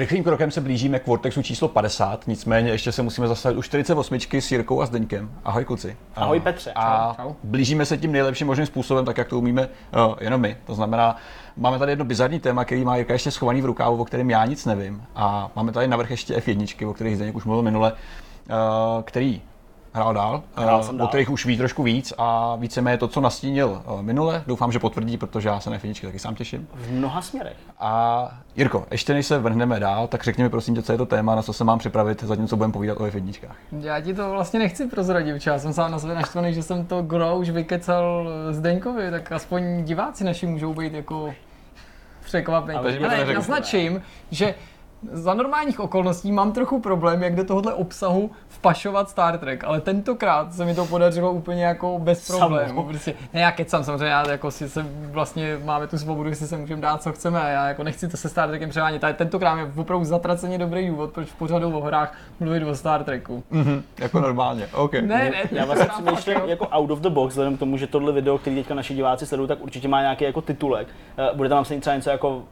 Rychlým 0.00 0.24
krokem 0.24 0.50
se 0.50 0.60
blížíme 0.60 0.98
k 0.98 1.06
Vortexu 1.06 1.42
číslo 1.42 1.68
50, 1.68 2.26
nicméně 2.26 2.70
ještě 2.70 2.92
se 2.92 3.02
musíme 3.02 3.28
zastavit 3.28 3.58
u 3.58 3.62
48 3.62 4.18
s 4.32 4.52
Jirkou 4.52 4.82
a 4.82 4.86
Zdeňkem. 4.86 5.30
Ahoj 5.44 5.64
kluci. 5.64 5.96
Ahoj 6.16 6.40
Petře. 6.40 6.72
A 6.74 7.16
blížíme 7.44 7.86
se 7.86 7.98
tím 7.98 8.12
nejlepším 8.12 8.46
možným 8.46 8.66
způsobem, 8.66 9.04
tak 9.04 9.18
jak 9.18 9.28
to 9.28 9.38
umíme 9.38 9.68
uh, 9.68 10.14
jenom 10.20 10.40
my. 10.40 10.56
To 10.66 10.74
znamená, 10.74 11.16
máme 11.56 11.78
tady 11.78 11.92
jedno 11.92 12.04
bizarní 12.04 12.40
téma, 12.40 12.64
který 12.64 12.84
má 12.84 12.96
Jirka 12.96 13.12
ještě 13.12 13.30
schovaný 13.30 13.62
v 13.62 13.64
rukávu, 13.64 13.96
o 13.96 14.04
kterém 14.04 14.30
já 14.30 14.44
nic 14.44 14.66
nevím. 14.66 15.04
A 15.14 15.50
máme 15.56 15.72
tady 15.72 15.88
navrh 15.88 16.10
ještě 16.10 16.36
F1, 16.36 16.88
o 16.90 16.94
kterých 16.94 17.16
Zdeněk 17.16 17.36
už 17.36 17.44
mluvil 17.44 17.62
minule, 17.62 17.92
uh, 17.92 19.02
který 19.02 19.42
hrál 19.92 20.14
dál, 20.14 20.42
hrál 20.56 20.84
uh, 20.92 21.02
o 21.02 21.08
kterých 21.08 21.30
už 21.30 21.46
ví 21.46 21.56
trošku 21.56 21.82
víc 21.82 22.12
a 22.18 22.56
víceméně 22.56 22.98
to, 22.98 23.08
co 23.08 23.20
nastínil 23.20 23.82
uh, 23.86 24.02
minule, 24.02 24.42
doufám, 24.46 24.72
že 24.72 24.78
potvrdí, 24.78 25.16
protože 25.16 25.48
já 25.48 25.60
se 25.60 25.70
na 25.70 25.78
finičky 25.78 26.06
taky 26.06 26.18
sám 26.18 26.34
těším. 26.34 26.68
V 26.74 26.92
mnoha 26.92 27.22
směrech. 27.22 27.56
A 27.80 28.30
Jirko, 28.56 28.86
ještě 28.90 29.14
než 29.14 29.26
se 29.26 29.38
vrhneme 29.38 29.80
dál, 29.80 30.06
tak 30.06 30.24
řekni 30.24 30.44
mi 30.44 30.50
prosím 30.50 30.74
tě, 30.74 30.82
co 30.82 30.92
je 30.92 30.98
to 30.98 31.06
téma, 31.06 31.34
na 31.34 31.42
co 31.42 31.52
se 31.52 31.64
mám 31.64 31.78
připravit, 31.78 32.24
co 32.46 32.56
budeme 32.56 32.72
povídat 32.72 33.00
o 33.00 33.04
F1. 33.04 33.48
Já 33.80 34.00
ti 34.00 34.14
to 34.14 34.30
vlastně 34.30 34.58
nechci 34.58 34.86
prozradit, 34.86 35.46
já 35.46 35.58
jsem 35.58 35.72
sám 35.72 35.92
na 35.92 35.98
sebe 35.98 36.14
naštvaný, 36.14 36.54
že 36.54 36.62
jsem 36.62 36.86
to 36.86 37.02
gro 37.02 37.36
už 37.36 37.50
vykecal 37.50 38.28
Zdeňkovi, 38.50 39.10
tak 39.10 39.32
aspoň 39.32 39.84
diváci 39.84 40.24
naši 40.24 40.46
můžou 40.46 40.74
být 40.74 40.94
jako 40.94 41.34
překvapení. 42.24 42.78
Ale, 42.78 42.98
Ale 42.98 43.34
naznačím, 43.34 44.02
že 44.30 44.54
za 45.12 45.34
normálních 45.34 45.80
okolností 45.80 46.32
mám 46.32 46.52
trochu 46.52 46.80
problém, 46.80 47.22
jak 47.22 47.36
do 47.36 47.44
tohohle 47.44 47.74
obsahu 47.74 48.30
vpašovat 48.48 49.10
Star 49.10 49.38
Trek, 49.38 49.64
ale 49.64 49.80
tentokrát 49.80 50.54
se 50.54 50.64
mi 50.64 50.74
to 50.74 50.86
podařilo 50.86 51.32
úplně 51.32 51.64
jako 51.64 51.98
bez 51.98 52.26
problémů. 52.26 52.84
Prostě, 52.84 53.14
ne, 53.34 53.40
já 53.40 53.52
kecám, 53.52 53.84
samozřejmě, 53.84 54.06
já 54.06 54.30
jako 54.30 54.50
si 54.50 54.68
se 54.68 54.86
vlastně 55.10 55.58
máme 55.64 55.86
tu 55.86 55.98
svobodu, 55.98 56.34
si 56.34 56.46
se 56.46 56.56
můžeme 56.56 56.82
dát, 56.82 57.02
co 57.02 57.12
chceme 57.12 57.40
a 57.40 57.48
já 57.48 57.68
jako 57.68 57.84
nechci 57.84 58.08
to 58.08 58.16
se 58.16 58.28
Star 58.28 58.48
Trekem 58.48 58.70
převádět, 58.70 59.04
ale 59.04 59.14
tentokrát 59.14 59.58
je 59.58 59.72
opravdu 59.76 60.04
zatraceně 60.04 60.58
dobrý 60.58 60.88
důvod, 60.88 61.12
proč 61.12 61.28
v 61.28 61.34
pořadu 61.34 61.78
o 61.78 61.80
hrách 61.80 62.14
mluvit 62.40 62.64
o 62.64 62.74
Star 62.74 63.04
Treku. 63.04 63.42
Mm-hmm, 63.52 63.82
jako 63.98 64.20
normálně, 64.20 64.66
OK. 64.74 64.92
Ne, 64.92 65.00
ne, 65.06 65.32
já 65.50 65.64
vlastně 65.64 65.86
přemýšlím 65.86 66.36
jako 66.46 66.66
out 66.66 66.90
of 66.90 67.00
the 67.00 67.08
box, 67.08 67.30
vzhledem 67.30 67.56
k 67.56 67.58
tomu, 67.58 67.76
že 67.76 67.86
tohle 67.86 68.12
video, 68.12 68.38
který 68.38 68.56
teďka 68.56 68.74
naši 68.74 68.94
diváci 68.94 69.26
sledují, 69.26 69.48
tak 69.48 69.62
určitě 69.62 69.88
má 69.88 70.00
nějaký 70.00 70.24
jako 70.24 70.40
titulek. 70.40 70.88
Eh, 71.18 71.36
bude 71.36 71.48
tam 71.48 71.64
třeba 71.64 71.96
něco 71.96 72.10
jako 72.10 72.42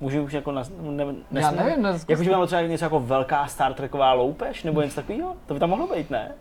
můžu 0.00 0.22
už 0.22 0.32
jako 0.32 0.52
nas, 0.52 0.70
ne, 0.80 1.04
nes, 1.30 1.44
Já 1.44 1.50
nevím, 1.50 1.82
ne, 1.82 1.88
jako, 2.08 2.24
že 2.24 2.30
by 2.30 2.46
třeba 2.46 2.62
něco 2.62 2.84
jako 2.84 3.00
velká 3.00 3.46
Star 3.46 3.74
Treková 3.74 4.12
loupež, 4.12 4.64
nebo 4.64 4.82
něco 4.82 4.94
takového, 4.94 5.36
to 5.46 5.54
by 5.54 5.60
tam 5.60 5.70
mohlo 5.70 5.86
být, 5.86 6.10
ne? 6.10 6.32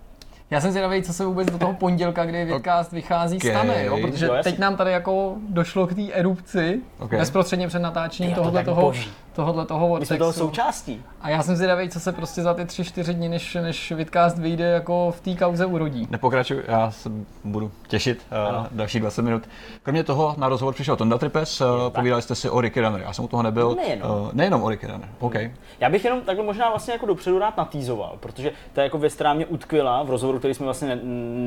Já 0.52 0.62
jsem 0.62 0.72
zvědavý, 0.72 1.04
co 1.04 1.14
se 1.14 1.26
vůbec 1.26 1.52
do 1.52 1.58
toho 1.58 1.74
pondělka, 1.74 2.26
kdy 2.26 2.46
Vidcast 2.46 2.92
vychází, 2.92 3.38
okay. 3.38 3.52
stane, 3.52 3.86
jo? 3.86 3.98
protože 4.02 4.26
jo, 4.26 4.34
teď 4.44 4.60
nám 4.60 4.76
tady 4.76 4.92
jako 4.92 5.36
došlo 5.50 5.88
k 5.88 5.96
té 5.96 6.02
erupci 6.12 6.82
okay. 7.00 7.20
bezprostředně 7.20 7.68
před 7.68 7.80
natáčením 7.80 8.36
tohohle 8.36 8.64
toho, 8.64 8.82
boží 8.82 9.12
tohohle 9.40 9.66
toho 9.66 9.88
vortexu. 9.88 10.14
My 10.14 10.18
jsme 10.18 10.18
toho 10.18 10.34
součástí. 10.34 11.04
A 11.22 11.30
já 11.30 11.44
jsem 11.44 11.56
zvědavý, 11.56 11.90
co 11.90 12.00
se 12.00 12.12
prostě 12.12 12.42
za 12.42 12.54
ty 12.54 12.66
tři, 12.66 12.84
čtyři 12.84 13.14
dny, 13.14 13.30
než, 13.30 13.56
než 13.56 13.92
Vidcast 13.92 14.38
vyjde, 14.38 14.66
jako 14.66 15.14
v 15.18 15.22
té 15.22 15.36
kauze 15.36 15.66
urodí. 15.66 16.08
Nepokračuj, 16.10 16.64
já 16.68 16.92
se 16.92 17.10
budu 17.44 17.72
těšit 17.88 18.22
uh, 18.50 18.66
další 18.72 19.00
20 19.00 19.22
minut. 19.22 19.44
Kromě 19.84 20.04
toho 20.04 20.36
na 20.38 20.50
rozhovor 20.50 20.74
přišel 20.74 20.96
Tonda 20.96 21.18
Tripes, 21.18 21.62
uh, 21.62 21.68
povídali 21.90 22.22
jste 22.22 22.36
si 22.36 22.50
o 22.50 22.62
Ricky 22.62 22.82
Runner, 22.82 23.02
já 23.02 23.14
jsem 23.14 23.26
u 23.26 23.28
toho 23.28 23.44
nebyl. 23.44 23.76
Nejenom. 23.76 24.12
Uh, 24.12 24.30
nejenom 24.34 24.64
o 24.64 24.70
Ricky 24.70 24.88
Runner, 24.88 25.10
OK. 25.20 25.36
Hmm. 25.36 25.54
Já 25.80 25.90
bych 25.90 26.06
jenom 26.06 26.22
takhle 26.22 26.46
možná 26.46 26.70
vlastně 26.70 26.94
jako 26.94 27.06
dopředu 27.06 27.40
rád 27.40 27.58
natýzoval, 27.58 28.18
protože 28.20 28.52
to 28.74 28.80
je 28.80 28.84
jako 28.84 28.98
věc, 28.98 29.14
která 29.14 29.34
mě 29.34 29.46
utkvěla 29.46 30.04
v 30.04 30.10
rozhovoru, 30.10 30.40
který 30.40 30.54
jsme 30.54 30.64
vlastně 30.64 30.88
ne, 30.88 31.00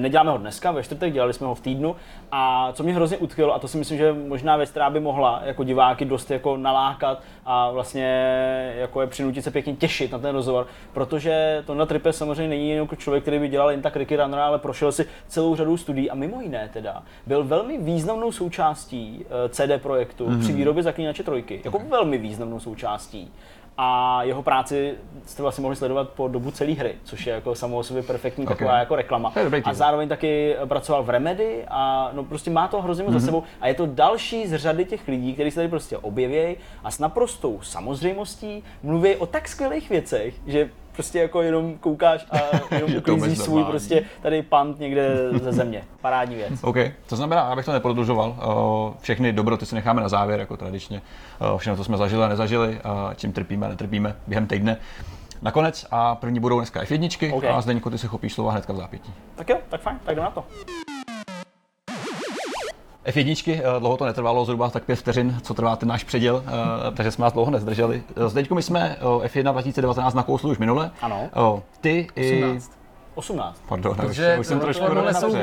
neděláme 0.02 0.30
ho 0.30 0.38
dneska, 0.38 0.72
ve 0.72 0.82
čtvrtek, 0.82 1.12
dělali 1.12 1.32
jsme 1.32 1.46
ho 1.46 1.54
v 1.54 1.60
týdnu. 1.60 1.96
A 2.32 2.72
co 2.72 2.82
mě 2.82 2.94
hrozně 2.94 3.16
utkvělo, 3.16 3.54
a 3.54 3.58
to 3.58 3.68
si 3.68 3.78
myslím, 3.78 3.98
že 3.98 4.12
možná 4.12 4.56
věc, 4.56 4.70
která 4.70 4.90
by 4.90 5.00
mohla 5.00 5.40
jako 5.44 5.64
diváky 5.64 6.04
dost 6.04 6.30
jako 6.30 6.56
nalákat 6.56 7.22
a 7.44 7.70
vlastně 7.70 7.81
jako 8.74 9.00
je 9.00 9.06
přinutit 9.06 9.44
se 9.44 9.50
pěkně 9.50 9.76
těšit 9.76 10.12
na 10.12 10.18
ten 10.18 10.34
rozhovor, 10.34 10.66
protože 10.92 11.62
to 11.66 11.74
na 11.74 11.86
Tripe 11.86 12.12
samozřejmě 12.12 12.48
není 12.48 12.70
jenom 12.70 12.84
jako 12.84 12.96
člověk, 12.96 13.24
který 13.24 13.38
by 13.38 13.48
dělal 13.48 13.70
jen 13.70 13.82
tak 13.82 13.96
Ricky 13.96 14.16
Runner, 14.16 14.40
ale 14.40 14.58
prošel 14.58 14.92
si 14.92 15.06
celou 15.28 15.56
řadu 15.56 15.76
studií 15.76 16.10
a 16.10 16.14
mimo 16.14 16.40
jiné 16.40 16.70
teda 16.72 17.02
byl 17.26 17.44
velmi 17.44 17.78
významnou 17.78 18.32
součástí 18.32 19.24
eh, 19.24 19.48
CD 19.48 19.82
projektu 19.82 20.26
mm-hmm. 20.26 20.40
při 20.40 20.52
výrobě 20.52 20.82
Zaklínače 20.82 21.22
trojky, 21.22 21.60
jako 21.64 21.78
velmi 21.78 22.18
významnou 22.18 22.60
součástí 22.60 23.32
a 23.78 24.22
jeho 24.22 24.42
práci 24.42 24.94
jste 25.26 25.42
vlastně 25.42 25.62
mohli 25.62 25.76
sledovat 25.76 26.08
po 26.08 26.28
dobu 26.28 26.50
celé 26.50 26.72
hry, 26.72 26.94
což 27.04 27.26
je 27.26 27.34
jako 27.34 27.54
samo 27.54 27.78
o 27.78 27.82
sobě 27.82 28.02
perfektní 28.02 28.44
okay. 28.44 28.56
taková 28.56 28.78
jako 28.78 28.96
reklama. 28.96 29.32
A 29.64 29.74
zároveň 29.74 30.08
taky 30.08 30.56
pracoval 30.64 31.02
v 31.02 31.10
Remedy 31.10 31.64
a 31.68 32.10
no 32.12 32.24
prostě 32.24 32.50
má 32.50 32.68
to 32.68 32.82
hrozně 32.82 33.04
moc 33.04 33.10
mm-hmm. 33.10 33.18
za 33.18 33.18
mhm. 33.18 33.26
sebou 33.26 33.42
a 33.60 33.68
je 33.68 33.74
to 33.74 33.86
další 33.86 34.46
z 34.46 34.56
řady 34.56 34.84
těch 34.84 35.08
lidí, 35.08 35.34
kteří 35.34 35.50
se 35.50 35.54
tady 35.54 35.68
prostě 35.68 35.98
objeví 35.98 36.56
a 36.84 36.90
s 36.90 36.98
naprostou 36.98 37.60
samozřejmostí 37.62 38.64
mluví 38.82 39.16
o 39.16 39.26
tak 39.26 39.48
skvělých 39.48 39.90
věcech, 39.90 40.34
že 40.46 40.70
prostě 40.92 41.18
jako 41.18 41.42
jenom 41.42 41.78
koukáš 41.78 42.26
a 42.30 42.38
jenom 42.74 42.96
uklízíš 42.96 43.38
svůj 43.38 43.64
prostě 43.64 44.02
tady 44.22 44.42
pant 44.42 44.78
někde 44.78 45.30
ze 45.42 45.52
země. 45.52 45.84
Parádní 46.00 46.36
věc. 46.36 46.52
OK, 46.62 46.76
to 47.06 47.16
znamená, 47.16 47.42
abych 47.42 47.64
to 47.64 47.72
neprodlužoval, 47.72 48.36
eh, 48.38 48.98
všechny 49.00 49.32
dobroty 49.32 49.66
si 49.66 49.74
necháme 49.74 50.02
na 50.02 50.08
závěr, 50.08 50.40
jako 50.40 50.56
tradičně. 50.56 51.02
Eh, 51.40 51.58
všechno, 51.58 51.76
co 51.76 51.84
jsme 51.84 51.96
zažili 51.96 52.24
a 52.24 52.28
nezažili, 52.28 52.80
a 52.84 53.10
čím 53.16 53.32
trpíme 53.32 53.66
a 53.66 53.68
netrpíme 53.68 54.16
během 54.26 54.46
týdne. 54.46 54.76
Nakonec 55.42 55.86
a 55.90 56.14
první 56.14 56.40
budou 56.40 56.58
dneska 56.58 56.82
F1 56.82 57.34
okay. 57.34 57.50
a 57.50 57.60
Zdeňko, 57.60 57.90
ty 57.90 57.98
se 57.98 58.06
chopíš 58.06 58.32
slova 58.32 58.52
hnedka 58.52 58.72
v 58.72 58.76
zápětí. 58.76 59.14
Tak 59.34 59.48
jo, 59.48 59.58
tak 59.68 59.80
fajn, 59.80 59.98
tak 60.04 60.12
jdem 60.12 60.24
na 60.24 60.30
to. 60.30 60.44
F1, 63.06 63.60
eh, 63.60 63.80
dlouho 63.80 63.96
to 63.96 64.06
netrvalo, 64.06 64.44
zhruba 64.44 64.70
tak 64.70 64.84
pět 64.84 64.96
vteřin, 64.96 65.38
co 65.42 65.54
trvá 65.54 65.76
ten 65.76 65.88
náš 65.88 66.04
předěl, 66.04 66.44
eh, 66.46 66.50
takže 66.94 67.10
jsme 67.10 67.22
vás 67.22 67.32
dlouho 67.32 67.50
nezdrželi. 67.50 68.02
Eh, 68.16 68.28
Zdeňku, 68.28 68.54
my 68.54 68.62
jsme 68.62 68.96
F1 69.22 69.52
2019 69.52 70.14
nakousli 70.14 70.50
už 70.50 70.58
minule. 70.58 70.90
Ano. 71.02 71.28
Ty 71.80 72.06
18. 72.16 72.72
i 72.72 72.81
18. 73.14 73.62
Pardon, 73.68 73.96
Protože 73.96 74.36
už 74.40 74.46
jsem 74.46 74.60
trošku 74.60 74.84
jsou 75.12 75.36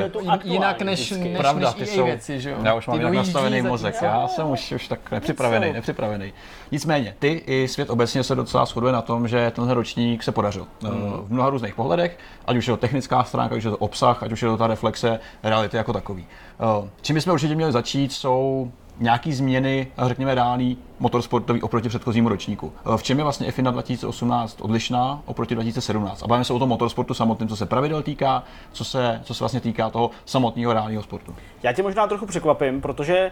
jinak 0.44 0.82
než, 0.82 1.10
než, 1.10 1.38
Pravda, 1.38 1.72
ty 1.72 1.86
jsou, 1.86 2.04
věci, 2.04 2.40
že 2.40 2.50
jo? 2.50 2.56
Já 2.62 2.74
už 2.74 2.86
mám 2.86 2.96
jinak 2.96 3.12
nastavený 3.12 3.62
mozek, 3.62 3.94
já 4.02 4.28
jsem 4.28 4.50
už, 4.50 4.72
už 4.72 4.88
tak 4.88 5.10
nepřipravený, 5.10 5.72
nepřipravený. 5.72 6.32
Nicméně, 6.72 7.14
ty 7.18 7.42
i 7.46 7.68
svět 7.68 7.90
obecně 7.90 8.22
se 8.22 8.34
docela 8.34 8.66
shoduje 8.66 8.92
na 8.92 9.02
tom, 9.02 9.28
že 9.28 9.52
tenhle 9.54 9.74
ročník 9.74 10.22
se 10.22 10.32
podařil. 10.32 10.66
Mm. 10.82 10.90
V 11.26 11.32
mnoha 11.32 11.50
různých 11.50 11.74
pohledech, 11.74 12.18
ať 12.46 12.56
už 12.56 12.66
je 12.66 12.72
to 12.72 12.76
technická 12.76 13.24
stránka, 13.24 13.54
ať 13.54 13.58
už 13.58 13.64
je 13.64 13.70
to 13.70 13.76
obsah, 13.76 14.22
ať 14.22 14.32
už 14.32 14.42
je 14.42 14.48
to 14.48 14.56
ta 14.56 14.66
reflexe 14.66 15.20
reality 15.42 15.76
jako 15.76 15.92
takový. 15.92 16.26
Eh, 16.60 16.88
čím 17.02 17.14
bychom 17.14 17.32
určitě 17.32 17.54
měli 17.54 17.72
začít, 17.72 18.12
jsou 18.12 18.72
nějaký 19.00 19.32
změny, 19.32 19.86
řekněme, 20.06 20.34
reálný 20.34 20.78
motorsportový 20.98 21.62
oproti 21.62 21.88
předchozímu 21.88 22.28
ročníku. 22.28 22.72
Eh, 22.94 22.96
v 22.96 23.02
čem 23.02 23.18
je 23.18 23.24
vlastně 23.24 23.52
FINA 23.52 23.70
2018 23.70 24.60
odlišná 24.60 25.22
oproti 25.26 25.54
2017? 25.54 26.22
A 26.22 26.26
bavíme 26.26 26.44
se 26.44 26.52
o 26.52 26.58
tom 26.58 26.68
motorsportu 26.68 27.14
samotném, 27.14 27.48
co 27.48 27.56
se 27.56 27.66
pravidel 27.66 28.02
týká, 28.02 28.42
co 28.72 28.84
se, 28.84 29.20
co 29.24 29.34
se 29.34 29.44
vlastně 29.44 29.60
týká 29.60 29.90
toho 29.90 30.10
samotného 30.24 30.72
reálného 30.72 31.02
sportu. 31.02 31.34
Já 31.62 31.72
tě 31.72 31.82
možná 31.82 32.06
trochu 32.06 32.26
překvapím, 32.26 32.80
protože 32.80 33.30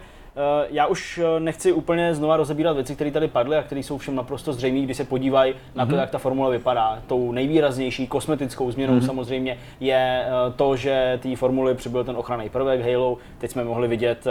já 0.69 0.85
už 0.85 1.17
eh, 1.17 1.39
nechci 1.39 1.71
úplně 1.71 2.15
znova 2.15 2.37
rozebírat 2.37 2.75
věci, 2.75 2.95
které 2.95 3.11
tady 3.11 3.27
padly 3.27 3.57
a 3.57 3.63
které 3.63 3.83
jsou 3.83 3.97
všem 3.97 4.15
naprosto 4.15 4.53
zřejmé, 4.53 4.79
když 4.79 4.97
se 4.97 5.03
podívají 5.03 5.53
na 5.75 5.85
to, 5.85 5.91
mm-hmm. 5.91 5.99
jak 5.99 6.09
ta 6.09 6.17
formule 6.17 6.57
vypadá. 6.57 6.99
Tou 7.07 7.31
nejvýraznější 7.31 8.07
kosmetickou 8.07 8.71
změnou 8.71 8.93
mm-hmm. 8.93 9.05
samozřejmě 9.05 9.57
je 9.79 10.25
eh, 10.25 10.51
to, 10.55 10.75
že 10.75 11.19
té 11.21 11.35
formuli 11.35 11.75
přibyl 11.75 12.03
ten 12.03 12.17
ochranný 12.17 12.49
prvek 12.49 12.81
Halo. 12.81 13.17
Teď 13.37 13.51
jsme 13.51 13.63
mohli 13.63 13.87
vidět 13.87 14.25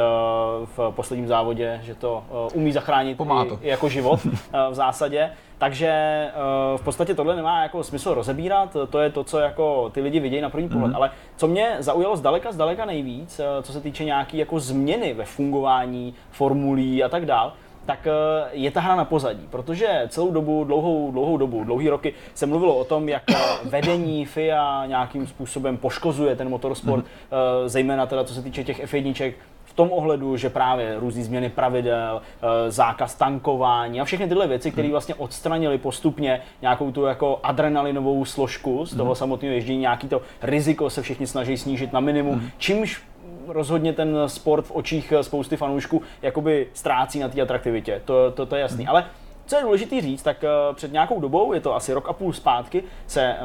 v 0.76 0.91
posledním 0.91 1.26
závodě, 1.26 1.81
že 1.82 1.94
to 1.94 2.25
umí 2.54 2.72
zachránit 2.72 3.19
i, 3.20 3.66
i 3.66 3.69
jako 3.69 3.88
život 3.88 4.20
v 4.70 4.75
zásadě. 4.75 5.30
Takže 5.59 6.25
uh, 6.73 6.79
v 6.79 6.85
podstatě 6.85 7.15
tohle 7.15 7.37
nemá 7.37 7.63
jako 7.63 7.85
smysl 7.85 8.15
rozebírat, 8.15 8.77
to 8.91 8.99
je 8.99 9.11
to, 9.11 9.25
co 9.25 9.39
jako 9.39 9.91
ty 9.95 10.01
lidi 10.01 10.21
vidějí 10.21 10.43
na 10.43 10.51
první 10.51 10.69
pohled. 10.69 10.93
Mm-hmm. 10.93 10.97
Ale 10.97 11.11
co 11.37 11.47
mě 11.47 11.77
zaujalo 11.79 12.17
zdaleka, 12.17 12.53
zdaleka 12.53 12.85
nejvíc, 12.85 13.41
uh, 13.41 13.63
co 13.63 13.73
se 13.73 13.81
týče 13.81 14.05
nějaký 14.05 14.39
jako 14.39 14.61
změny 14.61 15.15
ve 15.15 15.25
fungování 15.25 16.15
formulí 16.31 17.05
a 17.05 17.09
tak 17.09 17.27
dál, 17.27 17.53
tak 17.87 18.07
uh, 18.07 18.49
je 18.53 18.71
ta 18.71 18.81
hra 18.81 18.97
na 18.97 19.05
pozadí, 19.05 19.47
protože 19.51 20.03
celou 20.09 20.31
dobu, 20.31 20.65
dlouhou, 20.65 21.13
dlouhou 21.13 21.37
dobu, 21.37 21.65
dlouhý 21.65 21.89
roky 21.89 22.15
se 22.34 22.47
mluvilo 22.47 22.77
o 22.77 22.84
tom, 22.84 23.09
jak 23.09 23.22
vedení 23.65 24.25
FIA 24.25 24.87
nějakým 24.87 25.27
způsobem 25.27 25.77
poškozuje 25.77 26.37
ten 26.37 26.49
motorsport, 26.49 27.04
mm-hmm. 27.04 27.69
zejména 27.69 28.07
teda 28.07 28.25
co 28.25 28.34
se 28.34 28.43
týče 28.43 28.65
těch 28.65 28.84
F1, 28.84 29.33
tom 29.78 29.92
ohledu, 29.92 30.36
že 30.36 30.51
právě 30.51 30.97
různé 30.98 31.22
změny 31.22 31.48
pravidel, 31.48 32.22
eh, 32.22 32.71
zákaz 32.71 33.15
tankování 33.15 34.01
a 34.01 34.04
všechny 34.04 34.28
tyhle 34.28 34.47
věci, 34.47 34.71
které 34.71 34.86
hmm. 34.86 34.92
vlastně 34.92 35.15
odstranili 35.15 35.78
postupně 35.78 36.41
nějakou 36.63 36.92
tu 36.92 37.04
jako 37.04 37.41
adrenalinovou 37.42 38.25
složku 38.25 38.86
z 38.86 38.97
toho 38.97 39.10
hmm. 39.10 39.15
samotného 39.15 39.54
ježdění, 39.54 39.78
nějaký 39.78 40.09
to 40.09 40.22
riziko 40.42 40.91
se 40.91 41.03
všichni 41.03 41.27
snaží 41.27 41.57
snížit 41.57 41.92
na 41.92 42.01
minimum, 42.01 42.34
hmm. 42.34 42.51
čímž 42.59 43.03
rozhodně 43.47 43.92
ten 43.92 44.16
sport 44.27 44.65
v 44.65 44.71
očích 44.71 45.13
spousty 45.21 45.57
fanoušků 45.57 46.03
jakoby 46.22 46.66
ztrácí 46.75 47.19
na 47.19 47.28
té 47.28 47.41
atraktivitě. 47.41 48.03
To, 48.04 48.30
to, 48.30 48.47
to 48.47 48.57
je 48.57 48.60
jasný. 48.60 48.86
Ale 48.86 49.04
co 49.47 49.57
je 49.57 49.63
důležité 49.63 50.01
říct, 50.01 50.22
tak 50.22 50.42
uh, 50.42 50.77
před 50.77 50.92
nějakou 50.92 51.21
dobou, 51.21 51.53
je 51.53 51.60
to 51.60 51.75
asi 51.75 51.92
rok 51.92 52.09
a 52.09 52.13
půl 52.13 52.33
zpátky, 52.33 52.83
se 53.07 53.36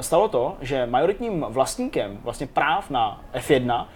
stalo 0.00 0.28
to, 0.28 0.56
že 0.60 0.86
majoritním 0.86 1.46
vlastníkem 1.48 2.18
vlastně 2.22 2.46
práv 2.46 2.90
na 2.90 3.20
F1 3.34 3.86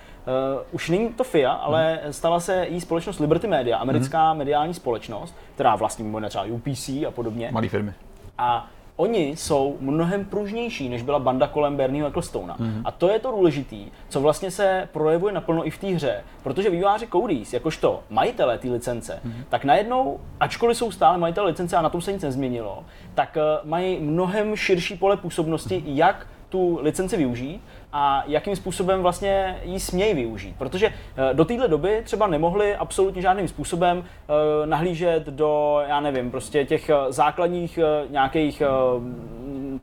už 0.73 0.89
není 0.89 1.09
to 1.09 1.25
FIA, 1.25 1.53
ale 1.53 2.01
hmm. 2.03 2.13
stala 2.13 2.41
se 2.41 2.67
jí 2.69 2.81
společnost 2.81 3.19
Liberty 3.19 3.47
Media, 3.47 3.79
americká 3.79 4.29
hmm. 4.29 4.39
mediální 4.39 4.75
společnost, 4.75 5.35
která 5.55 5.77
vlastní 5.77 6.05
mimo 6.05 6.29
třeba 6.29 6.45
UPC 6.45 6.89
a 6.89 7.11
podobně. 7.11 7.49
Malé 7.53 7.69
firmy. 7.69 7.95
A 8.39 8.69
oni 8.97 9.37
jsou 9.37 9.77
mnohem 9.81 10.25
pružnější, 10.25 10.89
než 10.89 11.03
byla 11.03 11.19
banda 11.19 11.47
kolem 11.47 11.77
Bernieho 11.77 12.09
Ecclestona. 12.09 12.57
Mm-hmm. 12.57 12.83
A 12.85 12.91
to 12.91 13.09
je 13.09 13.19
to 13.19 13.31
důležitý, 13.31 13.87
co 14.09 14.21
vlastně 14.21 14.51
se 14.51 14.89
projevuje 14.93 15.33
naplno 15.33 15.67
i 15.67 15.71
v 15.71 15.79
té 15.79 15.87
hře. 15.87 16.25
Protože 16.43 16.71
výváři 16.71 17.07
Codys, 17.07 17.53
jakožto 17.53 18.03
majitelé 18.11 18.59
té 18.59 18.69
licence, 18.69 19.21
mm-hmm. 19.25 19.45
tak 19.49 19.65
najednou, 19.65 20.21
ačkoliv 20.41 20.77
jsou 20.77 20.91
stále 20.91 21.19
majitelé 21.19 21.47
licence 21.47 21.77
a 21.77 21.83
na 21.83 21.89
tom 21.89 22.01
se 22.01 22.13
nic 22.13 22.23
nezměnilo, 22.23 22.85
tak 23.15 23.37
uh, 23.37 23.69
mají 23.71 24.01
mnohem 24.01 24.57
širší 24.57 24.97
pole 24.97 25.17
působnosti, 25.17 25.75
mm-hmm. 25.75 25.95
jak 25.95 26.27
tu 26.49 26.79
licenci 26.83 27.17
využít 27.17 27.63
a 27.93 28.25
jakým 28.27 28.57
způsobem 28.57 29.03
vlastně 29.03 29.61
ji 29.65 29.81
smějí 29.81 30.15
využít. 30.15 30.55
Protože 30.59 30.87
eh, 30.87 31.35
do 31.35 31.45
téhle 31.45 31.69
doby 31.69 32.01
třeba 32.05 32.27
nemohli 32.27 32.77
absolutně 32.77 33.23
žádným 33.23 33.49
způsobem 33.49 34.05
eh, 34.05 34.67
nahlížet 34.67 35.27
do, 35.27 35.83
já 35.89 36.01
nevím, 36.01 36.31
prostě 36.31 36.65
těch 36.65 36.91
eh, 36.91 36.95
základních 37.09 37.79
nějakých 38.11 38.63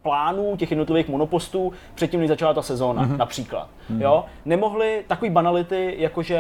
plánů 0.01 0.57
těch 0.57 0.71
jednotlivých 0.71 1.07
monopostů 1.07 1.73
předtím, 1.95 2.19
než 2.19 2.29
začala 2.29 2.53
ta 2.53 2.61
sezóna, 2.61 3.03
mm-hmm. 3.03 3.17
například. 3.17 3.69
Mm-hmm. 3.91 4.01
Jo? 4.01 4.25
Nemohli 4.45 5.03
takový 5.07 5.31
banality, 5.31 5.95
jakože 5.97 6.39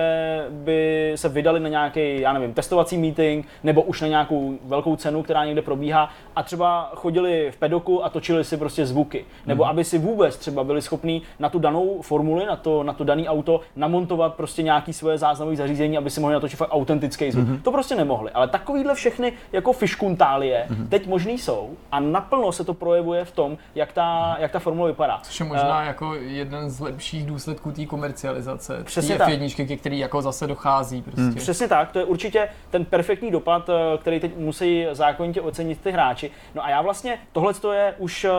by 0.49 1.11
se 1.15 1.29
vydali 1.29 1.59
na 1.59 1.69
nějaký, 1.69 2.19
já 2.19 2.33
nevím, 2.33 2.53
testovací 2.53 2.97
meeting, 2.97 3.47
nebo 3.63 3.81
už 3.81 4.01
na 4.01 4.07
nějakou 4.07 4.57
velkou 4.65 4.95
cenu, 4.95 5.23
která 5.23 5.45
někde 5.45 5.61
probíhá, 5.61 6.09
a 6.35 6.43
třeba 6.43 6.91
chodili 6.95 7.51
v 7.51 7.57
pedoku 7.57 8.05
a 8.05 8.09
točili 8.09 8.43
si 8.43 8.57
prostě 8.57 8.85
zvuky. 8.85 9.25
Nebo 9.45 9.63
mm-hmm. 9.63 9.69
aby 9.69 9.83
si 9.83 9.97
vůbec 9.97 10.37
třeba 10.37 10.63
byli 10.63 10.81
schopní 10.81 11.21
na 11.39 11.49
tu 11.49 11.58
danou 11.59 12.01
formuli, 12.01 12.45
na 12.45 12.55
to, 12.55 12.83
na 12.83 12.93
to 12.93 13.03
dané 13.03 13.27
auto, 13.27 13.61
namontovat 13.75 14.33
prostě 14.33 14.63
nějaký 14.63 14.93
svoje 14.93 15.17
záznamové 15.17 15.57
zařízení, 15.57 15.97
aby 15.97 16.09
si 16.09 16.19
mohli 16.19 16.33
natočit 16.33 16.59
fakt 16.59 16.69
autentický 16.71 17.31
zvuk. 17.31 17.47
Mm-hmm. 17.47 17.61
To 17.61 17.71
prostě 17.71 17.95
nemohli. 17.95 18.31
Ale 18.31 18.47
takovýhle 18.47 18.95
všechny 18.95 19.33
jako 19.51 19.73
fiškuntálie 19.73 20.65
mm-hmm. 20.69 20.87
teď 20.89 21.07
možný 21.07 21.37
jsou 21.37 21.69
a 21.91 21.99
naplno 21.99 22.51
se 22.51 22.63
to 22.63 22.73
projevuje 22.73 23.25
v 23.25 23.31
tom, 23.31 23.57
jak 23.75 23.91
ta, 23.91 24.37
jak 24.39 24.51
ta 24.51 24.59
formule 24.59 24.91
vypadá. 24.91 25.19
Což 25.23 25.39
je 25.39 25.45
možná 25.45 25.79
uh, 25.79 25.85
jako 25.85 26.15
jeden 26.15 26.69
z 26.69 26.79
lepších 26.79 27.25
důsledků 27.25 27.71
té 27.71 27.85
komercializace. 27.85 28.83
Přesně 28.83 29.17
tak. 29.17 29.29
F1, 29.29 29.67
ke 29.67 29.77
který 29.77 29.99
jako 29.99 30.21
zase 30.21 30.47
dochází. 30.47 31.01
Prostě. 31.01 31.21
Hmm. 31.21 31.35
Přesně 31.35 31.67
tak, 31.67 31.91
to 31.91 31.99
je 31.99 32.05
určitě 32.05 32.49
ten 32.69 32.85
perfektní 32.85 33.31
dopad, 33.31 33.69
eh, 33.69 33.97
který 33.97 34.19
teď 34.19 34.37
musí 34.37 34.85
zákonitě 34.91 35.41
ocenit 35.41 35.81
ty 35.81 35.91
hráči. 35.91 36.31
No 36.55 36.65
a 36.65 36.69
já 36.69 36.81
vlastně, 36.81 37.19
tohle 37.31 37.53
je 37.73 37.95
už 37.97 38.23
uh, 38.23 38.31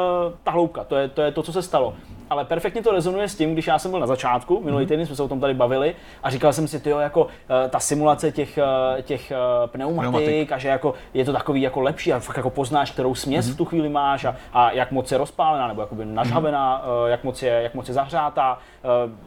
ta 0.44 0.50
hloubka, 0.50 0.84
to 0.84 0.96
je, 0.96 1.08
to 1.08 1.22
je 1.22 1.32
to, 1.32 1.43
co 1.43 1.52
se 1.52 1.62
stalo 1.62 1.94
ale 2.31 2.44
perfektně 2.44 2.82
to 2.82 2.93
rezonuje 2.93 3.29
s 3.29 3.37
tím, 3.37 3.53
když 3.53 3.67
já 3.67 3.79
jsem 3.79 3.91
byl 3.91 4.00
na 4.00 4.06
začátku, 4.06 4.61
minulý 4.65 4.85
mhm. 4.85 4.88
týden 4.88 5.06
jsme 5.06 5.17
se 5.17 5.23
o 5.23 5.29
tom 5.29 5.41
tady 5.41 5.55
bavili 5.55 5.94
a 6.23 6.31
říkal 6.31 6.53
jsem 6.53 6.69
si, 6.69 6.81
tyjo, 6.81 6.99
jako 6.99 7.25
uh, 7.25 7.29
ta 7.71 7.81
simulace 7.81 8.32
těch, 8.32 8.59
uh, 8.59 9.03
těch 9.03 9.32
uh, 9.32 9.71
pneumatik, 9.71 10.11
pneumatik, 10.11 10.53
a 10.53 10.59
že 10.59 10.69
jako 10.69 10.94
je 11.15 11.25
to 11.25 11.32
takový 11.32 11.62
jako 11.62 11.81
lepší 11.81 12.12
a 12.12 12.21
fakt 12.21 12.37
jako 12.37 12.50
poznáš, 12.50 12.91
kterou 12.91 13.15
směs 13.15 13.47
mm-hmm. 13.47 13.55
v 13.55 13.56
tu 13.56 13.65
chvíli 13.65 13.88
máš 13.88 14.25
a, 14.25 14.37
a 14.53 14.71
jak 14.71 14.93
moc 14.93 15.12
je 15.12 15.19
rozpálená 15.19 15.69
nebo 15.69 15.81
jakoby 15.81 16.05
nažhavená, 16.05 16.85
mm-hmm. 16.87 17.06
jak, 17.06 17.25
moc 17.25 17.43
je, 17.43 17.50
jak 17.62 17.75
moc 17.75 17.88
je 17.88 17.94
zahřátá, 17.94 18.59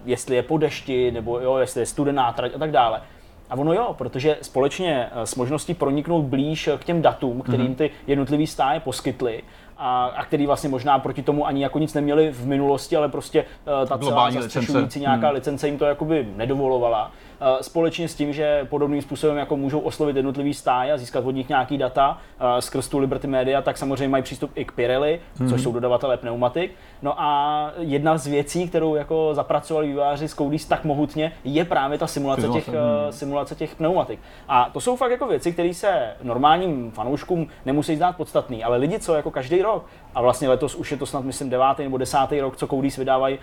jestli 0.05 0.35
je 0.35 0.44
po 0.44 0.57
dešti 0.57 1.11
nebo 1.11 1.39
jo, 1.39 1.57
jestli 1.57 1.81
je 1.81 1.85
studená 1.85 2.33
trať 2.33 2.55
a 2.55 2.59
tak 2.59 2.71
dále. 2.71 3.01
A 3.50 3.55
ono 3.55 3.73
jo, 3.73 3.95
protože 3.97 4.38
společně 4.41 5.09
s 5.23 5.35
možností 5.35 5.73
proniknout 5.73 6.25
blíž 6.25 6.69
k 6.77 6.83
těm 6.83 7.01
datům, 7.01 7.41
kterým 7.41 7.65
mhm. 7.65 7.75
ty 7.75 7.91
jednotlivý 8.07 8.47
stáje 8.47 8.79
poskytly, 8.79 9.44
a, 9.77 10.05
a 10.05 10.23
který 10.23 10.45
vlastně 10.45 10.69
možná 10.69 10.99
proti 10.99 11.21
tomu 11.21 11.47
ani 11.47 11.63
jako 11.63 11.79
nic 11.79 11.93
neměli 11.93 12.31
v 12.31 12.45
minulosti, 12.45 12.97
ale 12.97 13.09
prostě 13.09 13.45
uh, 13.81 13.87
ta 13.87 13.97
celá 13.97 14.31
zastřešující 14.31 14.99
nějaká 14.99 15.27
hmm. 15.27 15.35
licence 15.35 15.67
jim 15.67 15.77
to 15.77 15.85
jakoby 15.85 16.27
nedovolovala. 16.35 17.11
Uh, 17.43 17.61
společně 17.61 18.07
s 18.07 18.15
tím, 18.15 18.33
že 18.33 18.67
podobným 18.69 19.01
způsobem 19.01 19.37
jako 19.37 19.57
můžou 19.57 19.79
oslovit 19.79 20.15
jednotlivý 20.15 20.53
stáj 20.53 20.91
a 20.91 20.97
získat 20.97 21.25
od 21.25 21.31
nich 21.31 21.49
nějaký 21.49 21.77
data 21.77 22.09
uh, 22.41 22.59
skrz 22.59 22.87
tu 22.87 22.97
Liberty 22.97 23.27
Media, 23.27 23.61
tak 23.61 23.77
samozřejmě 23.77 24.07
mají 24.07 24.23
přístup 24.23 24.51
i 24.55 24.65
k 24.65 24.71
Pirelli, 24.71 25.19
hmm. 25.39 25.49
což 25.49 25.63
jsou 25.63 25.71
dodavatelé 25.71 26.17
pneumatik. 26.17 26.71
No 27.01 27.21
a 27.21 27.71
jedna 27.79 28.17
z 28.17 28.27
věcí, 28.27 28.69
kterou 28.69 28.95
jako 28.95 29.29
zapracovali 29.33 29.87
výváři 29.87 30.27
z 30.27 30.35
Codys 30.35 30.65
tak 30.65 30.83
mohutně, 30.83 31.31
je 31.43 31.65
právě 31.65 31.97
ta 31.97 32.07
simulace 32.07 32.47
těch, 32.47 32.67
uh, 32.67 32.73
simulace 33.09 33.55
těch 33.55 33.75
pneumatik. 33.75 34.19
A 34.47 34.69
to 34.73 34.81
jsou 34.81 34.95
fakt 34.95 35.11
jako 35.11 35.27
věci, 35.27 35.53
které 35.53 35.73
se 35.73 36.13
normálním 36.23 36.91
fanouškům 36.91 37.47
nemusí 37.65 37.95
zdát 37.95 38.17
podstatný, 38.17 38.63
ale 38.63 38.77
lidi, 38.77 38.99
co 38.99 39.15
jako 39.15 39.31
každý 39.31 39.61
rok, 39.61 39.85
a 40.15 40.21
vlastně 40.21 40.49
letos 40.49 40.75
už 40.75 40.91
je 40.91 40.97
to 40.97 41.05
snad 41.05 41.23
myslím 41.23 41.49
devátý 41.49 41.83
nebo 41.83 41.97
desátý 41.97 42.39
rok, 42.39 42.57
co 42.57 42.67
Codys 42.67 42.97
vydávají, 42.97 43.39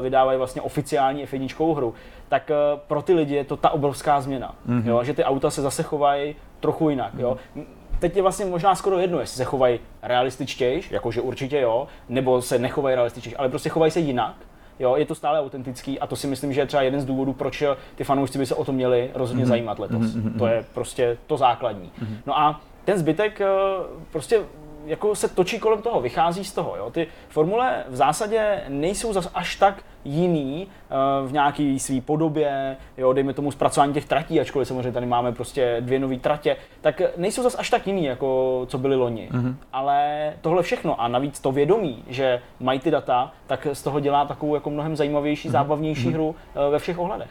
vydávají 0.00 0.38
vlastně 0.38 0.62
oficiální 0.62 1.26
F1 1.26 1.74
hru, 1.74 1.94
tak 2.28 2.50
uh, 2.50 2.80
pro 2.80 3.02
ty 3.02 3.14
lidi 3.14 3.34
je 3.34 3.44
to 3.44 3.56
ta 3.56 3.70
obrovská 3.70 4.20
změna, 4.20 4.54
mm-hmm. 4.68 4.86
jo, 4.86 5.04
že 5.04 5.14
ty 5.14 5.24
auta 5.24 5.50
se 5.50 5.62
zase 5.62 5.82
chovají 5.82 6.36
trochu 6.60 6.90
jinak, 6.90 7.14
mm-hmm. 7.14 7.20
jo. 7.20 7.36
Mhm. 7.54 7.66
Teď 7.98 8.16
je 8.16 8.22
vlastně 8.22 8.44
možná 8.44 8.74
skoro 8.74 8.98
jedno, 8.98 9.20
jestli 9.20 9.36
se 9.36 9.44
chovají 9.44 9.80
realističtější, 10.02 10.94
jakože 10.94 11.20
určitě 11.20 11.60
jo, 11.60 11.88
nebo 12.08 12.42
se 12.42 12.58
nechovají 12.58 12.94
realističtější, 12.94 13.36
ale 13.36 13.48
prostě 13.48 13.68
chovají 13.68 13.92
se 13.92 14.00
jinak. 14.00 14.34
Jo, 14.80 14.96
je 14.96 15.06
to 15.06 15.14
stále 15.14 15.40
autentický 15.40 16.00
a 16.00 16.06
to 16.06 16.16
si 16.16 16.26
myslím, 16.26 16.52
že 16.52 16.60
je 16.60 16.66
třeba 16.66 16.82
jeden 16.82 17.00
z 17.00 17.04
důvodů, 17.04 17.32
proč 17.32 17.62
ty 17.94 18.04
fanoušci 18.04 18.38
by 18.38 18.46
se 18.46 18.54
o 18.54 18.64
to 18.64 18.72
měli 18.72 19.10
rozhodně 19.14 19.44
mm-hmm. 19.44 19.48
zajímat 19.48 19.78
letos. 19.78 20.02
Mm-hmm. 20.02 20.38
To 20.38 20.46
je 20.46 20.64
prostě 20.74 21.18
to 21.26 21.36
základní. 21.36 21.90
Mm-hmm. 22.02 22.16
No 22.26 22.38
a 22.38 22.60
ten 22.84 22.98
zbytek 22.98 23.40
prostě 24.12 24.40
jako 24.86 25.14
se 25.14 25.28
točí 25.28 25.58
kolem 25.58 25.82
toho, 25.82 26.00
vychází 26.00 26.44
z 26.44 26.52
toho. 26.52 26.76
Jo. 26.76 26.90
Ty 26.90 27.06
formule 27.28 27.84
v 27.88 27.96
zásadě 27.96 28.62
nejsou 28.68 29.12
zas 29.12 29.30
až 29.34 29.56
tak 29.56 29.82
jiný 30.04 30.66
uh, 30.66 31.28
v 31.28 31.32
nějaký 31.32 31.78
své 31.78 32.00
podobě, 32.00 32.76
jo, 32.96 33.12
dejme 33.12 33.32
tomu 33.32 33.50
zpracování 33.50 33.94
těch 33.94 34.04
tratí, 34.04 34.40
ačkoliv 34.40 34.68
samozřejmě 34.68 34.92
tady 34.92 35.06
máme 35.06 35.32
prostě 35.32 35.76
dvě 35.80 35.98
nové 35.98 36.16
tratě, 36.16 36.56
tak 36.80 37.02
nejsou 37.16 37.42
zas 37.42 37.56
až 37.58 37.70
tak 37.70 37.86
jiný, 37.86 38.04
jako 38.04 38.62
co 38.68 38.78
byly 38.78 38.96
loni. 38.96 39.28
Mm-hmm. 39.32 39.54
Ale 39.72 40.32
tohle 40.40 40.62
všechno 40.62 41.00
a 41.00 41.08
navíc 41.08 41.40
to 41.40 41.52
vědomí, 41.52 42.04
že 42.08 42.42
mají 42.60 42.80
ty 42.80 42.90
data, 42.90 43.32
tak 43.46 43.66
z 43.72 43.82
toho 43.82 44.00
dělá 44.00 44.24
takovou 44.24 44.54
jako 44.54 44.70
mnohem 44.70 44.96
zajímavější, 44.96 45.48
mm-hmm. 45.48 45.52
zábavnější 45.52 46.08
mm-hmm. 46.08 46.14
hru 46.14 46.28
uh, 46.28 46.34
ve 46.70 46.78
všech 46.78 46.98
ohledech 46.98 47.30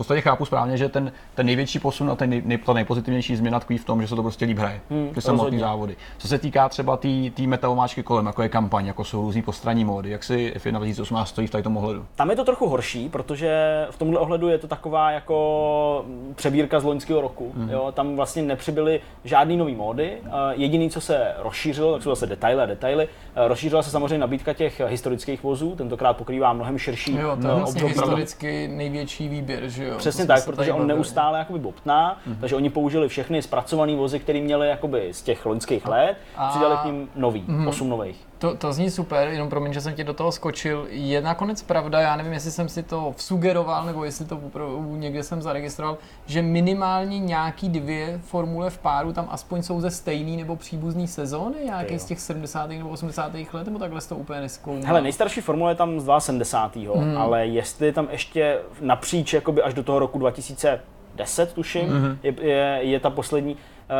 podstatě 0.00 0.20
chápu 0.20 0.44
správně, 0.44 0.76
že 0.76 0.88
ten, 0.88 1.12
ten 1.34 1.46
největší 1.46 1.78
posun 1.78 2.10
a 2.10 2.14
ten 2.14 2.30
nej, 2.30 2.42
nej, 2.44 2.58
ta 2.58 2.72
nejpozitivnější 2.72 3.36
změna 3.36 3.60
tkví 3.60 3.78
v 3.78 3.84
tom, 3.84 4.02
že 4.02 4.08
se 4.08 4.16
to 4.16 4.22
prostě 4.22 4.44
líp 4.44 4.58
hraje, 4.58 4.80
hmm, 4.90 5.10
ty 5.14 5.20
samotné 5.20 5.58
závody. 5.58 5.96
Co 6.18 6.28
se 6.28 6.38
týká 6.38 6.68
třeba 6.68 6.96
té 6.96 7.10
tý, 7.10 7.30
tý 7.30 7.46
metaomáčky 7.46 8.02
kolem, 8.02 8.26
jako 8.26 8.42
je 8.42 8.48
kampaň, 8.48 8.86
jako 8.86 9.04
jsou 9.04 9.22
různý 9.22 9.42
postranní 9.42 9.84
módy, 9.84 10.10
jak 10.10 10.24
si 10.24 10.54
F1 10.56 10.76
2018 10.76 11.28
stojí 11.28 11.46
v 11.46 11.50
tomto 11.50 11.80
ohledu? 11.80 12.06
Tam 12.16 12.30
je 12.30 12.36
to 12.36 12.44
trochu 12.44 12.68
horší, 12.68 13.08
protože 13.08 13.86
v 13.90 13.98
tomhle 13.98 14.18
ohledu 14.18 14.48
je 14.48 14.58
to 14.58 14.68
taková 14.68 15.10
jako 15.10 16.04
přebírka 16.34 16.80
z 16.80 16.84
loňského 16.84 17.20
roku. 17.20 17.52
Hmm. 17.56 17.70
Jo? 17.70 17.92
Tam 17.92 18.16
vlastně 18.16 18.42
nepřibyly 18.42 19.00
žádný 19.24 19.56
nový 19.56 19.74
módy. 19.74 20.18
Jediný, 20.50 20.90
co 20.90 21.00
se 21.00 21.32
rozšířilo, 21.38 21.92
tak 21.92 22.02
jsou 22.02 22.10
zase 22.10 22.26
detaily 22.26 22.62
a 22.62 22.66
detaily. 22.66 23.08
Rozšířila 23.36 23.82
se 23.82 23.90
samozřejmě 23.90 24.18
nabídka 24.18 24.52
těch 24.52 24.80
historických 24.86 25.42
vozů, 25.42 25.76
tentokrát 25.76 26.16
pokrývá 26.16 26.52
mnohem 26.52 26.78
širší 26.78 27.16
jo, 27.16 27.36
to 27.42 27.48
je 27.48 27.54
vlastně 27.54 27.84
historicky 27.84 28.68
největší 28.68 29.28
výběr, 29.28 29.68
že 29.68 29.84
jo? 29.84 29.89
Přesně 29.98 30.26
tak, 30.26 30.44
protože 30.44 30.72
on 30.72 30.86
neustále 30.86 31.38
jakoby 31.38 31.58
bobtná, 31.58 32.18
mm-hmm. 32.26 32.36
takže 32.40 32.56
oni 32.56 32.70
použili 32.70 33.08
všechny 33.08 33.42
zpracované 33.42 33.96
vozy, 33.96 34.18
které 34.18 34.40
měli 34.40 34.68
jakoby 34.68 35.08
z 35.12 35.22
těch 35.22 35.46
loňských 35.46 35.86
let, 35.86 36.16
a... 36.36 36.48
přidali 36.48 36.76
k 36.76 36.84
ním 36.84 37.08
nový, 37.16 37.44
mm-hmm. 37.48 37.68
osm 37.68 37.88
nových. 37.88 38.29
To, 38.40 38.56
to 38.56 38.72
zní 38.72 38.90
super, 38.90 39.28
jenom 39.28 39.48
promiň, 39.48 39.72
že 39.72 39.80
jsem 39.80 39.94
ti 39.94 40.04
do 40.04 40.14
toho 40.14 40.32
skočil. 40.32 40.86
Je 40.90 41.22
nakonec 41.22 41.62
pravda, 41.62 42.00
já 42.00 42.16
nevím, 42.16 42.32
jestli 42.32 42.50
jsem 42.50 42.68
si 42.68 42.82
to 42.82 43.14
vsugeroval, 43.16 43.86
nebo 43.86 44.04
jestli 44.04 44.24
to 44.24 44.40
někde 44.96 45.22
jsem 45.22 45.42
zaregistroval, 45.42 45.98
že 46.26 46.42
minimálně 46.42 47.18
nějaký 47.18 47.68
dvě 47.68 48.20
formule 48.24 48.70
v 48.70 48.78
páru 48.78 49.12
tam 49.12 49.28
aspoň 49.30 49.62
jsou 49.62 49.80
ze 49.80 49.90
stejný 49.90 50.36
nebo 50.36 50.56
příbuzný 50.56 51.08
sezóny, 51.08 51.56
nějaký 51.64 51.98
z 51.98 52.04
těch 52.04 52.20
70. 52.20 52.70
nebo 52.70 52.88
80. 52.88 53.32
let, 53.52 53.64
nebo 53.64 53.78
takhle 53.78 54.00
to 54.00 54.16
úplně 54.16 54.40
neskoumal. 54.40 54.82
Hele, 54.84 55.00
nejstarší 55.00 55.40
formule 55.40 55.70
je 55.70 55.76
tam 55.76 56.00
z 56.00 56.10
72. 56.18 56.96
Hmm. 56.96 57.18
ale 57.18 57.46
jestli 57.46 57.92
tam 57.92 58.08
ještě 58.10 58.58
napříč 58.80 59.32
jakoby 59.32 59.62
až 59.62 59.74
do 59.74 59.82
toho 59.82 59.98
roku 59.98 60.18
2010, 60.18 61.52
tuším, 61.52 61.88
mm-hmm. 61.88 62.16
je, 62.22 62.34
je, 62.40 62.78
je 62.82 63.00
ta 63.00 63.10
poslední, 63.10 63.56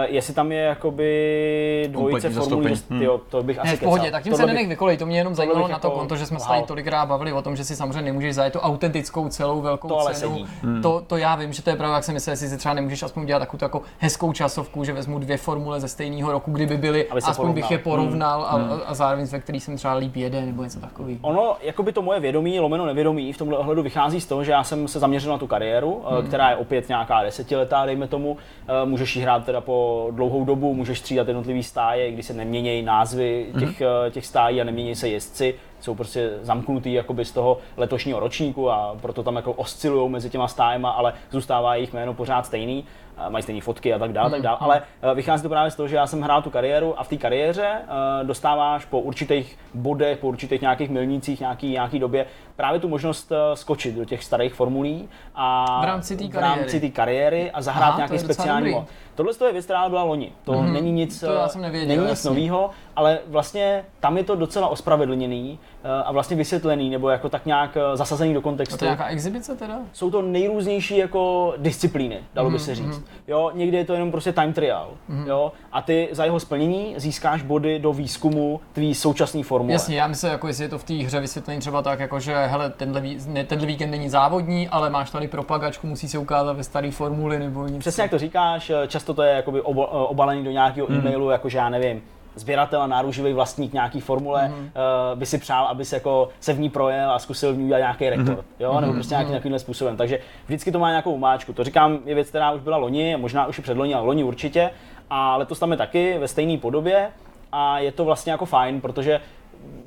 jestli 0.09 0.35
tam 0.35 0.53
je 0.53 0.59
jakoby 0.59 1.89
dvojice 1.91 2.31
formulí, 2.31 2.75
hmm. 2.91 3.03
jo, 3.03 3.21
to 3.29 3.43
bych 3.43 3.59
asi 3.59 3.71
ne, 3.71 3.77
v 3.77 3.81
pohodě, 3.81 4.11
tak 4.11 4.23
tím 4.23 4.35
se 4.35 4.47
nenech 4.47 4.69
vykolej, 4.69 4.97
to 4.97 5.07
mě 5.07 5.19
jenom 5.19 5.35
zajímalo 5.35 5.69
na 5.69 5.79
to 5.79 5.89
jako 5.89 5.99
konto, 5.99 6.17
že 6.17 6.27
jsme 6.27 6.41
se 6.41 6.49
tady 6.49 6.63
tolikrát 6.63 7.07
bavili 7.07 7.33
o 7.33 7.43
tom, 7.43 7.57
že 7.57 7.65
si 7.65 7.77
samozřejmě 7.77 8.03
nemůžeš 8.03 8.35
zajet 8.35 8.53
tu 8.53 8.59
autentickou 8.59 9.29
celou 9.29 9.61
velkou 9.61 9.89
to 9.89 9.99
cenu. 10.13 10.47
Hmm. 10.63 10.83
To, 10.83 11.03
to, 11.07 11.17
já 11.17 11.37
vím, 11.37 11.53
že 11.53 11.63
to 11.63 11.71
je 11.71 11.77
pravda, 11.77 11.95
jak 11.95 12.05
jsem 12.05 12.15
myslel, 12.15 12.33
jestli 12.33 12.49
si 12.49 12.59
třeba 12.59 12.75
nemůžeš 12.75 13.03
aspoň 13.03 13.27
dělat 13.27 13.39
takovou 13.39 13.59
jako 13.63 13.83
hezkou 13.99 14.33
časovku, 14.33 14.85
že 14.85 14.93
vezmu 14.93 15.19
dvě 15.19 15.37
formule 15.37 15.81
ze 15.81 15.89
stejného 15.89 16.33
roku, 16.33 16.53
kdyby 16.53 16.77
byly, 16.77 17.09
aspoň 17.09 17.35
porovnal. 17.35 17.55
bych 17.55 17.71
je 17.71 17.79
porovnal 17.79 18.47
hmm. 18.51 18.73
a, 18.73 18.75
a, 18.75 18.95
zároveň 18.95 19.27
ve 19.27 19.41
který 19.41 19.61
jsem 19.61 19.77
třeba 19.77 19.95
líp 19.95 20.17
jede 20.17 20.47
nebo 20.47 20.63
něco 20.63 20.81
takového. 20.81 21.19
Ono, 21.23 21.57
jako 21.63 21.83
by 21.83 21.93
to 21.93 22.03
moje 22.03 22.21
vědomí, 22.21 22.61
lomeno 22.61 22.87
nevědomí, 22.87 23.33
v 23.33 23.39
tomhle 23.39 23.59
ohledu 23.59 23.83
vychází 23.83 24.21
z 24.21 24.27
toho, 24.27 24.45
že 24.45 24.53
já 24.53 24.65
jsem 24.65 24.89
se 24.89 24.99
zaměřil 24.99 25.33
na 25.33 25.39
tu 25.39 25.47
kariéru, 25.47 26.03
hmm. 26.09 26.27
která 26.27 26.51
je 26.51 26.57
opět 26.57 26.89
nějaká 26.89 27.23
desetiletá, 27.23 27.87
dejme 27.87 28.09
tomu, 28.09 28.37
eh, 28.69 28.87
můžeš 28.87 29.17
ji 29.17 29.23
hrát 29.23 29.45
teda 29.45 29.61
po 29.61 29.80
dlouhou 30.11 30.45
dobu, 30.45 30.75
můžeš 30.75 30.99
střídat 30.99 31.29
jednotlivý 31.29 31.63
stáje, 31.63 32.13
když 32.13 32.27
se 32.27 32.35
neměnějí 32.35 32.83
názvy 32.83 33.47
těch, 33.59 33.81
mm-hmm. 33.81 34.11
těch 34.11 34.27
stájí 34.27 34.61
a 34.61 34.65
nemění 34.65 34.95
se 34.95 35.09
jezdci, 35.09 35.55
jsou 35.81 35.95
prostě 35.95 36.31
zamknutý 36.43 36.93
jakoby 36.93 37.25
z 37.25 37.33
toho 37.33 37.59
letošního 37.77 38.21
ročníku 38.21 38.71
a 38.71 38.97
proto 39.01 39.23
tam 39.23 39.37
jako 39.37 39.53
oscilují 39.53 40.11
mezi 40.11 40.31
těma 40.31 40.49
stájema, 40.49 40.91
ale 40.91 41.13
zůstává 41.31 41.75
jejich 41.75 41.93
jméno 41.93 42.15
pořád 42.15 42.47
stejný 42.47 42.85
mají 43.29 43.43
stejné 43.43 43.61
fotky 43.61 43.95
a 43.95 43.99
tak 43.99 44.13
dále, 44.13 44.29
mm. 44.29 44.33
tak 44.33 44.43
dále. 44.43 44.57
ale 44.61 44.83
eh, 45.03 45.15
vychází 45.15 45.43
to 45.43 45.49
právě 45.49 45.71
z 45.71 45.77
toho, 45.77 45.89
že 45.89 45.97
já 45.97 46.07
jsem 46.07 46.21
hrál 46.21 46.43
tu 46.43 46.51
kariéru 46.51 47.01
a 47.01 47.05
v 47.05 47.09
té 47.09 47.17
kariéře 47.17 47.71
uh, 47.83 48.27
dostáváš 48.27 48.85
po 48.85 49.01
určitých 49.01 49.59
bodech, 49.75 50.19
po 50.19 50.29
určitých 50.29 50.61
nějakých 50.61 50.91
milnících, 50.91 51.41
nějaký, 51.41 51.71
nějaký 51.71 51.99
době 51.99 52.27
právě 52.57 52.81
tu 52.81 52.89
možnost 52.89 53.33
uh, 53.33 53.37
skočit 53.55 53.95
do 53.95 54.05
těch 54.05 54.25
starých 54.25 54.55
formulí 54.55 55.09
a 55.35 55.81
v 55.81 55.85
rámci 55.85 56.17
té 56.17 56.29
kariéry. 56.29 56.91
kariéry 56.91 57.51
a 57.51 57.63
zahrát 57.63 57.89
Aha, 57.89 57.97
nějaký 57.97 58.19
speciální 58.19 58.71
mod. 58.71 58.87
Tohle 59.15 59.33
je 59.47 59.53
věc, 59.53 59.65
která 59.65 59.89
byla 59.89 60.03
loni. 60.03 60.33
To 60.45 60.53
mm-hmm. 60.53 60.73
není 60.73 60.93
nic, 60.93 61.21
to 61.21 61.33
já 61.33 61.49
jsem 61.49 61.63
nevěděl, 61.63 61.97
není 61.97 62.11
nic 62.11 62.25
nového, 62.25 62.71
ale 63.01 63.19
vlastně 63.27 63.85
tam 64.01 64.17
je 64.17 64.25
to 64.25 64.37
docela 64.37 64.69
ospravedlněný 64.69 65.59
a 66.05 66.13
vlastně 66.13 66.37
vysvětlený, 66.37 66.91
nebo 66.91 67.09
jako 67.09 67.29
tak 67.29 67.47
nějak 67.47 67.77
zasazený 67.95 68.35
do 68.35 68.43
kontextu. 68.43 68.75
A 68.75 68.79
to 68.79 68.85
je 68.85 68.89
nějaká 68.89 69.07
exibice 69.07 69.57
teda? 69.57 69.79
Jsou 69.93 70.11
to 70.11 70.23
nejrůznější 70.23 70.97
jako 70.97 71.55
disciplíny, 71.57 72.21
dalo 72.35 72.51
by 72.51 72.59
se 72.59 72.75
říct. 72.75 73.05
Jo, 73.29 73.51
někdy 73.55 73.77
je 73.77 73.85
to 73.85 73.93
jenom 73.93 74.11
prostě 74.11 74.33
time 74.33 74.53
trial. 74.53 74.91
Mm-hmm. 75.11 75.27
Jo, 75.27 75.53
a 75.73 75.83
ty 75.83 76.09
za 76.13 76.25
jeho 76.25 76.41
splnění 76.41 76.95
získáš 76.97 77.43
body 77.43 77.79
do 77.79 77.93
výzkumu 77.93 78.61
tvý 78.73 78.95
současné 78.95 79.43
formule. 79.43 79.73
Jasně, 79.73 79.97
já 79.97 80.07
myslím, 80.07 80.31
jako 80.31 80.47
jestli 80.47 80.65
je 80.65 80.69
to 80.69 80.79
v 80.79 80.85
té 80.85 80.95
hře 80.95 81.21
vysvětlený 81.21 81.61
třeba 81.61 81.83
tak, 81.83 82.01
jako 82.01 82.21
že 82.21 82.37
hele, 82.37 82.71
tenhle, 82.71 83.03
ne, 83.27 83.45
tenhle 83.45 83.67
víkend 83.67 83.91
není 83.91 84.09
závodní, 84.09 84.69
ale 84.69 84.91
máš 84.91 85.11
tady 85.11 85.29
propagačku, 85.29 85.87
musí 85.87 86.09
se 86.09 86.19
ukázat 86.19 86.53
ve 86.57 86.65
staré 86.65 86.91
formuli 86.91 87.39
nebo 87.39 87.67
něco. 87.67 87.79
Přesně 87.79 88.03
jak 88.03 88.11
to 88.11 88.19
říkáš, 88.19 88.73
často 88.89 89.15
to 89.15 89.23
je 89.23 89.33
jakoby 89.33 89.61
obalený 89.61 90.45
do 90.45 90.51
nějakého 90.51 90.87
mm. 90.91 90.99
e-mailu, 90.99 91.31
jakože 91.31 91.59
já 91.59 91.69
nevím, 91.69 92.03
sběratel 92.35 92.83
a 92.83 92.87
náruživý 92.87 93.33
vlastník 93.33 93.73
nějaký 93.73 94.01
formule 94.01 94.49
mm-hmm. 94.49 95.13
uh, 95.13 95.19
by 95.19 95.27
si 95.27 95.39
přál, 95.39 95.67
aby 95.67 95.85
se 95.85 95.97
jako 95.97 96.29
se 96.41 96.53
v 96.53 96.61
ní 96.61 96.71
projel 96.71 97.11
a 97.11 97.19
zkusil 97.19 97.55
v 97.55 97.59
ní 97.59 97.65
udělat 97.65 97.79
nějaký 97.79 98.11
rekord, 98.11 98.39
mm-hmm. 98.39 98.61
jo, 98.61 98.75
nebo 98.75 98.87
mhm. 98.87 98.95
prostě 98.95 99.15
nějakým 99.15 99.53
mm-hmm. 99.53 99.57
způsobem. 99.57 99.97
Takže 99.97 100.19
vždycky 100.47 100.73
to 100.73 100.79
má 100.79 100.91
nějakou 100.91 101.19
máčku. 101.19 101.53
To 101.53 101.65
říkám, 101.65 101.99
je 102.05 102.15
věc, 102.15 102.29
která 102.29 102.53
už 102.53 102.61
byla 102.61 102.77
loni, 102.77 103.17
možná 103.17 103.47
už 103.47 103.59
i 103.59 103.63
předloni, 103.63 103.95
ale 103.95 104.07
loni 104.07 104.25
určitě. 104.25 104.71
A 105.11 105.37
letos 105.37 105.59
tam 105.59 105.71
je 105.71 105.77
taky 105.77 106.19
ve 106.19 106.29
stejné 106.29 106.59
podobě 106.59 107.11
a 107.53 107.79
je 107.79 107.93
to 107.93 108.05
vlastně 108.05 108.33
jako 108.33 108.47
fajn, 108.47 108.81
protože 108.81 109.21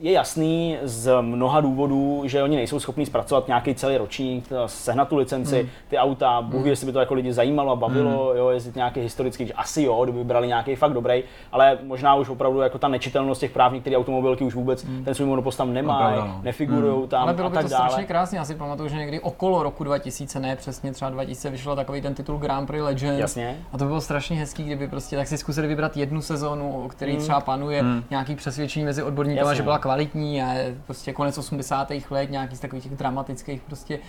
je 0.03 0.12
jasný 0.12 0.77
z 0.84 1.22
mnoha 1.22 1.62
důvodů, 1.62 2.24
že 2.25 2.44
oni 2.44 2.56
nejsou 2.56 2.80
schopni 2.80 3.06
zpracovat 3.06 3.48
nějaký 3.48 3.75
celý 3.75 3.98
ročník, 3.98 4.50
sehnat 4.65 5.08
tu 5.08 5.18
licenci, 5.18 5.60
hmm. 5.60 5.70
ty 5.88 5.98
auta, 5.98 6.42
Bůh 6.42 6.62
hmm. 6.62 6.70
jestli 6.70 6.86
by 6.86 6.92
to 6.92 7.00
jako 7.00 7.13
lidi 7.13 7.34
zajímalo 7.34 7.72
a 7.72 7.75
bavilo, 7.75 8.27
hmm. 8.30 8.38
jo, 8.38 8.50
jezdit 8.50 8.75
nějaký 8.75 9.00
historický, 9.00 9.48
že 9.48 9.53
asi 9.53 9.84
jo, 9.84 10.03
kdyby 10.03 10.24
brali 10.24 10.48
nějaký 10.48 10.75
fakt 10.75 10.94
dobrý, 10.94 11.24
ale 11.51 11.77
možná 11.84 12.15
už 12.15 12.30
opravdu 12.30 12.60
jako 12.60 12.77
ta 12.77 12.88
nečitelnost 12.88 13.42
těch 13.42 13.51
práv, 13.51 13.74
některé 13.74 13.98
automobilky 13.98 14.44
už 14.44 14.56
vůbec 14.56 14.86
hmm. 14.86 15.03
ten 15.03 15.13
svůj 15.13 15.27
monopost 15.27 15.58
tam 15.58 15.74
nemají, 15.74 16.18
no. 16.18 16.39
nefigurují 16.44 16.98
hmm. 16.98 17.08
tam. 17.08 17.24
Ale 17.24 17.34
bylo 17.34 17.50
by 17.50 17.58
to 17.58 17.68
dále. 17.68 17.89
strašně 17.89 18.08
krásně, 18.08 18.38
já 18.38 18.46
si 18.46 18.56
pamatuju, 18.56 18.89
že 18.89 18.96
někdy 18.96 19.20
okolo 19.20 19.63
roku 19.63 19.84
2000, 19.84 20.39
ne 20.39 20.56
přesně 20.56 20.92
třeba 20.92 21.12
2000, 21.12 21.50
vyšlo 21.50 21.75
takový 21.75 22.01
ten 22.01 22.13
titul 22.13 22.38
Grand 22.38 22.68
Prix 22.68 22.84
Legend. 22.84 23.20
Jasně. 23.20 23.58
A 23.74 23.77
to 23.77 23.86
bylo 23.86 24.01
strašně 24.01 24.38
hezký, 24.38 24.63
kdyby 24.63 24.88
prostě 24.88 25.15
tak 25.15 25.27
si 25.27 25.38
zkusili 25.38 25.68
vybrat 25.68 25.98
jednu 25.98 26.22
sezónu, 26.22 26.84
o 26.86 26.89
který 26.89 27.12
hmm. 27.12 27.22
třeba 27.22 27.42
panuje 27.42 27.82
hmm. 27.82 28.03
nějaký 28.10 28.36
přesvědčení 28.36 28.86
mezi 28.86 29.03
odborníky, 29.03 29.39
že 29.63 29.65
byla 29.65 29.79
kvalitní 29.79 30.41
a 30.43 30.55
prostě 30.86 31.13
konec 31.13 31.38
80. 31.38 31.91
let, 32.10 32.32
nějaký 32.32 32.55
z 32.55 32.60
takových 32.60 32.84
těch 32.84 32.96
dramatických 32.96 33.62
prostě 33.62 34.00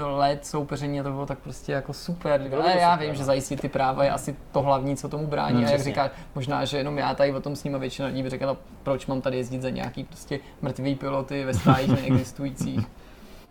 let 0.00 0.46
soupeření 0.46 1.00
a 1.00 1.02
to 1.02 1.10
bylo 1.10 1.26
tak 1.26 1.38
prostě 1.38 1.72
jako 1.72 1.92
super. 1.92 2.40
Bylo 2.48 2.62
ale 2.62 2.78
já 2.78 2.92
super, 2.92 3.06
vím, 3.06 3.14
no. 3.14 3.18
že 3.18 3.24
zajistit 3.24 3.60
ty 3.60 3.68
práva 3.68 4.04
je 4.04 4.10
asi 4.10 4.36
to 4.52 4.62
hlavní, 4.62 4.96
co 4.96 5.08
tomu 5.08 5.26
brání. 5.26 5.56
Hmm, 5.56 5.66
a 5.66 5.70
jak 5.70 5.80
říkáš, 5.82 6.10
možná, 6.34 6.64
že 6.64 6.78
jenom 6.78 6.98
já 6.98 7.14
tady 7.14 7.32
o 7.32 7.40
tom 7.40 7.56
s 7.56 7.64
nimi 7.64 7.78
většina 7.78 8.08
lidí 8.08 8.22
by 8.22 8.30
řekla, 8.30 8.56
proč 8.82 9.06
mám 9.06 9.20
tady 9.20 9.36
jezdit 9.36 9.62
za 9.62 9.70
nějaký 9.70 10.04
prostě 10.04 10.40
mrtvý 10.62 10.94
piloty 10.94 11.44
ve 11.44 11.54
stájích 11.54 11.90
neexistujících. 11.90 12.86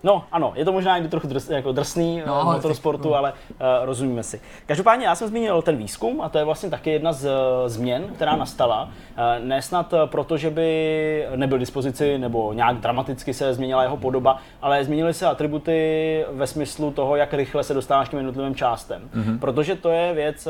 No 0.04 0.24
ano, 0.32 0.54
je 0.56 0.66
to 0.66 0.72
možná 0.72 0.96
někdy 0.96 1.10
trochu 1.10 1.28
drs, 1.28 1.50
jako 1.50 1.72
drsný 1.72 2.24
no, 2.26 2.40
uh, 2.40 2.54
motorsportu, 2.54 3.10
no. 3.10 3.16
ale 3.16 3.32
uh, 3.32 3.58
rozumíme 3.82 4.24
si. 4.24 4.42
Každopádně 4.66 5.06
já 5.06 5.16
jsem 5.16 5.28
zmínil 5.28 5.62
ten 5.62 5.78
výzkum 5.78 6.22
a 6.22 6.30
to 6.30 6.38
je 6.38 6.44
vlastně 6.44 6.70
taky 6.70 6.90
jedna 6.90 7.14
z 7.14 7.26
uh, 7.26 7.32
změn, 7.68 8.04
která 8.16 8.36
nastala. 8.36 8.84
Uh, 8.84 9.46
ne 9.46 9.62
snad 9.62 9.94
proto, 10.06 10.38
že 10.38 10.50
by 10.50 11.28
nebyl 11.36 11.58
dispozici 11.58 12.18
nebo 12.18 12.54
nějak 12.54 12.78
dramaticky 12.78 13.34
se 13.34 13.54
změnila 13.54 13.84
jeho 13.84 13.98
podoba, 13.98 14.38
ale 14.62 14.84
změnily 14.84 15.14
se 15.14 15.28
atributy 15.28 16.26
ve 16.32 16.48
smyslu 16.48 16.92
toho, 16.92 17.16
jak 17.16 17.34
rychle 17.34 17.64
se 17.64 17.74
dostáváš 17.74 18.10
k 18.10 18.14
jednotlivým 18.14 18.56
částem. 18.56 19.10
Mm-hmm. 19.16 19.40
Protože 19.40 19.76
to 19.76 19.90
je 19.90 20.14
věc, 20.14 20.48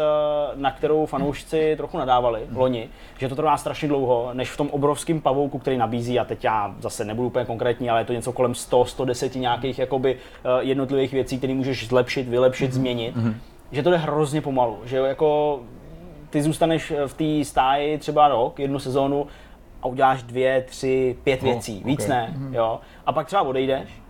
na 0.55 0.71
kterou 0.71 1.05
fanoušci 1.05 1.75
trochu 1.77 1.97
nadávali 1.97 2.39
mm-hmm. 2.39 2.57
loni, 2.57 2.89
že 3.17 3.29
to 3.29 3.35
trvá 3.35 3.57
strašně 3.57 3.87
dlouho, 3.87 4.29
než 4.33 4.51
v 4.51 4.57
tom 4.57 4.69
obrovském 4.69 5.21
pavouku, 5.21 5.59
který 5.59 5.77
nabízí, 5.77 6.19
a 6.19 6.25
teď 6.25 6.43
já 6.43 6.75
zase 6.79 7.05
nebudu 7.05 7.27
úplně 7.27 7.45
konkrétní, 7.45 7.89
ale 7.89 8.01
je 8.01 8.05
to 8.05 8.13
něco 8.13 8.31
kolem 8.31 8.51
100-110 8.51 9.40
nějakých 9.41 9.79
jakoby 9.79 10.15
eh, 10.15 10.49
jednotlivých 10.59 11.13
věcí, 11.13 11.37
které 11.37 11.53
můžeš 11.53 11.87
zlepšit, 11.87 12.27
vylepšit, 12.27 12.71
mm-hmm. 12.71 12.75
změnit, 12.75 13.15
mm-hmm. 13.15 13.33
že 13.71 13.83
to 13.83 13.89
jde 13.89 13.97
hrozně 13.97 14.41
pomalu, 14.41 14.79
že 14.85 14.97
jako 14.97 15.59
ty 16.29 16.41
zůstaneš 16.41 16.93
v 17.07 17.13
té 17.13 17.45
stáji 17.45 17.97
třeba 17.97 18.27
rok, 18.27 18.59
jednu 18.59 18.79
sezónu 18.79 19.27
a 19.81 19.87
uděláš 19.87 20.23
dvě, 20.23 20.61
tři, 20.61 21.17
pět 21.23 21.39
oh, 21.39 21.45
věcí, 21.45 21.81
víc 21.85 22.05
okay. 22.05 22.17
ne, 22.17 22.33
mm-hmm. 22.37 22.55
jo. 22.55 22.79
A 23.05 23.11
pak 23.13 23.27
třeba 23.27 23.41
odejdeš 23.41 24.01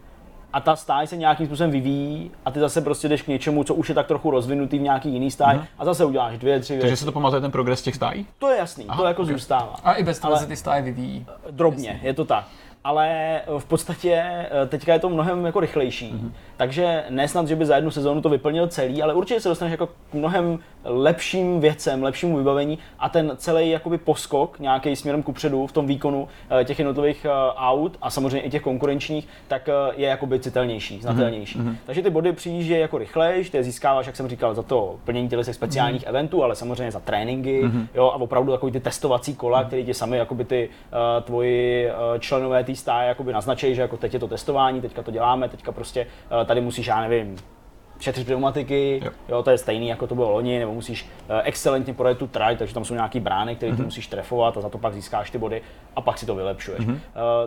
a 0.54 0.62
ta 0.62 0.76
stáj 0.76 1.08
se 1.08 1.18
nějakým 1.18 1.46
způsobem 1.46 1.72
vyvíjí 1.72 2.32
a 2.46 2.52
ty 2.52 2.60
zase 2.60 2.82
prostě 2.82 3.08
jdeš 3.08 3.22
k 3.22 3.28
něčemu, 3.28 3.64
co 3.64 3.76
už 3.76 3.90
je 3.90 3.96
tak 3.96 4.08
trochu 4.08 4.32
rozvinutý 4.32 4.80
v 4.80 4.82
nějaký 4.82 5.10
jiný 5.10 5.32
stáj 5.32 5.56
mm-hmm. 5.56 5.66
a 5.80 5.86
zase 5.86 6.06
uděláš 6.06 6.38
dvě, 6.38 6.60
tři 6.60 6.74
věci. 6.74 6.82
Takže 6.82 6.98
se 6.98 7.06
to 7.06 7.12
pamatuje 7.12 7.42
ten 7.42 7.52
progres 7.52 7.82
těch 7.82 7.96
stájí? 7.96 8.28
To 8.40 8.50
je 8.50 8.58
jasný, 8.58 8.86
Aha, 8.88 9.02
to 9.02 9.08
jako 9.08 9.22
okay. 9.22 9.34
zůstává. 9.34 9.76
A 9.84 9.94
i 9.94 10.04
bez 10.04 10.20
toho 10.20 10.38
se 10.38 10.48
ty 10.48 10.56
stáje 10.56 10.82
vyvíjí. 10.82 11.26
Drobně, 11.52 11.90
jasný. 11.90 12.08
je 12.08 12.14
to 12.14 12.26
tak 12.26 12.46
ale 12.84 13.42
v 13.58 13.66
podstatě 13.66 14.24
eh, 14.24 14.68
teďka 14.68 14.94
je 14.94 15.00
to 15.00 15.10
mnohem 15.10 15.46
jako 15.46 15.60
rychlejší. 15.60 16.14
Mm-hmm. 16.14 16.32
Takže 16.58 17.04
nesnad, 17.10 17.48
že 17.48 17.56
by 17.56 17.66
za 17.66 17.76
jednu 17.76 17.92
sezónu 17.92 18.22
to 18.22 18.30
vyplnil 18.30 18.68
celý, 18.68 19.04
ale 19.04 19.14
určitě 19.14 19.40
se 19.40 19.50
dostaneš 19.50 19.72
jako 19.72 19.88
k 19.88 20.14
mnohem 20.14 20.60
lepším 20.84 21.60
věcem, 21.60 22.04
lepšímu 22.04 22.38
vybavení 22.38 22.78
a 23.00 23.10
ten 23.10 23.32
celý 23.38 23.70
jakoby 23.70 23.98
poskok 23.98 24.60
nějaký 24.60 24.96
směrem 24.96 25.24
kupředu 25.24 25.68
v 25.68 25.72
tom 25.72 25.88
výkonu 25.88 26.28
eh, 26.62 26.66
těch 26.66 26.80
jednotlivých 26.80 27.26
eh, 27.26 27.30
aut 27.56 27.98
a 28.02 28.10
samozřejmě 28.10 28.42
i 28.42 28.50
těch 28.50 28.62
konkurenčních, 28.62 29.28
tak 29.48 29.70
je 29.96 30.08
jakoby 30.08 30.40
citelnější, 30.40 31.02
znatelnější. 31.02 31.60
Mm-hmm. 31.60 31.76
Takže 31.86 32.02
ty 32.02 32.10
body 32.10 32.32
přijíždí 32.32 32.72
jako 32.72 32.98
rychlejš, 32.98 33.50
ty 33.50 33.58
je 33.58 33.64
získáváš, 33.64 34.06
jak 34.06 34.16
jsem 34.16 34.28
říkal, 34.28 34.54
za 34.54 34.64
to 34.64 34.96
plnění 35.06 35.30
těch 35.30 35.56
speciálních 35.56 36.04
mm-hmm. 36.04 36.10
eventů, 36.10 36.44
ale 36.44 36.56
samozřejmě 36.56 36.92
za 36.92 37.00
tréninky, 37.00 37.64
mm-hmm. 37.64 37.88
jo, 37.96 38.06
a 38.06 38.16
opravdu 38.16 38.52
takový 38.52 38.72
ty 38.72 38.80
testovací 38.80 39.36
kola, 39.36 39.62
mm-hmm. 39.62 39.68
které 39.68 39.84
ti 39.84 39.94
sami 39.94 40.18
jakoby 40.18 40.46
ty 40.46 40.70
uh, 40.70 41.24
tvoji 41.24 41.88
uh, 41.88 42.20
členové 42.20 42.64
té 42.72 42.80
stáje 42.80 43.08
jakoby 43.08 43.34
naznačí, 43.34 43.76
že 43.76 43.82
jako 43.82 43.98
teď 43.98 44.14
je 44.14 44.20
to 44.20 44.28
testování, 44.28 44.82
teďka 44.82 45.04
to 45.04 45.12
děláme, 45.12 45.50
teďka 45.50 45.72
prostě 45.72 46.06
uh, 46.06 46.46
tady 46.46 46.62
musíš, 46.62 46.88
já 46.88 47.02
nevím, 47.02 47.36
šetřit 48.00 48.26
pneumatiky, 48.26 49.02
jo. 49.06 49.12
jo. 49.30 49.44
to 49.44 49.50
je 49.50 49.58
stejný, 49.58 49.88
jako 49.88 50.08
to 50.08 50.16
bylo 50.16 50.32
loni, 50.32 50.60
nebo 50.60 50.74
musíš 50.74 51.04
uh, 51.04 51.36
excelentně 51.44 51.94
projet 51.94 52.18
tu 52.18 52.28
trať, 52.28 52.58
takže 52.58 52.74
tam 52.74 52.86
jsou 52.86 52.94
nějaký 52.94 53.20
brány, 53.20 53.56
které 53.56 53.72
mm-hmm. 53.72 53.76
ty 53.76 53.82
mhm. 53.82 53.88
musíš 53.88 54.08
trefovat 54.08 54.58
a 54.58 54.62
za 54.62 54.70
to 54.70 54.78
pak 54.78 54.94
získáš 54.94 55.32
ty 55.32 55.38
body 55.38 55.62
a 55.96 56.02
pak 56.02 56.18
si 56.18 56.26
to 56.26 56.36
vylepšuješ. 56.36 56.88
Mm-hmm. 56.88 57.00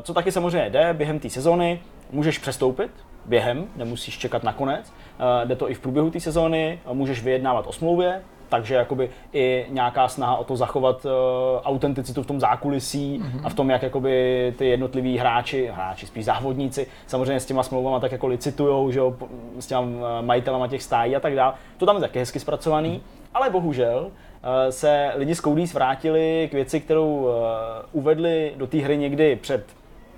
Co 0.03 0.15
taky 0.15 0.33
samozřejmě 0.33 0.71
jde 0.71 0.95
během 0.95 1.19
té 1.19 1.31
sezóny, 1.31 1.81
můžeš 2.11 2.39
přestoupit 2.39 2.91
během, 3.27 3.67
nemusíš 3.77 4.19
čekat 4.19 4.43
na 4.43 4.53
konec, 4.53 4.93
jde 5.45 5.57
to 5.57 5.71
i 5.71 5.75
v 5.75 5.81
průběhu 5.81 6.11
té 6.11 6.21
sezóny, 6.21 6.81
můžeš 6.93 7.23
vyjednávat 7.23 7.67
o 7.67 7.73
smlouvě, 7.73 8.23
takže 8.55 8.75
jakoby 8.75 9.11
i 9.33 9.67
nějaká 9.69 10.09
snaha 10.09 10.37
o 10.37 10.45
to 10.45 10.57
zachovat 10.57 11.05
uh, 11.05 11.11
autenticitu 11.65 12.23
v 12.23 12.27
tom 12.27 12.41
zákulisí 12.41 13.19
mm-hmm. 13.19 13.41
a 13.45 13.49
v 13.49 13.55
tom, 13.55 13.71
jak 13.71 13.83
jakoby 13.83 14.55
ty 14.59 14.67
jednotliví 14.67 15.19
hráči, 15.19 15.71
hráči, 15.75 16.07
spíš 16.07 16.25
závodníci, 16.25 16.87
samozřejmě 17.07 17.41
s 17.41 17.47
těma 17.47 17.63
smlouvama 17.63 18.01
tak 18.01 18.13
jako 18.13 18.27
licitujou, 18.27 18.91
že 18.91 18.99
jo, 18.99 19.17
s 19.59 19.67
těma 19.67 19.83
eh, 19.83 20.23
majitelama 20.23 20.69
těch 20.69 20.83
stájí 20.83 21.17
a 21.17 21.21
tak 21.21 21.35
dále. 21.35 21.55
To 21.77 21.87
tam 21.87 21.97
je 21.97 22.01
taky 22.01 22.19
hezky 22.19 22.41
zpracovaný, 22.41 22.91
mm. 22.91 23.01
ale 23.35 23.51
bohužel 23.51 24.07
uh, 24.07 24.11
se 24.71 25.13
lidi 25.15 25.35
z 25.35 25.41
Codys 25.41 25.75
vrátili 25.75 26.49
k 26.51 26.55
věci, 26.55 26.81
kterou 26.81 27.17
uh, 27.17 27.31
uvedli 27.93 28.53
do 28.57 28.67
té 28.67 28.79
hry 28.79 28.97
někdy 28.99 29.37
před 29.37 29.67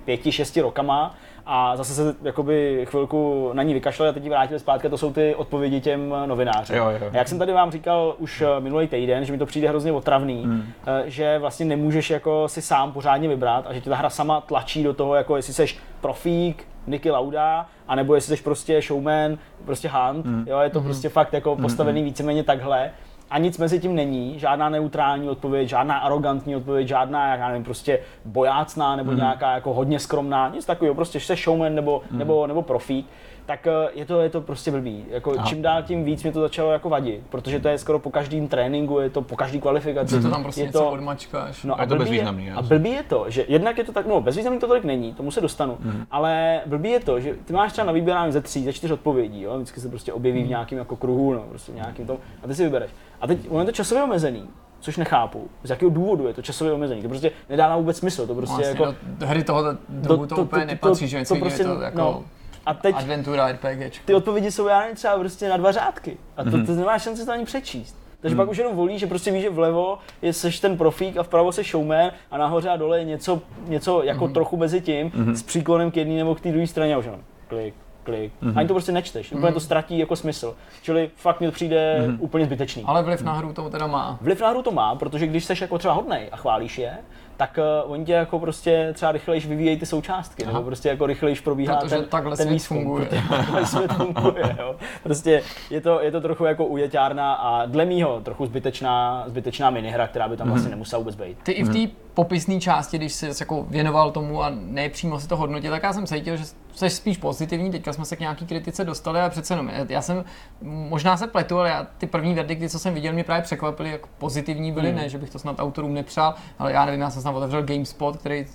pěti, 0.05 0.31
šesti 0.31 0.61
rokama 0.61 1.15
a 1.47 1.75
zase 1.75 1.93
se 1.93 2.15
jakoby 2.23 2.85
chvilku 2.89 3.49
na 3.53 3.63
ní 3.63 3.73
vykašlali 3.73 4.09
a 4.09 4.13
teď 4.13 4.23
ji 4.23 4.29
vrátili 4.29 4.59
zpátky, 4.59 4.89
to 4.89 4.97
jsou 4.97 5.13
ty 5.13 5.35
odpovědi 5.35 5.81
těm 5.81 6.15
novinářům. 6.25 6.75
Jo, 6.75 6.89
jo. 6.89 7.09
Jak 7.11 7.27
jsem 7.27 7.39
tady 7.39 7.53
vám 7.53 7.71
říkal 7.71 8.15
už 8.17 8.41
eh, 8.41 8.59
minulý 8.59 8.87
týden, 8.87 9.25
že 9.25 9.31
mi 9.31 9.37
to 9.37 9.45
přijde 9.45 9.69
hrozně 9.69 9.91
otravný, 9.91 10.43
hmm. 10.43 10.63
Eh, 10.87 11.03
že 11.05 11.39
vlastně 11.39 11.65
nemůžeš 11.65 12.09
jako 12.09 12.47
si 12.47 12.61
sám 12.61 12.91
pořádně 12.91 13.27
vybrat 13.27 13.65
a 13.67 13.73
že 13.73 13.81
ti 13.81 13.89
ta 13.89 13.95
hra 13.95 14.09
sama 14.09 14.41
tlačí 14.41 14.83
do 14.83 14.93
toho, 14.93 15.15
jako 15.15 15.35
jestli 15.35 15.53
seš 15.53 15.79
profík, 16.01 16.67
Niky 16.87 17.11
Lauda, 17.11 17.65
anebo 17.87 18.15
jestli 18.15 18.37
jsi 18.37 18.43
prostě 18.43 18.81
showman, 18.81 19.37
prostě 19.65 19.89
hunt, 19.89 20.25
mm. 20.25 20.45
jo, 20.47 20.59
je 20.59 20.69
to 20.69 20.79
mm. 20.79 20.85
prostě 20.85 21.09
fakt 21.09 21.33
jako 21.33 21.53
hmm. 21.53 21.61
postavený 21.61 22.01
mm. 22.01 22.05
víceméně 22.05 22.43
takhle 22.43 22.91
a 23.29 23.37
nic 23.37 23.57
mezi 23.57 23.79
tím 23.79 23.95
není, 23.95 24.39
žádná 24.39 24.69
neutrální 24.69 25.29
odpověď, 25.29 25.69
žádná 25.69 25.97
arrogantní 25.97 26.55
odpověď, 26.55 26.87
žádná, 26.87 27.35
já 27.35 27.47
nevím, 27.47 27.63
prostě 27.63 27.99
bojácná 28.25 28.95
nebo 28.95 29.11
mm. 29.11 29.17
nějaká 29.17 29.51
jako 29.51 29.73
hodně 29.73 29.99
skromná, 29.99 30.49
nic 30.49 30.65
takového, 30.65 30.95
prostě 30.95 31.19
jsi 31.19 31.35
showman 31.35 31.75
nebo, 31.75 32.01
mm. 32.11 32.17
nebo, 32.17 32.47
nebo 32.47 32.61
profík. 32.61 33.07
Tak 33.47 33.67
eh, 33.67 33.71
je 33.93 34.05
to, 34.05 34.21
je 34.21 34.29
to 34.29 34.41
prostě 34.41 34.71
blbý. 34.71 35.05
Jako 35.09 35.35
čím 35.45 35.61
dál 35.61 35.83
tím 35.83 36.03
víc 36.03 36.23
mě 36.23 36.31
to 36.31 36.41
začalo 36.41 36.71
jako 36.71 36.89
vadit, 36.89 37.21
protože 37.29 37.59
to 37.59 37.67
je 37.67 37.77
skoro 37.77 37.99
po 37.99 38.09
každém 38.09 38.47
tréninku, 38.47 38.99
je 38.99 39.09
to 39.09 39.21
po 39.21 39.35
každé 39.35 39.59
kvalifikaci. 39.59 40.15
Je 40.15 40.21
to 40.21 40.29
tam 40.29 40.43
prostě 40.43 40.61
je 40.61 40.65
něco 40.65 40.79
to, 40.79 40.91
odmačkáš. 40.91 41.63
No 41.63 41.73
a, 41.73 41.77
a 41.77 41.81
je 41.81 41.87
to 41.87 41.95
bezvýznamný. 41.95 42.45
Je, 42.45 42.53
a 42.53 42.61
blbý 42.61 42.89
je 42.89 43.03
to, 43.03 43.25
že 43.27 43.45
jednak 43.47 43.77
je 43.77 43.83
to 43.83 43.91
tak, 43.91 44.05
no 44.05 44.21
bezvýznamný 44.21 44.59
to 44.59 44.67
tolik 44.67 44.83
není, 44.83 45.13
tomu 45.13 45.31
se 45.31 45.41
dostanu, 45.41 45.77
mm. 45.79 46.05
ale 46.11 46.61
blbý 46.65 46.89
je 46.89 46.99
to, 46.99 47.19
že 47.19 47.33
ty 47.45 47.53
máš 47.53 47.71
třeba 47.71 47.85
na 47.85 47.93
výběr 47.93 48.17
ze 48.29 48.41
tří, 48.41 48.63
ze 48.63 48.73
čtyř 48.73 48.91
odpovědí, 48.91 49.41
jo? 49.41 49.55
vždycky 49.55 49.79
se 49.79 49.89
prostě 49.89 50.13
objeví 50.13 50.39
v 50.39 50.41
mhm. 50.41 50.49
nějakém 50.49 50.77
jako 50.77 50.95
kruhu, 50.95 51.33
no, 51.33 51.41
prostě 51.49 51.71
nějakým 51.71 52.07
tom, 52.07 52.17
a 52.43 52.47
ty 52.47 52.55
si 52.55 52.63
vybereš. 52.63 52.91
A 53.21 53.27
teď 53.27 53.39
on 53.49 53.59
je 53.59 53.65
to 53.65 53.71
časově 53.71 54.03
omezený, 54.03 54.43
což 54.79 54.97
nechápu. 54.97 55.49
Z 55.63 55.69
jakého 55.69 55.91
důvodu 55.91 56.27
je 56.27 56.33
to 56.33 56.41
časově 56.41 56.73
omezení? 56.73 57.01
To 57.01 57.09
prostě 57.09 57.31
nedává 57.49 57.77
vůbec 57.77 57.97
smysl. 57.97 58.27
To 58.27 58.35
prostě 58.35 58.55
vlastně 58.55 58.83
jako, 58.83 58.95
do 59.07 59.27
hry 59.27 59.43
toho 59.43 59.63
druhu 59.89 60.25
to, 60.25 60.27
to, 60.27 60.35
to, 60.35 60.41
úplně 60.41 60.65
to, 60.65 60.71
nepatří, 60.71 61.07
že 61.07 61.25
to 61.25 61.35
prostě, 61.35 61.61
je 61.61 61.65
to 61.65 61.81
jako 61.81 61.97
no, 61.97 62.23
a 62.67 62.73
teď 62.73 62.95
adventura 62.95 63.51
RPG. 63.51 64.05
Ty 64.05 64.13
odpovědi 64.13 64.51
jsou 64.51 64.67
já 64.67 64.79
nevím, 64.79 64.95
třeba 64.95 65.17
prostě 65.17 65.49
na 65.49 65.57
dva 65.57 65.71
řádky. 65.71 66.17
A 66.37 66.43
to, 66.43 66.49
mm-hmm. 66.49 66.65
to 66.65 66.71
nemáš 66.71 67.03
šanci 67.03 67.25
to 67.25 67.31
ani 67.31 67.45
přečíst. 67.45 67.97
Takže 68.21 68.35
hmm. 68.35 68.45
pak 68.45 68.49
už 68.49 68.57
jenom 68.57 68.75
volí, 68.75 68.99
že 68.99 69.07
prostě 69.07 69.31
víš, 69.31 69.41
že 69.41 69.49
vlevo 69.49 69.97
je 70.21 70.33
seš 70.33 70.59
ten 70.59 70.77
profík 70.77 71.17
a 71.17 71.23
vpravo 71.23 71.51
se 71.51 71.63
showman 71.63 72.11
a 72.31 72.37
nahoře 72.37 72.69
a 72.69 72.75
dole 72.75 72.99
je 72.99 73.05
něco, 73.05 73.41
něco 73.67 74.03
jako 74.03 74.25
hmm. 74.25 74.33
trochu 74.33 74.57
mezi 74.57 74.81
tím 74.81 75.11
hmm. 75.15 75.35
s 75.35 75.43
příklonem 75.43 75.91
k 75.91 75.97
jedné 75.97 76.15
nebo 76.15 76.35
k 76.35 76.41
té 76.41 76.51
druhé 76.51 76.67
straně 76.67 76.95
a 76.95 76.97
už 76.97 77.05
jenom 77.05 77.21
klik, 77.47 77.75
klik. 78.03 78.33
Mm-hmm. 78.41 78.53
Ani 78.55 78.67
to 78.67 78.73
prostě 78.73 78.91
nečteš, 78.91 79.31
úplně 79.31 79.51
mm-hmm. 79.51 79.53
to 79.53 79.59
ztratí 79.59 79.97
jako 79.97 80.15
smysl. 80.15 80.55
Čili 80.81 81.11
fakt 81.15 81.39
mi 81.39 81.45
to 81.45 81.51
přijde 81.51 81.97
mm-hmm. 81.99 82.17
úplně 82.19 82.45
zbytečný. 82.45 82.83
Ale 82.85 83.03
vliv 83.03 83.21
na 83.21 83.33
hru 83.33 83.53
to 83.53 83.69
teda 83.69 83.87
má. 83.87 84.17
Vliv 84.21 84.41
na 84.41 84.49
hru 84.49 84.61
to 84.61 84.71
má, 84.71 84.95
protože 84.95 85.27
když 85.27 85.45
jsi 85.45 85.53
jako 85.61 85.77
třeba 85.77 85.93
hodnej 85.93 86.29
a 86.31 86.37
chválíš 86.37 86.77
je, 86.77 86.97
tak 87.37 87.59
uh, 87.85 87.91
oni 87.91 88.05
tě 88.05 88.11
jako 88.11 88.39
prostě 88.39 88.89
třeba 88.93 89.11
rychlejš 89.11 89.45
vyvíjejí 89.45 89.77
ty 89.77 89.85
součástky, 89.85 90.43
Aha. 90.43 90.53
nebo 90.53 90.65
prostě 90.65 90.89
jako 90.89 91.05
rychlejš 91.05 91.41
probíhá 91.41 91.75
Protože 91.75 91.95
ten, 91.95 92.05
takhle 92.05 92.37
ten 92.37 92.49
výzkum. 92.49 92.77
Funguje. 92.77 93.07
Takhle 93.29 93.65
svět 93.65 93.93
funguje, 93.93 94.55
jo. 94.59 94.75
Prostě 95.03 95.43
je 95.69 95.81
to, 95.81 96.01
je 96.01 96.11
to 96.11 96.21
trochu 96.21 96.45
jako 96.45 96.65
ujeťárna 96.65 97.33
a 97.33 97.65
dle 97.65 97.85
mýho 97.85 98.21
trochu 98.21 98.45
zbytečná, 98.45 99.23
zbytečná 99.27 99.69
minihra, 99.69 100.07
která 100.07 100.27
by 100.27 100.37
tam 100.37 100.47
mm-hmm. 100.47 100.51
vlastně 100.51 100.69
nemusela 100.69 100.99
vůbec 100.99 101.15
být. 101.15 101.37
Ty 101.43 101.51
i 101.51 101.63
v 101.63 101.67
té 101.67 101.77
mm-hmm. 101.77 101.91
popisné 102.13 102.59
části, 102.59 102.97
když 102.97 103.13
jsi 103.13 103.29
jako 103.39 103.65
věnoval 103.69 104.11
tomu 104.11 104.43
a 104.43 104.51
nepřímo 104.55 105.19
si 105.19 105.27
to 105.27 105.37
hodnotil, 105.37 105.71
tak 105.71 105.83
já 105.83 105.93
jsem 105.93 106.05
cítil, 106.05 106.37
že 106.37 106.43
jsi 106.77 106.89
spíš 106.89 107.17
pozitivní, 107.17 107.71
teďka 107.71 107.93
jsme 107.93 108.05
se 108.05 108.15
k 108.15 108.19
nějaký 108.19 108.45
kritice 108.45 108.83
dostali 108.83 109.19
a 109.19 109.29
přece 109.29 109.53
jenom, 109.53 109.71
já 109.89 110.01
jsem, 110.01 110.25
možná 110.61 111.17
se 111.17 111.27
pletu, 111.27 111.59
ale 111.59 111.69
já 111.69 111.87
ty 111.97 112.07
první 112.07 112.33
verdikty, 112.33 112.69
co 112.69 112.79
jsem 112.79 112.93
viděl, 112.93 113.13
mě 113.13 113.23
právě 113.23 113.43
překvapily, 113.43 113.91
jak 113.91 114.07
pozitivní 114.07 114.71
byly, 114.71 114.89
mm. 114.89 114.95
ne, 114.95 115.09
že 115.09 115.17
bych 115.17 115.29
to 115.29 115.39
snad 115.39 115.59
autorům 115.59 115.93
nepřál, 115.93 116.35
ale 116.59 116.71
já 116.71 116.85
nevím, 116.85 117.01
já 117.01 117.09
jsem 117.09 117.23
tam 117.23 117.35
otevřel 117.35 117.63
GameSpot, 117.63 118.17
který, 118.17 118.45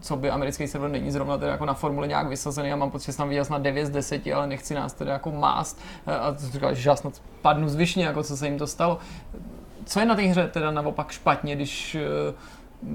co 0.00 0.16
by 0.16 0.30
americký 0.30 0.66
server 0.66 0.90
není 0.90 1.10
zrovna 1.10 1.38
teda 1.38 1.52
jako 1.52 1.64
na 1.64 1.74
formule 1.74 2.06
nějak 2.06 2.28
vysazený 2.28 2.72
a 2.72 2.76
mám 2.76 2.90
pocit, 2.90 3.06
že 3.06 3.12
jsem 3.12 3.28
viděl 3.28 3.44
snad 3.44 3.62
9 3.62 3.86
z 3.86 3.90
10, 3.90 4.26
ale 4.34 4.46
nechci 4.46 4.74
nás 4.74 4.92
teda 4.92 5.12
jako 5.12 5.30
mást 5.30 5.80
a 6.06 6.32
to 6.32 6.46
říkal, 6.52 6.74
že 6.74 6.90
já 6.90 6.96
snad 6.96 7.22
padnu 7.42 7.68
zvyšně, 7.68 8.04
jako 8.04 8.22
co 8.22 8.36
se 8.36 8.46
jim 8.46 8.58
to 8.58 8.66
stalo. 8.66 8.98
Co 9.84 10.00
je 10.00 10.06
na 10.06 10.14
té 10.14 10.22
hře 10.22 10.48
teda 10.48 10.70
naopak 10.70 11.12
špatně, 11.12 11.56
když 11.56 11.96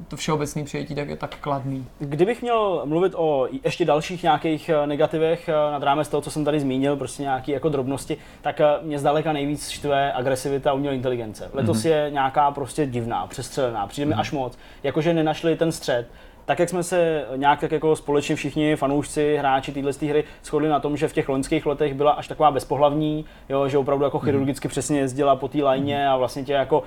to 0.07 0.15
všeobecné 0.15 0.63
přijetí 0.63 0.95
tak 0.95 1.09
je 1.09 1.15
tak 1.15 1.35
kladný. 1.35 1.88
Kdybych 2.00 2.41
měl 2.41 2.81
mluvit 2.85 3.13
o 3.15 3.47
ještě 3.63 3.85
dalších 3.85 4.23
nějakých 4.23 4.69
eh, 4.69 4.88
negativech 4.88 5.50
eh, 5.50 5.71
nad 5.71 5.83
rámec 5.83 6.07
toho, 6.07 6.21
co 6.21 6.31
jsem 6.31 6.45
tady 6.45 6.59
zmínil, 6.59 6.95
prostě 6.95 7.23
nějaké 7.23 7.51
jako 7.51 7.69
drobnosti, 7.69 8.17
tak 8.41 8.61
eh, 8.61 8.65
mě 8.81 9.00
zdaleka 9.00 9.33
nejvíc 9.33 9.69
štve 9.69 10.13
agresivita 10.13 10.73
umělé 10.73 10.95
inteligence. 10.95 11.50
Letos 11.53 11.77
mm-hmm. 11.77 11.89
je 11.89 12.09
nějaká 12.11 12.51
prostě 12.51 12.85
divná, 12.85 13.27
přestřelená, 13.27 13.88
přijde 13.88 14.05
mi 14.05 14.15
mm-hmm. 14.15 14.19
až 14.19 14.31
moc, 14.31 14.57
jakože 14.83 15.13
nenašli 15.13 15.55
ten 15.55 15.71
střed 15.71 16.07
tak 16.45 16.60
jak 16.60 16.69
jsme 16.69 16.83
se 16.83 17.25
nějak 17.36 17.60
tak 17.60 17.71
jako 17.71 17.95
společně 17.95 18.36
všichni 18.36 18.75
fanoušci, 18.75 19.38
hráči 19.38 19.71
téhle 19.71 19.91
hry 20.01 20.24
shodli 20.43 20.69
na 20.69 20.79
tom, 20.79 20.98
že 20.98 21.07
v 21.07 21.13
těch 21.13 21.29
loňských 21.29 21.65
letech 21.65 21.93
byla 21.93 22.12
až 22.12 22.27
taková 22.27 22.51
bezpohlavní, 22.51 23.25
jo, 23.50 23.67
že 23.67 23.77
opravdu 23.77 24.03
jako 24.03 24.17
mhm. 24.17 24.25
chirurgicky 24.25 24.67
přesně 24.67 25.00
jezdila 25.00 25.36
po 25.36 25.48
té 25.48 25.63
lajně 25.63 26.10
a 26.10 26.17
vlastně 26.17 26.43
tě 26.43 26.53
jako 26.53 26.83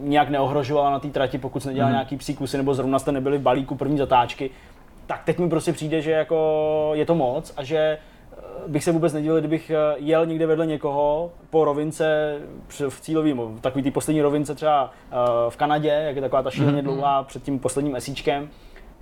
nějak 0.00 0.28
neohrožovala 0.28 0.90
na 0.90 0.98
té 0.98 1.08
trati, 1.08 1.38
pokud 1.38 1.60
jsi 1.60 1.68
nedělal 1.68 1.90
mm. 1.90 1.94
nějaký 1.94 2.16
psíkusy 2.16 2.56
nebo 2.56 2.74
zrovna 2.74 2.98
jste 2.98 3.12
nebyli 3.12 3.38
v 3.38 3.42
balíku 3.42 3.74
první 3.74 3.98
zatáčky. 3.98 4.50
Tak 5.06 5.24
teď 5.24 5.38
mi 5.38 5.48
prostě 5.48 5.72
přijde, 5.72 6.02
že 6.02 6.10
jako 6.10 6.90
je 6.94 7.06
to 7.06 7.14
moc 7.14 7.54
a 7.56 7.64
že 7.64 7.78
eh, 7.78 8.42
bych 8.66 8.84
se 8.84 8.92
vůbec 8.92 9.12
nedivil, 9.12 9.38
kdybych 9.38 9.70
eh, 9.70 9.76
jel 9.96 10.26
někde 10.26 10.46
vedle 10.46 10.66
někoho 10.66 11.30
po 11.50 11.64
rovince 11.64 12.36
v 12.88 13.00
cílovým, 13.00 13.58
takový 13.60 13.82
ty 13.82 13.90
poslední 13.90 14.22
rovince 14.22 14.54
třeba 14.54 14.90
eh, 15.10 15.16
v 15.48 15.56
Kanadě, 15.56 15.88
jak 15.88 16.16
je 16.16 16.22
taková 16.22 16.42
ta 16.42 16.50
šíleně 16.50 16.82
mhm. 16.82 16.84
dlouhá 16.84 17.22
před 17.22 17.42
tím 17.42 17.58
posledním 17.58 17.96
esíčkem, 17.96 18.48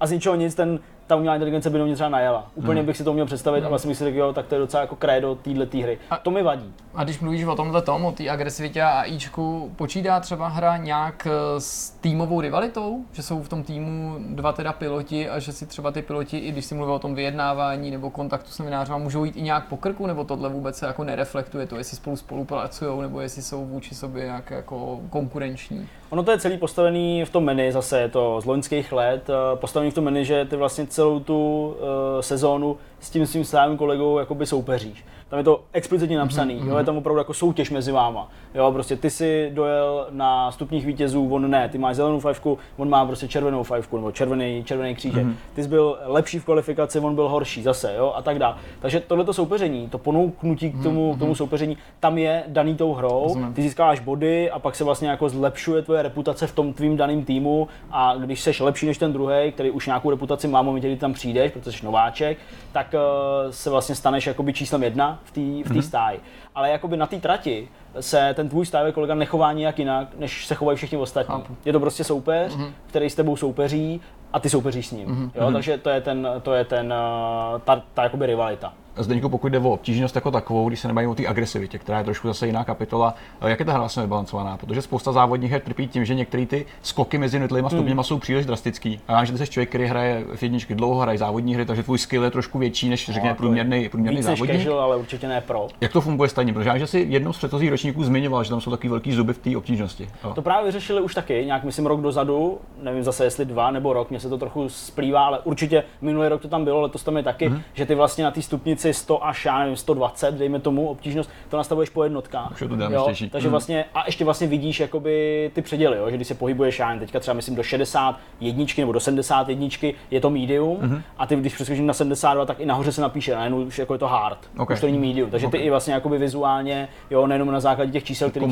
a 0.00 0.07
z 0.07 0.11
ničeho 0.11 0.37
nic 0.37 0.54
ten 0.54 0.78
ta 1.07 1.17
umělá 1.17 1.35
inteligence 1.35 1.71
by 1.71 1.79
do 1.79 1.85
mě 1.85 1.95
třeba 1.95 2.09
najela. 2.09 2.47
Úplně 2.55 2.81
hmm. 2.81 2.87
bych 2.87 2.97
si 2.97 3.05
to 3.05 3.12
měl 3.12 3.27
představit 3.27 3.59
hmm. 3.59 3.67
a 3.67 3.69
vlastně 3.69 3.88
myslím 3.88 4.12
si, 4.12 4.19
jo, 4.19 4.33
tak 4.33 4.47
to 4.47 4.55
je 4.55 4.59
docela 4.59 4.81
jako 4.81 4.97
krédo 4.97 5.35
téhle 5.35 5.67
hry. 5.83 5.99
A, 6.11 6.17
to 6.17 6.31
mi 6.31 6.43
vadí. 6.43 6.73
A 6.95 7.05
když 7.05 7.21
mluvíš 7.21 7.45
o 7.45 7.57
tomhle 7.57 7.83
tom, 7.83 8.05
o 8.05 8.12
té 8.12 8.31
agresivitě 8.31 8.83
a 8.83 9.03
Ičku, 9.03 9.73
počítá 9.77 10.21
třeba 10.21 10.49
hra 10.49 10.77
nějak 10.77 11.27
eh, 11.31 11.61
s 11.61 11.90
týmovou 11.90 12.40
rivalitou? 12.40 13.05
Že 13.12 13.23
jsou 13.23 13.43
v 13.43 13.49
tom 13.49 13.62
týmu 13.62 14.17
dva 14.29 14.53
teda 14.53 14.73
piloti 14.73 15.29
a 15.29 15.38
že 15.38 15.53
si 15.53 15.67
třeba 15.67 15.90
ty 15.90 16.03
piloti, 16.03 16.38
i 16.38 16.53
když 16.53 16.64
si 16.64 16.75
mluvil 16.75 16.95
o 16.95 16.99
tom 16.99 17.14
vyjednávání 17.14 17.90
nebo 17.90 18.11
kontaktu 18.11 18.51
s 18.51 18.59
novinářem, 18.59 18.99
můžou 18.99 19.25
jít 19.25 19.37
i 19.37 19.43
nějak 19.43 19.69
po 19.69 19.77
krku, 19.77 20.07
nebo 20.07 20.25
tohle 20.25 20.49
vůbec 20.49 20.77
se 20.79 20.87
jako 20.87 21.05
nereflektuje 21.05 21.67
to, 21.67 21.77
jestli 21.77 21.97
spolu 21.97 22.17
spolupracují, 22.17 23.01
nebo 23.01 23.21
jestli 23.21 23.43
jsou 23.43 23.64
vůči 23.67 23.95
sobě 23.95 24.25
nějak 24.25 24.51
jako 24.51 25.01
konkurenční? 25.11 25.88
Ono 26.11 26.23
to 26.23 26.31
je 26.31 26.38
celý 26.38 26.59
postavený 26.59 27.25
v 27.25 27.31
tom 27.31 27.45
menu, 27.45 27.73
zase 27.73 28.01
je 28.01 28.09
to 28.09 28.40
z 28.40 28.45
loňských 28.45 28.93
let, 28.93 29.31
eh, 29.31 29.57
postavený 29.57 29.90
v 29.90 29.95
tom 29.95 30.05
menu, 30.05 30.25
že 30.25 30.45
ty 30.45 30.57
vlastně 30.57 30.87
celou 30.94 31.20
tu 31.20 31.66
uh, 31.66 31.74
sezónu 32.20 32.76
s 33.00 33.11
tím 33.11 33.26
svým 33.26 33.44
stálým 33.44 33.76
kolegou 33.76 34.18
jakoby 34.18 34.46
soupeříš. 34.46 35.04
Tam 35.35 35.38
je 35.38 35.44
to 35.44 35.64
explicitně 35.73 36.18
napsaný, 36.18 36.61
mm-hmm. 36.61 36.68
jo, 36.68 36.79
je 36.79 36.85
tam 36.85 36.97
opravdu 36.97 37.18
jako 37.18 37.35
soutěž 37.35 37.70
mezi 37.70 37.92
váma. 37.92 38.29
Jo, 38.55 38.73
prostě 38.73 38.97
ty 38.97 39.11
si 39.11 39.51
dojel 39.55 40.07
na 40.11 40.53
stupních 40.53 40.87
vítězů, 40.87 41.29
on 41.35 41.51
ne, 41.51 41.68
ty 41.68 41.79
máš 41.79 41.97
zelenou 41.97 42.20
fajfku, 42.20 42.59
on 42.77 42.88
má 42.88 43.07
prostě 43.07 43.29
červenou 43.29 43.62
fajfku, 43.62 43.97
nebo 43.97 44.12
červený, 44.12 44.64
červený 44.64 44.94
křížek. 44.94 45.27
Mm-hmm. 45.27 45.35
Ty 45.55 45.62
jsi 45.62 45.68
byl 45.68 45.99
lepší 46.05 46.38
v 46.38 46.44
kvalifikaci, 46.44 47.01
on 47.01 47.14
byl 47.14 47.29
horší 47.29 47.62
zase, 47.62 47.94
jo, 47.97 48.12
a 48.16 48.23
tak 48.23 48.38
dále. 48.38 48.57
Takže 48.81 49.01
tohleto 49.01 49.33
soupeření, 49.33 49.88
to 49.88 49.99
ponouknutí 49.99 50.70
k 50.70 50.83
tomu, 50.83 51.12
mm-hmm. 51.12 51.16
k 51.16 51.18
tomu 51.18 51.31
mhm. 51.31 51.37
soupeření, 51.37 51.77
tam 52.01 52.18
je 52.18 52.42
daný 52.47 52.75
tou 52.75 52.92
hrou, 52.94 53.37
ty 53.55 53.62
získáváš 53.62 54.01
body 54.01 54.51
a 54.51 54.59
pak 54.59 54.77
se 54.77 54.85
vlastně 54.85 55.09
jako 55.09 55.29
zlepšuje 55.29 55.83
tvoje 55.83 56.03
reputace 56.03 56.47
v 56.47 56.55
tom 56.55 56.73
tvým 56.73 56.97
daném 56.97 57.25
týmu 57.25 57.68
a 57.90 58.16
když 58.16 58.40
jsi 58.40 58.53
lepší 58.61 58.87
než 58.87 58.99
ten 58.99 59.12
druhý, 59.12 59.53
který 59.53 59.70
už 59.70 59.87
nějakou 59.87 60.11
reputaci 60.11 60.49
má 60.49 60.62
momentě, 60.62 60.88
kdy 60.88 60.97
tam 60.97 61.12
přijdeš, 61.12 61.53
protože 61.53 61.79
jsi 61.79 61.85
nováček, 61.85 62.38
tak 62.73 62.94
uh, 62.94 63.51
se 63.51 63.70
vlastně 63.70 63.94
staneš 63.94 64.27
jakoby 64.27 64.53
číslem 64.53 64.83
jedna 64.83 65.20
v 65.24 65.30
té 65.30 65.40
v 65.40 65.42
mm-hmm. 65.42 65.82
stáji. 65.82 66.20
Ale 66.54 66.70
jakoby 66.70 66.96
na 66.96 67.06
té 67.06 67.20
trati 67.20 67.68
se 68.00 68.34
ten 68.34 68.48
tvůj 68.48 68.66
stájový 68.66 68.92
kolega 68.92 69.14
nechová 69.14 69.52
nějak 69.52 69.78
jinak, 69.78 70.08
než 70.18 70.46
se 70.46 70.54
chovají 70.54 70.76
všichni 70.76 70.98
ostatní. 70.98 71.34
Chápu. 71.34 71.56
Je 71.64 71.72
to 71.72 71.80
prostě 71.80 72.04
soupeř, 72.04 72.56
mm-hmm. 72.56 72.72
který 72.87 73.10
s 73.10 73.14
tebou 73.14 73.37
soupeří 73.37 74.00
a 74.32 74.40
ty 74.40 74.50
soupeříš 74.50 74.87
s 74.87 74.92
ním. 74.92 75.08
Mm-hmm. 75.08 75.30
Jo? 75.34 75.44
Mhm. 75.44 75.52
Takže 75.52 75.78
to 75.78 75.90
je 75.90 76.00
ten, 76.00 76.28
to 76.42 76.54
je 76.54 76.64
ten, 76.64 76.92
eh, 76.92 77.60
ta, 77.64 77.82
ta 77.94 78.02
jakoby 78.02 78.26
rivalita. 78.26 78.72
Zdeňku, 78.96 79.28
pokud 79.28 79.48
jde 79.48 79.59
o 79.59 79.70
obtížnost 79.70 80.14
jako 80.14 80.30
takovou, 80.30 80.68
když 80.68 80.80
se 80.80 80.88
nebavíme 80.88 81.12
o 81.12 81.14
té 81.14 81.26
agresivitě, 81.26 81.78
která 81.78 81.98
je 81.98 82.04
trošku 82.04 82.28
zase 82.28 82.46
jiná 82.46 82.64
kapitola, 82.64 83.14
eh, 83.40 83.50
jak 83.50 83.59
je 83.59 83.64
ta 83.64 83.72
hra 83.72 83.80
vlastně 83.80 84.02
vybalancovaná? 84.02 84.57
Protože 84.57 84.83
spousta 84.83 85.12
závodních 85.12 85.50
her 85.50 85.61
trpí 85.61 85.88
tím, 85.88 86.04
že 86.04 86.14
některé 86.14 86.46
ty 86.46 86.66
skoky 86.83 87.18
mezi 87.18 87.37
jednotlivými 87.37 87.68
hmm. 87.68 87.78
stupněma 87.78 88.02
jsou 88.02 88.18
příliš 88.18 88.46
drastický. 88.46 89.00
A 89.09 89.12
já 89.12 89.24
že 89.24 89.33
ty 89.33 89.38
jsi 89.38 89.46
člověk, 89.46 89.68
který 89.68 89.85
hraje 89.85 90.24
v 90.35 90.42
jedničky 90.42 90.74
dlouho, 90.74 91.00
hraje 91.00 91.18
závodní 91.18 91.54
hry, 91.54 91.66
takže 91.66 91.83
tvůj 91.83 91.98
skill 91.98 92.24
je 92.24 92.30
trošku 92.30 92.59
větší 92.59 92.88
než 92.88 93.04
řekněme 93.07 93.28
no, 93.28 93.35
průměrný, 93.35 93.88
průměrný 93.88 94.16
víc 94.16 94.26
závodník. 94.26 94.57
Casual, 94.57 94.80
ale 94.80 94.96
určitě 94.96 95.28
ne 95.28 95.40
pro. 95.40 95.68
Jak 95.80 95.92
to 95.92 96.00
funguje 96.00 96.28
stejně? 96.28 96.52
Protože 96.52 96.68
já 96.68 96.78
že 96.78 96.87
si 96.87 97.07
jednou 97.09 97.33
z 97.33 97.38
předchozích 97.38 97.70
ročníků 97.70 98.04
zmiňoval, 98.04 98.44
že 98.44 98.50
tam 98.50 98.61
jsou 98.61 98.70
takový 98.70 98.88
velký 98.88 99.12
zuby 99.12 99.33
v 99.33 99.38
té 99.38 99.57
obtížnosti. 99.57 100.09
To 100.35 100.42
právě 100.42 100.66
vyřešili 100.66 101.00
už 101.00 101.14
taky, 101.14 101.46
nějak 101.46 101.64
myslím 101.64 101.87
rok 101.87 102.00
dozadu, 102.00 102.59
nevím 102.83 103.02
zase 103.02 103.24
jestli 103.24 103.44
dva 103.44 103.70
nebo 103.70 103.92
rok, 103.92 104.11
mě 104.11 104.20
se 104.20 104.28
to 104.28 104.38
trochu 104.38 104.68
splývá, 104.68 105.26
ale 105.26 105.38
určitě 105.38 105.85
minulý 106.00 106.28
rok 106.28 106.42
to 106.42 106.48
tam 106.48 106.64
bylo, 106.64 106.80
letos 106.80 107.02
tam 107.02 107.16
je 107.16 107.22
taky, 107.22 107.48
hmm. 107.48 107.62
že 107.74 107.87
ty 107.87 107.94
vlastně 107.94 108.24
na 108.24 108.30
té 108.30 108.42
stupnici 108.42 108.84
100 108.92 109.27
až 109.27 109.44
já 109.44 109.59
nevím, 109.59 109.77
120, 109.77 110.35
dejme 110.35 110.61
tomu 110.61 110.88
obtížnost, 110.88 111.31
to 111.49 111.57
nastavuješ 111.57 111.90
po 111.90 112.05
jednotkách. 112.05 112.53
Už 112.53 112.61
je 112.61 112.68
to 112.68 112.75
jo? 112.75 113.12
Takže 113.31 113.49
mm. 113.49 113.51
vlastně, 113.51 113.85
a 113.94 114.07
ještě 114.07 114.25
vlastně 114.25 114.47
vidíš 114.47 114.81
jakoby 114.81 115.51
ty 115.55 115.62
předěly, 115.62 115.99
jo? 115.99 116.11
že 116.11 116.16
když 116.16 116.29
se 116.29 116.35
pohybuješ, 116.35 116.79
já 116.79 116.87
nevím, 116.87 117.01
teďka 117.01 117.20
třeba 117.20 117.35
myslím 117.35 117.55
do 117.55 117.62
60 117.62 118.18
jedničky 118.40 118.83
nebo 118.83 118.92
do 118.92 119.01
70 119.01 119.49
jedničky 119.49 119.94
je 120.11 120.20
to 120.20 120.31
medium 120.31 120.79
mm-hmm. 120.79 121.03
a 121.18 121.27
ty 121.27 121.37
když 121.37 121.55
přeskočíš 121.55 121.81
na 121.81 121.94
72, 121.94 122.47
tak 122.47 122.61
i 122.61 122.66
nahoře 122.66 122.92
se 122.92 123.01
napíše, 123.01 123.35
najednou 123.35 123.62
už 123.62 123.79
jako 123.79 123.94
je 123.94 123.99
to 123.99 124.07
hard, 124.07 124.38
okay. 124.59 124.75
už 124.75 124.81
to 124.81 124.87
není 124.87 124.99
medium. 124.99 125.31
Takže 125.31 125.47
okay. 125.47 125.61
ty 125.61 125.66
i 125.66 125.70
vlastně 125.70 125.94
jakoby 125.94 126.18
vizuálně, 126.18 126.88
jo, 127.11 127.27
nejenom 127.27 127.51
na 127.51 127.61
základě 127.61 127.92
těch 127.92 128.05
čísel, 128.05 128.31
které 128.31 128.47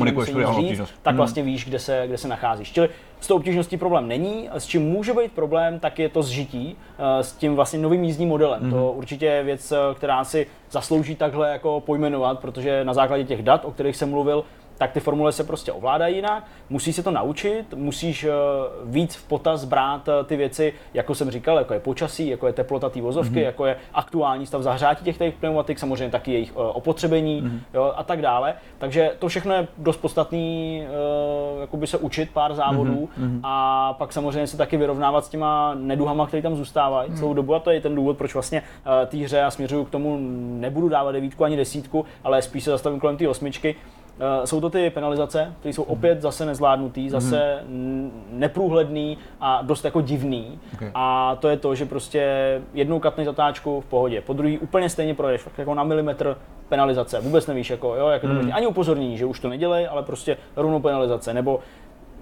říct, 0.55 0.81
tak 1.01 1.11
mhm. 1.11 1.17
vlastně 1.17 1.43
víš, 1.43 1.65
kde 1.65 1.79
se, 1.79 2.03
kde 2.07 2.17
se 2.17 2.27
nacházíš. 2.27 2.71
Čili 2.71 2.89
s 3.23 3.27
tou 3.27 3.35
obtížností 3.35 3.77
problém 3.77 4.07
není. 4.07 4.49
S 4.53 4.65
čím 4.65 4.81
může 4.81 5.13
být 5.13 5.31
problém, 5.31 5.79
tak 5.79 5.99
je 5.99 6.09
to 6.09 6.23
zžití 6.23 6.75
eh, 6.97 7.23
s 7.23 7.33
tím 7.33 7.55
vlastně 7.55 7.79
novým 7.79 8.03
jízdním 8.03 8.29
modelem. 8.29 8.63
Mm-hmm. 8.63 8.71
To 8.71 8.91
určitě 8.91 9.25
je 9.25 9.43
věc, 9.43 9.71
eh, 9.71 9.77
která 9.95 10.23
si 10.23 10.47
zaslouží 10.71 11.15
takhle 11.15 11.49
jako 11.49 11.79
pojmenovat, 11.85 12.39
protože 12.39 12.83
na 12.83 12.93
základě 12.93 13.23
těch 13.23 13.43
dat, 13.43 13.65
o 13.65 13.71
kterých 13.71 13.95
jsem 13.95 14.09
mluvil, 14.09 14.43
tak 14.83 14.91
ty 14.91 14.99
formule 14.99 15.31
se 15.31 15.43
prostě 15.43 15.71
ovládají 15.71 16.15
jinak, 16.15 16.43
musí 16.69 16.93
se 16.93 17.03
to 17.03 17.11
naučit, 17.11 17.73
musíš 17.73 18.25
uh, 18.25 18.31
víc 18.83 19.15
v 19.15 19.27
potaz 19.27 19.65
brát 19.65 20.07
uh, 20.07 20.13
ty 20.25 20.35
věci, 20.35 20.73
jako 20.93 21.15
jsem 21.15 21.31
říkal, 21.31 21.57
jako 21.57 21.73
je 21.73 21.79
počasí, 21.79 22.27
jako 22.27 22.47
je 22.47 22.53
teplota 22.53 22.89
té 22.89 23.01
vozovky, 23.01 23.35
mm-hmm. 23.35 23.43
jako 23.43 23.65
je 23.65 23.77
aktuální 23.93 24.45
stav 24.45 24.61
zahřátí 24.61 25.03
těch, 25.05 25.17
těch 25.17 25.35
pneumatik, 25.35 25.79
samozřejmě 25.79 26.09
taky 26.09 26.33
jejich 26.33 26.55
uh, 26.55 26.63
opotřebení 26.73 27.41
mm-hmm. 27.41 27.59
jo, 27.73 27.93
a 27.95 28.03
tak 28.03 28.21
dále. 28.21 28.53
Takže 28.77 29.11
to 29.19 29.27
všechno 29.27 29.53
je 29.53 29.67
dost 29.77 29.97
podstatný, 29.97 30.83
jakoby 31.61 31.87
se 31.87 31.97
učit 31.97 32.29
pár 32.33 32.55
závodů 32.55 33.09
mm-hmm. 33.19 33.39
a 33.43 33.93
pak 33.93 34.13
samozřejmě 34.13 34.47
se 34.47 34.57
taky 34.57 34.77
vyrovnávat 34.77 35.25
s 35.25 35.29
těma 35.29 35.73
neduhama, 35.75 36.27
které 36.27 36.43
tam 36.43 36.55
zůstávají 36.55 37.11
mm-hmm. 37.11 37.17
celou 37.17 37.33
dobu 37.33 37.55
a 37.55 37.59
to 37.59 37.71
je 37.71 37.81
ten 37.81 37.95
důvod, 37.95 38.17
proč 38.17 38.33
vlastně 38.33 38.63
té 39.07 39.17
hře 39.17 39.41
a 39.41 39.51
směřuju 39.51 39.85
k 39.85 39.89
tomu 39.89 40.17
nebudu 40.59 40.89
dávat 40.89 41.11
devítku 41.11 41.43
ani 41.43 41.57
desítku, 41.57 42.05
ale 42.23 42.41
spíš 42.41 42.63
se 42.63 42.71
zastavím 42.71 42.99
kolem 42.99 43.17
té 43.17 43.29
osmičky, 43.29 43.75
jsou 44.45 44.61
to 44.61 44.69
ty 44.69 44.89
penalizace, 44.89 45.53
které 45.59 45.73
jsou 45.73 45.83
opět 45.83 46.21
zase 46.21 46.45
nezvládnutý, 46.45 47.09
zase 47.09 47.59
mm. 47.67 48.23
neprůhledný 48.31 49.17
a 49.41 49.61
dost 49.61 49.85
jako 49.85 50.01
divný. 50.01 50.59
Okay. 50.73 50.91
A 50.93 51.35
to 51.39 51.47
je 51.47 51.57
to, 51.57 51.75
že 51.75 51.85
prostě 51.85 52.61
jednou 52.73 52.99
katneš 52.99 53.25
zatáčku 53.25 53.81
v 53.81 53.85
pohodě, 53.85 54.21
po 54.21 54.33
druhý 54.33 54.57
úplně 54.57 54.89
stejně 54.89 55.13
projdeš, 55.13 55.41
fakt 55.41 55.57
jako 55.59 55.73
na 55.73 55.83
milimetr 55.83 56.37
penalizace, 56.69 57.19
vůbec 57.19 57.47
nevíš, 57.47 57.69
jako, 57.69 57.95
jo, 57.95 58.07
jak 58.07 58.23
je 58.23 58.29
to 58.29 58.35
mm. 58.35 58.51
ani 58.53 58.67
upozornění, 58.67 59.17
že 59.17 59.25
už 59.25 59.39
to 59.39 59.49
nedělej, 59.49 59.87
ale 59.91 60.03
prostě 60.03 60.37
rovnou 60.55 60.79
penalizace, 60.79 61.33
nebo 61.33 61.59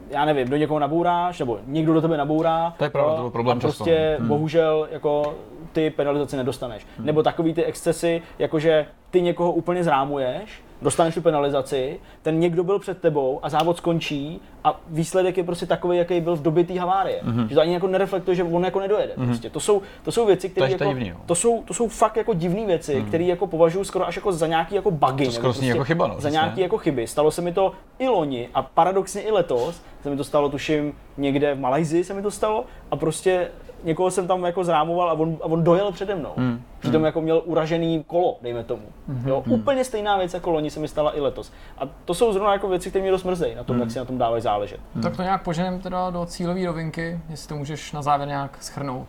já 0.10 0.26
nevím, 0.26 0.50
do 0.50 0.58
někoho 0.58 0.80
nabouráš, 0.80 1.40
nebo 1.40 1.60
někdo 1.66 1.94
do 1.94 2.02
tebe 2.02 2.18
nabourá. 2.18 2.74
To 2.78 2.84
je 2.84 2.90
pravda, 2.90 3.16
to 3.16 3.30
problém 3.30 3.58
a 3.58 3.62
prostě 3.62 4.16
hmm. 4.20 4.28
bohužel 4.28 4.88
jako 4.92 5.36
ty 5.72 5.90
penalizace 5.90 6.38
nedostaneš. 6.38 6.86
Hmm. 6.98 7.06
Nebo 7.06 7.24
takový 7.24 7.54
ty 7.54 7.64
excesy, 7.64 8.22
jakože 8.40 8.86
ty 9.12 9.22
někoho 9.22 9.52
úplně 9.52 9.84
zrámuješ, 9.84 10.62
dostaneš 10.82 11.16
tu 11.16 11.22
penalizaci, 11.22 12.00
ten 12.22 12.40
někdo 12.40 12.64
byl 12.64 12.80
před 12.80 13.02
tebou 13.02 13.40
a 13.44 13.50
závod 13.50 13.78
skončí 13.78 14.42
a 14.64 14.80
výsledek 14.88 15.38
je 15.38 15.44
prostě 15.44 15.66
takový, 15.66 15.98
jaký 15.98 16.22
byl 16.22 16.36
v 16.36 16.42
době 16.42 16.64
té 16.64 16.80
havárie. 16.80 17.22
Mm-hmm. 17.24 17.48
Že 17.48 17.56
to 17.56 17.62
ani 17.62 17.74
jako 17.74 17.88
nereflektuje, 17.88 18.36
že 18.36 18.44
on 18.44 18.66
jako 18.66 18.80
nedojede. 18.80 19.14
Mm-hmm. 19.14 19.26
Prostě. 19.26 19.50
To, 19.50 19.60
jsou, 19.60 19.82
to 20.04 20.12
jsou 20.12 20.26
věci, 20.26 20.50
které 20.50 20.76
to, 20.76 20.84
jako, 20.84 21.20
to, 21.26 21.36
jsou, 21.36 21.64
to 21.64 21.74
jsou 21.74 21.88
fakt 21.88 22.18
jako 22.18 22.34
divné 22.34 22.66
věci, 22.66 22.96
mm-hmm. 22.96 23.08
které 23.08 23.24
jako 23.24 23.48
považuji 23.48 23.84
skoro 23.84 24.08
až 24.08 24.16
jako 24.16 24.32
za 24.32 24.48
nějaký 24.48 24.76
jako 24.76 24.92
bugy. 24.92 25.26
To 25.26 25.32
skoro 25.32 25.54
prostě 25.54 25.66
jako 25.66 25.84
chyba, 25.84 26.08
no, 26.08 26.16
Za 26.18 26.30
nějaký 26.30 26.62
jako 26.62 26.78
chyby. 26.78 27.08
Stalo 27.08 27.32
se 27.32 27.42
mi 27.42 27.54
to 27.54 27.72
i 28.00 28.08
loni 28.08 28.50
a 28.54 28.62
paradoxně 28.62 29.22
i 29.22 29.32
letos. 29.32 29.82
Se 30.04 30.10
mi 30.10 30.18
to 30.18 30.24
stalo, 30.24 30.50
tuším, 30.50 30.94
někde 31.18 31.56
v 31.56 31.60
Malajzii 31.60 32.04
se 32.04 32.14
mi 32.14 32.22
to 32.22 32.32
stalo 32.32 32.66
a 32.92 32.96
prostě 32.96 33.48
někoho 33.84 34.12
jsem 34.12 34.28
tam 34.28 34.44
jako 34.44 34.64
zrámoval 34.64 35.10
a 35.10 35.14
on, 35.14 35.38
a 35.42 35.46
on 35.46 35.64
dojel 35.64 35.92
přede 35.92 36.16
mnou. 36.16 36.32
Hmm. 36.38 36.62
Přitom 36.80 36.96
hmm. 36.96 37.06
jako 37.06 37.22
měl 37.22 37.42
uražený 37.46 38.04
kolo, 38.08 38.38
dejme 38.42 38.64
tomu. 38.64 38.84
Hmm. 39.08 39.28
Jo, 39.28 39.44
hmm. 39.46 39.54
Úplně 39.54 39.84
stejná 39.84 40.18
věc 40.18 40.34
jako 40.34 40.52
loni 40.52 40.70
se 40.70 40.80
mi 40.80 40.88
stala 40.88 41.18
i 41.18 41.22
letos. 41.22 41.52
A 41.78 41.82
to 42.06 42.14
jsou 42.14 42.34
zrovna 42.34 42.54
jako 42.54 42.68
věci, 42.68 42.90
které 42.90 43.02
mě 43.02 43.12
dost 43.12 43.24
mrzejí 43.24 43.56
na 43.56 43.64
tom, 43.64 43.74
hmm. 43.74 43.82
jak 43.82 43.92
si 43.92 44.00
na 44.00 44.06
tom 44.06 44.18
dávají 44.18 44.42
záležet. 44.42 44.80
Hmm. 44.94 45.04
Tak 45.04 45.16
to 45.16 45.22
nějak 45.22 45.44
poženem 45.44 45.80
teda 45.80 46.10
do 46.10 46.26
cílové 46.26 46.66
rovinky, 46.66 47.20
jestli 47.30 47.48
to 47.48 47.56
můžeš 47.56 47.92
na 47.92 48.02
závěr 48.02 48.28
nějak 48.28 48.58
schrnout. 48.62 49.08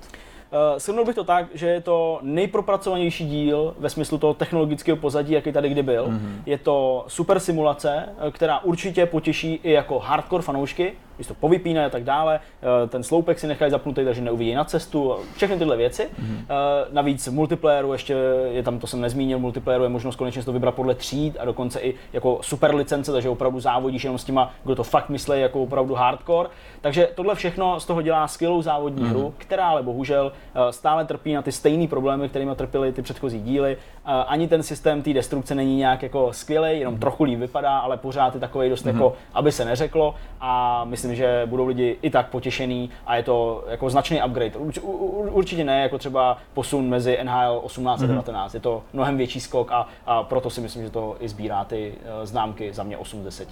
Uh, 0.53 0.79
shrnul 0.79 1.05
bych 1.05 1.15
to 1.15 1.25
tak, 1.25 1.47
že 1.55 1.67
je 1.67 1.81
to 1.81 2.19
nejpropracovanější 2.23 3.27
díl 3.27 3.75
ve 3.79 3.91
smyslu 3.91 4.19
toho 4.19 4.35
technologického 4.35 4.97
pozadí, 4.97 5.33
jaký 5.33 5.53
tady 5.53 5.69
kdy 5.69 5.83
byl. 5.83 6.07
Mm-hmm. 6.07 6.43
Je 6.47 6.59
to 6.59 7.05
super 7.09 7.41
simulace, 7.41 8.09
eh, 8.19 8.31
která 8.31 8.59
určitě 8.59 9.07
potěší 9.07 9.61
i 9.63 9.71
jako 9.71 9.99
hardcore 9.99 10.43
fanoušky, 10.43 10.93
když 11.17 11.27
to 11.27 11.35
povypíne 11.35 11.87
a 11.87 11.91
tak 11.91 12.05
dále. 12.05 12.41
Eh, 12.41 12.89
ten 12.89 13.03
sloupek 13.03 13.39
si 13.39 13.47
nechají 13.47 13.71
zapnutý, 13.71 14.05
takže 14.05 14.23
neuvidí 14.23 14.55
na 14.55 14.65
cestu, 14.65 15.17
všechny 15.37 15.59
tyhle 15.59 15.77
věci. 15.77 16.03
Mm-hmm. 16.03 16.45
Navíc 16.93 17.27
v 17.27 17.33
multiplayeru 17.33 17.93
ještě 17.93 18.15
je 18.53 18.63
tam, 18.63 18.79
to 18.79 18.87
jsem 18.87 19.01
nezmínil, 19.01 19.39
multiplayeru 19.39 19.85
je 19.85 19.89
možnost 19.89 20.17
konečně 20.17 20.43
to 20.43 20.53
vybrat 20.53 20.75
podle 20.75 20.95
tříd 20.95 21.37
a 21.41 21.45
dokonce 21.45 21.81
i 21.81 21.95
jako 22.13 22.39
super 22.43 22.75
licence, 22.75 23.13
takže 23.13 23.29
opravdu 23.29 23.61
závodíš 23.61 24.05
jenom 24.05 24.19
s 24.19 24.25
těma, 24.25 24.55
kdo 24.65 24.75
to 24.75 24.85
fakt 24.85 25.09
myslí 25.09 25.41
jako 25.41 25.63
opravdu 25.63 25.95
hardcore. 25.95 26.49
Takže 26.81 27.09
tohle 27.15 27.35
všechno 27.35 27.81
z 27.81 27.87
toho 27.87 28.03
dělá 28.03 28.29
skvělou 28.29 28.63
závodní 28.63 29.05
mm-hmm. 29.05 29.09
hru, 29.09 29.35
která 29.39 29.69
ale 29.69 29.83
bohužel 29.83 30.33
eh, 30.55 30.73
stále 30.73 31.05
trpí 31.05 31.35
na 31.35 31.43
ty 31.43 31.53
stejné 31.53 31.89
problémy, 31.89 32.29
kterými 32.29 32.55
trpěly 32.57 32.93
ty 32.93 33.03
předchozí 33.03 33.43
díly. 33.43 33.77
Ani 34.05 34.49
ten 34.49 34.63
systém 34.63 35.03
té 35.03 35.13
destrukce 35.13 35.55
není 35.55 35.77
nějak 35.77 36.03
jako 36.03 36.33
skvělý, 36.33 36.79
jenom 36.79 36.95
mm-hmm. 36.95 36.99
trochu 36.99 37.25
líp 37.25 37.39
vypadá, 37.39 37.79
ale 37.79 37.97
pořád 37.97 38.35
je 38.35 38.41
takový 38.41 38.69
dost 38.69 38.85
mm-hmm. 38.85 38.95
jako, 38.95 39.13
aby 39.35 39.53
se 39.53 39.65
neřeklo. 39.65 40.15
A 40.41 40.85
myslím, 40.85 41.15
že 41.15 41.43
budou 41.47 41.67
lidi 41.67 41.99
i 42.03 42.11
tak 42.11 42.29
potěšený 42.29 42.91
a 43.07 43.17
je 43.17 43.23
to 43.23 43.65
jako 43.69 43.91
značný 43.91 44.23
upgrade. 44.23 44.59
Urč, 44.59 44.79
určitě 45.31 45.65
ne 45.65 45.83
jako 45.83 45.99
třeba 45.99 46.39
posun 46.55 46.89
mezi 46.89 47.19
NHL 47.23 47.61
18 47.63 48.03
a 48.03 48.07
19. 48.07 48.53
Mm-hmm. 48.53 48.57
Je 48.57 48.61
to 48.61 48.83
mnohem 48.93 49.17
větší 49.17 49.41
skok 49.41 49.73
a, 49.73 49.89
a 50.07 50.23
proto 50.23 50.51
si 50.51 50.61
myslím, 50.61 50.83
že 50.83 50.91
to 50.91 51.17
i 51.21 51.29
sbírá 51.29 51.65
ty 51.65 51.95
uh, 51.95 52.27
známky 52.27 52.73
za 52.73 52.83
mě 52.83 52.97
8 52.97 53.21
z 53.21 53.25
10. 53.25 53.49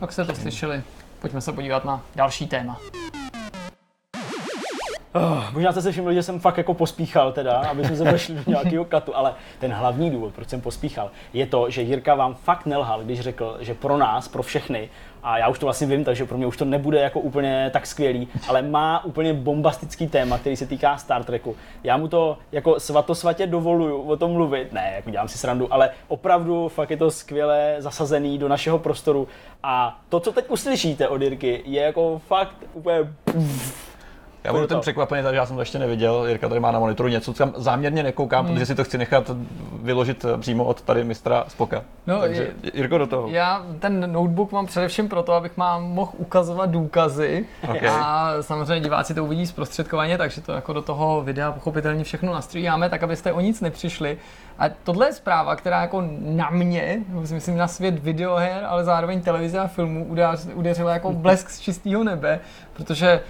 Tak 0.00 0.12
jste 0.12 0.24
to 0.24 0.34
slyšeli. 0.34 0.82
Pojďme 1.20 1.40
se 1.40 1.52
podívat 1.52 1.84
na 1.84 2.02
další 2.16 2.46
téma. 2.46 2.80
Oh, 5.14 5.52
možná 5.52 5.72
jste 5.72 5.82
se 5.82 5.92
všimli, 5.92 6.14
že 6.14 6.22
jsem 6.22 6.40
fakt 6.40 6.58
jako 6.58 6.74
pospíchal 6.74 7.32
teda, 7.32 7.52
aby 7.52 7.84
jsme 7.84 7.96
se 7.96 8.04
vešli 8.04 8.34
do 8.34 8.42
nějakého 8.46 8.84
katu, 8.84 9.16
ale 9.16 9.34
ten 9.58 9.72
hlavní 9.72 10.10
důvod, 10.10 10.34
proč 10.34 10.48
jsem 10.48 10.60
pospíchal, 10.60 11.10
je 11.32 11.46
to, 11.46 11.70
že 11.70 11.82
Jirka 11.82 12.14
vám 12.14 12.34
fakt 12.34 12.66
nelhal, 12.66 13.02
když 13.02 13.20
řekl, 13.20 13.56
že 13.60 13.74
pro 13.74 13.96
nás, 13.96 14.28
pro 14.28 14.42
všechny, 14.42 14.88
a 15.22 15.38
já 15.38 15.48
už 15.48 15.58
to 15.58 15.66
vlastně 15.66 15.86
vím, 15.86 16.04
takže 16.04 16.24
pro 16.24 16.36
mě 16.36 16.46
už 16.46 16.56
to 16.56 16.64
nebude 16.64 17.00
jako 17.00 17.20
úplně 17.20 17.70
tak 17.72 17.86
skvělý, 17.86 18.28
ale 18.48 18.62
má 18.62 19.04
úplně 19.04 19.34
bombastický 19.34 20.08
téma, 20.08 20.38
který 20.38 20.56
se 20.56 20.66
týká 20.66 20.96
Star 20.96 21.24
Treku. 21.24 21.56
Já 21.84 21.96
mu 21.96 22.08
to 22.08 22.38
jako 22.52 22.80
svatosvatě 22.80 23.46
dovoluju 23.46 24.02
o 24.02 24.16
tom 24.16 24.32
mluvit, 24.32 24.72
ne, 24.72 24.92
jako 24.96 25.10
dělám 25.10 25.28
si 25.28 25.38
srandu, 25.38 25.74
ale 25.74 25.90
opravdu 26.08 26.68
fakt 26.68 26.90
je 26.90 26.96
to 26.96 27.10
skvěle 27.10 27.76
zasazený 27.78 28.38
do 28.38 28.48
našeho 28.48 28.78
prostoru 28.78 29.28
a 29.62 30.00
to, 30.08 30.20
co 30.20 30.32
teď 30.32 30.50
uslyšíte 30.50 31.08
od 31.08 31.22
Jirky, 31.22 31.62
je 31.64 31.82
jako 31.82 32.20
fakt 32.26 32.56
úplně 32.74 32.98
já 34.44 34.52
budu 34.52 34.66
ten 34.66 34.80
překvapený, 34.80 35.22
takže 35.22 35.36
já 35.36 35.46
jsem 35.46 35.56
to 35.56 35.62
ještě 35.62 35.78
neviděl. 35.78 36.26
Jirka 36.28 36.48
tady 36.48 36.60
má 36.60 36.70
na 36.72 36.78
monitoru 36.78 37.08
něco, 37.08 37.32
co 37.32 37.38
tam 37.38 37.52
záměrně 37.56 38.02
nekoukám, 38.02 38.44
hmm. 38.44 38.54
protože 38.54 38.66
si 38.66 38.74
to 38.74 38.84
chci 38.84 38.98
nechat 38.98 39.30
vyložit 39.82 40.24
přímo 40.40 40.64
od 40.64 40.82
tady 40.82 41.04
mistra 41.04 41.44
Spoka. 41.48 41.82
No, 42.06 42.20
takže 42.20 42.52
je, 42.62 42.70
Jirko 42.74 42.98
do 42.98 43.06
toho. 43.06 43.28
Já 43.28 43.66
ten 43.78 44.12
notebook 44.12 44.52
mám 44.52 44.66
především 44.66 45.08
proto, 45.08 45.32
abych 45.32 45.56
mám 45.56 45.82
mohl 45.82 46.12
ukazovat 46.16 46.70
důkazy 46.70 47.46
okay. 47.64 47.88
a 47.88 48.34
samozřejmě 48.40 48.80
diváci 48.80 49.14
to 49.14 49.24
uvidí 49.24 49.46
zprostředkovaně, 49.46 50.18
takže 50.18 50.40
to 50.40 50.52
jako 50.52 50.72
do 50.72 50.82
toho 50.82 51.22
videa 51.22 51.52
pochopitelně 51.52 52.04
všechno 52.04 52.32
nastříháme, 52.32 52.88
tak 52.88 53.02
abyste 53.02 53.32
o 53.32 53.40
nic 53.40 53.60
nepřišli. 53.60 54.18
A 54.58 54.64
tohle 54.68 55.06
je 55.06 55.12
zpráva, 55.12 55.56
která 55.56 55.80
jako 55.80 56.04
na 56.20 56.50
mě, 56.50 56.98
myslím 57.32 57.56
na 57.56 57.68
svět 57.68 57.98
videoher, 57.98 58.64
ale 58.64 58.84
zároveň 58.84 59.22
televize 59.22 59.58
a 59.58 59.66
filmů 59.66 60.06
udeřila 60.54 60.92
jako 60.92 61.12
blesk 61.12 61.50
z 61.50 61.60
čistého 61.60 62.04
nebe, 62.04 62.40
protože 62.72 63.20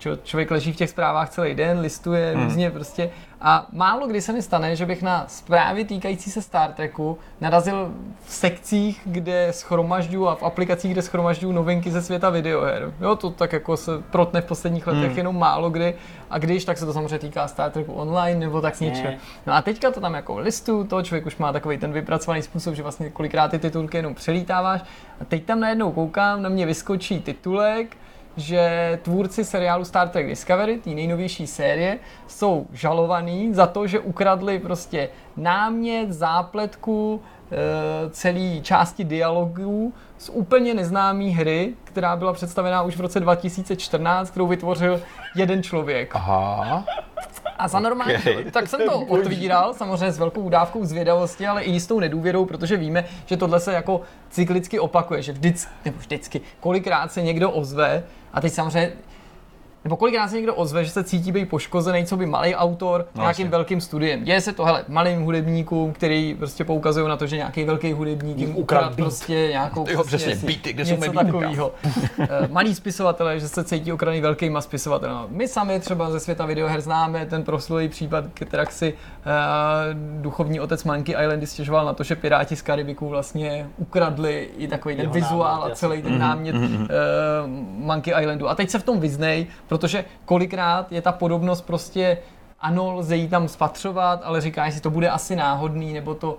Č- 0.00 0.18
člověk 0.24 0.50
leží 0.50 0.72
v 0.72 0.76
těch 0.76 0.90
zprávách 0.90 1.30
celý 1.30 1.54
den, 1.54 1.80
listuje 1.80 2.32
hmm. 2.34 2.44
různě 2.44 2.70
prostě 2.70 3.10
a 3.40 3.66
málo 3.72 4.06
kdy 4.06 4.20
se 4.20 4.32
mi 4.32 4.42
stane, 4.42 4.76
že 4.76 4.86
bych 4.86 5.02
na 5.02 5.24
zprávy 5.28 5.84
týkající 5.84 6.30
se 6.30 6.42
Star 6.42 6.72
Treku 6.72 7.18
narazil 7.40 7.94
v 8.24 8.32
sekcích, 8.32 9.00
kde 9.04 9.48
schromažďuju 9.50 10.28
a 10.28 10.34
v 10.34 10.42
aplikacích, 10.42 10.92
kde 10.92 11.02
schromažďuju 11.02 11.52
novinky 11.52 11.90
ze 11.90 12.02
světa 12.02 12.30
videoher. 12.30 12.92
Jo, 13.00 13.16
to 13.16 13.30
tak 13.30 13.52
jako 13.52 13.76
se 13.76 13.90
protne 14.10 14.40
v 14.40 14.44
posledních 14.44 14.86
letech 14.86 15.08
hmm. 15.08 15.18
jenom 15.18 15.38
málo 15.38 15.70
kdy 15.70 15.94
a 16.30 16.38
když, 16.38 16.64
tak 16.64 16.78
se 16.78 16.86
to 16.86 16.92
samozřejmě 16.92 17.18
týká 17.18 17.48
Star 17.48 17.70
Treku 17.70 17.92
online 17.92 18.40
nebo 18.40 18.60
tak 18.60 18.80
něčeho. 18.80 19.12
No 19.46 19.52
a 19.52 19.62
teďka 19.62 19.90
to 19.90 20.00
tam 20.00 20.14
jako 20.14 20.38
listu, 20.38 20.84
to 20.84 21.02
člověk 21.02 21.26
už 21.26 21.36
má 21.36 21.52
takový 21.52 21.78
ten 21.78 21.92
vypracovaný 21.92 22.42
způsob, 22.42 22.74
že 22.74 22.82
vlastně 22.82 23.10
kolikrát 23.10 23.50
ty 23.50 23.58
titulky 23.58 23.96
jenom 23.96 24.14
přelítáváš 24.14 24.82
a 25.20 25.24
teď 25.24 25.44
tam 25.44 25.60
najednou 25.60 25.92
koukám, 25.92 26.42
na 26.42 26.48
mě 26.48 26.66
vyskočí 26.66 27.20
titulek, 27.20 27.96
že 28.36 28.98
tvůrci 29.02 29.44
seriálu 29.44 29.84
Star 29.84 30.08
Trek 30.08 30.26
Discovery, 30.26 30.78
té 30.78 30.90
nejnovější 30.90 31.46
série, 31.46 31.98
jsou 32.26 32.66
žalovaní 32.72 33.54
za 33.54 33.66
to, 33.66 33.86
že 33.86 34.00
ukradli 34.00 34.58
prostě 34.58 35.08
námět, 35.36 36.12
zápletku, 36.12 37.22
e, 37.52 38.10
celé 38.10 38.60
části 38.60 39.04
dialogů 39.04 39.92
z 40.18 40.28
úplně 40.28 40.74
neznámé 40.74 41.24
hry, 41.24 41.74
která 41.84 42.16
byla 42.16 42.32
představená 42.32 42.82
už 42.82 42.96
v 42.96 43.00
roce 43.00 43.20
2014, 43.20 44.30
kterou 44.30 44.46
vytvořil 44.46 45.00
jeden 45.36 45.62
člověk. 45.62 46.16
Aha. 46.16 46.84
A 47.58 47.68
za 47.68 47.80
normální, 47.80 48.16
okay. 48.16 48.44
tak 48.50 48.68
jsem 48.68 48.80
to 48.86 49.00
otvíral, 49.00 49.74
samozřejmě 49.74 50.12
s 50.12 50.18
velkou 50.18 50.48
dávkou 50.48 50.84
zvědavosti, 50.84 51.46
ale 51.46 51.62
i 51.62 51.70
jistou 51.70 52.00
nedůvěrou, 52.00 52.44
protože 52.44 52.76
víme, 52.76 53.04
že 53.26 53.36
tohle 53.36 53.60
se 53.60 53.72
jako 53.72 54.00
cyklicky 54.30 54.78
opakuje, 54.78 55.22
že 55.22 55.32
vždycky, 55.32 55.72
nebo 55.84 55.98
vždycky, 55.98 56.40
kolikrát 56.60 57.12
se 57.12 57.22
někdo 57.22 57.50
ozve 57.50 58.02
a 58.32 58.40
teď 58.40 58.52
samozřejmě 58.52 58.92
nebo 59.84 59.96
kolikrát 59.96 60.28
se 60.28 60.36
někdo 60.36 60.54
ozve, 60.54 60.84
že 60.84 60.90
se 60.90 61.04
cítí 61.04 61.32
být 61.32 61.48
poškozený, 61.48 62.06
co 62.06 62.16
by 62.16 62.26
malý 62.26 62.54
autor 62.54 63.06
no, 63.14 63.20
nějakým 63.20 63.46
jasně. 63.46 63.50
velkým 63.50 63.80
studiem. 63.80 64.24
Děje 64.24 64.40
se 64.40 64.52
to, 64.52 64.64
hele, 64.64 64.84
malým 64.88 65.22
hudebníkům, 65.22 65.92
který 65.92 66.34
prostě 66.34 66.64
poukazují 66.64 67.08
na 67.08 67.16
to, 67.16 67.26
že 67.26 67.36
nějaký 67.36 67.64
velký 67.64 67.92
hudebník 67.92 68.38
jim 68.38 68.56
ukradl 68.56 68.94
prostě 68.96 69.48
nějakou 69.50 69.86
jo, 69.88 70.04
přesně, 70.04 70.34
beaty, 70.34 70.72
kde 70.72 70.84
něco 70.84 71.12
takového. 71.12 71.72
Eh, 72.18 72.28
malý 72.50 72.74
spisovatelé, 72.74 73.40
že 73.40 73.48
se 73.48 73.64
cítí 73.64 73.92
okraný 73.92 74.20
velkýma 74.20 74.60
spisovatelem. 74.60 75.16
My 75.28 75.48
sami 75.48 75.80
třeba 75.80 76.10
ze 76.10 76.20
světa 76.20 76.46
videoher 76.46 76.80
známe 76.80 77.26
ten 77.26 77.42
proslulý 77.42 77.88
případ, 77.88 78.24
který 78.34 78.64
si 78.70 78.92
uh, 78.92 80.22
duchovní 80.22 80.60
otec 80.60 80.84
Monkey 80.84 81.14
Islandy 81.14 81.46
stěžoval 81.46 81.86
na 81.86 81.92
to, 81.92 82.02
že 82.02 82.16
Piráti 82.16 82.56
z 82.56 82.62
Karibiku 82.62 83.08
vlastně 83.08 83.68
ukradli 83.78 84.48
i 84.58 84.68
takový 84.68 84.96
ten 84.96 85.10
vizuál 85.10 85.60
námět, 85.60 85.72
a 85.72 85.76
celý 85.76 86.02
ten 86.02 86.18
námět 86.18 86.56
mm-hmm. 86.56 86.82
uh, 86.82 86.88
Monkey 87.86 88.14
Islandu. 88.20 88.48
A 88.48 88.54
teď 88.54 88.70
se 88.70 88.78
v 88.78 88.82
tom 88.82 89.00
vyznej, 89.00 89.46
protože 89.70 90.04
kolikrát 90.24 90.92
je 90.92 91.02
ta 91.02 91.12
podobnost 91.12 91.62
prostě 91.62 92.18
ano, 92.60 92.92
lze 92.92 93.16
ji 93.16 93.28
tam 93.28 93.48
spatřovat, 93.48 94.20
ale 94.24 94.40
říkáš 94.40 94.74
si, 94.74 94.80
to 94.80 94.90
bude 94.90 95.10
asi 95.10 95.36
náhodný, 95.36 95.92
nebo 95.92 96.14
to 96.14 96.38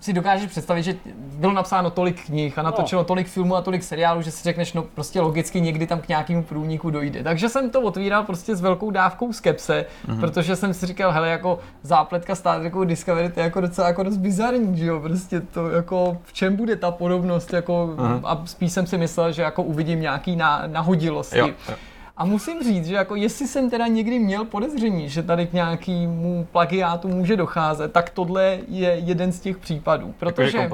si 0.00 0.12
dokážeš 0.12 0.50
představit, 0.50 0.82
že 0.82 0.94
bylo 1.14 1.52
napsáno 1.52 1.90
tolik 1.90 2.24
knih 2.24 2.58
a 2.58 2.62
natočeno 2.62 3.00
no. 3.00 3.04
tolik 3.04 3.28
filmů 3.28 3.56
a 3.56 3.62
tolik 3.62 3.82
seriálů, 3.82 4.22
že 4.22 4.30
si 4.30 4.44
řekneš, 4.44 4.72
no 4.72 4.82
prostě 4.82 5.20
logicky 5.20 5.60
někdy 5.60 5.86
tam 5.86 6.00
k 6.00 6.08
nějakému 6.08 6.42
průniku 6.42 6.90
dojde. 6.90 7.22
Takže 7.22 7.48
jsem 7.48 7.70
to 7.70 7.80
otvíral 7.80 8.24
prostě 8.24 8.56
s 8.56 8.60
velkou 8.60 8.90
dávkou 8.90 9.32
skepse, 9.32 9.86
mm-hmm. 10.06 10.20
protože 10.20 10.56
jsem 10.56 10.74
si 10.74 10.86
říkal, 10.86 11.12
hele, 11.12 11.28
jako 11.28 11.58
zápletka 11.82 12.34
Star 12.34 12.60
Treku 12.60 12.84
Discovery, 12.84 13.28
to 13.28 13.40
je 13.40 13.44
jako 13.44 13.60
docela 13.60 13.86
jako 13.86 14.02
dost 14.02 14.16
bizarní, 14.16 14.78
že 14.78 14.86
jo, 14.86 15.00
prostě 15.00 15.40
to 15.40 15.70
jako 15.70 16.18
v 16.24 16.32
čem 16.32 16.56
bude 16.56 16.76
ta 16.76 16.90
podobnost, 16.90 17.52
jako 17.52 17.94
mm-hmm. 17.96 18.20
a 18.24 18.42
spíš 18.44 18.72
jsem 18.72 18.86
si 18.86 18.98
myslel, 18.98 19.32
že 19.32 19.42
jako 19.42 19.62
uvidím 19.62 20.00
nějaký 20.00 20.36
nahodilosti. 20.66 21.38
Jo, 21.38 21.46
jo. 21.68 21.74
A 22.16 22.24
musím 22.24 22.62
říct, 22.62 22.86
že 22.86 22.94
jako 22.94 23.14
jestli 23.14 23.46
jsem 23.46 23.70
teda 23.70 23.86
někdy 23.86 24.18
měl 24.18 24.44
podezření, 24.44 25.08
že 25.08 25.22
tady 25.22 25.46
k 25.46 25.52
nějakému 25.52 26.46
plagiátu 26.52 27.08
může 27.08 27.36
docházet, 27.36 27.92
tak 27.92 28.10
tohle 28.10 28.58
je 28.68 28.90
jeden 28.90 29.32
z 29.32 29.40
těch 29.40 29.58
případů. 29.58 30.14
Protože 30.18 30.68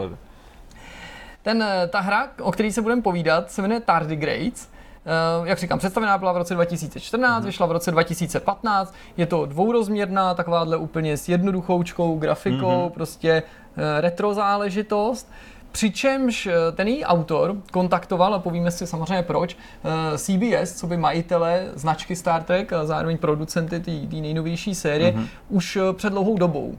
ten, 1.42 1.62
eh, 1.62 1.88
ta 1.88 2.00
hra, 2.00 2.28
o 2.40 2.52
které 2.52 2.72
se 2.72 2.82
budeme 2.82 3.02
povídat, 3.02 3.50
se 3.50 3.62
jmenuje 3.62 3.80
Tardigrades. 3.80 4.68
Uh, 5.40 5.46
jak 5.48 5.58
říkám, 5.58 5.78
představená 5.78 6.18
byla 6.18 6.32
v 6.32 6.36
roce 6.36 6.54
2014, 6.54 7.42
mm-hmm. 7.42 7.46
vyšla 7.46 7.66
v 7.66 7.72
roce 7.72 7.90
2015. 7.90 8.94
Je 9.16 9.26
to 9.26 9.46
dvourozměrná, 9.46 10.34
takováhle 10.34 10.76
úplně 10.76 11.16
s 11.16 11.28
jednoduchoučkou 11.28 12.18
grafikou, 12.18 12.66
mm-hmm. 12.66 12.90
prostě 12.90 13.42
uh, 13.42 13.82
retro 14.00 14.34
záležitost. 14.34 15.32
Přičemž 15.72 16.46
eh, 16.46 16.72
ten 16.72 16.88
její 16.88 17.04
autor 17.04 17.56
kontaktoval, 17.72 18.34
a 18.34 18.38
povíme 18.38 18.70
si 18.70 18.86
samozřejmě 18.86 19.22
proč, 19.22 19.56
eh, 19.84 20.18
CBS, 20.18 20.72
co 20.72 20.86
by 20.86 20.96
majitele 20.96 21.66
značky 21.74 22.16
Star 22.16 22.42
Trek 22.42 22.72
a 22.72 22.86
zároveň 22.86 23.18
producenty 23.18 23.80
té 23.80 24.16
nejnovější 24.16 24.74
série, 24.74 25.12
mm-hmm. 25.12 25.26
už 25.48 25.76
eh, 25.76 25.92
před 25.92 26.10
dlouhou 26.10 26.38
dobou 26.38 26.78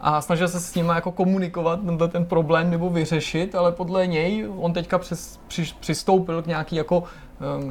a 0.00 0.20
snažil 0.20 0.48
se 0.48 0.60
s 0.60 0.74
nimi 0.74 0.92
jako 0.94 1.12
komunikovat 1.12 1.80
tenhle 1.84 2.08
ten 2.08 2.24
problém 2.24 2.70
nebo 2.70 2.90
vyřešit, 2.90 3.54
ale 3.54 3.72
podle 3.72 4.06
něj 4.06 4.48
on 4.56 4.72
teďka 4.72 4.98
přes, 4.98 5.40
při, 5.48 5.64
přistoupil 5.80 6.42
k 6.42 6.46
nějaký 6.46 6.76
jako 6.76 7.04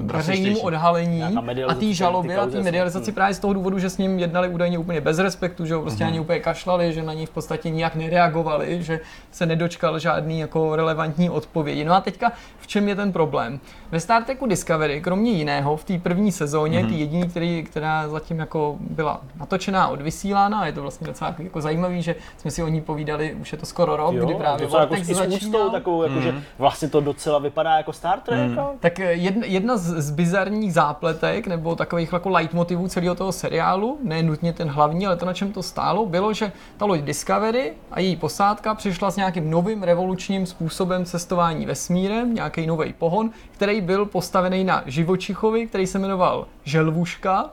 veřejnému 0.03 0.59
odhalení 0.59 1.23
a 1.67 1.73
té 1.73 1.93
žalobě 1.93 2.37
a 2.37 2.47
té 2.47 2.61
medializaci 2.61 3.05
hmm. 3.05 3.15
právě 3.15 3.33
z 3.33 3.39
toho 3.39 3.53
důvodu, 3.53 3.79
že 3.79 3.89
s 3.89 3.97
ním 3.97 4.19
jednali 4.19 4.49
údajně 4.49 4.77
úplně 4.77 5.01
bez 5.01 5.19
respektu, 5.19 5.65
že 5.65 5.75
ho 5.75 5.81
prostě 5.81 6.03
hmm. 6.03 6.13
ani 6.13 6.19
úplně 6.19 6.39
kašlali, 6.39 6.93
že 6.93 7.03
na 7.03 7.13
něj 7.13 7.25
v 7.25 7.29
podstatě 7.29 7.69
nijak 7.69 7.95
nereagovali, 7.95 8.83
že 8.83 8.99
se 9.31 9.45
nedočkal 9.45 9.99
žádný 9.99 10.39
jako 10.39 10.75
relevantní 10.75 11.29
odpovědi. 11.29 11.85
No 11.85 11.93
a 11.93 12.01
teďka 12.01 12.31
v 12.59 12.67
čem 12.67 12.87
je 12.87 12.95
ten 12.95 13.11
problém? 13.11 13.59
Ve 13.91 13.99
Star 13.99 14.23
Treku 14.23 14.45
Discovery, 14.45 15.01
kromě 15.01 15.31
jiného, 15.31 15.77
v 15.77 15.83
té 15.83 15.97
první 15.97 16.31
sezóně, 16.31 16.79
hmm. 16.79 16.89
ty 16.89 16.95
jediný, 16.95 17.29
který, 17.29 17.63
která 17.63 18.09
zatím 18.09 18.39
jako 18.39 18.75
byla 18.79 19.21
natočená, 19.39 19.87
odvysílána, 19.87 20.65
je 20.65 20.71
to 20.71 20.81
vlastně 20.81 21.07
docela 21.07 21.35
jako 21.39 21.61
zajímavý, 21.61 22.01
že 22.01 22.15
jsme 22.37 22.51
si 22.51 22.63
o 22.63 22.67
ní 22.67 22.81
povídali, 22.81 23.33
už 23.41 23.51
je 23.51 23.57
to 23.57 23.65
skoro 23.65 23.95
rok, 23.95 24.15
jo, 24.15 24.25
kdy 24.25 24.35
právě 24.35 24.67
jako 24.79 24.95
s 24.95 25.27
úctou, 25.27 25.69
takovou, 25.69 26.03
jako, 26.03 26.15
mm. 26.15 26.21
že 26.21 26.35
vlastně 26.57 26.89
to 26.89 27.01
docela 27.01 27.39
vypadá 27.39 27.77
jako 27.77 27.93
Star 27.93 28.19
Trek. 28.19 28.49
Mm. 28.49 28.57
Tak 28.79 28.99
jedna, 28.99 29.45
jedna 29.53 29.77
z, 29.77 30.01
z 30.01 30.11
bizarních 30.11 30.73
zápletek 30.73 31.47
nebo 31.47 31.75
takových 31.75 32.13
jako 32.13 32.29
leitmotivů 32.29 32.87
celého 32.87 33.15
toho 33.15 33.31
seriálu, 33.31 33.97
ne 34.03 34.23
nutně 34.23 34.53
ten 34.53 34.69
hlavní, 34.69 35.07
ale 35.07 35.17
to, 35.17 35.25
na 35.25 35.33
čem 35.33 35.51
to 35.51 35.63
stálo, 35.63 36.05
bylo, 36.05 36.33
že 36.33 36.51
ta 36.77 36.85
loď 36.85 37.01
Discovery 37.01 37.73
a 37.91 37.99
její 37.99 38.15
posádka 38.15 38.75
přišla 38.75 39.11
s 39.11 39.15
nějakým 39.15 39.49
novým 39.49 39.83
revolučním 39.83 40.45
způsobem 40.45 41.05
cestování 41.05 41.65
vesmírem, 41.65 42.33
nějaký 42.33 42.67
nový 42.67 42.93
pohon, 42.93 43.31
který 43.51 43.81
byl 43.81 44.05
postavený 44.05 44.63
na 44.63 44.83
živočichovi, 44.85 45.67
který 45.67 45.87
se 45.87 45.99
jmenoval 45.99 46.47
Želvuška, 46.63 47.49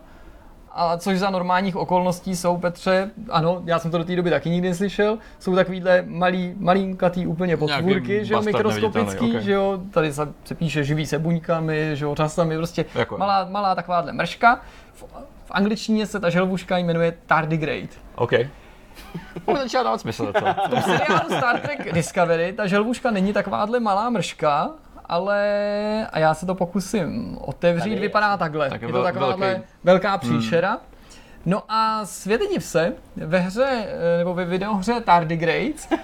a 0.72 0.96
což 0.96 1.18
za 1.18 1.30
normálních 1.30 1.76
okolností 1.76 2.36
jsou, 2.36 2.56
Petře, 2.56 3.10
ano, 3.30 3.62
já 3.64 3.78
jsem 3.78 3.90
to 3.90 3.98
do 3.98 4.04
té 4.04 4.16
doby 4.16 4.30
taky 4.30 4.50
nikdy 4.50 4.68
neslyšel, 4.68 5.18
jsou 5.38 5.54
takovýhle 5.54 6.04
malý, 6.06 6.54
malinkatý 6.58 7.26
úplně 7.26 7.56
potvůrky, 7.56 8.24
že 8.24 8.34
jo, 8.34 8.42
mikroskopický, 8.42 9.30
okay. 9.30 9.42
že 9.42 9.52
jo, 9.52 9.80
tady 9.90 10.12
se, 10.12 10.28
se 10.44 10.54
píše 10.54 10.84
živý 10.84 11.06
se 11.06 11.18
buňkami, 11.18 11.90
že 11.94 12.04
jo, 12.04 12.14
časami, 12.16 12.56
prostě 12.56 12.84
jako 12.94 13.18
malá, 13.18 13.44
malá 13.44 13.74
takováhle 13.74 14.12
mrška. 14.12 14.60
V, 14.92 15.02
v 15.44 15.50
angličtině 15.50 16.06
se 16.06 16.20
ta 16.20 16.30
želvuška 16.30 16.78
jmenuje 16.78 17.14
tardigrade. 17.26 17.88
OK. 18.14 18.32
Už 19.46 19.58
začíná 19.58 19.82
dávat 19.82 20.00
smysl. 20.00 20.32
V 20.76 20.82
seriálu 20.82 21.28
Star 21.28 21.60
Trek 21.60 21.92
Discovery 21.92 22.52
ta 22.52 22.66
želvuška 22.66 23.10
není 23.10 23.32
takováhle 23.32 23.80
malá 23.80 24.10
mrška, 24.10 24.70
ale 25.10 26.06
a 26.12 26.18
já 26.18 26.34
se 26.34 26.46
to 26.46 26.54
pokusím 26.54 27.38
otevřít, 27.40 27.90
Tady 27.90 28.00
vypadá 28.00 28.36
takhle. 28.36 28.70
Tak 28.70 28.82
je, 28.82 28.88
je 28.88 28.92
to 28.92 29.02
taková 29.02 29.36
velká 29.84 30.18
příšera. 30.18 30.70
Hmm. 30.70 30.89
No 31.46 31.62
a 31.68 32.06
světe 32.06 32.46
div 32.46 32.64
se, 32.64 32.92
ve 33.16 33.38
hře, 33.38 33.86
eh, 33.86 34.18
nebo 34.18 34.34
ve 34.34 34.44
videohře 34.44 35.00
Tardigrades 35.00 35.88
eh, 35.92 35.98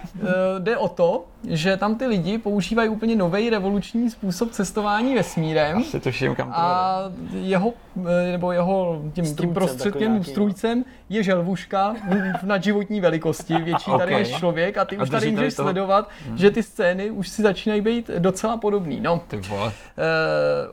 jde 0.58 0.76
o 0.76 0.88
to, 0.88 1.24
že 1.48 1.76
tam 1.76 1.94
ty 1.94 2.06
lidi 2.06 2.38
používají 2.38 2.88
úplně 2.88 3.16
nový 3.16 3.50
revoluční 3.50 4.10
způsob 4.10 4.50
cestování 4.50 5.14
vesmírem. 5.14 5.78
Asi 5.78 6.00
to 6.00 6.10
všim 6.10 6.34
kam 6.34 6.48
to 6.48 6.54
A 6.58 7.02
jeho, 7.32 7.72
eh, 7.96 8.32
nebo 8.32 8.52
jeho 8.52 9.02
tím, 9.12 9.36
tím 9.36 9.54
prostředkem, 9.54 10.16
no. 10.16 10.24
strůjcem 10.24 10.84
je 11.08 11.22
želvuška 11.22 11.94
na 12.42 12.58
životní 12.58 13.00
velikosti, 13.00 13.58
větší 13.58 13.90
okay. 13.90 14.06
tady 14.06 14.14
než 14.14 14.36
člověk 14.36 14.78
a 14.78 14.84
ty 14.84 14.96
a 14.96 15.02
už 15.02 15.10
tady 15.10 15.30
můžeš 15.30 15.54
toho... 15.54 15.66
sledovat, 15.66 16.10
hmm. 16.28 16.38
že 16.38 16.50
ty 16.50 16.62
scény 16.62 17.10
už 17.10 17.28
si 17.28 17.42
začínají 17.42 17.80
být 17.80 18.10
docela 18.18 18.56
podobný. 18.56 19.00
No. 19.00 19.20
Ty 19.28 19.36
vole. 19.36 19.66
Uh, 19.66 19.72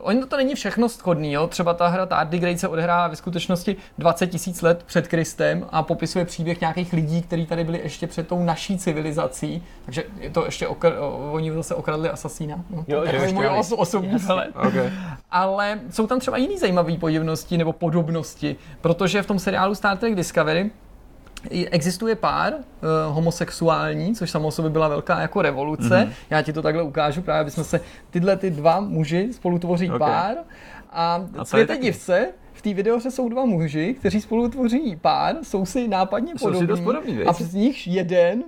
oni 0.00 0.24
to 0.26 0.36
není 0.36 0.54
všechno 0.54 0.88
schodný, 0.88 1.32
jo? 1.32 1.46
třeba 1.46 1.74
ta 1.74 1.88
hra 1.88 2.06
Tardigrades 2.06 2.60
se 2.60 2.68
odehrává 2.68 3.08
ve 3.08 3.16
skutečnosti 3.16 3.76
20 3.98 4.38
tisíc 4.54 4.62
let 4.62 4.82
před 4.86 5.08
Kristem 5.08 5.66
a 5.70 5.82
popisuje 5.82 6.24
příběh 6.24 6.60
nějakých 6.60 6.92
lidí, 6.92 7.22
kteří 7.22 7.46
tady 7.46 7.64
byli 7.64 7.80
ještě 7.82 8.06
před 8.06 8.28
tou 8.28 8.44
naší 8.44 8.78
civilizací, 8.78 9.62
takže 9.84 10.04
je 10.20 10.30
to 10.30 10.44
ještě 10.44 10.66
okr- 10.66 10.94
oni 11.32 11.52
zase 11.52 11.74
okradli 11.74 12.08
asasína. 12.08 12.64
No, 12.70 12.84
jo, 12.88 13.00
to 13.00 13.16
je 13.16 13.32
můj 13.32 13.46
os- 13.46 13.74
osobní. 13.76 14.16
Okay. 14.54 14.90
Ale 15.30 15.80
jsou 15.90 16.06
tam 16.06 16.20
třeba 16.20 16.36
jiný 16.36 16.58
zajímavé 16.58 16.96
podivnosti 16.98 17.58
nebo 17.58 17.72
podobnosti, 17.72 18.56
protože 18.80 19.22
v 19.22 19.26
tom 19.26 19.38
seriálu 19.38 19.74
Star 19.74 19.96
Trek 19.98 20.14
Discovery 20.14 20.70
Existuje 21.70 22.14
pár 22.14 22.52
uh, 22.54 22.60
homosexuální, 23.14 24.14
což 24.14 24.30
samo 24.30 24.50
sobě 24.50 24.70
byla 24.70 24.88
velká 24.88 25.20
jako 25.20 25.42
revoluce. 25.42 25.88
Mm-hmm. 25.88 26.12
Já 26.30 26.42
ti 26.42 26.52
to 26.52 26.62
takhle 26.62 26.82
ukážu, 26.82 27.22
právě 27.22 27.40
aby 27.40 27.50
jsme 27.50 27.64
se 27.64 27.80
tyhle 28.10 28.36
ty 28.36 28.50
dva 28.50 28.80
muži 28.80 29.28
spolu 29.32 29.58
tvoří 29.58 29.86
okay. 29.86 29.98
pár. 29.98 30.34
A, 30.90 31.20
a 31.38 31.44
světe 31.44 31.76
div 31.76 31.96
se, 31.96 32.28
v 32.28 32.43
té 32.64 32.74
videoře 32.74 33.10
jsou 33.10 33.28
dva 33.28 33.44
muži, 33.44 33.94
kteří 33.98 34.20
spolu 34.20 34.48
tvoří 34.48 34.98
pár, 35.00 35.36
jsou 35.42 35.66
si 35.66 35.88
nápadně 35.88 36.32
podobní. 36.40 36.66
Jsou 36.68 36.76
si 36.76 36.82
podobný, 36.82 37.22
a 37.22 37.32
z 37.32 37.54
nich 37.54 37.86
jeden 37.86 38.44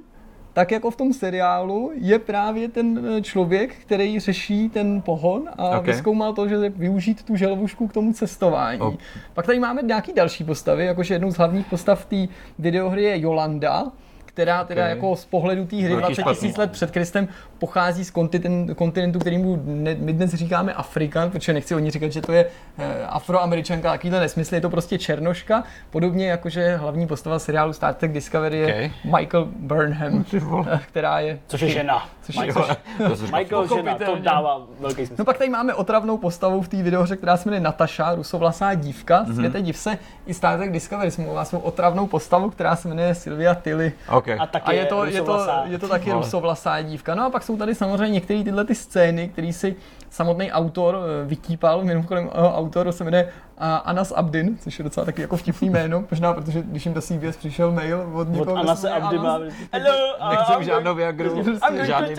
tak 0.56 0.70
jako 0.70 0.90
v 0.90 0.96
tom 0.96 1.12
seriálu 1.12 1.92
je 1.94 2.18
právě 2.18 2.68
ten 2.68 3.06
eh, 3.06 3.22
člověk, 3.22 3.74
který 3.74 4.20
řeší 4.20 4.68
ten 4.68 5.02
pohon 5.02 5.48
a 5.58 5.68
okay. 5.68 5.92
vyzkoumal 5.92 6.32
to, 6.32 6.48
že 6.48 6.68
využít 6.68 7.22
tu 7.22 7.36
želvušku 7.36 7.88
k 7.88 7.92
tomu 7.92 8.12
cestování. 8.12 8.80
Okay. 8.80 8.98
Pak 9.34 9.46
tady 9.46 9.58
máme 9.58 9.82
nějaký 9.82 10.12
další 10.12 10.44
postavy, 10.44 10.84
jakože 10.84 11.14
jednou 11.14 11.30
z 11.30 11.36
hlavních 11.36 11.66
postav 11.66 12.04
té 12.04 12.26
videohry 12.58 13.04
je 13.04 13.20
Jolanda, 13.20 13.92
která 14.24 14.64
teda 14.64 14.82
okay. 14.82 14.90
jako 14.90 15.16
z 15.16 15.24
pohledu 15.24 15.66
té 15.66 15.76
hry 15.76 15.96
20 15.96 16.22
tisíc 16.22 16.56
let 16.56 16.70
před 16.70 16.90
Kristem 16.90 17.28
pochází 17.58 18.04
z 18.04 18.10
kontinentu, 18.10 18.74
kontinentu 18.74 19.18
kterýmu 19.18 19.62
ne, 19.64 19.94
my 19.94 20.12
dnes 20.12 20.34
říkáme 20.34 20.74
Afrika, 20.74 21.28
protože 21.28 21.52
nechci 21.52 21.74
o 21.74 21.78
ní 21.78 21.90
říkat, 21.90 22.12
že 22.12 22.22
to 22.22 22.32
je 22.32 22.46
e, 22.78 23.06
afroameričanka, 23.06 23.90
takovýhle 23.90 24.20
nesmysl, 24.20 24.54
je 24.54 24.60
to 24.60 24.70
prostě 24.70 24.98
černoška, 24.98 25.64
podobně 25.90 26.28
jako 26.28 26.48
že 26.48 26.76
hlavní 26.76 27.06
postava 27.06 27.38
seriálu 27.38 27.72
Star 27.72 27.94
Trek 27.94 28.12
Discovery 28.12 28.58
je 28.58 28.66
okay. 28.66 28.90
Michael 29.20 29.48
Burnham, 29.56 30.24
která 30.88 31.20
je... 31.20 31.38
Což 31.46 31.60
je 31.60 31.68
žena. 31.68 32.08
Což 32.22 32.36
Michael, 32.36 32.66
je, 32.98 33.38
Michael 33.38 33.68
žena, 33.68 33.98
to 34.06 34.16
dává 34.20 34.60
velký 34.80 35.06
smysl. 35.06 35.14
No 35.18 35.24
pak 35.24 35.38
tady 35.38 35.50
máme 35.50 35.74
otravnou 35.74 36.18
postavu 36.18 36.62
v 36.62 36.68
té 36.68 36.82
videohře, 36.82 37.16
která 37.16 37.36
se 37.36 37.48
jmenuje 37.48 37.60
Natasha, 37.60 38.14
rusovlasá 38.14 38.74
dívka, 38.74 39.24
mm-hmm. 39.24 39.34
světe 39.34 39.62
div 39.62 39.76
se, 39.76 39.98
i 40.26 40.34
Star 40.34 40.58
Trek 40.58 40.72
Discovery 40.72 41.10
jsme 41.10 41.26
svou 41.44 41.58
otravnou 41.58 42.06
postavu, 42.06 42.50
která 42.50 42.76
se 42.76 42.88
jmenuje 42.88 43.14
Sylvia 43.14 43.54
Tilly. 43.54 43.92
Okay. 44.08 44.38
A, 44.38 44.48
a 44.62 44.72
je, 44.72 44.86
to, 44.86 45.04
je, 45.04 45.22
to, 45.22 45.46
je 45.64 45.78
to 45.78 45.88
taky 45.88 46.12
rusovlasá 46.12 46.82
dívka. 46.82 47.14
No 47.14 47.26
a 47.26 47.30
pak 47.30 47.42
jsou 47.46 47.56
tady 47.56 47.74
samozřejmě 47.74 48.14
některé 48.14 48.44
tyhle 48.44 48.64
ty 48.64 48.74
scény, 48.74 49.28
které 49.28 49.52
si 49.52 49.76
samotný 50.10 50.52
autor 50.52 50.98
eh, 50.98 51.26
vytípal, 51.26 51.84
mimochodem 51.84 52.30
eh, 52.32 52.38
autor 52.38 52.92
se 52.92 53.04
jmenuje 53.04 53.32
Anas 53.58 54.12
Abdin, 54.12 54.58
což 54.60 54.78
je 54.78 54.82
docela 54.82 55.06
taky 55.06 55.20
jako 55.22 55.36
vtipný 55.36 55.70
jméno, 55.70 56.04
možná 56.10 56.32
protože 56.34 56.62
když 56.62 56.86
jim 56.86 56.94
do 56.94 57.00
CBS 57.00 57.36
přišel 57.36 57.72
mail 57.72 58.10
od 58.14 58.28
někoho, 58.28 58.52
od 58.52 58.58
Anase 58.58 58.90
Abdina. 58.90 59.38
Hello, 59.72 60.30
nechci 60.30 60.64
žádnou 60.64 60.94
Viagru, 60.94 61.44
žádný 61.82 62.14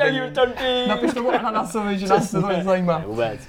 Napiš 0.87 1.13
tomu 1.13 1.31
Ananasovi, 1.31 1.99
že 1.99 2.07
nás 2.07 2.31
to 2.31 2.47
nezajímá. 2.47 3.03
Vůbec. 3.07 3.39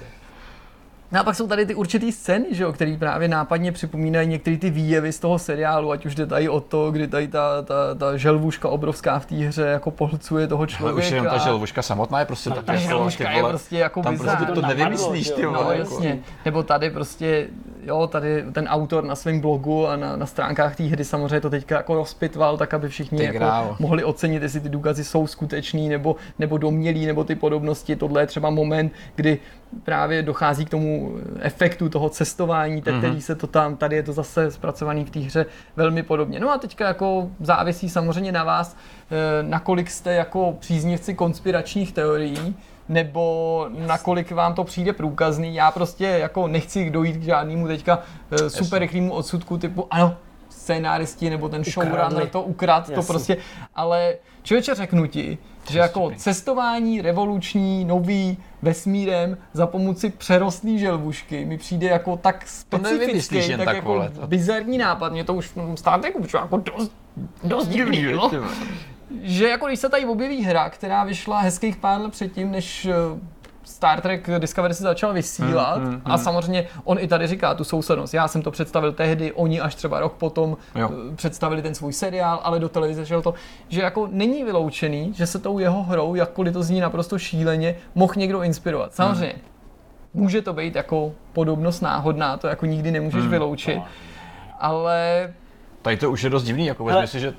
No 1.11 1.19
a 1.19 1.23
pak 1.23 1.35
jsou 1.35 1.47
tady 1.47 1.65
ty 1.65 1.75
určitý 1.75 2.11
scény, 2.11 2.45
že 2.51 2.63
jo, 2.63 2.73
které 2.73 2.97
právě 2.99 3.27
nápadně 3.27 3.71
připomínají 3.71 4.27
některé 4.27 4.57
ty 4.57 4.69
výjevy 4.69 5.11
z 5.11 5.19
toho 5.19 5.39
seriálu, 5.39 5.91
ať 5.91 6.05
už 6.05 6.15
jde 6.15 6.25
tady 6.25 6.49
o 6.49 6.59
to, 6.59 6.91
kdy 6.91 7.07
tady 7.07 7.27
ta, 7.27 7.61
ta, 7.61 7.95
ta 7.95 8.17
želvuška 8.17 8.69
obrovská 8.69 9.19
v 9.19 9.25
té 9.25 9.35
hře 9.35 9.61
jako 9.61 9.91
pohlcuje 9.91 10.47
toho 10.47 10.65
člověka. 10.65 10.95
Ale 10.95 11.05
už 11.07 11.11
jenom 11.11 11.27
ta 11.27 11.37
želvuška 11.37 11.81
samotná 11.81 12.19
je 12.19 12.25
prostě 12.25 12.49
ta, 12.49 12.61
ta 12.61 12.75
želvuška 12.75 13.31
je 13.31 13.43
prostě 13.43 13.77
jako 13.77 14.01
tam 14.03 14.17
prostě 14.17 14.45
to 14.45 14.61
nevymyslíš, 14.61 15.29
ty 15.29 15.45
vole. 15.45 15.63
No, 15.63 15.71
jako. 15.71 15.93
jasně. 15.93 16.19
Nebo 16.45 16.63
tady 16.63 16.89
prostě, 16.89 17.47
jo, 17.83 18.07
tady 18.07 18.45
ten 18.51 18.67
autor 18.67 19.03
na 19.03 19.15
svém 19.15 19.39
blogu 19.39 19.87
a 19.87 19.95
na, 19.95 20.15
na 20.15 20.25
stránkách 20.25 20.75
té 20.75 20.83
hry 20.83 21.05
samozřejmě 21.05 21.41
to 21.41 21.49
teďka 21.49 21.75
jako 21.75 21.95
rozpitval, 21.95 22.57
tak 22.57 22.73
aby 22.73 22.89
všichni 22.89 23.23
jako 23.23 23.75
mohli 23.79 24.03
ocenit, 24.03 24.43
jestli 24.43 24.59
ty 24.59 24.69
důkazy 24.69 25.03
jsou 25.03 25.27
skutečný 25.27 25.89
nebo, 25.89 26.15
nebo 26.39 26.57
domělý, 26.57 27.05
nebo 27.05 27.23
ty 27.23 27.35
podobnosti. 27.35 27.95
Tohle 27.95 28.21
je 28.21 28.27
třeba 28.27 28.49
moment, 28.49 28.93
kdy 29.15 29.39
právě 29.83 30.23
dochází 30.23 30.65
k 30.65 30.69
tomu 30.69 31.15
efektu 31.39 31.89
toho 31.89 32.09
cestování, 32.09 32.81
mm-hmm. 32.81 32.97
který 32.97 33.21
se 33.21 33.35
to 33.35 33.47
tam, 33.47 33.77
tady 33.77 33.95
je 33.95 34.03
to 34.03 34.13
zase 34.13 34.51
zpracovaný 34.51 35.05
v 35.05 35.09
té 35.09 35.19
hře 35.19 35.45
velmi 35.75 36.03
podobně. 36.03 36.39
No 36.39 36.51
a 36.51 36.57
teďka 36.57 36.87
jako 36.87 37.29
závisí 37.39 37.89
samozřejmě 37.89 38.31
na 38.31 38.43
vás, 38.43 38.77
eh, 39.11 39.43
nakolik 39.43 39.89
jste 39.89 40.13
jako 40.13 40.57
příznivci 40.59 41.13
konspiračních 41.13 41.93
teorií, 41.93 42.55
nebo 42.89 43.65
nakolik 43.87 44.31
vám 44.31 44.53
to 44.53 44.63
přijde 44.63 44.93
průkazný. 44.93 45.55
Já 45.55 45.71
prostě 45.71 46.05
jako 46.05 46.47
nechci 46.47 46.89
dojít 46.89 47.17
k 47.17 47.23
žádnému 47.23 47.67
teďka 47.67 47.99
eh, 48.31 48.49
super 48.49 48.79
rychlému 48.79 49.13
odsudku 49.13 49.57
typu 49.57 49.87
ano, 49.91 50.15
scénáristi 50.49 51.29
nebo 51.29 51.49
ten 51.49 51.63
showrunner 51.63 52.27
to 52.27 52.41
ukrad, 52.41 52.91
to 52.91 53.03
prostě, 53.03 53.37
ale 53.75 54.15
člověče 54.43 54.75
řeknu 54.75 55.07
ti, 55.07 55.37
že 55.69 55.79
jako 55.79 56.11
cestování 56.17 57.01
revoluční, 57.01 57.85
nový, 57.85 58.37
vesmírem 58.61 59.37
za 59.53 59.67
pomoci 59.67 60.09
přerostlý 60.09 60.79
želvušky 60.79 61.45
mi 61.45 61.57
přijde 61.57 61.87
jako 61.87 62.17
tak 62.17 62.47
specifický, 62.47 63.49
tak, 63.49 63.65
tak 63.65 63.75
jako 63.75 63.87
vole, 63.87 64.11
bizarní 64.25 64.77
nápad. 64.77 65.11
Mě 65.11 65.23
to 65.23 65.33
už 65.33 65.51
v 65.55 65.75
Star 65.75 66.01
Treku 66.01 66.23
jako 66.33 66.57
dost, 66.57 66.91
dost 67.43 67.67
divný, 67.67 68.01
jo? 68.01 68.31
Že 69.21 69.49
jako 69.49 69.67
když 69.67 69.79
se 69.79 69.89
tady 69.89 70.05
objeví 70.05 70.43
hra, 70.43 70.69
která 70.69 71.03
vyšla 71.03 71.39
hezkých 71.39 71.77
pár 71.77 72.01
let 72.01 72.11
předtím, 72.11 72.51
než 72.51 72.85
eh, 72.85 72.93
Star 73.63 74.01
Trek 74.01 74.29
Discovery 74.39 74.73
se 74.73 74.83
začal 74.83 75.13
vysílat 75.13 75.77
hmm, 75.77 75.87
hmm, 75.87 76.01
a 76.05 76.15
hmm. 76.15 76.23
samozřejmě 76.23 76.67
on 76.83 76.97
i 76.99 77.07
tady 77.07 77.27
říká 77.27 77.53
tu 77.53 77.63
sousednost. 77.63 78.13
Já 78.13 78.27
jsem 78.27 78.41
to 78.41 78.51
představil 78.51 78.93
tehdy, 78.93 79.33
oni 79.33 79.61
až 79.61 79.75
třeba 79.75 79.99
rok 79.99 80.13
potom 80.13 80.57
jo. 80.75 80.89
Eh, 81.11 81.15
představili 81.15 81.61
ten 81.61 81.75
svůj 81.75 81.93
seriál, 81.93 82.39
ale 82.43 82.59
do 82.59 82.69
televize 82.69 83.05
šel 83.05 83.21
to, 83.21 83.33
že 83.67 83.81
jako 83.81 84.09
není 84.11 84.43
vyloučený, 84.43 85.13
že 85.13 85.27
se 85.27 85.39
tou 85.39 85.59
jeho 85.59 85.83
hrou, 85.83 86.15
jakkoliv 86.15 86.53
to 86.53 86.63
zní 86.63 86.79
naprosto 86.79 87.19
šíleně, 87.19 87.75
mohl 87.95 88.13
někdo 88.15 88.41
inspirovat. 88.41 88.93
Samozřejmě, 88.93 89.33
hmm. 89.33 90.23
může 90.23 90.41
to 90.41 90.53
být 90.53 90.75
jako 90.75 91.11
podobnost 91.33 91.81
náhodná, 91.81 92.37
to 92.37 92.47
jako 92.47 92.65
nikdy 92.65 92.91
nemůžeš 92.91 93.21
hmm. 93.21 93.31
vyloučit, 93.31 93.81
ale 94.59 95.29
Tady 95.81 95.97
to 95.97 96.11
už 96.11 96.23
je 96.23 96.29
dost 96.29 96.43
divný, 96.43 96.65
jako 96.65 96.83
vezmi 96.83 97.07
si, 97.07 97.19
že 97.19 97.33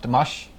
ty 0.00 0.08
máš 0.08 0.53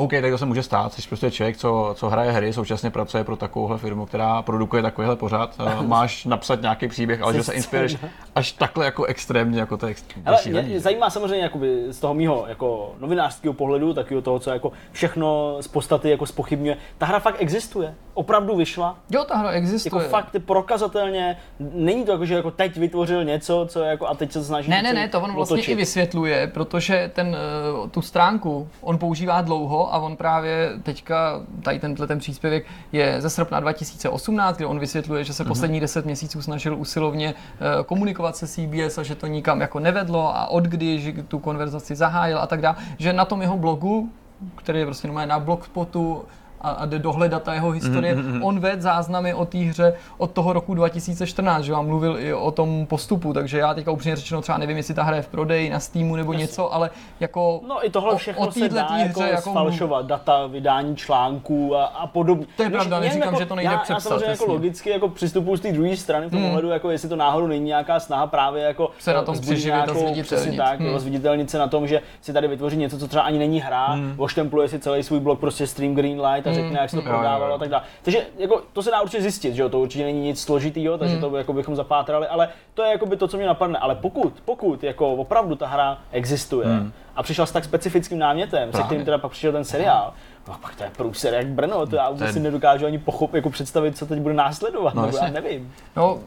OK, 0.00 0.10
tak 0.10 0.30
to 0.30 0.38
se 0.38 0.46
může 0.46 0.62
stát, 0.62 0.92
jsi 0.92 1.08
prostě 1.08 1.30
člověk, 1.30 1.56
co, 1.56 1.94
co 1.96 2.08
hraje 2.08 2.32
hry, 2.32 2.52
současně 2.52 2.90
pracuje 2.90 3.24
pro 3.24 3.36
takovouhle 3.36 3.78
firmu, 3.78 4.06
která 4.06 4.42
produkuje 4.42 4.82
takovýhle 4.82 5.16
pořád. 5.16 5.58
Máš 5.82 6.24
napsat 6.24 6.62
nějaký 6.62 6.88
příběh, 6.88 7.22
ale 7.22 7.34
že 7.34 7.42
se 7.42 7.52
inspiruješ 7.52 7.96
až 8.34 8.52
takhle 8.52 8.84
jako 8.84 9.04
extrémně, 9.04 9.60
jako 9.60 9.76
to 9.76 9.86
je 9.86 9.94
Ale 10.24 10.38
mě 10.46 10.80
zajímá 10.80 11.10
samozřejmě 11.10 11.42
jakoby 11.42 11.84
z 11.90 12.00
toho 12.00 12.14
mýho 12.14 12.44
jako 12.48 12.94
novinářského 13.00 13.54
pohledu, 13.54 13.94
takového 13.94 14.22
toho, 14.22 14.38
co 14.38 14.50
jako 14.50 14.72
všechno 14.92 15.56
z 15.60 15.68
podstaty 15.68 16.10
jako 16.10 16.26
spochybňuje. 16.26 16.76
Ta 16.98 17.06
hra 17.06 17.18
fakt 17.18 17.36
existuje, 17.38 17.94
opravdu 18.20 18.56
vyšla. 18.56 18.96
Jo, 19.10 19.24
ta 19.24 19.36
hra 19.36 19.50
existuje. 19.50 20.02
Jako 20.02 20.10
fakt 20.10 20.36
prokazatelně, 20.46 21.36
není 21.58 22.04
to 22.04 22.12
jako, 22.12 22.24
že 22.24 22.34
jako 22.34 22.50
teď 22.50 22.76
vytvořil 22.76 23.24
něco, 23.24 23.66
co 23.68 23.80
jako 23.80 24.06
a 24.06 24.14
teď 24.14 24.32
se 24.32 24.44
snaží 24.44 24.70
Ne, 24.70 24.82
ne, 24.82 24.92
ne, 24.92 25.08
to 25.08 25.20
on 25.20 25.34
vlastně 25.34 25.54
otočit. 25.54 25.72
i 25.72 25.74
vysvětluje, 25.74 26.46
protože 26.46 27.10
ten, 27.14 27.36
eh, 27.36 27.88
tu 27.88 28.02
stránku 28.02 28.68
on 28.80 28.98
používá 28.98 29.40
dlouho 29.40 29.94
a 29.94 29.98
on 29.98 30.16
právě 30.16 30.72
teďka, 30.82 31.40
tady 31.62 31.78
tenhle 31.78 32.06
ten 32.06 32.18
příspěvek 32.18 32.66
je 32.92 33.20
ze 33.20 33.30
srpna 33.30 33.60
2018, 33.60 34.56
kde 34.56 34.66
on 34.66 34.78
vysvětluje, 34.78 35.24
že 35.24 35.32
se 35.32 35.44
mm-hmm. 35.44 35.48
poslední 35.48 35.80
10 35.80 36.04
měsíců 36.04 36.42
snažil 36.42 36.76
usilovně 36.76 37.34
uh, 37.34 37.84
komunikovat 37.84 38.36
se 38.36 38.46
CBS 38.46 38.98
a 38.98 39.02
že 39.02 39.14
to 39.14 39.26
nikam 39.26 39.60
jako 39.60 39.80
nevedlo 39.80 40.36
a 40.36 40.46
od 40.46 40.64
kdy, 40.64 41.00
že 41.00 41.12
tu 41.12 41.38
konverzaci 41.38 41.96
zahájil 41.96 42.38
a 42.38 42.46
tak 42.46 42.60
dále, 42.60 42.76
že 42.98 43.12
na 43.12 43.24
tom 43.24 43.42
jeho 43.42 43.58
blogu, 43.58 44.10
který 44.56 44.78
je 44.78 44.86
prostě 44.86 45.08
na 45.08 45.38
blogspotu, 45.38 46.24
a, 46.60 46.70
a 46.70 46.86
jde 46.86 46.98
dohledat 46.98 47.42
ta 47.42 47.54
jeho 47.54 47.70
historie. 47.70 48.16
Mm-hmm. 48.16 48.46
On 48.46 48.60
ved 48.60 48.82
záznamy 48.82 49.34
o 49.34 49.44
té 49.44 49.58
hře 49.58 49.94
od 50.18 50.30
toho 50.30 50.52
roku 50.52 50.74
2014, 50.74 51.64
že 51.64 51.72
vám 51.72 51.86
mluvil 51.86 52.18
i 52.18 52.34
o 52.34 52.50
tom 52.50 52.86
postupu, 52.86 53.32
takže 53.32 53.58
já 53.58 53.74
teďka 53.74 53.90
upřímně 53.90 54.16
řečeno 54.16 54.42
třeba 54.42 54.58
nevím, 54.58 54.76
jestli 54.76 54.94
ta 54.94 55.02
hra 55.02 55.16
je 55.16 55.22
v 55.22 55.28
prodeji 55.28 55.70
na 55.70 55.80
Steamu 55.80 56.16
nebo 56.16 56.32
yes. 56.32 56.40
něco, 56.40 56.74
ale 56.74 56.90
jako 57.20 57.60
No 57.68 57.86
i 57.86 57.90
tohle 57.90 58.16
všechno 58.16 58.42
o, 58.42 58.48
o 58.48 58.52
se 58.52 58.68
dá 58.68 58.88
jako, 59.06 59.22
jako 59.22 59.50
sfalšovat, 59.50 60.06
data, 60.06 60.46
vydání 60.46 60.96
článků 60.96 61.76
a, 61.76 61.84
a 61.84 62.06
podobně. 62.06 62.46
To 62.56 62.62
je 62.62 62.70
pravda, 62.70 63.00
neříkám, 63.00 63.28
jako, 63.28 63.38
že 63.38 63.46
to 63.46 63.54
nejde 63.54 63.72
já, 63.72 63.78
přepsat. 63.78 64.10
Já 64.12 64.18
samozřejmě 64.18 64.30
jako 64.30 64.46
logicky 64.46 64.90
jako 64.90 65.08
přistupuji 65.08 65.56
z 65.56 65.60
té 65.60 65.72
druhé 65.72 65.96
strany 65.96 66.26
v 66.26 66.30
tom 66.30 66.40
mm. 66.40 66.46
ohledu, 66.46 66.68
jako 66.68 66.90
jestli 66.90 67.08
to 67.08 67.16
náhodou 67.16 67.46
není 67.46 67.64
nějaká 67.64 68.00
snaha 68.00 68.26
právě 68.26 68.62
jako 68.62 68.90
se 68.98 69.14
na 69.14 69.22
tom 69.22 69.40
přiživit 69.40 69.74
a 69.74 69.94
zviditelnit. 69.94 70.56
tak, 70.56 70.80
hmm. 70.80 70.98
zviditelnit 70.98 71.50
se 71.50 71.58
na 71.58 71.68
tom, 71.68 71.86
že 71.86 72.00
si 72.20 72.32
tady 72.32 72.48
vytvoří 72.48 72.76
něco, 72.76 72.98
co 72.98 73.08
třeba 73.08 73.22
ani 73.22 73.38
není 73.38 73.60
hra, 73.60 73.86
hmm. 73.86 74.14
oštempluje 74.16 74.68
si 74.68 74.78
celý 74.78 75.02
svůj 75.02 75.20
blog 75.20 75.40
prostě 75.40 75.66
Stream 75.66 75.94
Greenlight 75.94 76.46
a 76.50 76.54
řekne, 76.54 76.78
jak 76.80 76.90
se 76.90 76.96
to 76.96 77.02
prodá 77.02 77.18
prodávalo 77.18 77.54
a 77.54 77.58
tak 77.58 77.68
dále. 77.68 77.82
Takže 78.02 78.26
jako, 78.38 78.62
to 78.72 78.82
se 78.82 78.90
dá 78.90 79.00
určitě 79.00 79.22
zjistit, 79.22 79.54
že 79.54 79.62
jo, 79.62 79.68
to 79.68 79.80
určitě 79.80 80.04
není 80.04 80.20
nic 80.20 80.40
složitýho, 80.40 80.98
takže 80.98 81.14
hmm. 81.14 81.30
to 81.30 81.36
jako 81.36 81.52
bychom 81.52 81.76
zapátrali, 81.76 82.26
ale 82.26 82.48
to 82.74 82.82
je 82.82 82.90
jako 82.90 83.06
by 83.06 83.16
to, 83.16 83.28
co 83.28 83.36
mě 83.36 83.46
napadne. 83.46 83.78
Ale 83.78 83.94
pokud, 83.94 84.34
pokud 84.44 84.84
jako 84.84 85.12
opravdu 85.12 85.56
ta 85.56 85.66
hra 85.66 85.98
existuje 86.12 86.66
hmm. 86.66 86.92
a 87.16 87.22
přišla 87.22 87.46
s 87.46 87.52
tak 87.52 87.64
specifickým 87.64 88.18
námětem, 88.18 88.70
Právě. 88.70 88.72
se 88.72 88.86
kterým 88.86 89.04
teda 89.04 89.18
pak 89.18 89.30
přišel 89.30 89.52
ten 89.52 89.64
seriál, 89.64 90.12
No 90.48 90.56
pak 90.62 90.74
to 90.74 90.84
je 90.84 90.90
průser 90.96 91.34
jak 91.34 91.46
Brno, 91.46 91.86
to 91.86 91.96
já 91.96 92.10
vůbec 92.10 92.24
ten... 92.24 92.32
si 92.32 92.40
nedokážu 92.40 92.86
ani 92.86 92.98
pochopit, 92.98 93.36
jako 93.36 93.50
představit, 93.50 93.96
co 93.96 94.06
teď 94.06 94.18
bude 94.18 94.34
následovat, 94.34 94.94
no, 94.94 95.06
nebo 95.06 95.16
já 95.16 95.30
nevím. 95.30 95.72
No, 95.96 96.20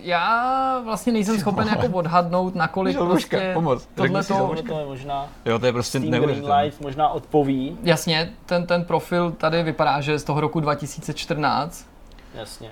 já 0.00 0.80
vlastně 0.84 1.12
nejsem 1.12 1.38
schopen 1.38 1.68
jako 1.68 1.96
odhadnout, 1.96 2.54
nakolik 2.54 2.92
Želvuška, 2.92 3.36
prostě 3.36 3.54
pomoc. 3.54 3.88
tohle 3.94 4.24
to... 4.24 4.54
to 4.68 4.78
je 4.78 4.86
možná 4.86 5.28
jo, 5.44 5.58
to 5.58 5.66
je 5.66 5.72
prostě 5.72 5.98
Life 5.98 6.82
možná 6.82 7.08
odpoví. 7.08 7.78
Jasně, 7.82 8.32
ten, 8.46 8.66
ten 8.66 8.84
profil 8.84 9.30
tady 9.30 9.62
vypadá, 9.62 10.00
že 10.00 10.12
je 10.12 10.18
z 10.18 10.24
toho 10.24 10.40
roku 10.40 10.60
2014. 10.60 11.86
Jasně. 12.34 12.70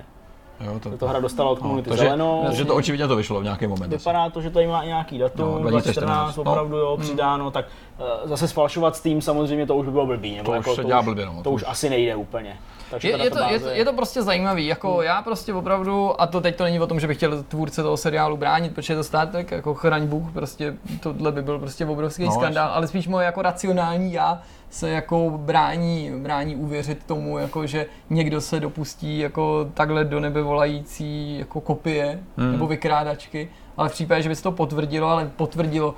Jo, 0.60 0.80
to, 0.80 0.98
to 0.98 1.08
hra 1.08 1.20
dostala 1.20 1.50
od 1.50 1.58
komunity 1.58 1.90
no, 1.90 1.96
zelenou. 1.96 2.42
Takže 2.46 2.64
to 2.64 2.74
očividně 2.74 3.08
to 3.08 3.16
vyšlo 3.16 3.40
v 3.40 3.44
nějaký 3.44 3.66
moment. 3.66 3.90
Vypadá 3.90 4.24
asi. 4.24 4.32
to, 4.32 4.40
že 4.40 4.50
tady 4.50 4.66
má 4.66 4.84
nějaký 4.84 5.18
datum, 5.18 5.62
no, 5.62 5.70
2014, 5.70 6.36
no. 6.36 6.42
opravdu 6.42 6.76
jo, 6.76 6.96
hmm. 6.96 7.06
přidáno, 7.06 7.50
tak 7.50 7.66
uh, 7.98 8.28
zase 8.28 8.48
sfalšovat 8.48 8.96
Steam 8.96 9.20
samozřejmě 9.20 9.66
to 9.66 9.76
už 9.76 9.86
by 9.86 9.92
bylo 9.92 10.06
blbý. 10.06 10.36
Nebo 10.36 10.50
to 10.50 10.54
jako, 10.54 10.70
už 10.70 10.76
se 10.76 10.84
dělá 10.84 11.02
blbě, 11.02 11.26
no. 11.26 11.42
To 11.42 11.50
už 11.50 11.64
asi 11.66 11.90
nejde 11.90 12.16
úplně. 12.16 12.58
Takže 12.90 13.08
je, 13.08 13.24
je, 13.24 13.30
to, 13.30 13.38
je, 13.50 13.60
to, 13.60 13.68
je 13.68 13.84
to 13.84 13.92
prostě 13.92 14.22
zajímavý, 14.22 14.66
jako 14.66 14.94
hmm. 14.94 15.02
já 15.02 15.22
prostě 15.22 15.54
opravdu, 15.54 16.20
a 16.20 16.26
to 16.26 16.40
teď 16.40 16.56
to 16.56 16.64
není 16.64 16.80
o 16.80 16.86
tom, 16.86 17.00
že 17.00 17.06
bych 17.06 17.16
chtěl 17.16 17.42
tvůrce 17.42 17.82
toho 17.82 17.96
seriálu 17.96 18.36
bránit, 18.36 18.74
protože 18.74 18.92
je 18.92 18.96
to 18.96 19.04
Star 19.04 19.28
Trek, 19.28 19.50
jako 19.50 19.74
chraň 19.74 20.06
Bůh, 20.06 20.32
prostě 20.32 20.74
tohle 21.00 21.32
by 21.32 21.42
byl 21.42 21.58
prostě 21.58 21.86
obrovský 21.86 22.24
no, 22.24 22.32
skandál, 22.32 22.70
ale 22.72 22.86
spíš 22.86 23.08
moje 23.08 23.26
jako 23.26 23.42
racionální 23.42 24.12
já 24.12 24.42
se 24.70 24.90
jako 24.90 25.30
brání, 25.36 26.12
brání 26.22 26.56
uvěřit 26.56 27.04
tomu, 27.06 27.38
jako 27.38 27.66
že 27.66 27.86
někdo 28.10 28.40
se 28.40 28.60
dopustí 28.60 29.18
jako 29.18 29.70
takhle 29.74 30.04
do 30.04 30.20
nebe 30.20 30.42
volající 30.42 31.38
jako 31.38 31.60
kopie 31.60 32.20
hmm. 32.36 32.52
nebo 32.52 32.66
vykrádačky, 32.66 33.48
ale 33.76 33.88
v 33.88 33.92
případě, 33.92 34.22
že 34.22 34.28
by 34.28 34.36
se 34.36 34.42
to 34.42 34.52
potvrdilo, 34.52 35.08
ale 35.08 35.30
potvrdilo, 35.36 35.94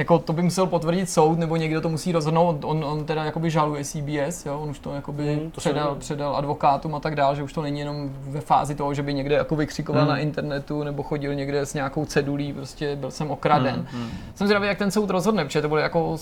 jako 0.00 0.18
to 0.18 0.32
by 0.32 0.42
musel 0.42 0.66
potvrdit 0.66 1.10
soud, 1.10 1.38
nebo 1.38 1.56
někdo 1.56 1.80
to 1.80 1.88
musí 1.88 2.12
rozhodnout, 2.12 2.64
on, 2.64 2.84
on 2.84 3.04
teda 3.04 3.24
jakoby 3.24 3.50
žaluje 3.50 3.84
CBS, 3.84 4.46
jo? 4.46 4.60
on 4.60 4.70
už 4.70 4.78
to 4.78 4.94
jakoby 4.94 5.34
hmm, 5.34 5.50
to 5.50 5.60
předal, 5.60 5.94
předal 5.94 6.36
advokátům 6.36 6.94
a 6.94 7.00
tak 7.00 7.16
dále, 7.16 7.36
že 7.36 7.42
už 7.42 7.52
to 7.52 7.62
není 7.62 7.80
jenom 7.80 8.10
ve 8.14 8.40
fázi 8.40 8.74
toho, 8.74 8.94
že 8.94 9.02
by 9.02 9.14
někde 9.14 9.34
jako 9.34 9.56
vykřikoval 9.56 10.02
hmm. 10.02 10.10
na 10.10 10.18
internetu 10.18 10.84
nebo 10.84 11.02
chodil 11.02 11.34
někde 11.34 11.66
s 11.66 11.74
nějakou 11.74 12.04
cedulí, 12.04 12.52
prostě 12.52 12.96
byl 12.96 13.10
jsem 13.10 13.30
okraden. 13.30 13.86
Hmm, 13.90 14.02
hmm. 14.02 14.10
Jsem 14.34 14.46
zvědavý, 14.46 14.66
jak 14.66 14.78
ten 14.78 14.90
soud 14.90 15.10
rozhodne, 15.10 15.44
protože 15.44 15.62
to 15.62 15.68
bude 15.68 15.82
jako 15.82 16.18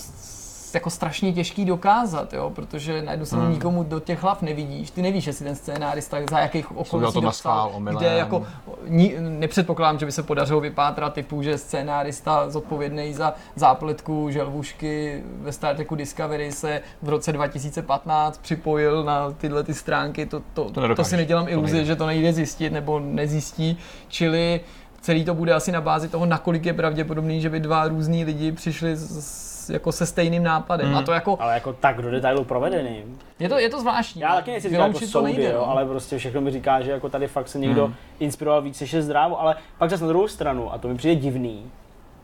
jako 0.74 0.90
strašně 0.90 1.32
těžký 1.32 1.64
dokázat, 1.64 2.32
jo, 2.32 2.50
protože 2.50 3.02
na 3.02 3.10
jednu 3.10 3.26
stranu 3.26 3.44
Hmm. 3.44 3.52
nikomu 3.54 3.82
do 3.82 4.00
těch 4.00 4.22
hlav 4.22 4.42
nevidíš. 4.42 4.90
Ty 4.90 5.02
nevíš, 5.02 5.26
jestli 5.26 5.44
ten 5.44 5.56
scénárista 5.56 6.16
za 6.30 6.38
jakých 6.38 6.76
okolností 6.76 7.14
to 7.14 7.20
dostal, 7.20 7.72
kde 7.98 8.06
jako 8.06 8.46
ni, 8.88 9.14
nepředpokládám, 9.18 9.98
že 9.98 10.06
by 10.06 10.12
se 10.12 10.22
podařilo 10.22 10.60
vypátrat 10.60 11.12
typu, 11.14 11.42
že 11.42 11.58
scénárista 11.58 12.50
zodpovědný 12.50 13.12
za 13.14 13.34
zápletku 13.56 14.30
želvušky 14.30 15.22
ve 15.40 15.52
Star 15.52 15.76
Treku 15.76 15.94
Discovery 15.94 16.52
se 16.52 16.80
v 17.02 17.08
roce 17.08 17.32
2015 17.32 18.38
připojil 18.38 19.04
na 19.04 19.30
tyhle 19.30 19.62
ty 19.64 19.74
stránky, 19.74 20.26
to, 20.26 20.42
to, 20.54 20.70
to, 20.70 20.94
to 20.94 21.04
si 21.04 21.16
nedělám 21.16 21.44
To 21.44 21.50
iluzi, 21.50 21.72
nejde. 21.72 21.86
že 21.86 21.96
to 21.96 22.06
nejde 22.06 22.32
zjistit 22.32 22.72
nebo 22.72 23.00
nezjistí, 23.00 23.78
čili 24.08 24.60
celý 25.00 25.24
to 25.24 25.34
bude 25.34 25.52
asi 25.54 25.72
na 25.72 25.80
bázi 25.80 26.08
toho, 26.08 26.26
nakolik 26.26 26.66
je 26.66 26.72
pravděpodobný, 26.72 27.40
že 27.40 27.50
by 27.50 27.60
dva 27.60 27.88
různý 27.88 28.24
lidi 28.24 28.52
přišli 28.52 28.96
s, 28.96 29.47
s, 29.68 29.70
jako 29.70 29.92
se 29.92 30.06
stejným 30.06 30.42
nápadem. 30.42 30.86
Hmm. 30.86 30.96
A 30.96 31.02
to 31.02 31.12
jako, 31.12 31.36
Ale 31.40 31.54
jako 31.54 31.72
tak 31.72 32.02
do 32.02 32.10
detailu 32.10 32.44
provedený. 32.44 33.02
je 33.38 33.48
to, 33.48 33.58
je 33.58 33.68
to 33.70 33.80
zvláštní. 33.80 34.20
Já 34.22 34.34
taky 34.34 34.50
nechci 34.50 34.68
říkat 34.68 34.86
jako 34.86 35.00
soudy, 35.00 35.24
nejde, 35.32 35.44
jo, 35.52 35.58
no. 35.58 35.68
ale 35.70 35.86
prostě 35.86 36.18
všechno 36.18 36.40
mi 36.40 36.50
říká, 36.50 36.80
že 36.80 36.90
jako 36.90 37.08
tady 37.08 37.26
fakt 37.28 37.48
se 37.48 37.58
někdo 37.58 37.84
Hmm. 37.86 37.94
inspiroval 38.20 38.62
víc, 38.62 38.80
než 38.80 38.92
je 38.92 39.02
zdrávo, 39.02 39.40
ale 39.40 39.56
pak 39.78 39.90
zase 39.90 40.04
na 40.04 40.08
druhou 40.08 40.28
stranu, 40.28 40.72
a 40.72 40.78
to 40.78 40.88
mi 40.88 40.94
přijde 40.94 41.14
divný, 41.14 41.70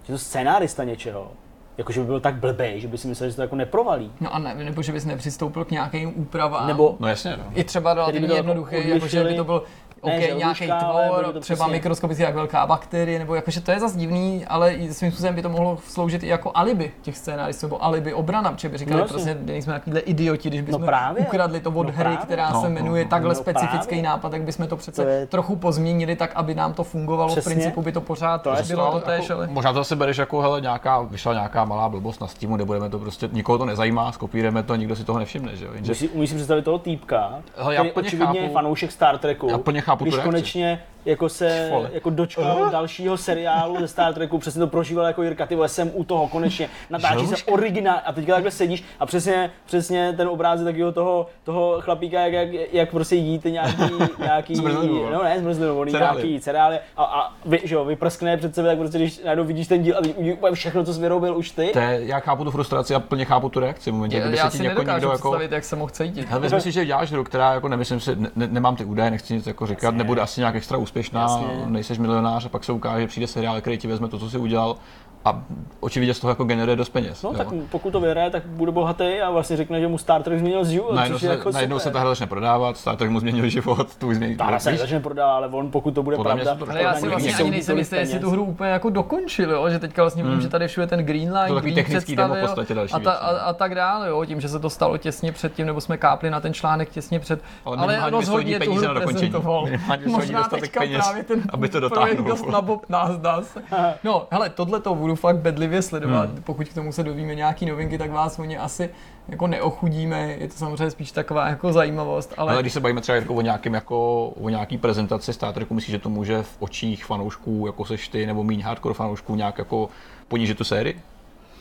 že 0.05 0.12
to 0.12 0.18
scénárista 0.18 0.84
něčeho, 0.84 1.32
jakože 1.78 2.01
by 2.01 2.07
byl 2.07 2.20
tak 2.20 2.34
blbej, 2.34 2.80
že 2.80 2.88
by 2.88 2.99
si 2.99 3.09
myslel, 3.09 3.30
že 3.30 3.36
to 3.36 3.42
jako 3.42 3.57
neprovalí. 3.57 4.12
No 4.20 4.34
a 4.34 4.38
ne, 4.38 4.55
nebo 4.55 4.82
že 4.82 4.92
bys 4.92 5.05
nepřistoupil 5.05 5.64
k 5.64 5.70
nějakým 5.70 6.12
úpravám. 6.20 6.66
Nebo 6.66 6.97
No 7.01 7.09
jasně, 7.09 7.36
no. 7.36 7.45
I 7.55 7.64
třeba 7.64 7.95
relativně 7.95 8.28
to 8.28 8.34
jako 8.36 8.66
jako, 8.70 9.07
že 9.07 9.24
by 9.24 9.34
to 9.34 9.45
byl 9.45 9.62
ne, 10.07 10.18
nějaký 10.36 10.64
tvor, 10.66 11.24
to 11.32 11.40
třeba 11.40 11.40
přesně- 11.40 11.72
mikroskopicky 11.72 12.22
jak 12.22 12.34
velká 12.34 12.66
bakterie, 12.66 13.18
nebo 13.18 13.34
jakože 13.34 13.61
to 13.61 13.70
je 13.70 13.80
zase 13.80 13.98
divný, 13.98 14.44
ale 14.48 14.72
i 14.72 14.94
svým 14.94 15.11
způsobem 15.11 15.34
by 15.34 15.42
to 15.42 15.48
mohlo 15.48 15.78
sloužit 15.88 16.22
i 16.22 16.26
jako 16.28 16.50
alibi 16.55 16.92
těch 17.02 17.16
scénáristů, 17.18 17.66
nebo 17.66 17.84
alibi 17.84 18.12
obrana, 18.14 18.52
protože 18.52 18.68
by 18.68 18.78
říkali, 18.78 18.96
No 18.96 19.02
no, 19.02 19.09
prostě 19.09 19.36
nejsme 19.40 19.72
takovýhle 19.72 20.00
idioti, 20.00 20.48
když 20.48 20.61
bychom 20.61 20.84
právě. 20.84 21.22
ukradli 21.22 21.61
to 21.61 21.70
od 21.70 21.74
No 21.86 21.92
hry, 21.92 21.92
právě. 21.94 22.16
která 22.18 22.50
No, 22.50 22.61
se 22.61 22.68
no, 22.68 22.74
jmenuje 22.74 23.05
no. 23.05 23.11
takhle 23.11 23.34
No 23.34 23.40
specifický 23.40 23.86
právě. 23.86 24.02
nápad, 24.02 24.28
tak 24.30 24.42
bychom 24.42 24.66
to 24.66 24.76
přece 24.76 25.02
To 25.02 25.09
je- 25.09 25.26
trochu 25.26 25.57
pozměnili 25.57 26.16
tak, 26.16 26.30
aby 26.34 26.55
nám 26.55 26.72
to 26.72 26.84
fungovalo. 26.84 27.32
Přesně. 27.32 27.50
V 27.50 27.55
principu 27.55 27.82
by 27.82 27.92
to 27.92 28.00
pořád 28.00 28.42
To 28.42 28.50
bylo 28.68 28.92
to 28.92 29.00
též, 29.00 29.30
ale... 29.30 29.46
Možná 29.46 29.72
to 29.72 29.78
zase 29.78 29.96
bereš 29.96 30.16
jako, 30.16 30.40
hele, 30.40 30.61
nějaká, 30.61 31.00
vyšla 31.02 31.32
nějaká 31.32 31.64
malá 31.64 31.88
blbost 31.88 32.20
na 32.20 32.26
Steamu, 32.26 32.57
nebudeme 32.57 32.90
to 32.90 32.98
prostě, 32.98 33.28
nikoho 33.32 33.59
to 33.59 33.64
nezajímá, 33.64 34.12
skopírujeme 34.12 34.62
to, 34.62 34.74
nikdo 34.76 34.96
si 34.96 35.05
toho 35.05 35.18
nevšimne, 35.18 35.57
že 35.57 35.64
jo. 35.64 35.70
Jenže 35.74 35.94
Umíš 36.09 36.30
si, 36.30 36.36
představit 36.36 36.62
toho 36.62 36.78
týpka, 36.78 37.32
který 37.74 37.92
očividně 37.92 38.40
je 38.40 38.48
fanoušek 38.48 38.92
Star 38.92 39.18
Treku, 39.18 39.48
Já 39.50 39.59
plně 39.59 39.80
chápu 39.80 39.93
tu 39.97 40.05
když 40.05 40.14
reakci. 40.14 40.28
konečně 40.28 40.82
jako 41.05 41.28
se 41.28 41.68
Vole. 41.70 41.90
jako 41.92 42.11
dočkal 42.11 42.70
dalšího 42.70 43.16
seriálu 43.16 43.76
ze 43.80 43.88
Star 43.88 44.14
Treku, 44.14 44.38
přesně 44.38 44.61
to 44.61 44.66
prožíval 44.66 45.07
jako 45.07 45.22
Jirka, 45.22 45.46
ty 45.46 45.57
jsem 45.66 45.90
u 45.94 46.05
toho 46.05 46.28
konečně, 46.28 46.68
natáčí 46.90 47.26
se 47.26 47.36
originál 47.44 48.00
a 48.05 48.12
teďka 48.12 48.32
takhle 48.32 48.50
sedíš 48.50 48.84
a 49.00 49.07
přesně, 49.07 49.50
přesně 49.66 50.14
ten 50.16 50.28
obrázek 50.28 50.66
takového 50.66 50.92
toho, 50.92 51.26
toho 51.44 51.80
chlapíka, 51.80 52.20
jak, 52.20 52.32
jak, 52.32 52.72
jak 52.72 52.90
prostě 52.90 53.16
jíte 53.16 53.50
nějaký, 53.50 53.82
nějaký 54.18 54.57
Zmrzlinu, 54.57 55.11
no. 55.11 55.22
ne, 55.22 55.38
zmrzlinu, 55.40 55.84
nějaký 55.84 56.40
cereálie 56.40 56.80
a, 56.96 57.05
a 57.05 57.32
vy, 57.44 57.61
že 57.64 57.74
jo, 57.74 57.84
vyprskne 57.84 58.36
před 58.36 58.55
sebe, 58.55 58.68
tak 58.68 58.78
prostě 58.78 58.98
když 58.98 59.18
najednou 59.24 59.44
vidíš 59.44 59.66
ten 59.68 59.82
díl 59.82 59.98
a 59.98 60.00
teď 60.00 60.38
všechno, 60.52 60.84
co 60.84 60.94
jsi 60.94 61.00
vyrobil 61.00 61.36
už 61.36 61.50
ty. 61.50 61.70
to 61.72 61.78
je, 61.78 62.00
já 62.05 62.20
chápu 62.20 62.44
tu 62.44 62.50
frustraci 62.50 62.94
a 62.94 63.00
plně 63.00 63.24
chápu 63.24 63.48
tu 63.48 63.61
reakci. 63.61 63.90
V 63.90 63.94
momentě, 63.94 64.20
kdyby 64.20 64.36
Já 64.36 64.50
se 64.50 64.57
si 64.57 64.62
ti 64.62 64.68
jako 64.68 64.82
někdo 64.82 65.11
jako... 65.11 65.11
představit, 65.11 65.52
jak 65.52 65.64
se 65.64 65.76
mohl 65.76 65.90
cítit. 65.90 66.28
Hele, 66.28 66.40
vezmi 66.40 66.61
si, 66.61 66.72
že 66.72 66.86
děláš 66.86 67.12
hru, 67.12 67.24
která 67.24 67.55
jako 67.55 67.68
nemyslím 67.68 68.00
si, 68.00 68.16
ne, 68.16 68.30
ne, 68.36 68.46
nemám 68.46 68.76
ty 68.76 68.84
údaje, 68.84 69.11
nechci 69.11 69.34
nic 69.34 69.46
jako 69.46 69.66
říkat, 69.66 69.94
nebude 69.94 70.20
asi 70.20 70.40
nějak 70.40 70.55
extra 70.55 70.78
úspěšná, 70.78 70.93
Jasně. 71.20 71.66
nejseš 71.66 71.99
milionář 71.99 72.47
a 72.47 72.49
pak 72.49 72.64
se 72.64 72.72
ukáže, 72.72 73.01
že 73.01 73.07
přijde 73.07 73.26
seriál, 73.26 73.61
který 73.61 73.78
ti 73.78 73.88
vezme 73.88 74.09
to, 74.09 74.18
co 74.18 74.30
jsi 74.30 74.38
udělal 74.38 74.76
a 75.25 75.43
očividně 75.81 76.14
z 76.14 76.20
toho 76.20 76.29
jako 76.31 76.45
generuje 76.45 76.77
dost 76.77 76.89
peněz. 76.89 77.22
No 77.22 77.31
jo. 77.31 77.37
tak 77.39 77.47
pokud 77.70 77.91
to 77.91 78.01
vyhraje, 78.01 78.31
tak 78.31 78.47
bude 78.47 78.72
bohatý 78.72 79.20
a 79.20 79.31
vlastně 79.31 79.57
řekne, 79.57 79.81
že 79.81 79.89
mu 79.89 79.99
Star 79.99 80.22
Trek 80.22 80.39
změnil 80.39 80.64
život, 80.64 80.95
Najednou 80.95 81.16
což 81.16 81.22
je 81.22 81.29
se, 81.29 81.35
jako 81.35 81.51
najednou 81.51 81.79
se 81.79 81.91
ta 81.91 82.01
hra 82.01 82.09
začne 82.09 82.27
prodávat, 82.27 82.77
Star 82.77 82.97
Trek 82.97 83.11
mu 83.11 83.20
změnil 83.20 83.49
život, 83.49 83.97
tu 83.97 84.14
změní. 84.14 84.37
Ta 84.37 84.45
hra 84.45 84.59
se 84.59 84.77
začne 84.77 85.01
prodávat, 85.01 85.37
ale 85.37 85.49
on 85.49 85.70
pokud 85.70 85.91
to 85.95 86.03
bude 86.03 86.16
Podle 86.16 86.35
pravda, 86.35 86.55
to 86.55 86.70
Ale 86.70 86.83
já 86.83 86.95
si 86.95 87.09
vlastně 87.09 87.35
ani 87.35 87.51
nejsem 87.51 87.79
jistý, 87.79 87.97
jestli 87.97 88.18
tu 88.18 88.31
hru 88.31 88.45
úplně 88.45 88.70
jako 88.70 88.91
dokončil, 88.91 89.51
jo? 89.51 89.70
že 89.70 89.79
teďka 89.79 90.03
vlastně 90.03 90.25
Hmm. 90.25 90.41
že 90.41 90.49
tady 90.49 90.68
všude 90.68 90.87
ten 90.87 91.01
green 91.05 91.29
To 91.29 91.35
line, 91.35 91.49
takový 91.55 91.61
green 91.72 91.75
technický 91.75 92.16
demo 92.16 92.35
v 92.35 92.41
podstatě 92.41 92.75
další 92.75 92.95
a, 92.95 92.99
ta, 92.99 93.11
věc, 93.11 93.20
a, 93.22 93.33
no. 93.33 93.39
a, 93.49 93.53
tak 93.53 93.75
dále, 93.75 94.09
jo? 94.09 94.25
tím, 94.25 94.41
že 94.41 94.49
se 94.49 94.59
to 94.59 94.70
stalo 94.70 94.99
těsně 94.99 95.33
před 95.33 95.53
tím, 95.55 95.66
nebo 95.66 95.81
jsme 95.81 95.97
kápli 95.97 96.31
na 96.31 96.41
ten 96.41 96.55
článek 96.55 96.89
těsně 96.91 97.20
před, 97.20 97.41
Ale 97.64 97.77
ale, 97.99 98.11
rozhodně 98.11 98.45
vystojí 98.47 98.55
tu 98.55 98.59
peníze 98.59 98.87
hru 98.87 98.95
na 98.95 99.01
dokončení. 99.01 99.31
prezentoval. 99.31 99.66
Možná 100.07 100.39
dostatek 100.39 100.61
teďka 100.61 100.81
peněz, 100.81 101.05
právě 101.05 101.25
ten 101.25 101.43
aby 101.49 101.68
to 101.68 101.81
dotáhnul. 101.81 102.25
dost 102.29 102.47
na 102.49 102.61
bob 102.61 102.89
nás. 102.89 103.11
No, 104.05 104.27
hele, 104.31 104.49
tohle 104.51 104.81
to 104.81 104.95
budu 104.95 105.13
fakt 105.16 105.36
bedlivě 105.36 105.82
sledovat. 105.82 106.30
Pokud 106.44 106.68
k 106.68 106.74
tomu 106.74 106.92
se 106.92 107.02
dovíme 107.02 107.34
nějaký 107.34 107.66
novinky, 107.66 107.98
tak 107.98 108.10
vás 108.10 108.38
o 108.38 108.44
ně 108.44 108.58
asi 108.58 108.90
jako 109.28 109.46
neochudíme. 109.46 110.20
Je 110.20 110.48
to 110.48 110.54
samozřejmě 110.54 110.90
spíš 110.90 111.12
taková 111.12 111.48
jako 111.48 111.72
zajímavost, 111.72 112.34
ale, 112.36 112.52
Ale 112.52 112.62
když 112.62 112.72
se 112.72 112.80
bavíme 112.80 113.00
třeba 113.00 113.16
jako 113.16 113.34
o, 113.34 113.40
nějakým, 113.40 113.74
jako, 113.74 114.26
o 114.28 114.48
nějaký 114.48 114.78
prezentaci 114.78 115.32
Star 115.32 115.54
Treku, 115.54 115.74
myslíš, 115.74 115.90
že 115.90 115.98
to 115.98 116.08
může 116.08 116.42
v 116.42 116.56
očích 116.58 117.04
fanoušků, 117.04 117.66
jako 117.66 117.84
seš 117.84 118.08
ty, 118.08 118.26
nebo 118.26 118.44
méně 118.44 118.64
hardcore 118.64 118.94
fanoušků, 118.94 119.34
nějak 119.34 119.58
jako 119.58 119.88
ponížit 120.28 120.58
tu 120.58 120.64
sérii? 120.64 121.00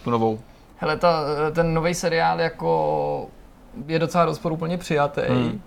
Tu 0.03 0.09
novou? 0.09 0.39
Hele, 0.77 0.97
ta, 0.97 1.23
ten 1.51 1.73
nový 1.73 1.93
seriál 1.93 2.39
jako 2.39 3.27
je 3.87 3.99
docela 3.99 4.25
rozporuplně 4.25 4.77
přijatý. 4.77 5.21
Hmm. 5.29 5.61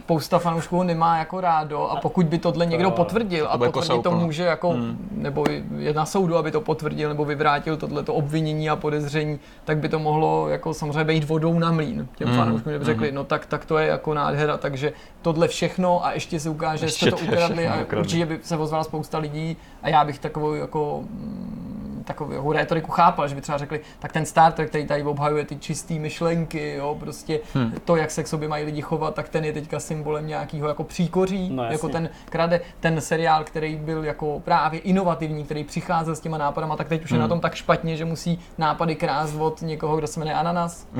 Spousta 0.00 0.38
fanoušků 0.38 0.76
ho 0.76 0.84
nemá 0.84 1.18
jako 1.18 1.40
rádo 1.40 1.90
a 1.90 1.96
pokud 2.00 2.26
by 2.26 2.38
tohle 2.38 2.66
někdo 2.66 2.90
potvrdil 2.90 3.46
a 3.50 3.56
bude 3.58 3.70
potvrdit 3.70 4.02
to 4.02 4.10
může 4.10 4.42
jako, 4.44 4.70
Hmm. 4.70 5.08
nebo 5.12 5.44
je 5.78 5.92
na 5.94 6.06
soudu, 6.06 6.36
aby 6.36 6.50
to 6.50 6.60
potvrdil 6.60 7.08
nebo 7.08 7.24
vyvrátil 7.24 7.76
tohleto 7.76 8.14
obvinění 8.14 8.70
a 8.70 8.76
podezření, 8.76 9.38
tak 9.64 9.78
by 9.78 9.88
to 9.88 9.98
mohlo 9.98 10.48
jako 10.48 10.74
samozřejmě 10.74 11.04
být 11.04 11.24
vodou 11.24 11.58
na 11.58 11.72
mlín 11.72 12.08
těm 12.16 12.28
Hmm. 12.28 12.36
fanouškům, 12.36 12.72
že 12.72 12.78
by 12.78 12.84
řekli, 12.84 13.12
no 13.12 13.24
tak, 13.24 13.46
tak 13.46 13.64
to 13.64 13.78
je 13.78 13.86
jako 13.86 14.14
nádhera, 14.14 14.56
takže 14.56 14.92
tohle 15.22 15.48
všechno 15.48 16.04
a 16.06 16.12
ještě 16.12 16.40
se 16.40 16.50
ukáže, 16.50 16.86
že 16.86 16.92
jste 16.92 17.10
to 17.10 17.16
ukradli 17.16 17.68
a 17.68 17.72
ukradli. 17.82 17.98
určitě 18.00 18.26
by 18.26 18.38
se 18.42 18.56
ozvala 18.56 18.84
spousta 18.84 19.18
lidí 19.18 19.56
a 19.82 19.88
já 19.88 20.04
bych 20.04 20.18
takovou 20.18 20.54
jako 20.54 21.00
mm, 21.02 21.65
takovou 22.06 22.52
rétoriku 22.52 22.90
chápal, 22.90 23.28
že 23.28 23.34
by 23.34 23.40
třeba 23.40 23.58
řekli, 23.58 23.80
tak 23.98 24.12
ten 24.12 24.26
Star 24.26 24.52
Trek, 24.52 24.68
který 24.68 24.86
tady 24.86 25.02
obhajuje 25.02 25.44
ty 25.44 25.56
čisté 25.56 25.94
myšlenky, 25.94 26.74
jo, 26.74 26.96
prostě 27.00 27.40
Hmm. 27.54 27.72
to, 27.84 27.96
jak 27.96 28.10
se 28.10 28.22
k 28.22 28.28
sobě 28.28 28.48
mají 28.48 28.64
lidi 28.64 28.80
chovat, 28.82 29.14
tak 29.14 29.28
ten 29.28 29.44
je 29.44 29.52
teďka 29.52 29.80
symbolem 29.80 30.26
nějakého 30.26 30.68
jako 30.68 30.84
příkoří, 30.84 31.50
No, 31.50 31.62
jasně. 31.62 31.74
jako 31.74 31.88
ten 31.88 32.08
krade, 32.30 32.60
ten 32.80 33.00
seriál, 33.00 33.44
který 33.44 33.76
byl 33.76 34.04
jako 34.04 34.40
právě 34.44 34.80
inovativní, 34.80 35.44
který 35.44 35.64
přicházel 35.64 36.16
s 36.16 36.20
těma 36.20 36.38
nápadama, 36.38 36.76
tak 36.76 36.88
teď 36.88 37.04
už 37.04 37.10
je 37.10 37.14
Hmm. 37.14 37.22
na 37.22 37.28
tom 37.28 37.40
tak 37.40 37.54
špatně, 37.54 37.96
že 37.96 38.04
musí 38.04 38.40
nápady 38.58 38.94
krást 38.94 39.34
od 39.38 39.62
někoho, 39.62 39.96
kdo 39.96 40.06
se 40.06 40.20
jmenuje 40.20 40.34
Ananas. 40.36 40.86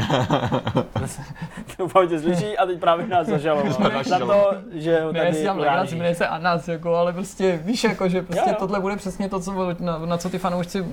Doufám, 1.79 2.09
že 2.09 2.21
slyší 2.21 2.59
a 2.59 2.67
teď 2.67 2.81
právě 2.81 3.07
nás 3.07 3.27
zažaloval. 3.27 3.73
další 3.91 4.11
Za 4.11 4.19
to, 4.19 4.51
že 4.73 5.01
ho 5.01 5.13
Ne, 5.13 5.19
já 5.19 5.25
tady 5.25 5.41
dělám 5.43 5.59
legraci, 5.59 5.95
jmenuje 5.95 6.15
se 6.15 6.27
Ananas, 6.27 6.69
jako, 6.69 6.95
ale 6.95 7.13
prostě 7.13 7.61
víš, 7.65 7.85
jako, 7.85 8.09
že 8.09 8.23
prostě 8.23 8.43
Jo, 8.47 8.53
jo. 8.53 8.57
tohle 8.59 8.81
bude 8.81 8.97
přesně 8.97 9.29
to, 9.29 9.41
co, 9.41 9.75
na, 9.81 9.99
na 9.99 10.19
co 10.19 10.31
ty 10.31 10.39
fanoušci 10.39 10.85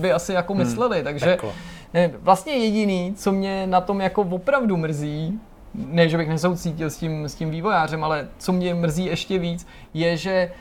by 0.00 0.12
asi 0.12 0.32
jako 0.32 0.54
mysleli, 0.54 1.02
takže 1.02 1.26
Peklo. 1.26 1.52
Ne, 1.94 2.10
vlastně 2.20 2.52
jediný, 2.52 3.14
co 3.16 3.32
mě 3.32 3.66
na 3.66 3.80
tom 3.80 4.00
jako 4.00 4.22
opravdu 4.22 4.76
mrzí, 4.76 5.40
ne, 5.74 6.08
že 6.08 6.16
bych 6.16 6.28
nesoucítil 6.28 6.90
s 6.90 6.96
tím, 6.96 7.24
s 7.24 7.34
tím 7.34 7.50
vývojářem, 7.50 8.04
ale 8.04 8.28
co 8.38 8.52
mě 8.52 8.74
mrzí 8.74 9.04
ještě 9.04 9.38
víc, 9.38 9.66
je, 9.94 10.16
že 10.16 10.52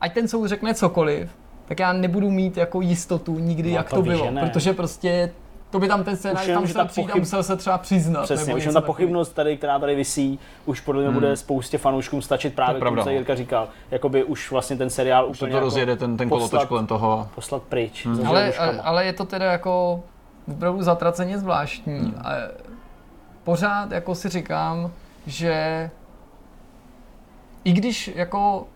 ať 0.00 0.14
ten 0.14 0.28
soud 0.28 0.46
řekne 0.46 0.74
cokoliv, 0.74 1.30
tak 1.68 1.80
já 1.80 1.92
nebudu 1.92 2.30
mít 2.30 2.56
jako 2.56 2.80
jistotu 2.80 3.38
nikdy, 3.38 3.70
No, 3.70 3.76
jak 3.76 3.90
to 3.90 3.96
to, 3.96 4.02
bylo, 4.02 4.32
protože 4.40 4.72
prostě 4.72 5.32
to 5.74 5.80
by 5.80 5.88
tam 5.88 6.04
ten 6.04 6.16
scénář 6.16 6.46
jenom, 6.46 6.62
tam 6.62 6.66
že 6.66 6.72
musel 6.72 6.84
ta 6.86 6.92
pochyb- 7.12 7.18
musel 7.18 7.42
se 7.42 7.56
třeba 7.56 7.78
přiznat. 7.78 8.22
Přesně, 8.22 8.54
nebo 8.54 8.68
už 8.68 8.74
ta 8.74 8.80
pochybnost 8.80 9.32
tady, 9.32 9.56
která 9.56 9.78
tady 9.78 9.94
visí, 9.94 10.38
už 10.66 10.80
podle 10.80 11.02
mě 11.02 11.10
bude 11.12 11.36
spoustě 11.36 11.78
fanouškům 11.78 12.22
stačit 12.22 12.54
právě 12.54 12.80
To 12.80 12.88
co 12.90 12.94
no. 13.04 13.10
Jirka 13.10 13.34
říkal. 13.34 13.68
Jakoby 13.90 14.24
už 14.24 14.50
vlastně 14.50 14.76
ten 14.76 14.90
seriál 14.90 15.28
Už 15.30 15.38
to, 15.38 15.44
úplně 15.44 15.50
to 15.52 15.56
jako 15.56 15.64
rozjede 15.66 15.96
ten, 15.96 16.16
ten 16.16 16.28
poslat- 16.28 16.50
kolotoč 16.50 16.68
kolem 16.68 16.86
toho. 16.86 17.28
poslat 17.34 17.62
pryč. 17.62 18.06
za 18.12 18.28
Ale, 18.28 18.40
želvuškama. 18.40 18.82
ale 18.82 19.06
je 19.06 19.12
to 19.12 19.24
teda 19.24 19.52
jako 19.52 20.02
opravdu 20.52 20.82
zatraceně 20.82 21.38
zvláštní. 21.38 21.98
Hmm. 21.98 22.14
A 22.24 22.30
pořád 23.44 23.90
jako 23.92 24.14
si 24.14 24.28
říkám, 24.28 24.90
že 25.26 25.90
i 27.64 27.72
když 27.72 28.10
jako 28.14 28.66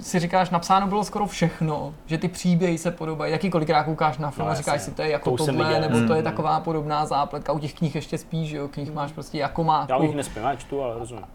si 0.00 0.18
říkáš, 0.18 0.50
napsáno 0.50 0.86
bylo 0.86 1.04
skoro 1.04 1.26
všechno, 1.26 1.94
že 2.06 2.18
ty 2.18 2.28
příběhy 2.28 2.78
se 2.78 2.90
podobají, 2.90 3.32
jaký 3.32 3.50
kolikrát 3.50 3.84
koukáš 3.84 4.18
na 4.18 4.30
film 4.30 4.46
No, 4.46 4.52
a 4.52 4.54
říkáš 4.54 4.82
si, 4.82 4.90
to 4.90 5.02
je 5.02 5.10
jako 5.10 5.30
To 5.36 5.46
tohle, 5.46 5.80
nebo 5.80 5.94
to 5.98 6.02
je 6.12 6.14
Hmm. 6.14 6.22
taková 6.24 6.60
podobná 6.60 7.06
zápletka, 7.06 7.52
u 7.52 7.58
těch 7.58 7.74
knih 7.74 7.94
ještě 7.94 8.18
spíš, 8.18 8.48
že 8.48 8.56
jo, 8.56 8.68
knih 8.68 8.92
máš 8.92 9.12
prostě 9.12 9.38
jako 9.38 9.62
Já 9.62 9.66
máku. 9.66 10.06
už 10.08 10.14
nespím, 10.14 10.42
já 10.42 10.56
čtu, 10.56 10.82
ale 10.82 10.98
rozumím. 10.98 11.24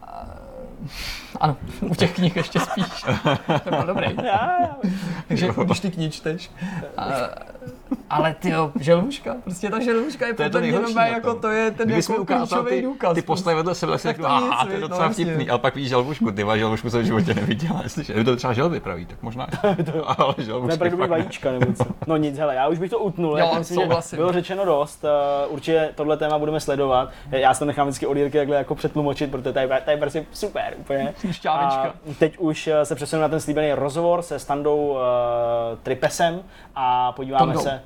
Ano, 1.39 1.57
u 1.82 1.95
těch 1.95 2.16
knih 2.16 2.36
ještě 2.36 2.60
spíš. 2.60 2.86
to 3.64 3.70
byl 3.70 3.84
dobrý. 3.86 4.16
Já, 4.24 4.62
já. 4.62 4.76
Takže 5.28 5.47
když 5.64 5.80
ty 5.80 5.91
knihy 5.91 6.10
čteš. 6.12 6.51
A, 6.97 7.03
Ale 8.10 8.36
ty 8.40 8.50
jo, 8.50 8.72
želvuška, 8.80 9.36
prostě 9.44 9.70
ta 9.70 9.80
želvuška 9.80 10.28
je, 10.28 10.34
To 10.34 10.44
je 10.44 10.50
to 10.50 10.60
podle 10.60 10.90
mě 10.90 11.02
jako 11.02 11.34
to 11.34 11.48
je 11.48 11.72
ten 11.72 11.88
Kdyby 11.88 12.02
jako 12.10 12.26
klíčový 12.26 12.70
ty, 12.70 12.82
důkaz. 12.82 13.14
ty 13.14 13.22
postavy 13.22 13.56
vedle 13.56 13.76
sebe, 13.76 13.92
tak 13.98 14.16
si 14.16 14.22
to 14.22 14.28
aha, 14.28 14.66
to 14.66 14.72
je 14.72 14.80
no, 14.80 14.88
docela 14.88 15.06
jasně. 15.08 15.26
vtipný, 15.26 15.50
ale 15.50 15.60
pak 15.60 15.76
vidíš 15.76 15.90
želvušku, 15.90 16.32
ty 16.32 16.46
želvušku 16.56 16.90
jsem 16.90 17.02
v 17.02 17.06
životě 17.06 17.34
neviděl, 17.34 17.80
jestli 17.84 18.06
je 18.18 18.24
to 18.24 18.36
třeba 18.36 18.54
želvy 18.54 18.80
pravý, 18.80 19.06
tak 19.06 19.22
možná, 19.22 19.48
ale 20.18 20.34
To 20.34 20.62
pravděpodobně 20.62 20.90
fakt 20.90 21.00
ne. 21.00 21.08
vajíčka 21.08 21.52
nebo 21.52 21.74
co. 21.74 21.86
No 22.08 22.18
nic, 22.18 22.38
hele, 22.38 22.56
já 22.56 22.68
už 22.68 22.80
bych 22.80 22.90
to 22.90 23.00
utnul. 23.00 23.40
Jo, 23.40 23.50
já 23.54 23.60
myslím, 23.60 23.82
že 23.82 24.16
bylo 24.16 24.32
řečeno 24.32 24.66
dost. 24.66 25.04
Uh, 25.04 25.54
určitě 25.54 25.90
tohle 25.96 26.18
téma 26.18 26.40
budeme 26.40 26.60
sledovat. 26.60 27.10
Já 27.32 27.54
si 27.54 27.60
to 27.60 27.66
nechám 27.66 27.88
vždycky 27.88 28.06
od 28.08 28.18
Jirky 28.18 28.38
takhle 28.38 28.56
jako 28.58 28.76
přetlumočit, 28.76 29.32
protože 29.32 29.54
tady, 29.54 29.68
tady 29.68 29.92
je 29.92 29.98
prostě 29.98 30.26
super 30.32 30.74
úplně. 30.78 31.14
A 31.50 31.94
teď 32.20 32.38
už 32.38 32.68
eh, 32.68 32.86
se 32.86 32.96
přesunu 32.96 33.22
na 33.22 33.30
ten 33.30 33.40
slíbený 33.40 33.74
rozhovor 33.74 34.22
se 34.22 34.40
Standou 34.40 34.78
uh, 34.78 34.98
Tripesem 35.84 36.40
a 36.76 37.12
podíváme 37.12 37.58
se. 37.58 37.79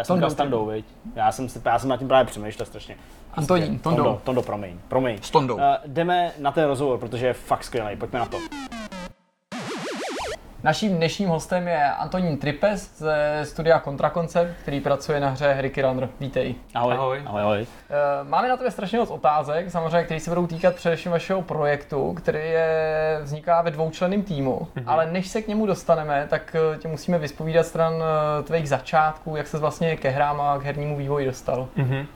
Já 0.00 0.04
jsem 0.04 0.16
říkal 0.16 0.30
Standou, 0.30 0.66
viď? 0.66 0.84
Já 1.14 1.32
jsem, 1.32 1.48
si, 1.48 1.60
já 1.64 1.78
jsem 1.78 1.88
nad 1.88 1.96
tím 1.96 2.08
právě 2.08 2.24
přemýšlel 2.24 2.66
strašně. 2.66 2.96
Antonín, 3.34 3.78
Tondou. 3.78 4.02
Tondo, 4.02 4.20
Tondo, 4.24 4.42
promiň, 4.42 4.78
promiň. 4.88 5.18
S 5.22 5.30
Tondou. 5.30 5.54
Uh, 5.54 5.62
jdeme 5.86 6.32
na 6.38 6.52
ten 6.52 6.64
rozhovor, 6.64 6.98
protože 6.98 7.26
je 7.26 7.32
fakt 7.32 7.64
skvělý. 7.64 7.96
Pojďme 7.96 8.18
na 8.18 8.26
to. 8.26 8.36
Naším 10.62 10.96
dnešním 10.96 11.28
hostem 11.28 11.68
je 11.68 11.84
Antonín 11.84 12.38
Tripes 12.38 12.98
ze 12.98 13.40
studia 13.42 13.78
Kontrakoncept, 13.78 14.50
který 14.62 14.80
pracuje 14.80 15.20
na 15.20 15.28
hře 15.28 15.56
Ricky 15.58 15.82
Runner. 15.82 16.08
Vítej. 16.20 16.54
Ahoj. 16.74 16.94
Ahoj. 16.94 17.22
Ahoj, 17.26 17.42
ahoj. 17.42 17.66
Eh, 17.90 18.24
Máme 18.24 18.48
na 18.48 18.56
tebe 18.56 18.70
strašně 18.70 18.98
moc 18.98 19.10
otázek, 19.10 19.70
samozřejmě, 19.70 20.04
které 20.04 20.20
se 20.20 20.30
budou 20.30 20.46
týkat 20.46 20.74
především 20.74 21.12
vašeho 21.12 21.42
projektu, 21.42 22.12
který 22.14 22.38
je, 22.38 23.20
vzniká 23.22 23.62
ve 23.62 23.70
dvoučlenném 23.70 24.22
týmu. 24.22 24.68
Mhm. 24.74 24.88
Ale 24.88 25.06
než 25.06 25.28
se 25.28 25.42
k 25.42 25.48
němu 25.48 25.66
dostaneme, 25.66 26.26
tak 26.30 26.56
eh, 26.74 26.78
tě 26.78 26.88
musíme 26.88 27.18
vyspovídat 27.18 27.66
stran 27.66 27.94
eh, 28.02 28.42
tvých 28.42 28.68
začátků, 28.68 29.36
jak 29.36 29.46
se 29.46 29.58
vlastně 29.58 29.96
ke 29.96 30.08
hrám 30.08 30.40
a 30.40 30.58
k 30.58 30.64
hernímu 30.64 30.96
vývoji 30.96 31.26
dostal. 31.26 31.68
Mhm. 31.76 32.06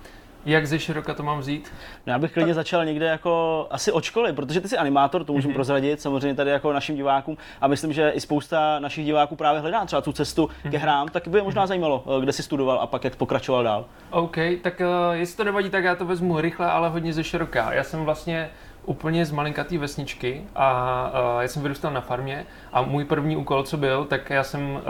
Jak 0.46 0.66
ze 0.66 0.78
široka 0.78 1.14
to 1.14 1.22
mám 1.22 1.38
vzít? 1.38 1.72
No, 2.06 2.12
Já 2.12 2.18
bych 2.18 2.32
klidně 2.32 2.54
začal 2.54 2.84
někde 2.84 3.06
jako 3.06 3.66
asi 3.70 3.92
od 3.92 4.04
školy, 4.04 4.32
protože 4.32 4.60
ty 4.60 4.68
jsi 4.68 4.78
animátor, 4.78 5.24
to 5.24 5.32
můžu 5.32 5.48
Mhm. 5.48 5.54
prozradit 5.54 6.00
samozřejmě 6.00 6.34
tady 6.34 6.50
jako 6.50 6.72
našim 6.72 6.96
divákům 6.96 7.36
a 7.60 7.66
myslím, 7.66 7.92
že 7.92 8.10
i 8.10 8.20
spousta 8.20 8.78
našich 8.78 9.04
diváků 9.04 9.36
právě 9.36 9.60
hledá 9.60 9.84
třeba 9.84 10.02
tu 10.02 10.12
cestu 10.12 10.50
Mhm. 10.64 10.70
ke 10.72 10.78
hrám, 10.78 11.08
tak 11.08 11.28
by 11.28 11.38
je 11.38 11.42
možná 11.42 11.66
zajímalo, 11.66 12.04
eh, 12.18 12.22
kde 12.22 12.32
jsi 12.32 12.42
studoval 12.42 12.78
a 12.80 12.86
pak 12.86 13.04
jak 13.04 13.16
pokračoval 13.16 13.64
dál. 13.64 13.84
OK, 14.10 14.36
tak 14.62 14.80
uh, 14.80 15.14
jestli 15.14 15.36
to 15.36 15.44
nevadí, 15.44 15.70
tak 15.70 15.84
já 15.84 15.94
to 15.94 16.04
vezmu 16.04 16.40
rychle, 16.40 16.66
ale 16.70 16.88
hodně 16.88 17.12
ze 17.12 17.24
široka. 17.24 17.72
Já 17.72 17.84
jsem 17.84 18.04
vlastně 18.04 18.50
úplně 18.86 19.26
z 19.26 19.30
malinkatý 19.32 19.78
vesničky 19.78 20.42
a 20.56 21.10
uh, 21.36 21.42
já 21.42 21.48
jsem 21.48 21.62
vyrůstal 21.62 21.92
na 21.92 22.00
farmě 22.00 22.46
a 22.72 22.82
můj 22.82 23.04
první 23.04 23.36
úkol, 23.36 23.62
co 23.62 23.76
byl, 23.76 24.04
tak 24.04 24.30
já 24.30 24.44
jsem, 24.44 24.70
uh, 24.74 24.80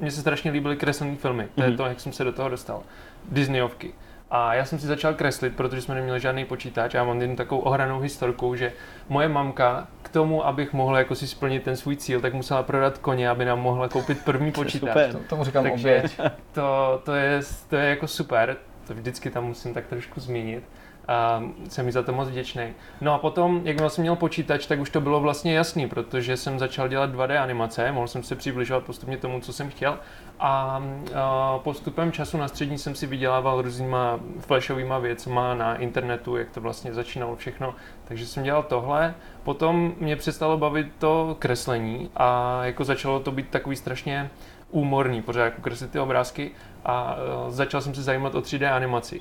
mně 0.00 0.10
se 0.10 0.20
strašně 0.20 0.50
líbily 0.50 0.76
kreslené 0.76 1.16
filmy, 1.16 1.48
to 1.54 1.62
je 1.62 1.68
Mhm. 1.68 1.76
to, 1.76 1.86
jak 1.86 2.00
jsem 2.00 2.12
se 2.12 2.24
do 2.24 2.32
toho 2.32 2.48
dostal. 2.48 2.82
Disneyovky. 3.24 3.94
A 4.30 4.54
já 4.54 4.64
jsem 4.64 4.78
si 4.78 4.86
začal 4.86 5.14
kreslit, 5.14 5.56
protože 5.56 5.82
jsme 5.82 5.94
neměli 5.94 6.20
žádný 6.20 6.44
počítač 6.44 6.94
a 6.94 6.98
já 6.98 7.04
mám 7.04 7.20
jednu 7.20 7.36
takovou 7.36 7.60
ohranou 7.60 8.00
historku, 8.00 8.56
že 8.56 8.72
moje 9.08 9.28
mamka 9.28 9.86
k 10.02 10.08
tomu, 10.08 10.46
abych 10.46 10.72
mohl 10.72 10.96
jako 10.96 11.14
si 11.14 11.26
splnit 11.26 11.62
ten 11.62 11.76
svůj 11.76 11.96
cíl, 11.96 12.20
tak 12.20 12.34
musela 12.34 12.62
prodat 12.62 12.98
koně, 12.98 13.30
aby 13.30 13.44
nám 13.44 13.60
mohla 13.60 13.88
koupit 13.88 14.24
první 14.24 14.52
počítač. 14.52 14.88
Super. 14.88 15.12
To, 15.12 15.18
tomu 15.18 15.44
říkám 15.44 15.64
Takže 15.64 15.96
oběť. 15.96 16.20
to, 16.52 17.02
to, 17.04 17.14
je, 17.14 17.40
to 17.68 17.76
je 17.76 17.90
jako 17.90 18.08
super, 18.08 18.56
to 18.86 18.94
vždycky 18.94 19.30
tam 19.30 19.44
musím 19.44 19.74
tak 19.74 19.86
trošku 19.86 20.20
zmínit. 20.20 20.64
A 21.08 21.42
jsem 21.68 21.86
mi 21.86 21.92
za 21.92 22.02
to 22.02 22.12
moc 22.12 22.28
vděčný. 22.28 22.62
No 23.00 23.14
a 23.14 23.18
potom, 23.18 23.60
jakmile 23.64 23.90
jsem 23.90 24.02
měl 24.02 24.16
počítač, 24.16 24.66
tak 24.66 24.80
už 24.80 24.90
to 24.90 25.00
bylo 25.00 25.20
vlastně 25.20 25.54
jasný, 25.54 25.88
protože 25.88 26.36
jsem 26.36 26.58
začal 26.58 26.88
dělat 26.88 27.14
2D 27.14 27.42
animace, 27.42 27.92
mohl 27.92 28.08
jsem 28.08 28.22
se 28.22 28.36
přibližovat 28.36 28.84
postupně 28.84 29.16
tomu, 29.16 29.40
co 29.40 29.52
jsem 29.52 29.70
chtěl. 29.70 29.98
A, 30.40 30.82
a 31.14 31.58
postupem 31.58 32.12
času 32.12 32.38
na 32.38 32.48
střední 32.48 32.78
jsem 32.78 32.94
si 32.94 33.06
vydělával 33.06 33.62
různýma 33.62 34.20
flashovýma 34.40 34.98
věcma 34.98 35.54
na 35.54 35.76
internetu, 35.76 36.36
jak 36.36 36.50
to 36.50 36.60
vlastně 36.60 36.94
začínalo 36.94 37.36
všechno. 37.36 37.74
Takže 38.04 38.26
jsem 38.26 38.42
dělal 38.42 38.62
tohle. 38.62 39.14
Potom 39.42 39.94
mě 39.98 40.16
přestalo 40.16 40.58
bavit 40.58 40.86
to 40.98 41.36
kreslení 41.38 42.10
a 42.16 42.58
jako 42.64 42.84
začalo 42.84 43.20
to 43.20 43.32
být 43.32 43.48
takový 43.48 43.76
strašně 43.76 44.30
úmorný, 44.70 45.22
pořád 45.22 45.44
jako 45.44 45.62
kreslit 45.62 45.90
ty 45.90 45.98
obrázky 45.98 46.50
a 46.84 47.16
uh, 47.16 47.50
začal 47.50 47.80
jsem 47.80 47.94
se 47.94 48.02
zajímat 48.02 48.34
o 48.34 48.40
3D 48.40 48.74
animaci. 48.74 49.20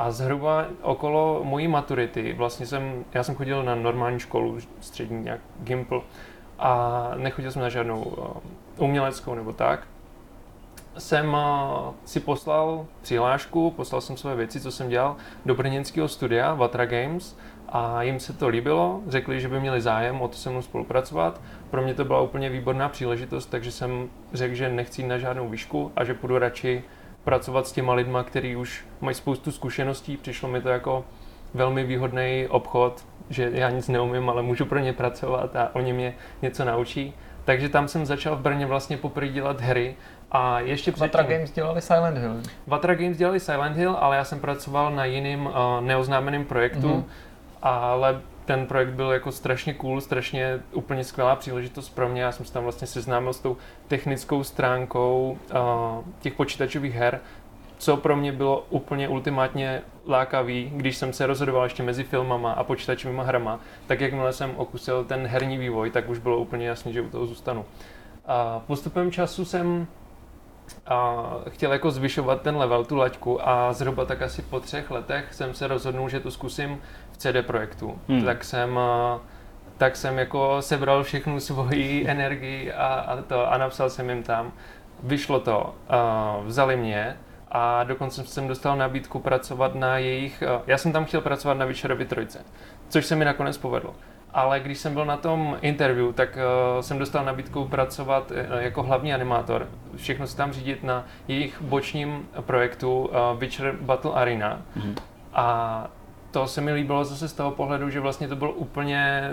A 0.00 0.10
zhruba 0.10 0.66
okolo 0.82 1.40
mojí 1.44 1.68
maturity, 1.68 2.32
vlastně 2.32 2.66
jsem, 2.66 3.04
já 3.14 3.22
jsem 3.22 3.34
chodil 3.34 3.62
na 3.62 3.74
normální 3.74 4.20
školu, 4.20 4.58
střední, 4.80 5.22
nějak 5.22 5.40
Gimple, 5.62 6.00
a 6.58 7.10
nechodil 7.16 7.50
jsem 7.50 7.62
na 7.62 7.68
žádnou 7.68 8.02
uh, 8.02 8.26
uměleckou 8.84 9.34
nebo 9.34 9.52
tak. 9.52 9.86
Jsem 10.98 11.28
uh, 11.28 11.94
si 12.04 12.20
poslal 12.20 12.86
přihlášku, 13.02 13.70
poslal 13.70 14.00
jsem 14.00 14.16
své 14.16 14.36
věci, 14.36 14.60
co 14.60 14.70
jsem 14.70 14.88
dělal, 14.88 15.16
do 15.46 15.54
brněnského 15.54 16.08
studia 16.08 16.54
Vatra 16.54 16.86
Games 16.86 17.36
a 17.68 18.02
jim 18.02 18.20
se 18.20 18.32
to 18.32 18.48
líbilo, 18.48 19.00
řekli, 19.06 19.40
že 19.40 19.48
by 19.48 19.60
měli 19.60 19.80
zájem 19.80 20.20
o 20.20 20.28
to 20.28 20.34
se 20.34 20.50
mnou 20.50 20.62
spolupracovat. 20.62 21.40
Pro 21.70 21.82
mě 21.82 21.94
to 21.94 22.04
byla 22.04 22.20
úplně 22.20 22.50
výborná 22.50 22.88
příležitost, 22.88 23.46
takže 23.46 23.72
jsem 23.72 24.08
řekl, 24.32 24.54
že 24.54 24.68
nechci 24.68 25.02
jít 25.02 25.08
na 25.08 25.18
žádnou 25.18 25.48
výšku 25.48 25.92
a 25.96 26.04
že 26.04 26.14
půjdu 26.14 26.38
radši 26.38 26.84
pracovat 27.28 27.66
s 27.66 27.72
těma 27.72 27.94
lidma, 27.94 28.22
kteří 28.22 28.56
už 28.56 28.84
mají 29.00 29.14
spoustu 29.14 29.52
zkušeností. 29.52 30.16
Přišlo 30.16 30.48
mi 30.48 30.60
to 30.60 30.68
jako 30.68 31.04
velmi 31.54 31.84
výhodný 31.84 32.46
obchod, 32.50 33.04
že 33.30 33.50
já 33.52 33.70
nic 33.70 33.88
neumím, 33.88 34.30
ale 34.30 34.42
můžu 34.42 34.64
pro 34.66 34.78
ně 34.78 34.92
pracovat 34.92 35.56
a 35.56 35.68
oni 35.72 35.92
mě 35.92 36.14
něco 36.42 36.64
naučí. 36.64 37.14
Takže 37.44 37.68
tam 37.68 37.88
jsem 37.88 38.06
začal 38.06 38.36
v 38.36 38.40
Brně 38.40 38.66
vlastně 38.66 38.96
poprvé 38.96 39.28
dělat 39.28 39.60
hry 39.60 39.96
a 40.32 40.60
ještě 40.60 40.90
Vatra 40.90 41.22
předtím- 41.22 41.36
Games 41.36 41.50
dělali 41.52 41.80
Silent 41.80 42.18
Hill. 42.18 42.36
Vatra 42.66 42.94
Games 42.94 43.16
dělali 43.16 43.40
Silent 43.40 43.76
Hill, 43.76 43.96
ale 44.00 44.16
já 44.16 44.24
jsem 44.24 44.40
pracoval 44.40 44.90
na 44.94 45.04
jiném 45.04 45.46
uh, 45.46 45.52
neoznámeném 45.80 46.44
projektu, 46.44 46.88
Mhm. 46.88 47.04
ale 47.62 48.20
ten 48.48 48.66
projekt 48.66 48.88
byl 48.88 49.10
jako 49.10 49.32
strašně 49.32 49.74
cool, 49.74 50.00
strašně 50.00 50.60
úplně 50.72 51.04
skvělá 51.04 51.36
příležitost 51.36 51.88
pro 51.88 52.08
mě. 52.08 52.22
Já 52.22 52.32
jsem 52.32 52.46
se 52.46 52.52
tam 52.52 52.62
vlastně 52.62 52.86
seznámil 52.86 53.32
s 53.32 53.40
tou 53.40 53.56
technickou 53.88 54.44
stránkou 54.44 55.38
uh, 55.50 56.04
těch 56.20 56.34
počítačových 56.34 56.94
her, 56.94 57.20
co 57.78 57.96
pro 57.96 58.16
mě 58.16 58.32
bylo 58.32 58.66
úplně 58.70 59.08
ultimátně 59.08 59.82
lákavý, 60.06 60.72
když 60.74 60.96
jsem 60.96 61.12
se 61.12 61.26
rozhodoval 61.26 61.64
ještě 61.64 61.82
mezi 61.82 62.04
filmama 62.04 62.52
a 62.52 62.64
počítačovými 62.64 63.22
hrama, 63.24 63.60
tak 63.86 64.00
jakmile 64.00 64.32
jsem 64.32 64.54
okusil 64.56 65.04
ten 65.04 65.26
herní 65.26 65.58
vývoj, 65.58 65.90
tak 65.90 66.08
už 66.08 66.18
bylo 66.18 66.38
úplně 66.38 66.68
jasné, 66.68 66.92
že 66.92 67.02
u 67.02 67.08
toho 67.08 67.26
zůstanu. 67.26 67.64
A 68.26 68.62
postupem 68.66 69.10
času 69.12 69.44
jsem 69.44 69.86
a 70.86 71.30
chtěl 71.48 71.72
jako 71.72 71.90
zvyšovat 71.90 72.42
ten 72.42 72.56
level, 72.56 72.84
tu 72.84 72.96
laťku 72.96 73.48
a 73.48 73.72
zhruba 73.72 74.04
tak 74.04 74.22
asi 74.22 74.42
po 74.42 74.60
třech 74.60 74.90
letech 74.90 75.34
jsem 75.34 75.54
se 75.54 75.66
rozhodnul, 75.66 76.08
že 76.08 76.20
to 76.20 76.30
zkusím 76.30 76.80
CD 77.18 77.46
Projektu. 77.46 77.98
Hmm. 78.08 78.24
Tak 78.24 78.44
jsem 78.44 78.78
a, 78.78 79.20
tak 79.78 79.96
jsem 79.96 80.18
jako 80.18 80.62
sebral 80.62 81.02
všechnu 81.02 81.40
svoji 81.40 82.04
energii 82.08 82.72
a, 82.72 82.86
a, 82.86 83.22
to, 83.22 83.52
a 83.52 83.58
napsal 83.58 83.90
jsem 83.90 84.10
jim 84.10 84.22
tam. 84.22 84.52
Vyšlo 85.02 85.40
to, 85.40 85.74
a 85.88 86.36
vzali 86.44 86.76
mě 86.76 87.16
a 87.50 87.84
dokonce 87.84 88.24
jsem 88.24 88.48
dostal 88.48 88.76
nabídku 88.76 89.18
pracovat 89.18 89.74
na 89.74 89.98
jejich, 89.98 90.42
a, 90.42 90.62
já 90.66 90.78
jsem 90.78 90.92
tam 90.92 91.04
chtěl 91.04 91.20
pracovat 91.20 91.54
na 91.54 91.66
Witcherovi 91.66 92.04
trojce, 92.04 92.44
což 92.88 93.06
se 93.06 93.16
mi 93.16 93.24
nakonec 93.24 93.58
povedlo. 93.58 93.94
Ale 94.32 94.60
když 94.60 94.78
jsem 94.78 94.94
byl 94.94 95.04
na 95.04 95.16
tom 95.16 95.58
interview, 95.60 96.12
tak 96.12 96.36
uh, 96.36 96.80
jsem 96.80 96.98
dostal 96.98 97.24
nabídku 97.24 97.64
pracovat 97.64 98.30
uh, 98.30 98.36
jako 98.58 98.82
hlavní 98.82 99.14
animátor, 99.14 99.68
všechno 99.96 100.26
si 100.26 100.36
tam 100.36 100.52
řídit 100.52 100.82
na 100.84 101.04
jejich 101.28 101.62
bočním 101.62 102.28
projektu 102.40 103.00
uh, 103.00 103.38
Witcher 103.38 103.76
Battle 103.80 104.12
Arena. 104.12 104.62
Mhm. 104.76 104.94
A 105.32 105.88
to 106.30 106.46
se 106.46 106.60
mi 106.60 106.72
líbilo 106.72 107.04
zase 107.04 107.28
z 107.28 107.32
toho 107.32 107.50
pohledu, 107.50 107.90
že 107.90 108.00
vlastně 108.00 108.28
to 108.28 108.36
bylo 108.36 108.52
úplně 108.52 109.30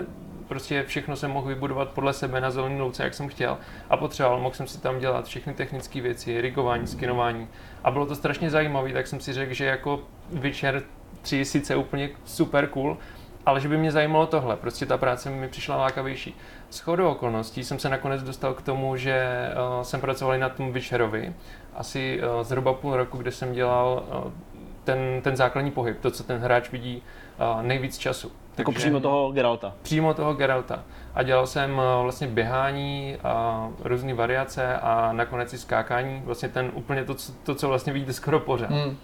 prostě 0.48 0.84
všechno 0.86 1.16
jsem 1.16 1.30
mohl 1.30 1.48
vybudovat 1.48 1.88
podle 1.90 2.12
sebe 2.12 2.40
na 2.40 2.50
zelený 2.50 2.80
louce, 2.80 3.04
jak 3.04 3.14
jsem 3.14 3.28
chtěl. 3.28 3.58
A 3.90 3.96
potřeboval, 3.96 4.40
mohl 4.40 4.54
jsem 4.54 4.66
si 4.66 4.80
tam 4.80 4.98
dělat 4.98 5.26
všechny 5.26 5.54
technické 5.54 6.00
věci, 6.00 6.40
rigování, 6.40 6.86
skinování. 6.86 7.48
A 7.84 7.90
bylo 7.90 8.06
to 8.06 8.14
strašně 8.14 8.50
zajímavé, 8.50 8.92
tak 8.92 9.06
jsem 9.06 9.20
si 9.20 9.32
řekl, 9.32 9.54
že 9.54 9.64
jako 9.64 10.00
Witcher 10.32 10.82
3 11.22 11.44
sice 11.44 11.76
úplně 11.76 12.10
super 12.24 12.66
cool, 12.66 12.98
ale 13.46 13.60
že 13.60 13.68
by 13.68 13.76
mě 13.76 13.92
zajímalo 13.92 14.26
tohle, 14.26 14.56
prostě 14.56 14.86
ta 14.86 14.98
práce 14.98 15.30
mi 15.30 15.48
přišla 15.48 15.76
lákavější. 15.76 16.36
S 16.70 16.80
chodou 16.80 17.08
okolností 17.08 17.64
jsem 17.64 17.78
se 17.78 17.88
nakonec 17.88 18.22
dostal 18.22 18.54
k 18.54 18.62
tomu, 18.62 18.96
že 18.96 19.48
uh, 19.76 19.82
jsem 19.82 20.00
pracoval 20.00 20.38
na 20.38 20.48
tom 20.48 20.72
Witcherovi, 20.72 21.32
asi 21.74 22.20
uh, 22.20 22.42
zhruba 22.42 22.72
půl 22.72 22.96
roku, 22.96 23.18
kde 23.18 23.32
jsem 23.32 23.52
dělal 23.52 24.04
uh, 24.24 24.32
ten, 24.86 25.20
ten 25.22 25.36
základní 25.36 25.70
pohyb, 25.70 26.00
to, 26.00 26.10
co 26.10 26.24
ten 26.24 26.40
hráč 26.40 26.70
vidí 26.70 27.02
uh, 27.56 27.62
nejvíc 27.62 27.98
času. 27.98 28.32
Jako 28.58 28.72
přímo 28.72 29.00
toho 29.00 29.32
Geralta. 29.32 29.72
Přímo 29.82 30.14
toho 30.14 30.34
Geralta. 30.34 30.84
A 31.14 31.22
dělal 31.22 31.46
jsem 31.46 31.72
uh, 31.72 32.02
vlastně 32.02 32.26
běhání 32.26 33.16
a 33.24 33.68
různé 33.84 34.14
variace 34.14 34.76
a 34.76 35.12
nakonec 35.12 35.52
i 35.52 35.58
skákání. 35.58 36.22
Vlastně 36.24 36.48
ten 36.48 36.70
úplně 36.74 37.04
to, 37.04 37.14
co, 37.14 37.32
to, 37.42 37.54
co 37.54 37.68
vlastně 37.68 37.92
vidíte 37.92 38.12
skoro 38.12 38.40
pořád. 38.40 38.70
Hmm. 38.70 38.96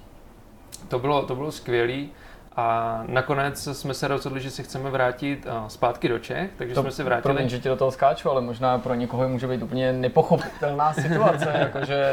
To 0.89 0.99
bylo, 0.99 1.23
to 1.23 1.35
bylo 1.35 1.53
skvělý 1.53 2.11
A 2.57 3.03
nakonec 3.07 3.69
jsme 3.73 3.95
se 3.95 4.09
rozhodli, 4.09 4.41
že 4.41 4.51
se 4.51 4.63
chceme 4.63 4.91
vrátit 4.91 5.47
uh, 5.47 5.69
zpátky 5.69 6.09
do 6.09 6.19
Čech, 6.19 6.51
takže 6.57 6.75
to, 6.75 6.81
jsme 6.81 6.91
se 6.91 7.05
vrátili. 7.05 7.35
Promiň, 7.35 7.49
že 7.49 7.59
ti 7.59 7.69
do 7.69 7.77
toho 7.77 7.91
skáču, 7.91 8.31
ale 8.31 8.41
možná 8.41 8.79
pro 8.79 8.95
někoho 8.95 9.29
může 9.29 9.47
být 9.47 9.63
úplně 9.63 9.93
nepochopitelná 9.93 10.93
situace, 11.03 11.53
jakože 11.59 12.05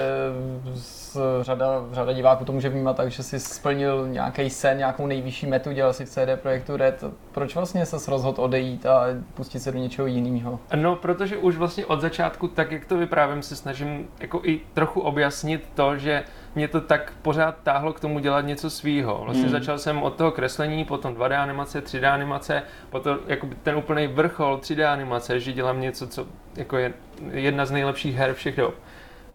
řada, 1.41 1.85
řada 1.91 2.13
diváků 2.13 2.45
to 2.45 2.51
může 2.51 2.69
vnímat 2.69 2.97
tak, 2.97 3.11
že 3.11 3.23
si 3.23 3.39
splnil 3.39 4.07
nějaký 4.07 4.49
sen, 4.49 4.77
nějakou 4.77 5.07
nejvyšší 5.07 5.47
metu, 5.47 5.71
dělal 5.71 5.93
si 5.93 6.05
v 6.05 6.09
CD 6.09 6.41
Projektu 6.41 6.77
Red. 6.77 7.03
Proč 7.31 7.55
vlastně 7.55 7.85
se 7.85 8.11
rozhodl 8.11 8.41
odejít 8.41 8.85
a 8.85 9.05
pustit 9.33 9.59
se 9.59 9.71
do 9.71 9.79
něčeho 9.79 10.07
jiného? 10.07 10.59
No, 10.75 10.95
protože 10.95 11.37
už 11.37 11.57
vlastně 11.57 11.85
od 11.85 12.01
začátku, 12.01 12.47
tak 12.47 12.71
jak 12.71 12.85
to 12.85 12.97
vyprávím, 12.97 13.41
se 13.41 13.55
snažím 13.55 14.07
jako 14.19 14.41
i 14.43 14.61
trochu 14.73 15.01
objasnit 15.01 15.69
to, 15.75 15.97
že 15.97 16.23
mě 16.55 16.67
to 16.67 16.81
tak 16.81 17.13
pořád 17.21 17.55
táhlo 17.63 17.93
k 17.93 17.99
tomu 17.99 18.19
dělat 18.19 18.41
něco 18.41 18.69
svýho. 18.69 19.21
Vlastně 19.23 19.43
hmm. 19.43 19.51
začal 19.51 19.77
jsem 19.77 20.03
od 20.03 20.15
toho 20.15 20.31
kreslení, 20.31 20.85
potom 20.85 21.15
2D 21.15 21.41
animace, 21.41 21.83
3D 21.83 22.13
animace, 22.13 22.63
potom 22.89 23.17
jako 23.27 23.49
ten 23.63 23.75
úplný 23.75 24.07
vrchol 24.07 24.57
3D 24.57 24.91
animace, 24.91 25.39
že 25.39 25.53
dělám 25.53 25.81
něco, 25.81 26.07
co 26.07 26.27
jako 26.55 26.77
je 26.77 26.93
jedna 27.31 27.65
z 27.65 27.71
nejlepších 27.71 28.15
her 28.15 28.33
všech 28.33 28.55
dob 28.55 28.73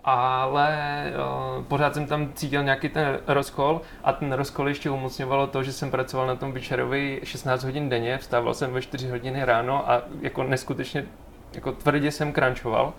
ale 0.04 1.12
uh, 1.56 1.64
pořád 1.64 1.94
jsem 1.94 2.06
tam 2.06 2.32
cítil 2.34 2.62
nějaký 2.62 2.88
ten 2.88 3.18
rozkol 3.26 3.80
a 4.04 4.12
ten 4.12 4.32
rozkol 4.32 4.68
ještě 4.68 4.90
umocňovalo 4.90 5.46
to, 5.46 5.62
že 5.62 5.72
jsem 5.72 5.90
pracoval 5.90 6.26
na 6.26 6.36
tom 6.36 6.52
Witcherovi 6.52 7.20
16 7.24 7.64
hodin 7.64 7.88
denně, 7.88 8.18
vstával 8.18 8.54
jsem 8.54 8.72
ve 8.72 8.82
4 8.82 9.08
hodiny 9.08 9.44
ráno 9.44 9.90
a 9.90 10.02
jako 10.20 10.42
neskutečně 10.42 11.06
jako 11.54 11.72
tvrdě 11.72 12.10
jsem 12.10 12.32
crunchoval. 12.32 12.92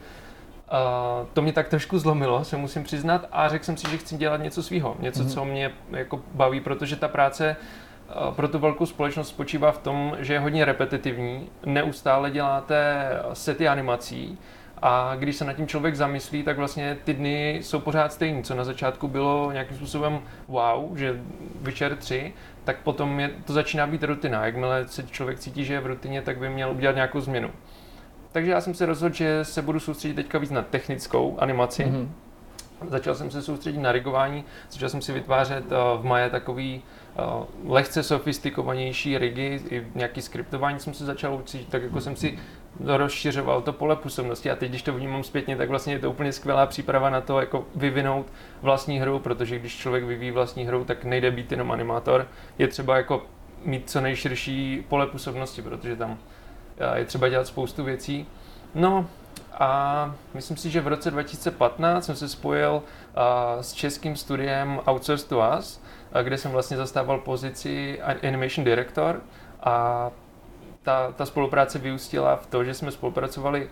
Uh, 0.72 1.28
to 1.34 1.42
mě 1.42 1.54
tak 1.54 1.70
trošku 1.70 2.00
zlomilo, 2.00 2.44
se 2.44 2.58
musím 2.58 2.84
přiznat, 2.84 3.28
a 3.32 3.50
řekl 3.50 3.66
jsem 3.66 3.78
si, 3.78 3.92
že 3.92 3.98
chci 3.98 4.18
dělat 4.18 4.42
něco 4.42 4.64
svého, 4.64 4.96
něco, 5.00 5.24
mm-hmm. 5.24 5.34
co 5.34 5.46
mě 5.46 5.72
jako 5.92 6.22
baví, 6.34 6.60
protože 6.60 6.96
ta 6.96 7.08
práce 7.08 7.56
uh, 8.28 8.36
pro 8.36 8.48
tu 8.48 8.60
velkou 8.60 8.86
společnost 8.86 9.28
spočívá 9.28 9.72
v 9.72 9.78
tom, 9.78 10.18
že 10.20 10.34
je 10.34 10.40
hodně 10.40 10.66
repetitivní, 10.66 11.50
neustále 11.66 12.32
děláte 12.32 13.10
sety 13.34 13.68
animací, 13.68 14.40
a 14.82 15.16
když 15.16 15.36
se 15.36 15.46
nad 15.46 15.54
tím 15.54 15.68
člověk 15.68 15.96
zamyslí, 15.96 16.44
tak 16.44 16.58
vlastně 16.58 16.98
ty 17.04 17.14
dny 17.14 17.60
jsou 17.62 17.80
pořád 17.80 18.14
stejný, 18.14 18.44
co 18.44 18.56
na 18.56 18.64
začátku 18.64 19.08
bylo 19.08 19.52
nějakým 19.52 19.78
způsobem 19.78 20.20
wow, 20.48 20.98
že 20.98 21.20
večer 21.62 21.96
3, 21.96 22.34
tak 22.64 22.78
potom 22.78 23.20
je, 23.20 23.30
to 23.46 23.54
začíná 23.54 23.88
být 23.88 24.04
rutina. 24.04 24.46
Jakmile 24.46 24.88
se 24.88 25.04
člověk 25.04 25.40
cítí, 25.40 25.66
že 25.66 25.74
je 25.74 25.80
v 25.80 25.86
rutině, 25.86 26.22
tak 26.22 26.38
by 26.38 26.50
měl 26.50 26.72
udělat 26.72 26.96
nějakou 26.96 27.20
změnu. 27.20 27.52
Takže 28.36 28.52
já 28.52 28.62
jsem 28.62 28.74
se 28.74 28.86
rozhodl, 28.86 29.16
že 29.16 29.46
se 29.46 29.62
budu 29.62 29.80
soustředit 29.80 30.14
teďka 30.14 30.38
víc 30.38 30.52
na 30.52 30.62
technickou 30.62 31.38
animaci. 31.40 31.86
Mm-hmm. 31.86 32.08
Začal 32.88 33.16
jsem 33.16 33.32
se 33.32 33.42
soustředit 33.42 33.78
na 33.78 33.92
rigování, 33.92 34.44
začal 34.72 34.90
jsem 34.90 35.02
si 35.02 35.14
vytvářet 35.14 35.66
uh, 35.66 36.02
v 36.02 36.06
Maje 36.06 36.30
takový 36.30 36.82
uh, 37.64 37.74
lehce 37.74 38.04
sofistikovanější 38.04 39.18
rigy, 39.18 39.62
i 39.70 39.88
nějaký 39.96 40.22
skriptování 40.22 40.80
jsem 40.80 40.94
se 40.94 41.06
začal 41.06 41.36
učit, 41.36 41.68
tak 41.70 41.84
jako 41.84 42.02
jsem 42.02 42.16
si 42.16 42.40
rozšiřoval 42.80 43.62
to 43.62 43.74
pole 43.74 43.96
působnosti 43.96 44.52
a 44.52 44.56
teď, 44.56 44.70
když 44.70 44.82
to 44.82 44.94
vnímám 44.94 45.24
zpětně, 45.24 45.56
tak 45.56 45.70
vlastně 45.70 45.94
je 45.94 46.00
to 46.00 46.12
úplně 46.12 46.32
skvělá 46.32 46.66
příprava 46.66 47.10
na 47.10 47.22
to, 47.22 47.40
jako 47.40 47.66
vyvinout 47.76 48.26
vlastní 48.62 49.00
hru, 49.00 49.20
protože 49.20 49.60
když 49.60 49.78
člověk 49.78 50.04
vyvíjí 50.04 50.32
vlastní 50.32 50.66
hru, 50.66 50.86
tak 50.86 51.04
nejde 51.04 51.32
být 51.32 51.52
jenom 51.52 51.72
animátor, 51.72 52.28
je 52.58 52.68
třeba 52.68 52.98
jako 52.98 53.26
mít 53.66 53.90
co 53.90 54.02
nejširší 54.02 54.86
pole 54.88 55.08
působnosti, 55.08 55.62
protože 55.62 55.96
tam 55.96 56.18
je 56.96 57.06
třeba 57.06 57.30
dělat 57.30 57.48
spoustu 57.48 57.84
věcí. 57.84 58.28
No 58.76 59.08
a 59.54 60.16
myslím 60.34 60.58
si, 60.58 60.70
že 60.70 60.82
v 60.82 60.88
roce 60.88 61.12
2015 61.12 62.06
jsem 62.06 62.16
se 62.16 62.30
spojil 62.30 62.84
s 63.62 63.74
českým 63.74 64.16
studiem 64.16 64.80
Outsource 64.90 65.28
to 65.28 65.44
Us, 65.60 65.82
kde 66.24 66.38
jsem 66.38 66.52
vlastně 66.52 66.78
zastával 66.78 67.18
pozici 67.18 68.02
Animation 68.02 68.66
Director 68.66 69.22
a 69.64 70.10
ta, 70.84 71.12
ta 71.16 71.26
spolupráce 71.26 71.80
vyústila 71.80 72.36
v 72.36 72.48
to, 72.48 72.64
že 72.64 72.74
jsme 72.74 72.92
spolupracovali 72.92 73.70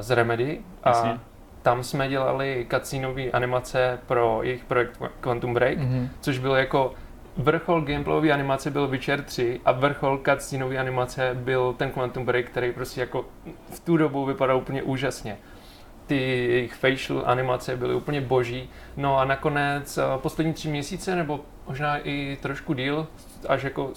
s 0.00 0.10
Remedy 0.10 0.60
a 0.84 0.88
Jasně. 0.88 1.20
tam 1.62 1.84
jsme 1.84 2.08
dělali 2.08 2.66
cutsceneové 2.70 3.30
animace 3.30 3.98
pro 4.06 4.40
jejich 4.42 4.64
projekt 4.64 5.00
Quantum 5.20 5.54
Break, 5.54 5.78
mm-hmm. 5.78 6.08
což 6.20 6.38
bylo 6.38 6.56
jako 6.56 6.92
vrchol 7.36 7.80
gameplayové 7.80 8.32
animace 8.32 8.70
byl 8.70 8.88
Witcher 8.88 9.22
3 9.22 9.60
a 9.64 9.72
vrchol 9.72 10.20
cutsceneové 10.30 10.78
animace 10.78 11.30
byl 11.34 11.72
ten 11.72 11.90
Quantum 11.90 12.24
Break, 12.24 12.46
který 12.46 12.72
prostě 12.72 13.00
jako 13.00 13.24
v 13.70 13.80
tu 13.80 13.96
dobu 13.96 14.24
vypadal 14.24 14.56
úplně 14.56 14.82
úžasně. 14.82 15.38
Ty 16.06 16.16
jejich 16.16 16.74
facial 16.74 17.22
animace 17.26 17.76
byly 17.76 17.94
úplně 17.94 18.20
boží. 18.20 18.70
No 18.96 19.18
a 19.18 19.24
nakonec 19.24 19.98
poslední 20.16 20.52
tři 20.52 20.68
měsíce, 20.68 21.16
nebo 21.16 21.40
možná 21.66 21.98
i 21.98 22.38
trošku 22.42 22.74
díl, 22.74 23.06
až 23.48 23.62
jako 23.62 23.90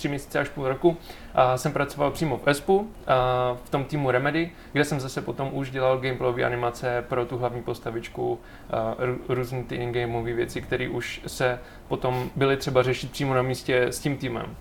tři 0.00 0.08
měsíce 0.08 0.38
až 0.38 0.48
půl 0.48 0.68
roku, 0.68 0.96
a 1.34 1.56
jsem 1.56 1.72
pracoval 1.72 2.10
přímo 2.10 2.38
v 2.38 2.48
ESPu, 2.48 2.90
a 3.06 3.56
v 3.64 3.70
tom 3.70 3.84
týmu 3.84 4.10
Remedy, 4.10 4.50
kde 4.72 4.84
jsem 4.84 5.00
zase 5.00 5.22
potom 5.22 5.50
už 5.52 5.70
dělal 5.70 5.98
gameplayové 5.98 6.44
animace 6.44 7.04
pro 7.08 7.24
tu 7.26 7.38
hlavní 7.38 7.62
postavičku, 7.62 8.40
různé 9.28 9.62
ty 9.64 9.74
in-gameové 9.74 10.32
věci, 10.32 10.62
které 10.62 10.88
už 10.88 11.20
se 11.26 11.58
potom 11.88 12.30
byly 12.36 12.56
třeba 12.56 12.82
řešit 12.82 13.12
přímo 13.12 13.34
na 13.34 13.42
místě 13.42 13.82
s 13.82 13.98
tím 13.98 14.16
týmem. 14.16 14.56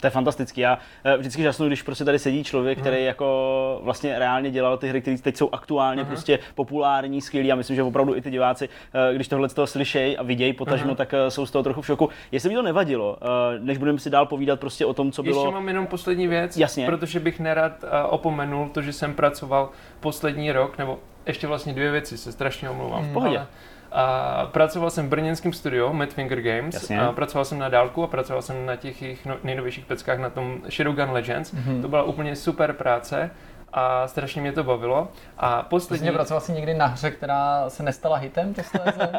To 0.00 0.06
je 0.06 0.10
fantastický. 0.10 0.60
Já 0.60 0.78
eh, 1.04 1.16
vždycky 1.16 1.42
žasnu, 1.42 1.66
když 1.66 1.82
prostě 1.82 2.04
tady 2.04 2.18
sedí 2.18 2.44
člověk, 2.44 2.78
který 2.78 2.96
mhm. 2.96 3.06
jako 3.06 3.80
vlastně 3.82 4.18
reálně 4.18 4.50
dělal 4.50 4.78
ty 4.78 4.88
hry, 4.88 5.00
které 5.00 5.18
teď 5.18 5.36
jsou 5.36 5.48
aktuálně 5.52 6.02
uh-huh. 6.02 6.08
prostě 6.08 6.38
populární, 6.54 7.20
skvělý. 7.20 7.52
A 7.52 7.54
myslím, 7.54 7.76
že 7.76 7.82
opravdu 7.82 8.16
i 8.16 8.20
ty 8.20 8.30
diváci, 8.30 8.68
eh, 8.94 9.14
když 9.14 9.28
tohle 9.28 9.48
z 9.48 9.54
toho 9.54 9.66
slyšejí 9.66 10.16
a 10.16 10.22
vidějí 10.22 10.52
potažmo, 10.52 10.92
uh-huh. 10.92 10.96
tak 10.96 11.14
eh, 11.14 11.30
jsou 11.30 11.46
z 11.46 11.50
toho 11.50 11.62
trochu 11.62 11.80
v 11.80 11.86
šoku. 11.86 12.08
Jestli 12.32 12.48
mi 12.48 12.54
to 12.54 12.62
nevadilo, 12.62 13.18
než 13.58 13.78
budeme 13.78 13.98
si 13.98 14.10
dál 14.10 14.26
povídat 14.26 14.60
prostě 14.60 14.86
o 14.86 14.94
tom, 14.94 15.12
co 15.12 15.22
bylo. 15.22 15.42
Ještě 15.42 15.54
mám 15.54 15.68
jenom 15.68 15.86
poslední 15.86 16.26
věc, 16.26 16.56
Jasně. 16.56 16.86
protože 16.86 17.20
bych 17.20 17.40
nerad 17.40 17.84
opomenul 18.08 18.68
to, 18.68 18.82
že 18.82 18.92
jsem 18.92 19.14
pracoval 19.14 19.70
poslední 20.00 20.52
rok, 20.52 20.78
nebo 20.78 20.98
ještě 21.26 21.46
vlastně 21.46 21.72
dvě 21.72 21.90
věci, 21.90 22.18
se 22.18 22.32
strašně 22.32 22.70
omlouvám. 22.70 23.04
Hmm. 23.04 23.18
Ale, 23.18 23.46
a 23.92 24.46
pracoval 24.52 24.90
jsem 24.90 25.06
v 25.06 25.08
brněnském 25.08 25.52
studiu 25.52 25.92
Mad 25.92 26.08
Finger 26.08 26.40
Games. 26.40 26.74
Jasně. 26.74 27.00
A 27.00 27.12
pracoval 27.12 27.44
jsem 27.44 27.58
na 27.58 27.68
dálku 27.68 28.02
a 28.02 28.06
pracoval 28.06 28.42
jsem 28.42 28.66
na 28.66 28.76
těch 28.76 29.02
jejich 29.02 29.26
no, 29.26 29.36
nejnovějších 29.44 29.84
peckách 29.84 30.18
na 30.18 30.30
tom 30.30 30.60
Shadowgun 30.70 31.10
Legends. 31.10 31.54
Mm-hmm. 31.54 31.82
To 31.82 31.88
byla 31.88 32.02
úplně 32.02 32.36
super 32.36 32.72
práce 32.72 33.30
a 33.72 34.08
strašně 34.08 34.42
mě 34.42 34.52
to 34.52 34.64
bavilo. 34.64 35.08
A 35.38 35.62
poslední... 35.62 36.06
Jsi 36.06 36.12
pracoval 36.12 36.40
si 36.40 36.52
někdy 36.52 36.74
na 36.74 36.86
hře, 36.86 37.10
která 37.10 37.70
se 37.70 37.82
nestala 37.82 38.16
hitem 38.16 38.54
posléze? 38.54 39.10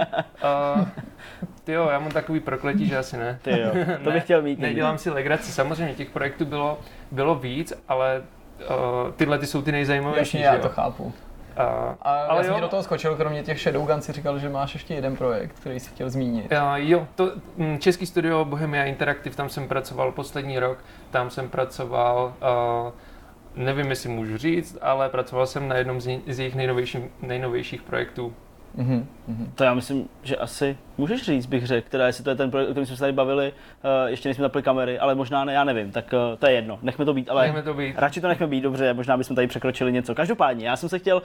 uh, 0.78 0.88
ty 1.64 1.72
jo, 1.72 1.90
já 1.92 2.00
mám 2.00 2.12
takový 2.12 2.40
prokletí, 2.40 2.86
že 2.86 2.98
asi 2.98 3.18
ne. 3.18 3.40
Ty 3.42 3.60
jo, 3.60 3.72
to 4.04 4.12
bych 4.12 4.24
chtěl 4.24 4.42
mít. 4.42 4.60
Nedělám 4.60 4.98
si 4.98 5.10
legraci, 5.10 5.52
samozřejmě 5.52 5.94
těch 5.94 6.10
projektů 6.10 6.46
bylo, 6.46 6.80
bylo 7.12 7.36
víc, 7.36 7.74
ale 7.88 8.22
uh, 8.60 9.12
tyhle 9.16 9.40
ty 9.40 9.48
jsou 9.48 9.62
ty 9.62 9.72
nejzajímavější. 9.72 10.42
Jasně, 10.42 10.58
já 10.58 10.62
to 10.62 10.70
chápu. 10.70 11.14
A, 11.60 11.96
a 12.02 12.26
ale 12.26 12.46
já 12.46 12.54
jsem 12.54 12.62
do 12.62 12.68
toho 12.68 12.84
skočil, 12.84 13.16
kromě 13.16 13.44
těch 13.44 13.60
Shadowgun 13.60 14.02
si 14.02 14.12
říkal, 14.12 14.40
že 14.40 14.50
máš 14.50 14.74
ještě 14.74 14.94
jeden 14.94 15.16
projekt, 15.16 15.60
který 15.60 15.80
si 15.80 15.90
chtěl 15.90 16.10
zmínit. 16.10 16.54
A, 16.54 16.78
jo, 16.78 17.08
to 17.16 17.32
mm, 17.58 17.80
český 17.80 18.06
studio 18.06 18.46
Bohemia 18.46 18.84
Interactive, 18.84 19.36
tam 19.36 19.50
jsem 19.50 19.68
pracoval 19.68 20.12
poslední 20.12 20.60
rok, 20.60 20.84
tam 21.12 21.30
jsem 21.30 21.50
pracoval, 21.50 22.34
uh, 22.86 22.92
nevím, 23.56 23.90
jestli 23.90 24.10
můžu 24.10 24.38
říct, 24.38 24.78
ale 24.82 25.10
pracoval 25.10 25.48
jsem 25.48 25.68
na 25.68 25.76
jednom 25.76 26.02
z, 26.02 26.20
z 26.28 26.40
jejich 26.40 26.56
nejnovějších, 26.56 27.04
nejnovějších 27.22 27.82
projektů. 27.82 28.34
Mm-hmm. 28.78 29.06
To 29.56 29.64
já 29.64 29.74
myslím, 29.74 30.10
že 30.24 30.36
asi 30.36 30.78
můžeš 31.00 31.24
říct, 31.24 31.46
bych 31.46 31.68
řekl, 31.68 31.90
teda 31.90 32.08
jestli 32.08 32.24
to 32.24 32.30
je 32.30 32.36
ten 32.36 32.52
projekt, 32.52 32.70
o 32.70 32.72
kterém 32.72 32.86
jsme 32.86 32.96
se 32.96 33.00
tady 33.00 33.14
bavili, 33.14 33.54
uh, 34.04 34.10
ještě 34.10 34.30
nejsme 34.30 34.42
zapli 34.42 34.64
kamery, 34.64 35.00
ale 35.00 35.16
možná 35.16 35.46
ne, 35.46 35.54
já 35.54 35.64
nevím, 35.64 35.92
tak 35.92 36.14
uh, 36.14 36.38
to 36.40 36.48
je 36.48 36.54
jedno, 36.54 36.80
nechme 36.82 37.06
to 37.06 37.14
být, 37.14 37.30
ale 37.30 37.46
nechme 37.46 37.62
to 37.62 37.74
být. 37.74 37.96
radši 37.98 38.22
to 38.22 38.28
nechme 38.28 38.48
být, 38.48 38.62
dobře, 38.62 38.94
možná 38.94 39.18
bychom 39.18 39.36
tady 39.36 39.48
překročili 39.48 39.92
něco. 39.92 40.16
Každopádně, 40.16 40.68
já 40.68 40.76
jsem 40.76 40.90
se 40.90 41.00
chtěl, 41.00 41.18
uh, 41.18 41.24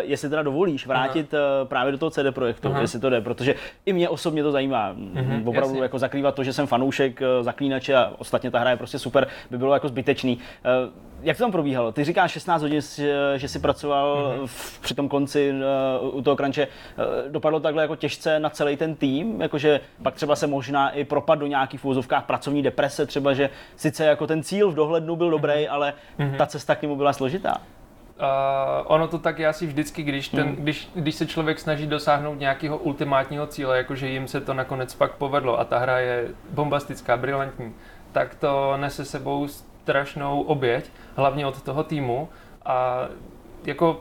jestli 0.00 0.28
teda 0.28 0.42
dovolíš, 0.42 0.86
vrátit 0.86 1.34
uh, 1.34 1.68
právě 1.68 1.92
do 1.92 1.98
toho 1.98 2.10
CD 2.10 2.30
projektu, 2.30 2.68
Aha. 2.68 2.80
jestli 2.80 3.00
to 3.00 3.10
jde, 3.10 3.20
protože 3.20 3.54
i 3.86 3.92
mě 3.92 4.08
osobně 4.08 4.42
to 4.42 4.52
zajímá. 4.52 4.94
Uh-huh, 4.94 5.48
Opravdu 5.48 5.68
jasně. 5.68 5.82
jako 5.82 5.98
zakrývat 5.98 6.34
to, 6.34 6.44
že 6.44 6.52
jsem 6.52 6.66
fanoušek 6.66 7.20
uh, 7.20 7.44
zaklínače 7.44 7.94
a 7.94 8.12
ostatně 8.18 8.50
ta 8.50 8.58
hra 8.58 8.70
je 8.70 8.76
prostě 8.76 8.98
super, 8.98 9.26
by 9.50 9.58
bylo 9.58 9.74
jako 9.74 9.88
zbytečný. 9.88 10.38
Uh, 10.86 10.92
jak 11.22 11.36
to 11.36 11.42
tam 11.42 11.52
probíhalo? 11.52 11.92
Ty 11.92 12.04
říkáš 12.04 12.32
16 12.32 12.62
hodin, 12.62 12.80
že 13.36 13.48
jsi 13.48 13.58
pracoval 13.58 14.16
mm-hmm. 14.16 14.46
v, 14.46 14.80
při 14.80 14.94
tom 14.94 15.08
konci 15.08 15.54
uh, 16.02 16.16
u 16.16 16.22
toho 16.22 16.36
kranče. 16.36 16.66
Uh, 16.66 17.32
dopadlo 17.32 17.60
takhle 17.60 17.82
jako 17.82 17.96
těžce 17.96 18.40
na 18.40 18.50
celý 18.50 18.76
ten 18.76 18.94
tým, 18.94 19.15
jakože 19.38 19.80
pak 20.02 20.14
třeba 20.14 20.36
se 20.36 20.46
možná 20.46 20.90
i 20.90 21.04
propad 21.04 21.38
do 21.38 21.46
nějakých 21.46 21.84
vůzovkách 21.84 22.24
pracovní 22.24 22.62
deprese, 22.62 23.06
třeba, 23.06 23.34
že 23.34 23.50
sice 23.76 24.04
jako 24.04 24.26
ten 24.26 24.42
cíl 24.42 24.70
v 24.70 24.74
dohlednu 24.74 25.16
byl 25.16 25.30
dobrý, 25.30 25.52
mm-hmm. 25.52 25.70
ale 25.70 25.94
mm-hmm. 26.18 26.36
ta 26.36 26.46
cesta 26.46 26.74
k 26.74 26.82
němu 26.82 26.96
byla 26.96 27.12
složitá. 27.12 27.60
Uh, 28.20 28.22
ono 28.84 29.08
to 29.08 29.18
tak 29.18 29.38
je 29.38 29.48
asi 29.48 29.66
vždycky, 29.66 30.02
když, 30.02 30.28
ten, 30.28 30.46
hmm. 30.46 30.56
když, 30.56 30.88
když 30.94 31.14
se 31.14 31.26
člověk 31.26 31.58
snaží 31.58 31.86
dosáhnout 31.86 32.40
nějakého 32.40 32.78
ultimátního 32.78 33.46
cíle, 33.46 33.76
jakože 33.76 34.08
jim 34.08 34.28
se 34.28 34.40
to 34.40 34.54
nakonec 34.54 34.94
pak 34.94 35.12
povedlo 35.12 35.60
a 35.60 35.64
ta 35.64 35.78
hra 35.78 35.98
je 35.98 36.28
bombastická, 36.50 37.16
brilantní, 37.16 37.74
tak 38.12 38.34
to 38.34 38.76
nese 38.76 39.04
sebou 39.04 39.48
strašnou 39.48 40.42
oběť, 40.42 40.90
hlavně 41.16 41.46
od 41.46 41.62
toho 41.62 41.84
týmu. 41.84 42.28
A 42.64 43.08
jako 43.64 44.00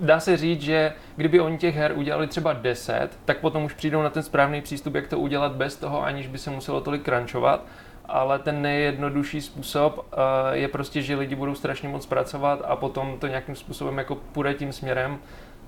dá 0.00 0.20
se 0.20 0.36
říct, 0.36 0.62
že 0.62 0.92
kdyby 1.16 1.40
oni 1.40 1.58
těch 1.58 1.76
her 1.76 1.92
udělali 1.96 2.26
třeba 2.26 2.52
10, 2.52 3.08
tak 3.24 3.38
potom 3.38 3.64
už 3.64 3.74
přijdou 3.74 4.02
na 4.02 4.10
ten 4.10 4.22
správný 4.22 4.60
přístup, 4.62 4.94
jak 4.94 5.08
to 5.08 5.18
udělat 5.18 5.52
bez 5.52 5.76
toho, 5.76 6.04
aniž 6.04 6.26
by 6.26 6.38
se 6.38 6.50
muselo 6.50 6.80
tolik 6.80 7.04
crunchovat. 7.04 7.64
ale 8.06 8.38
ten 8.38 8.62
nejjednodušší 8.62 9.40
způsob 9.40 9.98
uh, 9.98 10.04
je 10.52 10.68
prostě, 10.68 11.02
že 11.02 11.16
lidi 11.16 11.34
budou 11.34 11.54
strašně 11.54 11.88
moc 11.88 12.06
pracovat 12.06 12.62
a 12.64 12.76
potom 12.76 13.16
to 13.18 13.26
nějakým 13.26 13.54
způsobem 13.56 13.98
jako 13.98 14.14
půjde 14.14 14.54
tím 14.54 14.72
směrem. 14.72 15.18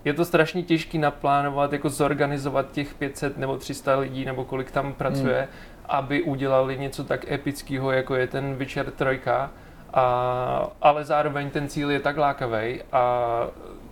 Je 0.05 0.15
to 0.15 0.25
strašně 0.25 0.63
těžké 0.63 0.99
naplánovat, 0.99 1.73
jako 1.73 1.91
zorganizovat 1.91 2.73
těch 2.73 2.95
500 2.95 3.39
nebo 3.39 3.57
300 3.57 3.99
lidí, 3.99 4.25
nebo 4.25 4.45
kolik 4.45 4.71
tam 4.71 4.93
pracuje, 4.93 5.39
hmm. 5.39 5.49
aby 5.87 6.23
udělali 6.23 6.79
něco 6.79 7.05
tak 7.05 7.33
epického, 7.33 7.93
jako 7.93 8.15
je 8.15 8.27
ten 8.27 8.55
Witcher 8.55 8.91
3. 8.91 9.21
A, 9.95 10.71
ale 10.83 11.05
zároveň 11.05 11.51
ten 11.51 11.69
cíl 11.69 11.91
je 11.91 12.01
tak 12.01 12.17
lákavý 12.17 12.83
a 12.93 13.47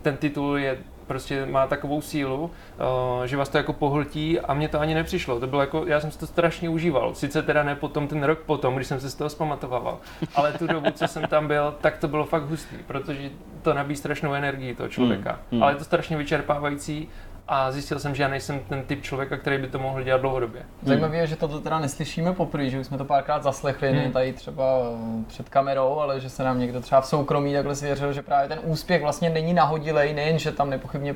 ten 0.05 0.17
titul 0.17 0.59
je 0.59 0.79
prostě 1.07 1.47
má 1.47 1.67
takovou 1.67 2.01
sílu, 2.01 2.45
uh, 2.45 3.25
že 3.25 3.37
vás 3.37 3.49
to 3.49 3.57
jako 3.59 3.73
pohltí 3.73 4.41
a 4.41 4.55
mně 4.55 4.69
to 4.69 4.81
ani 4.81 4.95
nepřišlo. 4.95 5.41
To 5.41 5.47
bylo 5.47 5.61
jako, 5.61 5.85
já 5.87 6.01
jsem 6.01 6.11
si 6.11 6.19
to 6.19 6.27
strašně 6.27 6.69
užíval. 6.69 7.15
Sice 7.15 7.43
teda 7.43 7.63
ne 7.63 7.77
potom 7.77 8.09
ten 8.09 8.23
rok 8.23 8.39
potom, 8.39 8.77
když 8.77 8.87
jsem 8.87 9.01
se 9.01 9.11
z 9.11 9.15
toho 9.15 9.31
zpamatoval, 9.31 9.99
ale 10.35 10.53
tu 10.53 10.67
dobu, 10.67 10.91
co 10.91 11.09
jsem 11.09 11.23
tam 11.23 11.47
byl, 11.47 11.75
tak 11.81 11.99
to 11.99 12.09
bylo 12.09 12.25
fakt 12.25 12.43
hustý, 12.43 12.77
protože 12.87 13.31
to 13.63 13.75
nabíjí 13.75 13.97
strašnou 13.97 14.35
energii 14.35 14.75
toho 14.75 14.89
člověka. 14.89 15.31
Hmm, 15.31 15.41
hmm. 15.53 15.63
Ale 15.63 15.73
je 15.73 15.77
to 15.77 15.85
strašně 15.85 16.17
vyčerpávající 16.17 17.09
a 17.49 17.73
zjistil 17.73 17.99
jsem, 17.99 18.15
že 18.15 18.23
já 18.23 18.29
nejsem 18.29 18.61
ten 18.69 18.83
typ 18.83 19.03
člověka, 19.03 19.37
který 19.37 19.59
by 19.59 19.69
to 19.69 19.79
mohl 19.79 20.03
dělat 20.03 20.21
dlouhodobě. 20.21 20.63
Zajímavé 20.83 21.17
je, 21.17 21.27
že 21.27 21.37
toto 21.37 21.61
teda 21.61 21.79
neslyšíme 21.79 22.33
poprvé, 22.33 22.71
že 22.71 22.81
už 22.81 22.87
jsme 22.87 22.99
to 22.99 23.05
párkrát 23.05 23.43
zaslechli, 23.43 23.89
hmm. 23.89 23.99
ne 23.99 24.11
tady 24.11 24.33
třeba 24.33 24.65
eh, 24.65 25.25
před 25.27 25.49
kamerou, 25.49 25.99
ale 25.99 26.21
že 26.21 26.31
se 26.31 26.45
nám 26.45 26.59
někdo 26.59 26.81
třeba 26.81 27.01
v 27.01 27.07
soukromí 27.07 27.55
takhle 27.55 27.75
svěřil, 27.75 28.13
že 28.13 28.23
právě 28.23 28.49
ten 28.49 28.59
úspěch 28.63 29.03
vlastně 29.03 29.31
není 29.31 29.55
nahodilej, 29.55 30.15
nejen, 30.15 30.39
že 30.39 30.53
tam 30.53 30.71
nepochybně 30.71 31.15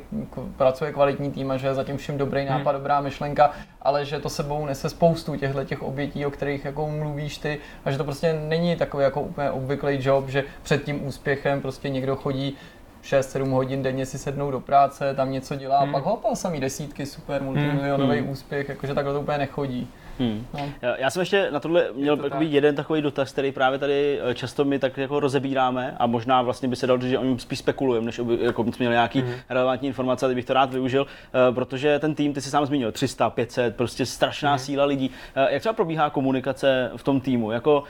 pracuje 0.56 0.92
kvalitní 0.92 1.30
tým 1.30 1.50
a 1.50 1.56
že 1.56 1.66
je 1.66 1.74
zatím 1.74 1.96
všem 1.96 2.18
dobrý 2.18 2.40
hmm. 2.40 2.50
nápad, 2.50 2.70
hmm. 2.70 2.80
dobrá 2.80 3.00
myšlenka, 3.00 3.50
ale 3.82 4.04
že 4.04 4.18
to 4.18 4.28
sebou 4.28 4.66
nese 4.66 4.88
spoustu 4.88 5.36
těchto 5.36 5.64
těch 5.64 5.82
obětí, 5.82 6.26
o 6.26 6.30
kterých 6.30 6.64
jako 6.64 6.90
mluvíš 6.90 7.38
ty, 7.38 7.58
a 7.84 7.90
že 7.90 7.98
to 7.98 8.04
prostě 8.04 8.32
není 8.32 8.76
takový 8.76 9.04
jako 9.04 9.20
úplně 9.20 9.50
obvyklý 9.50 9.98
job, 10.00 10.28
že 10.28 10.44
před 10.62 10.84
tím 10.84 11.06
úspěchem 11.06 11.60
prostě 11.60 11.88
někdo 11.88 12.16
chodí 12.16 12.56
6-7 13.02 13.50
hodin 13.50 13.82
denně 13.82 14.06
si 14.06 14.18
sednou 14.18 14.50
do 14.50 14.60
práce, 14.60 15.14
tam 15.14 15.32
něco 15.32 15.56
dělá, 15.56 15.80
hmm. 15.80 15.92
pak 15.92 16.04
hopal 16.04 16.36
samý 16.36 16.60
desítky, 16.60 17.06
super, 17.06 17.42
multimilionový 17.42 18.18
hmm. 18.18 18.30
úspěch, 18.30 18.68
jakože 18.68 18.94
takhle 18.94 19.14
to 19.14 19.20
úplně 19.20 19.38
nechodí. 19.38 19.90
Hmm. 20.18 20.46
No. 20.54 20.70
Já 20.98 21.10
jsem 21.10 21.20
ještě 21.20 21.48
na 21.50 21.60
tohle 21.60 21.86
měl 21.94 22.16
to 22.16 22.22
takový 22.22 22.46
tak. 22.46 22.52
jeden 22.52 22.74
takový 22.74 23.02
dotaz, 23.02 23.32
který 23.32 23.52
právě 23.52 23.78
tady 23.78 24.20
eh, 24.22 24.34
často 24.34 24.64
my 24.64 24.78
tak 24.78 24.96
jako 24.96 25.20
rozebíráme 25.20 25.96
a 25.98 26.06
možná 26.06 26.42
vlastně 26.42 26.68
by 26.68 26.76
se 26.76 26.86
dal 26.86 27.00
říct, 27.00 27.10
že 27.10 27.18
o 27.18 27.24
něm 27.24 27.38
spíš 27.38 27.58
spekulujeme, 27.58 28.06
než 28.06 28.18
aby, 28.18 28.38
jako 28.40 28.62
jsme 28.62 28.72
měli 28.78 28.92
nějaký 28.92 29.20
hmm. 29.20 29.32
relevantní 29.48 29.88
informace, 29.88 30.26
a 30.26 30.28
bych 30.28 30.44
to 30.44 30.52
rád 30.52 30.72
využil, 30.72 31.02
uh, 31.02 31.54
protože 31.54 31.98
ten 31.98 32.14
tým, 32.14 32.32
ty 32.32 32.40
si 32.40 32.50
sám 32.50 32.66
zmínil, 32.66 32.92
300, 32.92 33.30
500, 33.30 33.76
prostě 33.76 34.06
strašná 34.06 34.50
hmm. 34.50 34.58
síla 34.58 34.84
lidí. 34.84 35.08
Uh, 35.08 35.52
jak 35.52 35.60
třeba 35.60 35.72
probíhá 35.72 36.10
komunikace 36.10 36.90
v 36.96 37.02
tom 37.02 37.20
týmu? 37.20 37.50
Jako 37.50 37.82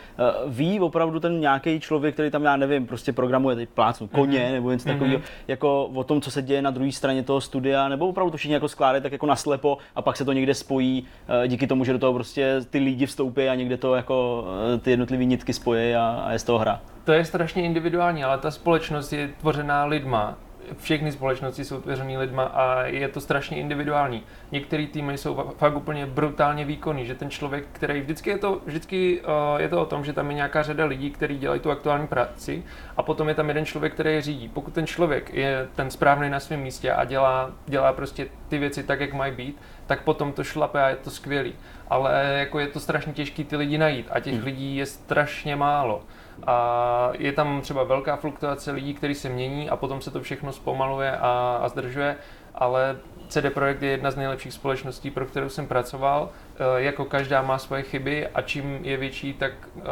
ví 0.47 0.81
opravdu 0.81 1.21
ten 1.21 1.41
nějaký 1.41 1.81
člověk, 1.81 2.15
který 2.15 2.31
tam, 2.31 2.45
já 2.45 2.57
nevím, 2.57 2.87
prostě 2.87 3.13
programuje 3.13 3.57
teď 3.57 3.69
plácnu 3.69 4.09
koně 4.09 4.41
hmm. 4.41 4.53
nebo 4.53 4.71
něco 4.71 4.89
hmm. 4.89 4.99
takového, 4.99 5.23
jako 5.49 5.85
o 5.85 6.05
tom, 6.05 6.21
co 6.21 6.31
se 6.31 6.43
děje 6.43 6.63
na 6.63 6.71
druhé 6.71 6.93
straně 6.93 7.23
toho 7.23 7.41
studia, 7.41 7.89
nebo 7.89 8.09
opravdu 8.09 8.31
to 8.31 8.37
všichni 8.37 8.55
jako 8.55 8.69
skládají 8.69 9.03
tak 9.03 9.13
jako 9.13 9.27
naslepo 9.27 9.79
a 9.97 10.03
pak 10.03 10.17
se 10.17 10.25
to 10.25 10.33
někde 10.33 10.55
spojí 10.55 11.05
díky 11.47 11.67
tomu, 11.67 11.85
že 11.85 11.93
do 11.93 11.99
toho 11.99 12.13
prostě 12.19 12.61
ty 12.71 12.79
lidi 12.79 13.07
vstoupí 13.07 13.49
a 13.49 13.55
někde 13.55 13.77
to 13.77 13.95
jako 13.95 14.45
eh, 14.75 14.79
ty 14.79 14.91
jednotlivé 14.91 15.25
nitky 15.25 15.53
spojí 15.53 15.95
a, 15.95 16.23
a 16.27 16.33
je 16.33 16.39
z 16.39 16.45
toho 16.45 16.59
hra. 16.59 16.81
To 17.05 17.13
je 17.13 17.25
strašně 17.25 17.63
individuální, 17.63 18.25
ale 18.25 18.39
ta 18.39 18.51
společnost 18.51 19.13
je 19.13 19.31
tvořená 19.41 19.85
lidma 19.85 20.39
všechny 20.77 21.13
společnosti 21.13 21.65
jsou 21.65 21.81
tvořený 21.81 22.19
lidma 22.19 22.43
a 22.43 22.83
je 22.83 23.09
to 23.09 23.21
strašně 23.21 23.57
individuální. 23.57 24.23
Některé 24.53 24.87
týmy 24.87 25.19
jsou 25.19 25.53
fakt 25.57 25.77
úplně 25.77 26.07
brutálně 26.07 26.65
výkonný, 26.65 27.07
že 27.07 27.15
ten 27.15 27.31
člověk, 27.31 27.65
který 27.73 28.01
vždycky 28.01 28.31
je 28.31 28.39
to, 28.39 28.61
vždycky 28.67 29.21
uh, 29.21 29.61
je 29.61 29.69
to 29.69 29.83
o 29.83 29.87
tom, 29.87 30.05
že 30.05 30.13
tam 30.13 30.31
je 30.31 30.35
nějaká 30.35 30.63
řada 30.63 30.85
lidí, 30.85 31.11
kteří 31.11 31.39
dělají 31.39 31.61
tu 31.61 31.71
aktuální 31.71 32.07
práci 32.07 32.63
a 32.97 33.03
potom 33.03 33.29
je 33.29 33.35
tam 33.35 33.49
jeden 33.49 33.65
člověk, 33.65 33.95
který 33.95 34.15
je 34.15 34.23
řídí. 34.23 34.49
Pokud 34.49 34.75
ten 34.75 34.87
člověk 34.87 35.35
je 35.35 35.69
ten 35.75 35.91
správný 35.91 36.31
na 36.31 36.41
svém 36.41 36.61
místě 36.61 36.93
a 36.93 37.05
dělá, 37.05 37.51
dělá 37.67 37.93
prostě 37.93 38.29
ty 38.49 38.59
věci 38.59 38.83
tak, 38.83 39.01
jak 39.01 39.13
mají 39.13 39.33
být, 39.33 39.61
tak 39.87 40.03
potom 40.03 40.33
to 40.33 40.45
šlape 40.45 40.83
a 40.83 40.89
je 40.89 40.97
to 40.97 41.11
skvělý. 41.11 41.55
Ale 41.91 42.37
jako 42.39 42.59
je 42.59 42.67
to 42.67 42.81
strašně 42.81 43.13
těžké 43.13 43.45
ty 43.45 43.57
lidi 43.57 43.79
najít 43.79 44.07
a 44.11 44.21
těch 44.21 44.35
hmm. 44.35 44.45
lidí 44.45 44.77
je 44.77 44.87
strašně 44.87 45.57
málo 45.57 46.03
a 46.47 47.11
je 47.19 47.33
tam 47.33 47.61
třeba 47.61 47.85
velká 47.85 48.17
fluktuace 48.17 48.71
lidí, 48.71 48.95
kteří 48.95 49.15
se 49.15 49.29
mění 49.29 49.71
a 49.71 49.77
potom 49.77 50.01
se 50.01 50.11
to 50.11 50.21
všechno 50.21 50.53
zpomaluje 50.53 51.17
a, 51.17 51.61
a 51.63 51.69
zdržuje, 51.69 52.17
ale 52.55 52.97
CD 53.29 53.53
Projekt 53.55 53.83
je 53.83 53.91
jedna 53.91 54.11
z 54.11 54.17
nejlepších 54.17 54.53
společností, 54.53 55.11
pro 55.11 55.27
kterou 55.27 55.49
jsem 55.49 55.67
pracoval. 55.67 56.31
E, 56.59 56.83
jako 56.83 57.05
každá 57.05 57.43
má 57.43 57.59
svoje 57.59 57.83
chyby 57.83 58.27
a 58.27 58.43
čím 58.43 58.79
je 58.83 58.97
větší, 58.97 59.35
tak 59.35 59.53
e, 59.53 59.83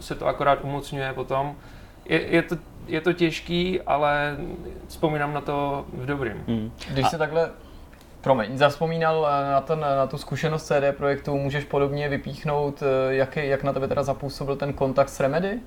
se 0.00 0.14
to 0.14 0.26
akorát 0.26 0.58
umocňuje 0.62 1.12
potom. 1.12 1.56
Je, 2.04 2.26
je, 2.26 2.42
to, 2.42 2.56
je 2.86 3.00
to 3.00 3.12
těžký, 3.12 3.80
ale 3.80 4.36
vzpomínám 4.88 5.34
na 5.34 5.40
to 5.40 5.86
v 5.92 6.06
dobrým. 6.06 6.44
Hmm. 6.46 6.72
Když 6.90 7.08
se 7.08 7.18
takhle 7.18 7.50
Promiň, 8.28 8.58
zavzpomínal 8.58 9.26
e, 9.26 9.50
na, 9.50 9.60
ten, 9.60 9.80
na 9.80 10.06
tu 10.06 10.18
zkušenost 10.18 10.66
CD 10.66 10.96
projektu, 10.96 11.38
můžeš 11.38 11.64
podobně 11.64 12.08
vypíchnout, 12.08 12.82
jak, 13.08 13.36
jak 13.36 13.62
na 13.62 13.72
tebe 13.72 13.88
teda 13.88 14.02
zapůsobil 14.02 14.56
ten 14.56 14.72
kontakt 14.72 15.08
s 15.08 15.20
Remedy? 15.20 15.60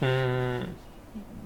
Hmm. 0.00 0.74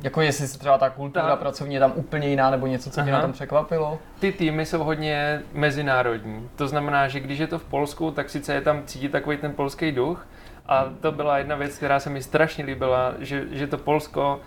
Jako 0.02 0.20
jestli 0.20 0.48
se 0.48 0.58
třeba 0.58 0.78
ta 0.78 0.90
kultura 0.90 1.26
ta... 1.26 1.36
pracovní 1.36 1.74
je 1.74 1.80
tam 1.80 1.92
úplně 1.94 2.28
jiná 2.28 2.50
nebo 2.50 2.66
něco, 2.66 2.90
co 2.90 3.00
Aha. 3.00 3.04
mě 3.04 3.12
na 3.12 3.20
tom 3.22 3.32
překvapilo? 3.32 3.98
Ty 4.20 4.32
týmy 4.32 4.66
jsou 4.66 4.84
hodně 4.84 5.42
mezinárodní. 5.52 6.48
To 6.56 6.68
znamená, 6.68 7.08
že 7.08 7.20
když 7.20 7.38
je 7.38 7.46
to 7.46 7.58
v 7.58 7.64
Polsku, 7.64 8.10
tak 8.10 8.30
sice 8.30 8.54
je 8.54 8.60
tam 8.60 8.82
cítit 8.84 9.12
takový 9.12 9.36
ten 9.36 9.52
polský 9.52 9.92
duch. 9.92 10.26
A 10.66 10.84
to 11.00 11.12
byla 11.12 11.38
jedna 11.38 11.56
věc, 11.56 11.76
která 11.76 12.00
se 12.00 12.10
mi 12.10 12.22
strašně 12.22 12.64
líbila, 12.64 13.14
že, 13.18 13.44
že 13.50 13.66
to 13.66 13.78
Polsko, 13.78 14.40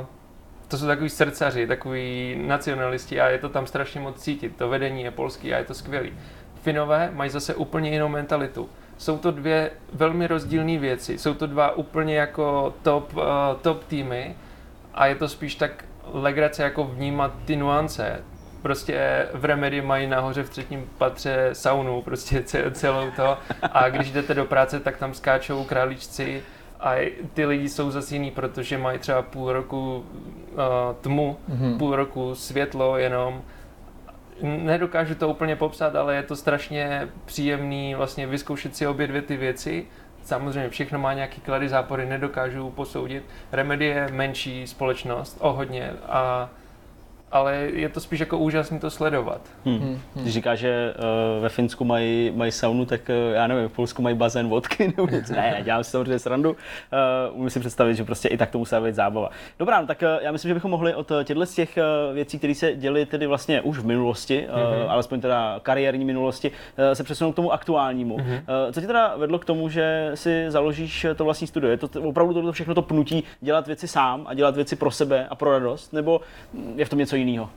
uh, 0.00 0.06
to 0.70 0.78
jsou 0.78 0.86
takový 0.86 1.08
srdcaři, 1.08 1.66
takový 1.66 2.36
nacionalisti 2.46 3.20
a 3.20 3.28
je 3.28 3.38
to 3.38 3.48
tam 3.48 3.66
strašně 3.66 4.00
moc 4.00 4.22
cítit. 4.22 4.56
To 4.56 4.68
vedení 4.68 5.02
je 5.02 5.10
polský 5.10 5.54
a 5.54 5.58
je 5.58 5.64
to 5.64 5.74
skvělý. 5.74 6.12
Finové 6.62 7.10
mají 7.14 7.30
zase 7.30 7.54
úplně 7.54 7.90
jinou 7.90 8.08
mentalitu 8.08 8.68
jsou 9.00 9.18
to 9.18 9.30
dvě 9.30 9.70
velmi 9.92 10.26
rozdílné 10.26 10.78
věci. 10.78 11.18
Jsou 11.18 11.34
to 11.34 11.46
dva 11.46 11.76
úplně 11.76 12.16
jako 12.16 12.74
top, 12.82 13.16
uh, 13.16 13.22
top 13.62 13.84
týmy 13.84 14.36
a 14.94 15.06
je 15.06 15.14
to 15.14 15.28
spíš 15.28 15.54
tak 15.54 15.84
legrace 16.12 16.62
jako 16.62 16.84
vnímat 16.84 17.32
ty 17.44 17.56
nuance. 17.56 18.24
Prostě 18.62 19.28
v 19.34 19.44
Remedy 19.44 19.82
mají 19.82 20.06
nahoře 20.06 20.42
v 20.42 20.50
třetím 20.50 20.90
patře 20.98 21.48
saunu, 21.52 22.02
prostě 22.02 22.44
celou 22.72 23.10
to. 23.10 23.38
A 23.62 23.88
když 23.88 24.10
jdete 24.10 24.34
do 24.34 24.44
práce, 24.44 24.80
tak 24.80 24.96
tam 24.96 25.14
skáčou 25.14 25.64
králíčci 25.64 26.42
a 26.80 27.12
ty 27.34 27.46
lidi 27.46 27.68
jsou 27.68 27.90
zase 27.90 28.14
jiný, 28.14 28.30
protože 28.30 28.78
mají 28.78 28.98
třeba 28.98 29.22
půl 29.22 29.52
roku 29.52 30.04
uh, 30.52 30.58
tmu, 31.00 31.36
mm-hmm. 31.50 31.78
půl 31.78 31.96
roku 31.96 32.34
světlo 32.34 32.98
jenom 32.98 33.42
nedokážu 34.42 35.14
to 35.14 35.28
úplně 35.28 35.56
popsat, 35.56 35.96
ale 35.96 36.16
je 36.16 36.22
to 36.22 36.36
strašně 36.36 37.08
příjemný 37.24 37.94
vlastně 37.94 38.26
vyzkoušet 38.26 38.76
si 38.76 38.86
obě 38.86 39.06
dvě 39.06 39.22
ty 39.22 39.36
věci. 39.36 39.86
Samozřejmě 40.22 40.70
všechno 40.70 40.98
má 40.98 41.14
nějaký 41.14 41.40
klady, 41.40 41.68
zápory, 41.68 42.06
nedokážu 42.06 42.70
posoudit. 42.70 43.24
Remedy 43.52 43.86
je 43.86 44.08
menší 44.12 44.66
společnost, 44.66 45.38
o 45.40 45.52
hodně, 45.52 45.92
a 46.08 46.50
ale 47.32 47.56
je 47.56 47.88
to 47.88 48.00
spíš 48.00 48.20
jako 48.20 48.38
úžasný 48.38 48.78
to 48.78 48.90
sledovat. 48.90 49.40
Hmm. 49.64 49.78
Hmm. 49.78 50.00
Když 50.14 50.34
říká, 50.34 50.54
že 50.54 50.94
uh, 50.96 51.42
ve 51.42 51.48
Finsku 51.48 51.84
mají, 51.84 52.32
mají 52.34 52.52
saunu, 52.52 52.86
tak 52.86 53.00
uh, 53.08 53.34
já 53.34 53.46
nevím, 53.46 53.68
v 53.68 53.72
Polsku 53.72 54.02
mají 54.02 54.16
bazén 54.16 54.48
vodky 54.48 54.92
nebo 54.96 55.08
něco. 55.08 55.32
Ne, 55.32 55.60
dělám 55.64 55.84
si 55.84 55.90
samozřejmě 55.90 56.18
srandu. 56.18 56.50
Uh, 56.50 56.56
umím 57.38 57.50
si 57.50 57.60
představit, 57.60 57.94
že 57.94 58.04
prostě 58.04 58.28
i 58.28 58.36
tak 58.36 58.50
to 58.50 58.58
musí 58.58 58.76
být 58.84 58.94
zábava. 58.94 59.30
Dobrá, 59.58 59.80
no, 59.80 59.86
tak 59.86 60.02
uh, 60.02 60.24
já 60.24 60.32
myslím, 60.32 60.48
že 60.48 60.54
bychom 60.54 60.70
mohli 60.70 60.94
od 60.94 61.12
těchto 61.24 61.46
z 61.46 61.54
těch 61.54 61.78
uh, 62.08 62.14
věcí, 62.14 62.38
které 62.38 62.54
se 62.54 62.74
děly 62.74 63.06
tedy 63.06 63.26
vlastně 63.26 63.60
už 63.60 63.78
v 63.78 63.86
minulosti, 63.86 64.46
uh, 64.48 64.54
mm-hmm. 64.54 64.90
alespoň 64.90 65.20
teda 65.20 65.60
kariérní 65.62 66.04
minulosti, 66.04 66.50
uh, 66.50 66.92
se 66.92 67.04
přesunout 67.04 67.32
k 67.32 67.36
tomu 67.36 67.52
aktuálnímu. 67.52 68.16
Mm-hmm. 68.16 68.40
Uh, 68.66 68.72
co 68.72 68.80
ti 68.80 68.86
teda 68.86 69.16
vedlo 69.16 69.38
k 69.38 69.44
tomu, 69.44 69.68
že 69.68 70.10
si 70.14 70.44
založíš 70.48 71.06
to 71.16 71.24
vlastní 71.24 71.46
studio? 71.46 71.70
Je 71.70 71.76
to 71.76 72.02
opravdu 72.02 72.42
to 72.42 72.52
všechno 72.52 72.74
to 72.74 72.82
pnutí 72.82 73.24
dělat 73.40 73.66
věci 73.66 73.88
sám 73.88 74.24
a 74.26 74.34
dělat 74.34 74.56
věci 74.56 74.76
pro 74.76 74.90
sebe 74.90 75.26
a 75.30 75.34
pro 75.34 75.50
radost? 75.50 75.92
Nebo 75.92 76.20
je 76.76 76.84
v 76.84 76.88
tom 76.88 76.98
něco 76.98 77.16
jiného? 77.20 77.50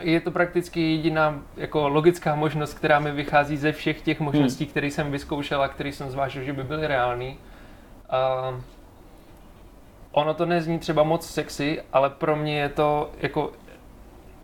Je 0.00 0.20
to 0.20 0.30
prakticky 0.30 0.80
jediná 0.80 1.42
jako 1.56 1.88
logická 1.88 2.34
možnost, 2.34 2.74
která 2.74 2.98
mi 2.98 3.12
vychází 3.12 3.56
ze 3.56 3.72
všech 3.72 4.02
těch 4.02 4.20
možností, 4.20 4.64
hmm. 4.64 4.70
které 4.70 4.86
jsem 4.86 5.10
vyzkoušel 5.10 5.62
a 5.62 5.68
které 5.68 5.92
jsem 5.92 6.10
zvážil, 6.10 6.42
že 6.42 6.52
by 6.52 6.64
byly 6.64 6.86
reální. 6.86 7.38
A 8.10 8.54
ono 10.12 10.34
to 10.34 10.46
nezní 10.46 10.78
třeba 10.78 11.02
moc 11.02 11.26
sexy, 11.26 11.82
ale 11.92 12.10
pro 12.10 12.36
mě 12.36 12.60
je 12.60 12.68
to 12.68 13.10
jako 13.18 13.52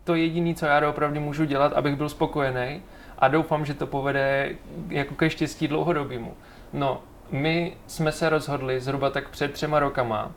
to 0.04 0.14
jediné, 0.14 0.54
co 0.54 0.66
já 0.66 0.88
opravdu 0.88 1.20
můžu 1.20 1.44
dělat, 1.44 1.72
abych 1.72 1.96
byl 1.96 2.08
spokojený 2.08 2.82
a 3.18 3.28
doufám, 3.28 3.64
že 3.64 3.74
to 3.74 3.86
povede 3.86 4.50
jako 4.88 5.14
ke 5.14 5.30
štěstí 5.30 5.68
dlouhodobému. 5.68 6.34
No, 6.72 7.02
my 7.30 7.76
jsme 7.86 8.12
se 8.12 8.28
rozhodli 8.28 8.80
zhruba 8.80 9.10
tak 9.10 9.28
před 9.28 9.52
třema 9.52 9.78
rokama, 9.78 10.32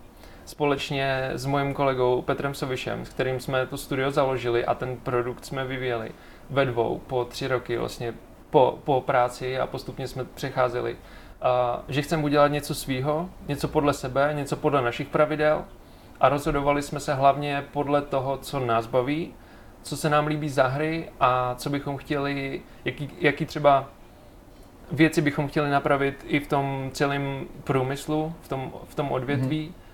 společně 0.45 1.31
s 1.33 1.45
mojím 1.45 1.73
kolegou 1.73 2.21
Petrem 2.21 2.53
Sovišem, 2.53 3.05
s 3.05 3.09
kterým 3.09 3.39
jsme 3.39 3.67
to 3.67 3.77
studio 3.77 4.11
založili 4.11 4.65
a 4.65 4.73
ten 4.73 4.97
produkt 4.97 5.45
jsme 5.45 5.65
vyvíjeli 5.65 6.11
ve 6.49 6.65
dvou 6.65 7.01
po 7.07 7.25
tři 7.25 7.47
roky 7.47 7.77
vlastně 7.77 8.13
po, 8.49 8.79
po 8.83 9.01
práci 9.01 9.59
a 9.59 9.67
postupně 9.67 10.07
jsme 10.07 10.25
přecházeli, 10.25 10.93
uh, 10.93 10.97
že 11.87 12.01
chceme 12.01 12.23
udělat 12.23 12.47
něco 12.47 12.75
svýho, 12.75 13.29
něco 13.47 13.67
podle 13.67 13.93
sebe, 13.93 14.31
něco 14.33 14.55
podle 14.55 14.81
našich 14.81 15.07
pravidel 15.07 15.65
a 16.19 16.29
rozhodovali 16.29 16.81
jsme 16.81 16.99
se 16.99 17.13
hlavně 17.13 17.63
podle 17.73 18.01
toho, 18.01 18.37
co 18.37 18.59
nás 18.59 18.87
baví, 18.87 19.33
co 19.81 19.97
se 19.97 20.09
nám 20.09 20.27
líbí 20.27 20.49
za 20.49 20.67
hry 20.67 21.09
a 21.19 21.55
co 21.55 21.69
bychom 21.69 21.97
chtěli, 21.97 22.61
jaký, 22.85 23.09
jaký 23.19 23.45
třeba 23.45 23.87
věci 24.91 25.21
bychom 25.21 25.47
chtěli 25.47 25.69
napravit 25.69 26.25
i 26.27 26.39
v 26.39 26.47
tom 26.47 26.89
celém 26.93 27.45
průmyslu, 27.63 28.33
v 28.41 28.47
tom, 28.47 28.73
v 28.87 28.95
tom 28.95 29.11
odvětví. 29.11 29.67
Mm-hmm. 29.67 29.84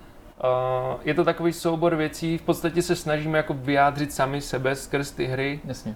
Uh, 0.44 1.00
je 1.04 1.14
to 1.14 1.26
takový 1.26 1.54
soubor 1.54 1.96
věcí, 1.96 2.38
v 2.38 2.42
podstatě 2.42 2.82
se 2.82 2.96
snažíme 2.96 3.38
jako 3.38 3.54
vyjádřit 3.54 4.14
sami 4.14 4.42
sebe 4.42 4.76
skrz 4.76 5.12
ty 5.12 5.26
hry. 5.26 5.60
Jasně. 5.66 5.96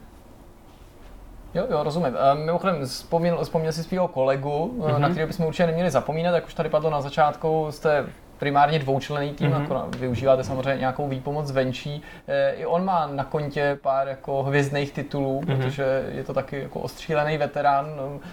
Jo, 1.53 1.65
jo, 1.69 1.83
rozumím. 1.83 2.13
Uh, 2.13 2.39
mimochodem, 2.39 2.85
vzpomněl, 2.85 3.43
vzpomněl 3.43 3.71
si 3.71 3.83
svého 3.83 4.07
kolegu, 4.07 4.75
mm-hmm. 4.77 4.99
na 4.99 5.09
kterého 5.09 5.27
bychom 5.27 5.45
určitě 5.45 5.65
neměli 5.65 5.91
zapomínat, 5.91 6.35
jak 6.35 6.45
už 6.45 6.53
tady 6.53 6.69
padlo 6.69 6.89
na 6.89 7.01
začátku, 7.01 7.67
jste 7.69 8.05
primárně 8.37 8.79
dvoučlený 8.79 9.33
tým, 9.33 9.51
mm-hmm. 9.51 9.61
jako 9.61 9.85
využíváte 9.97 10.43
samozřejmě 10.43 10.79
nějakou 10.79 11.07
výpomoc 11.07 11.47
zvenčí. 11.47 12.01
E, 12.27 12.51
I 12.51 12.65
on 12.65 12.85
má 12.85 13.07
na 13.07 13.23
kontě 13.23 13.77
pár 13.81 14.07
jako 14.07 14.43
hvězdných 14.43 14.91
titulů, 14.91 15.41
mm-hmm. 15.41 15.57
protože 15.57 16.09
je 16.11 16.23
to 16.23 16.33
taky 16.33 16.61
jako 16.61 16.79
ostřílený 16.79 17.37
veterán. 17.37 17.87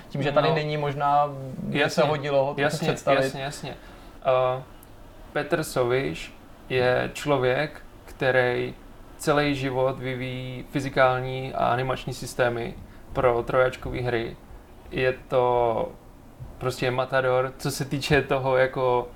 Tím, 0.09 0.23
že 0.23 0.33
tady 0.33 0.49
no, 0.49 0.55
není, 0.55 0.77
možná 0.77 1.29
by 1.59 1.79
jasně, 1.79 2.03
se 2.03 2.09
hodilo 2.09 2.45
ho 2.45 2.55
jasně, 2.57 2.89
představit. 2.89 3.25
Jasně, 3.25 3.43
jasně. 3.43 3.75
Uh, 4.55 4.63
Petr 5.33 5.63
Soviš 5.63 6.35
je 6.69 7.11
člověk, 7.15 7.83
který 8.05 8.75
celý 9.17 9.55
život 9.55 9.99
vyvíjí 9.99 10.65
fyzikální 10.71 11.55
a 11.55 11.67
animační 11.67 12.15
systémy 12.15 12.75
pro 13.13 13.43
trojačkové 13.43 14.01
hry. 14.01 14.37
Je 14.91 15.15
to 15.29 15.89
prostě 16.59 16.91
matador, 16.91 17.53
co 17.59 17.71
se 17.71 17.85
týče 17.85 18.23
toho 18.23 18.57
jako 18.57 19.09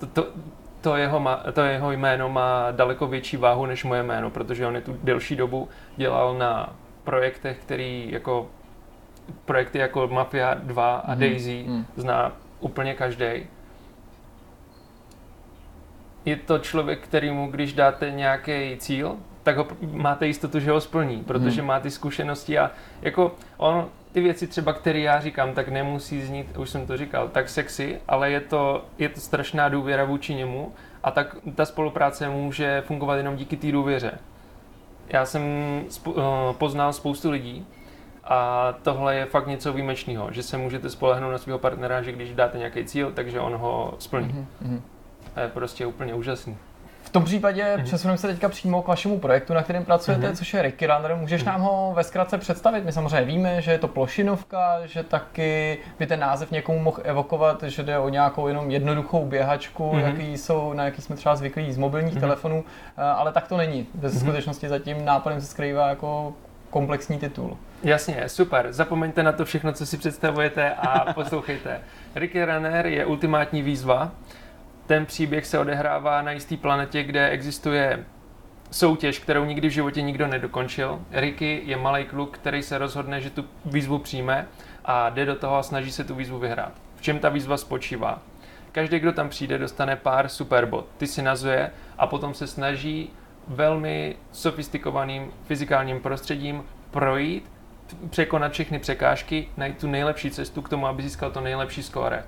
to, 0.00 0.06
to, 0.06 0.26
to, 0.80 0.96
jeho, 0.96 1.20
má, 1.20 1.36
to 1.52 1.60
jeho 1.60 1.92
jméno 1.92 2.28
má 2.28 2.70
daleko 2.70 3.06
větší 3.06 3.36
váhu 3.36 3.66
než 3.66 3.84
moje 3.84 4.02
jméno, 4.02 4.30
protože 4.30 4.66
on 4.66 4.74
je 4.74 4.80
tu 4.80 4.98
delší 5.02 5.36
dobu 5.36 5.68
dělal 5.96 6.38
na 6.38 6.76
projektech, 7.04 7.58
který 7.58 8.08
jako 8.12 8.46
projekty 9.44 9.78
jako 9.78 10.08
Mafia 10.08 10.54
2 10.54 10.96
a 10.96 11.14
mm. 11.14 11.20
Daisy 11.20 11.64
mm. 11.68 11.84
zná 11.96 12.32
úplně 12.60 12.94
každý. 12.94 13.46
Je 16.28 16.36
to 16.36 16.58
člověk, 16.58 17.00
kterýmu, 17.00 17.50
když 17.50 17.72
dáte 17.72 18.10
nějaký 18.10 18.76
cíl, 18.78 19.16
tak 19.42 19.56
ho, 19.56 19.66
máte 19.92 20.26
jistotu, 20.26 20.60
že 20.60 20.70
ho 20.70 20.80
splní, 20.80 21.24
protože 21.24 21.62
mm. 21.62 21.68
má 21.68 21.80
ty 21.80 21.90
zkušenosti 21.90 22.58
a 22.58 22.70
jako 23.02 23.34
on 23.56 23.88
ty 24.12 24.20
věci 24.20 24.46
třeba, 24.46 24.72
které 24.72 24.98
já 24.98 25.20
říkám, 25.20 25.54
tak 25.54 25.68
nemusí 25.68 26.22
znít, 26.22 26.56
už 26.56 26.70
jsem 26.70 26.86
to 26.86 26.96
říkal, 26.96 27.28
tak 27.28 27.48
sexy, 27.48 28.00
ale 28.08 28.30
je 28.30 28.40
to, 28.40 28.84
je 28.98 29.08
to 29.08 29.20
strašná 29.20 29.68
důvěra 29.68 30.04
vůči 30.04 30.34
němu 30.34 30.72
a 31.02 31.10
tak 31.10 31.36
ta 31.54 31.64
spolupráce 31.64 32.28
může 32.28 32.82
fungovat 32.86 33.16
jenom 33.16 33.36
díky 33.36 33.56
té 33.56 33.72
důvěře. 33.72 34.18
Já 35.08 35.24
jsem 35.24 35.42
uh, 36.06 36.14
poznal 36.52 36.92
spoustu 36.92 37.30
lidí 37.30 37.66
a 38.24 38.72
tohle 38.82 39.16
je 39.16 39.24
fakt 39.24 39.46
něco 39.46 39.72
výjimečného, 39.72 40.32
že 40.32 40.42
se 40.42 40.56
můžete 40.56 40.90
spolehnout 40.90 41.32
na 41.32 41.38
svého 41.38 41.58
partnera, 41.58 42.02
že 42.02 42.12
když 42.12 42.34
dáte 42.34 42.58
nějaký 42.58 42.84
cíl, 42.84 43.12
takže 43.12 43.40
on 43.40 43.54
ho 43.54 43.94
splní. 43.98 44.46
Mm-hmm. 44.62 44.80
To 45.34 45.40
je 45.40 45.48
prostě 45.48 45.86
úplně 45.86 46.14
úžasný. 46.14 46.56
V 47.02 47.10
tom 47.10 47.24
případě 47.24 47.64
mm-hmm. 47.64 47.84
přesuneme 47.84 48.18
se 48.18 48.26
teďka 48.26 48.48
přímo 48.48 48.82
k 48.82 48.88
vašemu 48.88 49.18
projektu, 49.18 49.54
na 49.54 49.62
kterém 49.62 49.84
pracujete, 49.84 50.28
mm-hmm. 50.28 50.36
což 50.36 50.54
je 50.54 50.62
Ricky 50.62 50.86
Runner. 50.86 51.16
Můžeš 51.16 51.42
mm-hmm. 51.42 51.46
nám 51.46 51.60
ho 51.60 51.92
ve 51.96 52.04
zkratce 52.04 52.38
představit? 52.38 52.84
My 52.84 52.92
samozřejmě 52.92 53.24
víme, 53.24 53.62
že 53.62 53.70
je 53.70 53.78
to 53.78 53.88
plošinovka, 53.88 54.86
že 54.86 55.02
taky 55.02 55.78
by 55.98 56.06
ten 56.06 56.20
název 56.20 56.50
někomu 56.50 56.78
mohl 56.78 56.98
evokovat, 57.02 57.62
že 57.62 57.82
jde 57.82 57.98
o 57.98 58.08
nějakou 58.08 58.48
jenom 58.48 58.70
jednoduchou 58.70 59.26
běhačku, 59.26 59.90
mm-hmm. 59.90 60.06
jaký 60.06 60.38
jsou, 60.38 60.72
na 60.72 60.84
jaký 60.84 61.02
jsme 61.02 61.16
třeba 61.16 61.36
zvyklí 61.36 61.72
z 61.72 61.78
mobilních 61.78 62.14
mm-hmm. 62.14 62.20
telefonů, 62.20 62.64
eh, 62.98 63.02
ale 63.02 63.32
tak 63.32 63.48
to 63.48 63.56
není. 63.56 63.86
Ve 63.94 64.08
mm-hmm. 64.08 64.20
skutečnosti 64.20 64.68
zatím 64.68 65.04
nápadem 65.04 65.40
se 65.40 65.46
skrývá 65.46 65.88
jako 65.88 66.32
komplexní 66.70 67.18
titul. 67.18 67.56
Jasně, 67.82 68.28
super. 68.28 68.72
Zapomeňte 68.72 69.22
na 69.22 69.32
to 69.32 69.44
všechno, 69.44 69.72
co 69.72 69.86
si 69.86 69.98
představujete 69.98 70.74
a 70.74 71.12
poslouchejte. 71.14 71.80
Ricky 72.14 72.44
Runner 72.44 72.86
je 72.86 73.06
ultimátní 73.06 73.62
výzva, 73.62 74.10
ten 74.88 75.06
příběh 75.06 75.46
se 75.46 75.58
odehrává 75.58 76.22
na 76.22 76.32
jisté 76.32 76.56
planetě, 76.56 77.02
kde 77.02 77.28
existuje 77.28 78.04
soutěž, 78.70 79.18
kterou 79.18 79.44
nikdy 79.44 79.68
v 79.68 79.72
životě 79.72 80.02
nikdo 80.02 80.26
nedokončil. 80.26 81.00
Ricky 81.10 81.62
je 81.64 81.76
malý 81.76 82.04
kluk, 82.04 82.38
který 82.38 82.62
se 82.62 82.78
rozhodne, 82.78 83.20
že 83.20 83.30
tu 83.30 83.44
výzvu 83.64 83.98
přijme 83.98 84.46
a 84.84 85.10
jde 85.10 85.26
do 85.26 85.34
toho 85.34 85.56
a 85.56 85.62
snaží 85.62 85.92
se 85.92 86.04
tu 86.04 86.14
výzvu 86.14 86.38
vyhrát. 86.38 86.72
V 86.96 87.02
čem 87.02 87.18
ta 87.18 87.28
výzva 87.28 87.56
spočívá? 87.56 88.22
Každý, 88.72 88.98
kdo 88.98 89.12
tam 89.12 89.28
přijde, 89.28 89.58
dostane 89.58 89.96
pár 89.96 90.28
superbot. 90.28 90.86
Ty 90.96 91.06
si 91.06 91.22
nazuje 91.22 91.70
a 91.98 92.06
potom 92.06 92.34
se 92.34 92.46
snaží 92.46 93.10
velmi 93.48 94.16
sofistikovaným 94.32 95.30
fyzikálním 95.44 96.00
prostředím 96.00 96.64
projít, 96.90 97.50
překonat 98.10 98.52
všechny 98.52 98.78
překážky, 98.78 99.48
najít 99.56 99.78
tu 99.78 99.86
nejlepší 99.86 100.30
cestu 100.30 100.62
k 100.62 100.68
tomu, 100.68 100.86
aby 100.86 101.02
získal 101.02 101.30
to 101.30 101.40
nejlepší 101.40 101.82
skóre 101.82 102.24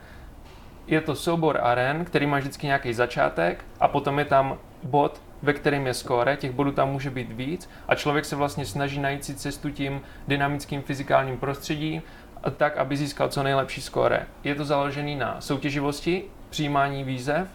je 0.90 1.00
to 1.00 1.14
soubor 1.14 1.60
aren, 1.62 2.04
který 2.04 2.26
má 2.26 2.38
vždycky 2.38 2.66
nějaký 2.66 2.94
začátek 2.94 3.64
a 3.80 3.88
potom 3.88 4.18
je 4.18 4.24
tam 4.24 4.58
bod, 4.82 5.22
ve 5.42 5.52
kterém 5.52 5.86
je 5.86 5.94
skóre, 5.94 6.36
těch 6.36 6.50
bodů 6.50 6.72
tam 6.72 6.90
může 6.90 7.10
být 7.10 7.32
víc 7.32 7.70
a 7.88 7.94
člověk 7.94 8.24
se 8.24 8.36
vlastně 8.36 8.66
snaží 8.66 9.00
najít 9.00 9.24
si 9.24 9.34
cestu 9.34 9.70
tím 9.70 10.00
dynamickým 10.28 10.82
fyzikálním 10.82 11.38
prostředím, 11.38 12.02
tak, 12.56 12.76
aby 12.76 12.96
získal 12.96 13.28
co 13.28 13.42
nejlepší 13.42 13.80
skóre. 13.80 14.26
Je 14.44 14.54
to 14.54 14.64
založený 14.64 15.16
na 15.16 15.40
soutěživosti, 15.40 16.24
přijímání 16.50 17.04
výzev 17.04 17.48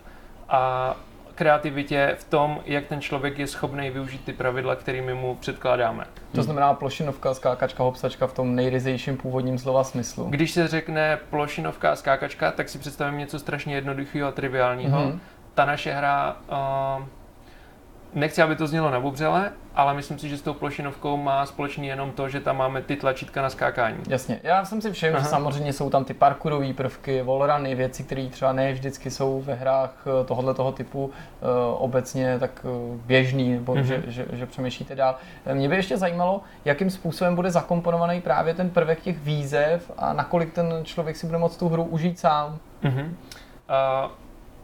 a 0.49 0.95
kreativitě 1.35 2.15
v 2.19 2.23
tom, 2.23 2.59
jak 2.65 2.85
ten 2.85 3.01
člověk 3.01 3.39
je 3.39 3.47
schopný 3.47 3.89
využít 3.89 4.25
ty 4.25 4.33
pravidla, 4.33 4.75
kterými 4.75 5.13
mu 5.13 5.35
předkládáme. 5.35 6.05
To 6.31 6.43
znamená 6.43 6.73
plošinovka, 6.73 7.33
skákačka, 7.33 7.83
hopsačka 7.83 8.27
v 8.27 8.33
tom 8.33 8.55
nejryzejším 8.55 9.17
původním 9.17 9.57
slova 9.57 9.83
smyslu. 9.83 10.25
Když 10.29 10.51
se 10.51 10.67
řekne 10.67 11.19
plošinovka 11.29 11.91
a 11.91 11.95
skákačka, 11.95 12.51
tak 12.51 12.69
si 12.69 12.79
představím 12.79 13.19
něco 13.19 13.39
strašně 13.39 13.75
jednoduchého 13.75 14.27
a 14.27 14.31
triviálního. 14.31 14.99
Mm-hmm. 14.99 15.19
Ta 15.53 15.65
naše 15.65 15.91
hra 15.91 16.37
uh, 16.97 17.05
nechci, 18.15 18.41
aby 18.41 18.55
to 18.55 18.67
znělo 18.67 18.91
na 18.91 18.99
bubřele, 18.99 19.51
ale 19.75 19.93
myslím 19.93 20.19
si, 20.19 20.29
že 20.29 20.37
s 20.37 20.41
tou 20.41 20.53
plošinovkou 20.53 21.17
má 21.17 21.45
společný 21.45 21.87
jenom 21.87 22.11
to, 22.11 22.29
že 22.29 22.39
tam 22.39 22.57
máme 22.57 22.81
ty 22.81 22.95
tlačítka 22.95 23.41
na 23.41 23.49
skákání. 23.49 23.97
Jasně, 24.07 24.39
já 24.43 24.65
jsem 24.65 24.81
si 24.81 24.91
všiml, 24.91 25.19
že 25.19 25.25
samozřejmě 25.25 25.73
jsou 25.73 25.89
tam 25.89 26.05
ty 26.05 26.13
parkourové 26.13 26.73
prvky, 26.73 27.21
wallruny, 27.21 27.75
věci, 27.75 28.03
které 28.03 28.27
třeba 28.27 28.53
ne 28.53 28.73
vždycky 28.73 29.11
jsou 29.11 29.41
ve 29.41 29.53
hrách 29.53 30.05
eh, 30.07 30.25
tohoto 30.25 30.53
toho 30.53 30.71
typu 30.71 31.05
uh, 31.05 31.11
obecně 31.77 32.39
tak 32.39 32.65
uh, 32.65 32.95
běžný, 32.95 33.53
nebo 33.53 33.73
mm-hmm. 33.73 33.83
že, 33.83 34.03
že, 34.07 34.25
že 34.31 34.45
přemýšlíte 34.45 34.95
dál. 34.95 35.15
Mě 35.53 35.69
by 35.69 35.75
ještě 35.75 35.97
zajímalo, 35.97 36.41
jakým 36.65 36.89
způsobem 36.89 37.35
bude 37.35 37.51
zakomponovaný 37.51 38.21
právě 38.21 38.53
ten 38.53 38.69
prvek 38.69 39.01
těch 39.01 39.19
výzev 39.19 39.91
a 39.97 40.13
nakolik 40.13 40.53
ten 40.53 40.73
člověk 40.83 41.15
si 41.15 41.25
bude 41.25 41.37
moct 41.37 41.57
tu 41.57 41.69
hru 41.69 41.83
užít 41.83 42.19
sám. 42.19 42.57
Mm-hmm. 42.83 43.05
Uh, 43.05 44.11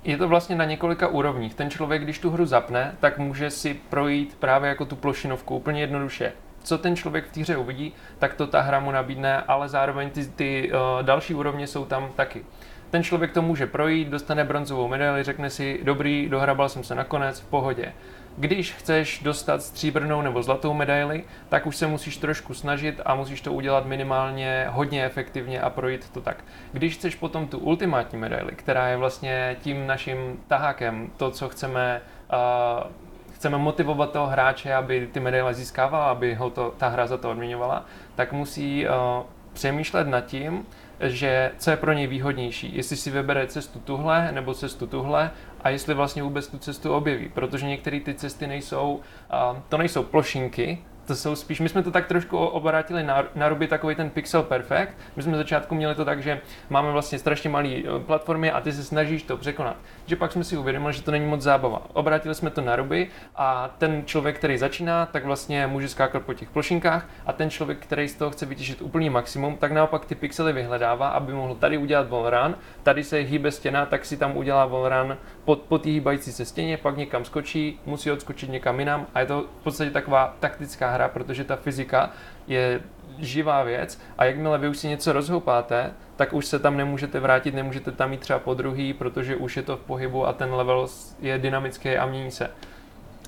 je 0.04 0.18
to 0.18 0.28
vlastně 0.28 0.56
na 0.56 0.66
několika 0.66 1.08
úrovních. 1.08 1.56
Ten 1.56 1.70
člověk, 1.70 2.02
když 2.04 2.20
tu 2.20 2.30
hru 2.30 2.46
zapne, 2.46 2.96
tak 3.00 3.18
může 3.18 3.50
si 3.50 3.74
projít 3.90 4.38
právě 4.40 4.70
jako 4.70 4.86
tu 4.86 4.96
plošinovku 4.96 5.56
úplně 5.56 5.82
jednoduše. 5.82 6.34
Co 6.64 6.78
ten 6.78 6.96
člověk 6.96 7.26
v 7.26 7.32
té 7.32 7.42
hře 7.42 7.58
uvidí, 7.58 7.94
tak 8.20 8.34
to 8.34 8.48
ta 8.48 8.62
hra 8.62 8.80
mu 8.80 8.92
nabídne, 8.92 9.42
ale 9.42 9.70
zároveň 9.70 10.10
ty, 10.10 10.26
ty 10.28 10.72
uh, 10.72 11.06
další 11.06 11.34
úrovně 11.34 11.68
jsou 11.68 11.86
tam 11.86 12.10
taky. 12.16 12.46
Ten 12.90 13.04
člověk 13.04 13.32
to 13.32 13.42
může 13.42 13.68
projít, 13.68 14.08
dostane 14.08 14.44
bronzovou 14.44 14.88
medaili, 14.88 15.24
řekne 15.24 15.50
si, 15.50 15.80
dobrý, 15.84 16.30
dohrabal 16.30 16.70
jsem 16.70 16.84
se 16.84 16.96
nakonec, 16.96 17.40
v 17.40 17.46
pohodě. 17.46 17.94
Když 18.38 18.74
chceš 18.74 19.20
dostat 19.24 19.64
stříbrnou 19.64 20.22
nebo 20.22 20.44
zlatou 20.44 20.74
medaili, 20.74 21.24
tak 21.50 21.68
už 21.68 21.76
se 21.76 21.88
musíš 21.88 22.18
trošku 22.18 22.54
snažit 22.54 23.02
a 23.06 23.16
musíš 23.16 23.42
to 23.42 23.54
udělat 23.54 23.86
minimálně 23.86 24.68
hodně 24.70 25.06
efektivně 25.06 25.62
a 25.62 25.70
projít 25.70 26.10
to 26.10 26.22
tak. 26.22 26.44
Když 26.72 26.96
chceš 26.96 27.16
potom 27.16 27.48
tu 27.48 27.58
ultimátní 27.58 28.20
medaili, 28.20 28.52
která 28.52 28.88
je 28.88 28.98
vlastně 28.98 29.56
tím 29.62 29.88
naším 29.88 30.40
tahákem, 30.48 31.10
to, 31.18 31.32
co 31.32 31.50
chceme 31.50 32.02
uh, 32.34 32.92
chceme 33.34 33.58
motivovat 33.58 34.12
toho 34.12 34.28
hráče, 34.28 34.74
aby 34.74 35.10
ty 35.12 35.20
medaile 35.20 35.54
získával, 35.54 36.02
aby 36.02 36.34
ho 36.34 36.50
to, 36.50 36.74
ta 36.78 36.88
hra 36.88 37.08
za 37.08 37.18
to 37.18 37.32
odměňovala, 37.32 37.86
tak 38.16 38.34
musí 38.34 38.88
uh, 38.88 38.94
přemýšlet 39.54 40.08
nad 40.08 40.22
tím, 40.22 40.66
že 41.00 41.52
co 41.58 41.72
je 41.72 41.78
pro 41.78 41.94
něj 41.94 42.08
výhodnější, 42.08 42.76
jestli 42.76 42.96
si 42.96 43.12
vybere 43.12 43.48
cestu 43.48 43.80
tuhle 43.80 44.32
nebo 44.32 44.54
cestu 44.54 44.88
tuhle 44.88 45.32
a 45.62 45.70
jestli 45.70 45.94
vlastně 45.94 46.24
vůbec 46.24 46.48
tu 46.48 46.58
cestu 46.58 46.94
objeví, 46.94 47.30
protože 47.30 47.68
některé 47.68 48.00
ty 48.00 48.14
cesty 48.14 48.48
nejsou, 48.48 48.94
uh, 48.94 49.58
to 49.70 49.78
nejsou 49.78 50.04
plošinky, 50.04 50.78
to 51.12 51.16
jsou 51.16 51.36
spíš, 51.36 51.60
my 51.60 51.70
jsme 51.70 51.84
to 51.84 51.92
tak 51.92 52.08
trošku 52.08 52.38
obrátili 52.38 53.04
na, 53.04 53.24
na 53.36 53.50
ruby 53.50 53.68
takový 53.68 53.96
ten 53.96 54.10
pixel 54.10 54.44
perfect. 54.44 54.98
My 55.16 55.24
jsme 55.24 55.38
začátku 55.38 55.76
měli 55.76 55.96
to 55.96 56.06
tak, 56.06 56.24
že 56.24 56.42
máme 56.70 56.92
vlastně 56.92 57.20
strašně 57.20 57.50
malé 57.50 57.70
eh, 57.70 57.84
platformy 58.06 58.52
a 58.52 58.62
ty 58.62 58.72
se 58.72 58.84
snažíš 58.84 59.24
to 59.24 59.38
překonat. 59.38 59.76
Že 60.06 60.16
pak 60.16 60.32
jsme 60.32 60.44
si 60.44 60.58
uvědomili, 60.58 60.94
že 60.94 61.02
to 61.02 61.12
není 61.12 61.26
moc 61.26 61.42
zábava. 61.42 61.82
Obrátili 61.94 62.36
jsme 62.36 62.50
to 62.50 62.62
na 62.62 62.76
ruby 62.76 63.08
a 63.36 63.76
ten 63.78 64.04
člověk, 64.06 64.38
který 64.38 64.58
začíná, 64.58 65.06
tak 65.06 65.26
vlastně 65.26 65.68
může 65.68 65.90
skákat 65.90 66.24
po 66.24 66.34
těch 66.34 66.50
plošinkách 66.50 67.10
a 67.26 67.34
ten 67.34 67.50
člověk, 67.50 67.80
který 67.80 68.08
z 68.08 68.16
toho 68.16 68.32
chce 68.32 68.46
vytěžit 68.46 68.82
úplný 68.82 69.10
maximum, 69.10 69.58
tak 69.58 69.72
naopak 69.72 70.06
ty 70.06 70.16
pixely 70.16 70.54
vyhledává, 70.54 71.10
aby 71.10 71.34
mohl 71.34 71.56
tady 71.56 71.78
udělat 71.78 72.08
run, 72.12 72.56
tady 72.84 73.04
se 73.04 73.18
hýbe 73.18 73.52
stěna, 73.52 73.86
tak 73.86 74.06
si 74.06 74.18
tam 74.18 74.38
udělá 74.38 74.66
wall 74.66 74.90
run 75.42 75.46
pod, 75.46 75.62
pod 75.62 75.86
hýbající 75.86 76.32
se 76.32 76.46
stěně, 76.46 76.78
pak 76.78 76.98
někam 76.98 77.26
skočí, 77.26 77.80
musí 77.86 78.12
odskočit 78.12 78.50
někam 78.50 78.80
jinam 78.80 79.08
a 79.14 79.20
je 79.20 79.26
to 79.26 79.42
v 79.60 79.64
podstatě 79.64 79.92
taková 79.92 80.36
taktická 80.40 80.92
hra, 80.92 81.08
protože 81.08 81.44
ta 81.44 81.56
fyzika 81.56 82.10
je 82.48 82.82
živá 83.20 83.64
věc 83.64 84.02
a 84.18 84.26
jakmile 84.26 84.58
vy 84.58 84.70
už 84.70 84.78
si 84.78 84.88
něco 84.88 85.14
rozhoupáte, 85.14 85.94
tak 86.16 86.34
už 86.34 86.46
se 86.46 86.60
tam 86.60 86.78
nemůžete 86.78 87.20
vrátit, 87.20 87.54
nemůžete 87.54 87.92
tam 87.92 88.12
jít 88.12 88.22
třeba 88.22 88.40
po 88.40 88.54
druhý, 88.54 88.94
protože 88.94 89.36
už 89.36 89.58
je 89.58 89.64
to 89.64 89.78
v 89.78 89.80
pohybu 89.80 90.28
a 90.28 90.34
ten 90.34 90.54
level 90.54 90.88
je 91.20 91.38
dynamický 91.38 91.98
a 91.98 92.06
mění 92.06 92.32
se. 92.32 92.52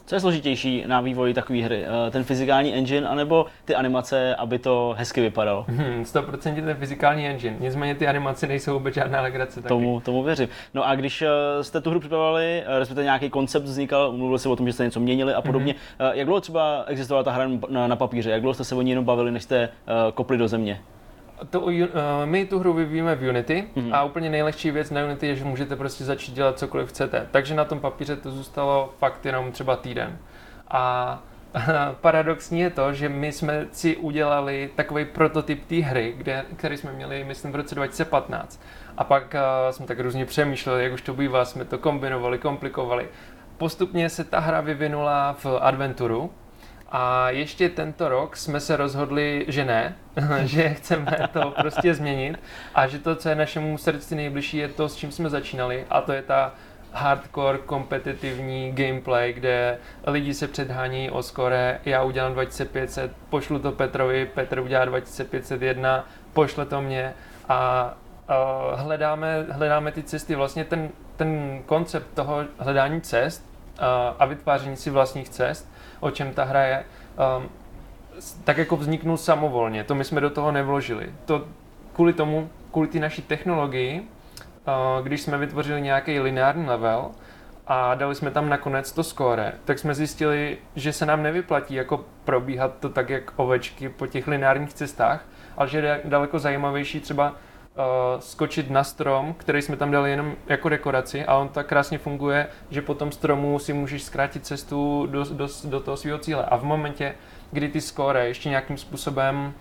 Co 0.06 0.16
je 0.16 0.20
složitější 0.20 0.84
na 0.88 1.02
vývoji 1.02 1.34
takové 1.34 1.60
hry? 1.60 1.86
Eh, 1.86 2.12
ten 2.12 2.24
fyzikální 2.24 2.74
engine, 2.74 3.08
anebo 3.08 3.46
ty 3.66 3.76
animace, 3.76 4.36
aby 4.36 4.60
to 4.60 4.96
hezky 4.98 5.22
vypadalo? 5.22 5.66
Hmm, 5.68 6.04
100% 6.04 6.66
ten 6.66 6.76
fyzikální 6.76 7.28
engine. 7.28 7.56
Nicméně 7.60 7.96
ty 7.96 8.08
animace 8.08 8.48
nejsou 8.48 8.74
vůbec 8.74 8.96
žádná 8.96 9.22
legrace. 9.22 9.56
Taky. 9.56 9.68
Tomu, 9.68 10.00
tomu 10.00 10.24
věřím. 10.24 10.48
No 10.74 10.88
a 10.88 10.96
když 10.96 11.22
eh, 11.22 11.64
jste 11.64 11.82
tu 11.82 11.90
hru 11.90 12.00
připravovali, 12.00 12.64
eh, 12.66 12.80
respektive 12.80 13.04
nějaký 13.04 13.30
koncept 13.30 13.64
vznikal, 13.64 14.12
mluvili 14.12 14.40
jste 14.40 14.50
o 14.50 14.56
tom, 14.56 14.68
že 14.68 14.74
jste 14.74 14.84
něco 14.84 15.00
měnili 15.00 15.34
a 15.34 15.42
podobně, 15.42 15.74
mm-hmm. 15.74 16.12
jak 16.14 16.26
dlouho 16.26 16.42
třeba 16.42 16.84
existovala 16.88 17.24
ta 17.24 17.32
hra 17.32 17.50
na, 17.70 17.88
na 17.88 17.96
papíře? 17.96 18.30
Jak 18.30 18.42
dlouho 18.42 18.54
jste 18.54 18.64
se 18.64 18.76
o 18.76 18.82
ní 18.82 18.90
jenom 18.90 19.06
bavili, 19.06 19.32
než 19.32 19.44
jste 19.44 19.70
kopli 20.14 20.38
do 20.38 20.48
země? 20.48 20.80
To, 21.50 21.62
uh, 21.62 21.72
my 22.26 22.46
tu 22.46 22.60
hru 22.60 22.74
vyvíjíme 22.74 23.16
v 23.16 23.30
Unity 23.30 23.68
mm-hmm. 23.76 23.96
a 23.96 24.04
úplně 24.04 24.30
nejlehčí 24.30 24.72
věc 24.72 24.92
na 24.92 25.06
Unity 25.06 25.28
je, 25.28 25.36
že 25.36 25.46
můžete 25.46 25.76
prostě 25.76 26.04
začít 26.04 26.32
dělat 26.36 26.60
cokoliv 26.60 26.90
chcete. 26.90 27.28
Takže 27.32 27.56
na 27.56 27.66
tom 27.66 27.80
papíře 27.80 28.16
to 28.16 28.32
zůstalo 28.32 28.94
fakt 28.98 29.26
jenom 29.26 29.52
třeba 29.52 29.76
týden. 29.76 30.18
A 30.72 31.24
paradoxní 32.02 32.60
je 32.60 32.70
to, 32.70 32.94
že 32.94 33.10
my 33.10 33.32
jsme 33.32 33.68
si 33.72 33.98
udělali 33.98 34.70
takový 34.76 35.06
prototyp 35.06 35.66
té 35.66 35.76
hry, 35.76 36.14
kde, 36.18 36.46
který 36.56 36.78
jsme 36.78 36.94
měli, 36.94 37.24
myslím, 37.24 37.52
v 37.52 37.56
roce 37.56 37.76
2015. 37.76 38.62
A 38.98 39.04
pak 39.04 39.36
uh, 39.36 39.72
jsme 39.72 39.86
tak 39.86 40.00
různě 40.00 40.26
přemýšleli, 40.26 40.84
jak 40.84 40.94
už 40.94 41.02
to 41.02 41.14
bývá, 41.14 41.46
jsme 41.46 41.66
to 41.66 41.78
kombinovali, 41.78 42.38
komplikovali. 42.38 43.08
Postupně 43.58 44.10
se 44.10 44.24
ta 44.24 44.40
hra 44.40 44.62
vyvinula 44.62 45.34
v 45.34 45.46
Adventuru, 45.62 46.32
a 46.96 47.30
ještě 47.30 47.70
tento 47.70 48.10
rok 48.10 48.38
jsme 48.38 48.60
se 48.60 48.78
rozhodli, 48.78 49.46
že 49.48 49.66
ne, 49.66 49.96
že 50.44 50.70
chceme 50.70 51.30
to 51.34 51.54
prostě 51.62 51.94
změnit 51.94 52.40
a 52.76 52.88
že 52.88 53.00
to, 53.00 53.16
co 53.16 53.30
je 53.30 53.36
našemu 53.36 53.78
srdci 53.78 54.16
nejbližší, 54.16 54.58
je 54.58 54.68
to, 54.68 54.90
s 54.90 54.96
čím 54.96 55.12
jsme 55.12 55.30
začínali 55.30 55.86
a 55.90 56.02
to 56.02 56.14
je 56.14 56.22
ta 56.22 56.54
hardcore 56.92 57.58
kompetitivní 57.58 58.72
gameplay, 58.72 59.34
kde 59.34 59.78
lidi 60.08 60.34
se 60.34 60.48
předhání 60.48 61.12
o 61.12 61.24
skore, 61.24 61.80
já 61.86 62.04
udělám 62.04 62.34
2500, 62.34 63.12
pošlu 63.30 63.60
to 63.60 63.72
Petrovi, 63.72 64.26
Petr 64.26 64.60
udělá 64.60 64.86
2501, 64.86 66.08
pošle 66.34 66.66
to 66.66 66.82
mě 66.82 67.14
a 67.50 67.94
uh, 68.30 68.80
hledáme, 68.80 69.46
hledáme 69.50 69.92
ty 69.92 70.04
cesty. 70.04 70.36
Vlastně 70.36 70.66
ten, 70.66 70.90
ten 71.18 71.62
koncept 71.66 72.08
toho 72.14 72.44
hledání 72.58 73.02
cest 73.02 73.46
uh, 73.80 73.86
a 74.20 74.26
vytváření 74.26 74.76
si 74.76 74.90
vlastních 74.90 75.30
cest 75.30 75.73
o 76.04 76.12
čem 76.12 76.34
ta 76.34 76.44
hra 76.44 76.62
je, 76.64 76.84
um, 77.38 77.50
tak 78.44 78.58
jako 78.58 78.78
vzniknul 78.78 79.18
samovolně. 79.18 79.84
To 79.84 79.96
my 79.96 80.04
jsme 80.04 80.22
do 80.22 80.30
toho 80.30 80.52
nevložili. 80.52 81.10
To 81.26 81.46
kvůli 81.94 82.14
tomu, 82.14 82.50
kvůli 82.72 82.88
té 82.88 83.00
naší 83.00 83.22
technologii, 83.22 84.00
uh, 84.00 85.06
když 85.06 85.22
jsme 85.22 85.38
vytvořili 85.38 85.82
nějaký 85.82 86.20
lineární 86.20 86.66
level 86.66 87.12
a 87.68 87.96
dali 87.96 88.16
jsme 88.16 88.32
tam 88.32 88.50
nakonec 88.50 88.92
to 88.92 89.04
skóre, 89.04 89.54
tak 89.66 89.80
jsme 89.80 89.96
zjistili, 89.96 90.58
že 90.76 90.94
se 90.94 91.06
nám 91.06 91.24
nevyplatí 91.24 91.74
jako 91.74 92.06
probíhat 92.26 92.74
to 92.80 92.90
tak, 92.90 93.10
jak 93.10 93.32
ovečky 93.36 93.90
po 93.90 94.08
těch 94.08 94.28
lineárních 94.28 94.74
cestách, 94.74 95.26
ale 95.58 95.70
že 95.70 95.78
je 95.78 96.02
daleko 96.06 96.40
zajímavější 96.40 97.00
třeba 97.00 97.36
uh, 97.78 98.20
skočit 98.20 98.70
na 98.70 98.84
strom, 98.84 99.34
který 99.38 99.62
jsme 99.62 99.78
tam 99.78 99.92
dali 99.92 100.12
jenom 100.12 100.36
jako 100.48 100.70
dekoraci 100.70 101.26
a 101.26 101.38
on 101.38 101.50
tak 101.50 101.68
krásně 101.68 101.98
funguje, 101.98 102.48
že 102.70 102.82
po 102.82 102.94
tom 102.94 103.12
stromu 103.12 103.60
si 103.60 103.74
můžeš 103.74 104.04
zkrátit 104.04 104.46
cestu 104.46 105.08
do, 105.12 105.24
do, 105.24 105.48
do 105.64 105.80
toho 105.80 105.98
svého 105.98 106.18
cíle. 106.18 106.46
A 106.46 106.58
v 106.58 106.64
momentě, 106.64 107.16
kdy 107.52 107.70
ty 107.70 107.82
skóre 107.82 108.28
ještě 108.28 108.50
nějakým 108.50 108.78
způsobem 108.78 109.54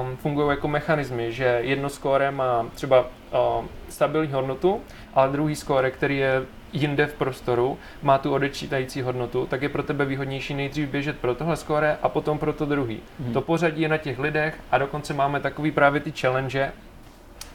um, 0.00 0.16
fungují 0.16 0.48
jako 0.48 0.68
mechanismy, 0.68 1.32
že 1.32 1.58
jedno 1.62 1.88
skóre 1.88 2.30
má 2.30 2.66
třeba 2.74 3.00
uh, 3.00 3.64
stabilní 3.88 4.32
hodnotu, 4.32 4.80
ale 5.14 5.32
druhý 5.32 5.56
skóre, 5.56 5.90
který 5.90 6.18
je 6.18 6.42
jinde 6.72 7.06
v 7.06 7.14
prostoru, 7.14 7.78
má 8.02 8.18
tu 8.18 8.32
odečítající 8.32 9.02
hodnotu, 9.02 9.46
tak 9.46 9.62
je 9.62 9.68
pro 9.68 9.82
tebe 9.82 10.04
výhodnější 10.04 10.54
nejdřív 10.54 10.88
běžet 10.88 11.18
pro 11.18 11.34
tohle 11.34 11.56
skóre 11.56 11.98
a 12.02 12.08
potom 12.08 12.38
pro 12.38 12.52
to 12.52 12.66
druhý. 12.66 13.00
Hmm. 13.20 13.32
To 13.32 13.40
pořadí 13.40 13.82
je 13.82 13.88
na 13.88 13.96
těch 13.96 14.18
lidech 14.18 14.60
a 14.70 14.78
dokonce 14.78 15.14
máme 15.14 15.40
takový 15.40 15.70
právě 15.70 16.00
ty 16.00 16.12
challenge, 16.12 16.72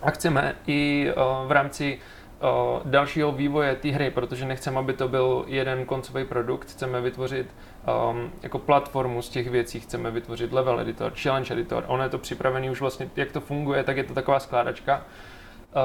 a 0.01 0.11
chceme 0.11 0.55
i 0.67 1.11
v 1.47 1.51
rámci 1.51 1.99
dalšího 2.85 3.31
vývoje 3.31 3.75
té 3.75 3.89
hry, 3.89 4.11
protože 4.11 4.45
nechceme, 4.45 4.79
aby 4.79 4.93
to 4.93 5.07
byl 5.07 5.45
jeden 5.47 5.85
koncový 5.85 6.25
produkt, 6.25 6.71
chceme 6.71 7.01
vytvořit 7.01 7.47
um, 8.09 8.31
jako 8.43 8.59
platformu 8.59 9.21
z 9.21 9.29
těch 9.29 9.49
věcí, 9.49 9.79
chceme 9.79 10.11
vytvořit 10.11 10.53
level 10.53 10.79
editor, 10.79 11.13
challenge 11.15 11.53
editor, 11.53 11.83
ono 11.87 12.03
je 12.03 12.09
to 12.09 12.17
připravený 12.17 12.69
už 12.69 12.81
vlastně, 12.81 13.09
jak 13.15 13.31
to 13.31 13.41
funguje, 13.41 13.83
tak 13.83 13.97
je 13.97 14.03
to 14.03 14.13
taková 14.13 14.39
skládačka. 14.39 15.01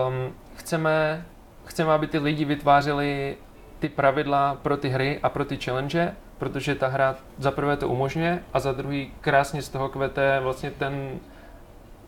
Um, 0.08 0.34
chceme, 0.54 1.24
chceme, 1.64 1.92
aby 1.92 2.06
ty 2.06 2.18
lidi 2.18 2.44
vytvářeli 2.44 3.36
ty 3.78 3.88
pravidla 3.88 4.58
pro 4.62 4.76
ty 4.76 4.88
hry 4.88 5.20
a 5.22 5.28
pro 5.28 5.44
ty 5.44 5.56
challenge, 5.56 6.14
protože 6.38 6.74
ta 6.74 6.88
hra 6.88 7.16
za 7.38 7.50
prvé 7.50 7.76
to 7.76 7.88
umožňuje 7.88 8.42
a 8.52 8.60
za 8.60 8.72
druhý 8.72 9.12
krásně 9.20 9.62
z 9.62 9.68
toho 9.68 9.88
kvete 9.88 10.40
vlastně 10.40 10.70
ten 10.70 11.20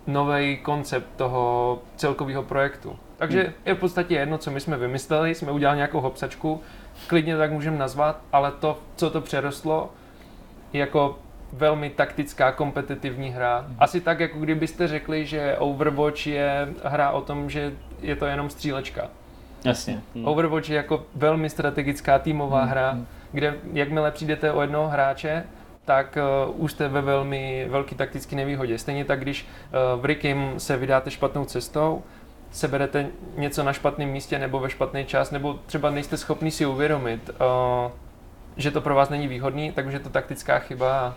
nový 0.08 0.56
koncept 0.56 1.06
toho 1.16 1.78
celkového 1.96 2.42
projektu. 2.42 2.96
Takže 3.16 3.42
hmm. 3.42 3.52
je 3.66 3.74
v 3.74 3.78
podstatě 3.78 4.14
jedno, 4.14 4.38
co 4.38 4.50
my 4.50 4.60
jsme 4.60 4.76
vymysleli, 4.76 5.34
jsme 5.34 5.52
udělali 5.52 5.76
nějakou 5.76 6.00
hopsačku, 6.00 6.60
klidně 7.06 7.36
tak 7.36 7.52
můžeme 7.52 7.78
nazvat, 7.78 8.20
ale 8.32 8.52
to, 8.52 8.78
co 8.96 9.10
to 9.10 9.20
přerostlo, 9.20 9.90
je 10.72 10.80
jako 10.80 11.18
velmi 11.52 11.90
taktická, 11.90 12.52
kompetitivní 12.52 13.30
hra. 13.30 13.64
Hmm. 13.66 13.76
Asi 13.78 14.00
tak, 14.00 14.20
jako 14.20 14.38
kdybyste 14.38 14.88
řekli, 14.88 15.26
že 15.26 15.56
Overwatch 15.58 16.26
je 16.26 16.68
hra 16.84 17.10
o 17.10 17.20
tom, 17.20 17.50
že 17.50 17.72
je 18.00 18.16
to 18.16 18.26
jenom 18.26 18.50
střílečka. 18.50 19.08
Jasně. 19.64 20.00
Hmm. 20.14 20.28
Overwatch 20.28 20.70
je 20.70 20.76
jako 20.76 21.06
velmi 21.14 21.50
strategická 21.50 22.18
týmová 22.18 22.60
hmm. 22.60 22.70
hra, 22.70 22.98
kde 23.32 23.54
jakmile 23.72 24.10
přijdete 24.10 24.52
o 24.52 24.60
jednoho 24.62 24.88
hráče, 24.88 25.44
tak 25.88 26.18
uh, 26.48 26.64
už 26.64 26.72
jste 26.72 26.88
ve 26.88 27.00
velmi 27.00 27.66
velký 27.68 27.94
taktický 27.94 28.36
nevýhodě. 28.36 28.78
Stejně 28.78 29.04
tak, 29.04 29.20
když 29.20 29.46
uh, 29.94 30.00
v 30.00 30.04
Rikim 30.04 30.54
se 30.56 30.76
vydáte 30.76 31.10
špatnou 31.10 31.44
cestou, 31.44 32.02
seberete 32.50 33.06
něco 33.36 33.62
na 33.62 33.72
špatném 33.72 34.08
místě 34.08 34.38
nebo 34.38 34.60
ve 34.60 34.70
špatný 34.70 35.04
čas, 35.04 35.30
nebo 35.30 35.58
třeba 35.66 35.90
nejste 35.90 36.16
schopni 36.16 36.50
si 36.50 36.66
uvědomit, 36.66 37.30
uh, 37.30 37.90
že 38.56 38.70
to 38.70 38.80
pro 38.80 38.94
vás 38.94 39.08
není 39.08 39.28
výhodný, 39.28 39.72
tak 39.72 39.86
už 39.86 39.92
je 39.92 40.00
to 40.00 40.10
taktická 40.10 40.58
chyba 40.58 41.14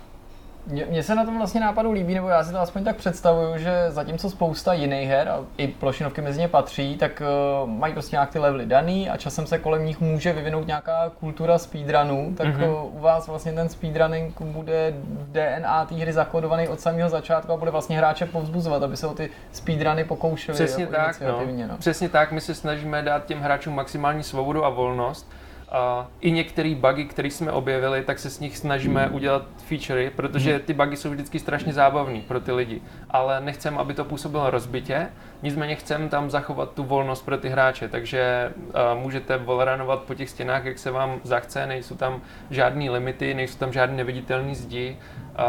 mně 0.67 1.03
se 1.03 1.15
na 1.15 1.25
tom 1.25 1.37
vlastně 1.37 1.61
nápadu 1.61 1.91
líbí, 1.91 2.13
nebo 2.13 2.27
já 2.27 2.43
si 2.43 2.51
to 2.51 2.59
aspoň 2.59 2.83
tak 2.83 2.95
představuju, 2.95 3.57
že 3.57 3.85
zatímco 3.89 4.29
spousta 4.29 4.73
jiných 4.73 5.09
her, 5.09 5.29
a 5.29 5.39
i 5.57 5.67
plošinovky 5.67 6.21
mezi 6.21 6.39
ně 6.39 6.47
patří, 6.47 6.97
tak 6.97 7.21
uh, 7.63 7.69
mají 7.69 7.93
prostě 7.93 8.15
nějak 8.15 8.29
ty 8.29 8.39
levely 8.39 8.65
daný 8.65 9.09
a 9.09 9.17
časem 9.17 9.47
se 9.47 9.57
kolem 9.57 9.85
nich 9.85 10.01
může 10.01 10.33
vyvinout 10.33 10.67
nějaká 10.67 11.11
kultura 11.19 11.57
speedrunů, 11.57 12.33
tak 12.37 12.47
mm-hmm. 12.47 12.83
uh, 12.83 12.95
u 12.95 12.99
vás 12.99 13.27
vlastně 13.27 13.53
ten 13.53 13.69
speedrunning 13.69 14.41
bude 14.41 14.93
DNA 15.31 15.85
té 15.85 15.95
hry 15.95 16.13
zakodovaný 16.13 16.67
od 16.67 16.79
samého 16.79 17.09
začátku 17.09 17.51
a 17.51 17.57
bude 17.57 17.71
vlastně 17.71 17.97
hráče 17.97 18.25
povzbuzovat, 18.25 18.83
aby 18.83 18.97
se 18.97 19.07
o 19.07 19.13
ty 19.13 19.29
speedruny 19.51 20.03
pokoušeli. 20.03 20.55
Přesně 20.55 20.83
jako 20.83 20.95
tak, 20.95 21.21
no. 21.21 21.41
no. 21.67 21.77
Přesně 21.77 22.09
tak, 22.09 22.31
my 22.31 22.41
se 22.41 22.55
snažíme 22.55 23.01
dát 23.01 23.25
těm 23.25 23.39
hráčům 23.39 23.75
maximální 23.75 24.23
svobodu 24.23 24.65
a 24.65 24.69
volnost, 24.69 25.31
a 25.71 26.07
i 26.21 26.31
některé 26.31 26.75
bugy, 26.75 27.05
které 27.05 27.27
jsme 27.27 27.51
objevili, 27.51 28.03
tak 28.03 28.19
se 28.19 28.29
s 28.29 28.39
nich 28.39 28.57
snažíme 28.57 29.09
udělat 29.09 29.43
featurey, 29.57 30.09
protože 30.09 30.59
ty 30.59 30.73
bugy 30.73 30.97
jsou 30.97 31.09
vždycky 31.09 31.39
strašně 31.39 31.73
zábavné 31.73 32.21
pro 32.27 32.39
ty 32.39 32.51
lidi. 32.51 32.81
Ale 33.09 33.41
nechcem, 33.41 33.77
aby 33.77 33.93
to 33.93 34.05
působilo 34.05 34.49
rozbitě, 34.49 35.07
nicméně 35.43 35.75
chcem 35.75 36.09
tam 36.09 36.29
zachovat 36.29 36.73
tu 36.73 36.83
volnost 36.83 37.25
pro 37.25 37.37
ty 37.37 37.49
hráče, 37.49 37.87
takže 37.87 38.51
uh, 38.55 38.99
můžete 39.01 39.37
volranovat 39.37 39.99
po 39.99 40.13
těch 40.13 40.29
stěnách, 40.29 40.65
jak 40.65 40.79
se 40.79 40.91
vám 40.91 41.19
zachce, 41.23 41.67
nejsou 41.67 41.95
tam 41.95 42.21
žádné 42.49 42.91
limity, 42.91 43.33
nejsou 43.33 43.57
tam 43.57 43.73
žádné 43.73 43.97
neviditelné 43.97 44.55
zdi. 44.55 44.97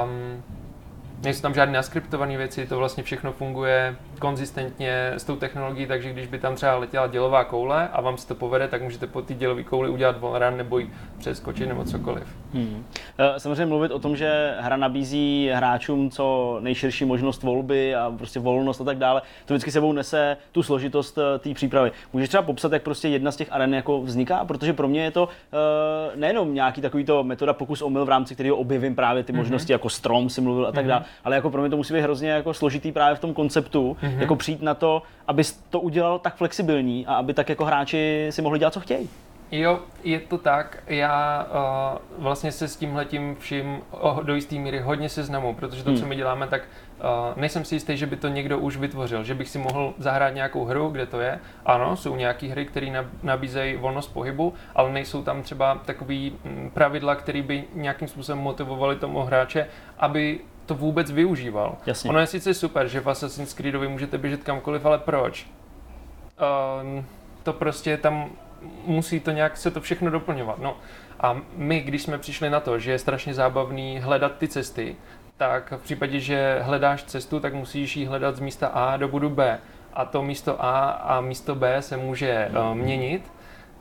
Um, 0.04 0.42
nejsou 1.22 1.42
tam 1.42 1.54
žádné 1.54 1.74
naskriptované 1.74 2.36
věci, 2.36 2.66
to 2.66 2.78
vlastně 2.78 3.02
všechno 3.02 3.32
funguje 3.32 3.96
konzistentně 4.22 5.12
s 5.16 5.24
tou 5.24 5.36
technologií, 5.36 5.86
takže 5.86 6.12
když 6.12 6.26
by 6.26 6.38
tam 6.38 6.54
třeba 6.54 6.76
letěla 6.76 7.06
dělová 7.06 7.44
koule 7.44 7.88
a 7.88 8.00
vám 8.00 8.16
se 8.16 8.28
to 8.28 8.34
povede, 8.34 8.68
tak 8.68 8.82
můžete 8.82 9.06
po 9.06 9.22
té 9.22 9.34
dělové 9.34 9.62
kouli 9.62 9.88
udělat 9.88 10.20
wallrun 10.20 10.56
nebo 10.56 10.78
ji 10.78 10.90
přeskočit 11.18 11.68
nebo 11.68 11.84
cokoliv. 11.84 12.24
Hmm. 12.54 12.84
Samozřejmě 13.38 13.66
mluvit 13.66 13.92
o 13.92 13.98
tom, 13.98 14.16
že 14.16 14.54
hra 14.58 14.76
nabízí 14.76 15.50
hráčům 15.54 16.10
co 16.10 16.58
nejširší 16.60 17.04
možnost 17.04 17.42
volby 17.42 17.94
a 17.94 18.14
prostě 18.18 18.40
volnost 18.40 18.80
a 18.80 18.84
tak 18.84 18.98
dále, 18.98 19.22
to 19.44 19.54
vždycky 19.54 19.70
sebou 19.70 19.92
nese 19.92 20.36
tu 20.52 20.62
složitost 20.62 21.18
eh, 21.18 21.38
té 21.38 21.54
přípravy. 21.54 21.92
Můžeš 22.12 22.28
třeba 22.28 22.42
popsat, 22.42 22.72
jak 22.72 22.82
prostě 22.82 23.08
jedna 23.08 23.32
z 23.32 23.36
těch 23.36 23.52
aren 23.52 23.74
jako 23.74 24.02
vzniká, 24.02 24.44
protože 24.44 24.72
pro 24.72 24.88
mě 24.88 25.04
je 25.04 25.10
to 25.10 25.24
uh, 25.24 25.30
nejenom 26.20 26.54
nějaký 26.54 26.80
takovýto 26.80 27.24
metoda 27.24 27.52
pokus 27.52 27.82
omyl, 27.82 28.04
v 28.04 28.08
rámci 28.08 28.34
kterého 28.34 28.56
objevím 28.56 28.94
právě 28.94 29.22
ty 29.22 29.32
mm-hmm. 29.32 29.36
možnosti, 29.36 29.72
jako 29.72 29.88
strom 29.88 30.30
si 30.30 30.40
mluvil 30.40 30.66
a 30.66 30.72
tak 30.72 30.84
mm-hmm. 30.84 30.88
dále, 30.88 31.04
ale 31.24 31.36
jako 31.36 31.50
pro 31.50 31.60
mě 31.60 31.70
to 31.70 31.76
musí 31.76 31.94
být 31.94 32.00
hrozně 32.00 32.30
jako 32.30 32.54
složitý 32.54 32.92
právě 32.92 33.16
v 33.16 33.20
tom 33.20 33.34
konceptu, 33.34 33.96
mm-hmm. 34.02 34.11
Jako 34.18 34.36
přijít 34.36 34.62
na 34.62 34.74
to, 34.74 35.02
aby 35.26 35.42
to 35.70 35.80
udělal 35.80 36.18
tak 36.18 36.34
flexibilní 36.34 37.06
a 37.06 37.14
aby 37.14 37.34
tak 37.34 37.48
jako 37.48 37.64
hráči 37.64 38.26
si 38.30 38.42
mohli 38.42 38.58
dělat, 38.58 38.74
co 38.74 38.80
chtějí. 38.80 39.08
Jo, 39.52 39.80
je 40.04 40.20
to 40.20 40.38
tak. 40.38 40.82
Já 40.86 41.46
uh, 42.14 42.22
vlastně 42.22 42.52
se 42.52 42.68
s 42.68 42.76
tímhletím 42.76 43.36
vším 43.36 43.80
oh, 43.90 44.22
do 44.22 44.34
jisté 44.34 44.54
míry 44.56 44.80
hodně 44.80 45.08
seznamu, 45.08 45.54
protože 45.54 45.84
to, 45.84 45.90
hmm. 45.90 45.98
co 45.98 46.06
my 46.06 46.16
děláme, 46.16 46.46
tak 46.46 46.62
uh, 46.62 47.40
nejsem 47.40 47.64
si 47.64 47.74
jistý, 47.74 47.96
že 47.96 48.06
by 48.06 48.16
to 48.16 48.28
někdo 48.28 48.58
už 48.58 48.76
vytvořil, 48.76 49.24
že 49.24 49.34
bych 49.34 49.48
si 49.48 49.58
mohl 49.58 49.94
zahrát 49.98 50.34
nějakou 50.34 50.64
hru, 50.64 50.88
kde 50.88 51.06
to 51.06 51.20
je. 51.20 51.38
Ano, 51.66 51.96
jsou 51.96 52.16
nějaké 52.16 52.46
hry, 52.46 52.66
které 52.66 53.04
nabízejí 53.22 53.76
volnost 53.76 54.08
pohybu, 54.08 54.54
ale 54.74 54.92
nejsou 54.92 55.22
tam 55.22 55.42
třeba 55.42 55.74
takové 55.84 56.14
mm, 56.14 56.70
pravidla, 56.74 57.14
které 57.14 57.42
by 57.42 57.64
nějakým 57.74 58.08
způsobem 58.08 58.38
motivovaly 58.38 58.96
tomu 58.96 59.22
hráče, 59.22 59.66
aby 59.98 60.40
to 60.66 60.74
vůbec 60.74 61.10
využíval. 61.10 61.76
Jasně. 61.86 62.10
Ono 62.10 62.18
je 62.18 62.26
sice 62.26 62.54
super, 62.54 62.88
že 62.88 63.00
v 63.00 63.10
Assassin's 63.10 63.54
Creedovi 63.54 63.88
můžete 63.88 64.18
běžet 64.18 64.42
kamkoliv, 64.42 64.86
ale 64.86 64.98
proč? 64.98 65.46
Uh, 66.94 67.04
to 67.42 67.52
prostě 67.52 67.96
tam 67.96 68.30
musí 68.84 69.20
to 69.20 69.30
nějak 69.30 69.56
se 69.56 69.70
to 69.70 69.80
všechno 69.80 70.10
doplňovat. 70.10 70.58
No 70.58 70.76
a 71.20 71.36
my, 71.56 71.80
když 71.80 72.02
jsme 72.02 72.18
přišli 72.18 72.50
na 72.50 72.60
to, 72.60 72.78
že 72.78 72.90
je 72.90 72.98
strašně 72.98 73.34
zábavný 73.34 74.00
hledat 74.00 74.36
ty 74.38 74.48
cesty, 74.48 74.96
tak 75.36 75.72
v 75.76 75.82
případě, 75.82 76.20
že 76.20 76.60
hledáš 76.62 77.02
cestu, 77.02 77.40
tak 77.40 77.54
musíš 77.54 77.96
ji 77.96 78.06
hledat 78.06 78.36
z 78.36 78.40
místa 78.40 78.66
A 78.66 78.96
do 78.96 79.08
bodu 79.08 79.30
B. 79.30 79.58
A 79.94 80.04
to 80.04 80.22
místo 80.22 80.64
A 80.64 80.90
a 80.90 81.20
místo 81.20 81.54
B 81.54 81.82
se 81.82 81.96
může 81.96 82.50
uh, 82.50 82.74
měnit 82.74 83.32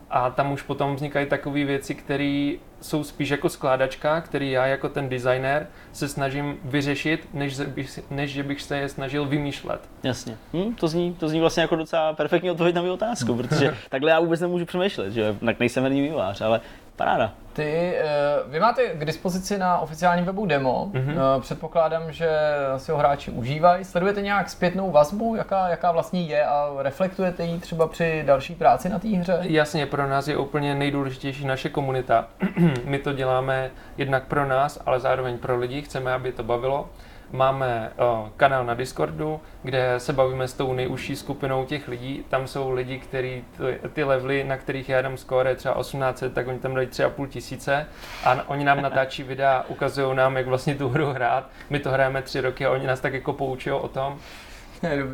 a 0.10 0.30
tam 0.30 0.52
už 0.52 0.62
potom 0.62 0.96
vznikají 0.96 1.26
takové 1.26 1.64
věci, 1.64 1.96
které 1.96 2.54
jsou 2.82 3.04
spíš 3.04 3.30
jako 3.30 3.50
skládačka, 3.50 4.22
který 4.22 4.52
já 4.52 4.66
jako 4.66 4.90
ten 4.90 5.10
designer 5.10 5.68
se 5.92 6.08
snažím 6.08 6.58
vyřešit, 6.64 7.28
než, 7.34 7.60
bych, 7.60 8.00
než 8.10 8.32
že 8.32 8.44
bych 8.44 8.62
se 8.62 8.78
je 8.78 8.90
snažil 8.90 9.26
vymýšlet. 9.26 9.82
Jasně. 10.04 10.38
Hm, 10.54 10.76
to, 10.76 10.88
zní, 10.88 11.14
to 11.14 11.30
zní 11.30 11.40
vlastně 11.40 11.62
jako 11.62 11.76
docela 11.76 12.14
perfektní 12.14 12.52
odpověď 12.52 12.76
na 12.76 12.82
mou 12.82 12.94
otázku, 12.94 13.36
protože 13.36 13.78
takhle 13.90 14.12
já 14.12 14.20
vůbec 14.20 14.42
nemůžu 14.42 14.66
přemýšlet, 14.66 15.12
že 15.12 15.36
tak 15.46 15.60
nejsem 15.60 15.84
herní 15.84 16.02
vývář, 16.02 16.42
ale 16.42 16.62
Paráda. 16.96 17.34
Ty, 17.54 17.96
eh, 17.98 18.06
vy 18.48 18.60
máte 18.60 18.88
k 18.88 19.06
dispozici 19.06 19.58
na 19.58 19.80
oficiálním 19.80 20.26
webu 20.26 20.46
demo. 20.46 20.90
Mm-hmm. 20.94 21.42
Předpokládám, 21.42 22.12
že 22.12 22.30
si 22.78 22.92
ho 22.92 22.98
hráči 22.98 23.32
užívají. 23.32 23.86
Sledujete 23.86 24.22
nějak 24.22 24.50
zpětnou 24.50 24.92
vazbu, 24.92 25.36
jaká, 25.36 25.68
jaká 25.68 25.92
vlastně 25.92 26.22
je 26.22 26.46
a 26.46 26.70
reflektujete 26.78 27.44
ji 27.46 27.60
třeba 27.60 27.88
při 27.88 28.24
další 28.26 28.56
práci 28.56 28.90
na 28.90 29.00
té 29.00 29.08
hře? 29.08 29.40
Jasně, 29.42 29.86
pro 29.86 30.08
nás 30.08 30.28
je 30.28 30.38
úplně 30.38 30.76
nejdůležitější 30.76 31.46
naše 31.46 31.70
komunita. 31.70 32.28
My 32.86 33.00
to 33.00 33.14
děláme 33.14 33.72
jednak 33.98 34.24
pro 34.24 34.46
nás, 34.46 34.80
ale 34.86 35.00
zároveň 35.00 35.38
pro 35.38 35.58
lidi. 35.58 35.82
Chceme, 35.82 36.14
aby 36.14 36.32
to 36.32 36.44
bavilo. 36.44 36.90
Máme 37.34 37.92
uh, 38.22 38.30
kanál 38.38 38.66
na 38.66 38.74
Discordu, 38.74 39.40
kde 39.64 39.94
se 39.98 40.14
bavíme 40.14 40.48
s 40.48 40.54
tou 40.54 40.74
nejužší 40.74 41.16
skupinou 41.16 41.66
těch 41.66 41.88
lidí. 41.88 42.26
Tam 42.30 42.48
jsou 42.48 42.72
lidi, 42.72 43.00
který 43.00 43.44
ty, 43.58 43.90
ty 43.94 44.04
levely, 44.04 44.44
na 44.44 44.58
kterých 44.58 44.90
já 44.90 45.02
dám 45.02 45.18
skóre 45.18 45.56
třeba 45.56 45.76
18, 45.76 46.24
tak 46.34 46.48
oni 46.48 46.60
tam 46.60 46.76
dají 46.76 46.88
3,5 46.88 47.28
tisíce 47.28 47.86
a 48.24 48.50
oni 48.50 48.64
nám 48.64 48.82
natáčí 48.82 49.24
videa, 49.24 49.66
ukazují 49.68 50.16
nám, 50.16 50.38
jak 50.38 50.48
vlastně 50.48 50.76
tu 50.76 50.90
hru 50.90 51.06
hrát. 51.06 51.50
My 51.70 51.80
to 51.80 51.90
hrajeme 51.92 52.22
tři 52.22 52.42
roky 52.42 52.66
a 52.66 52.72
oni 52.72 52.88
nás 52.88 53.00
tak 53.00 53.14
jako 53.14 53.34
poučují 53.34 53.76
o 53.76 53.88
tom. 53.88 54.18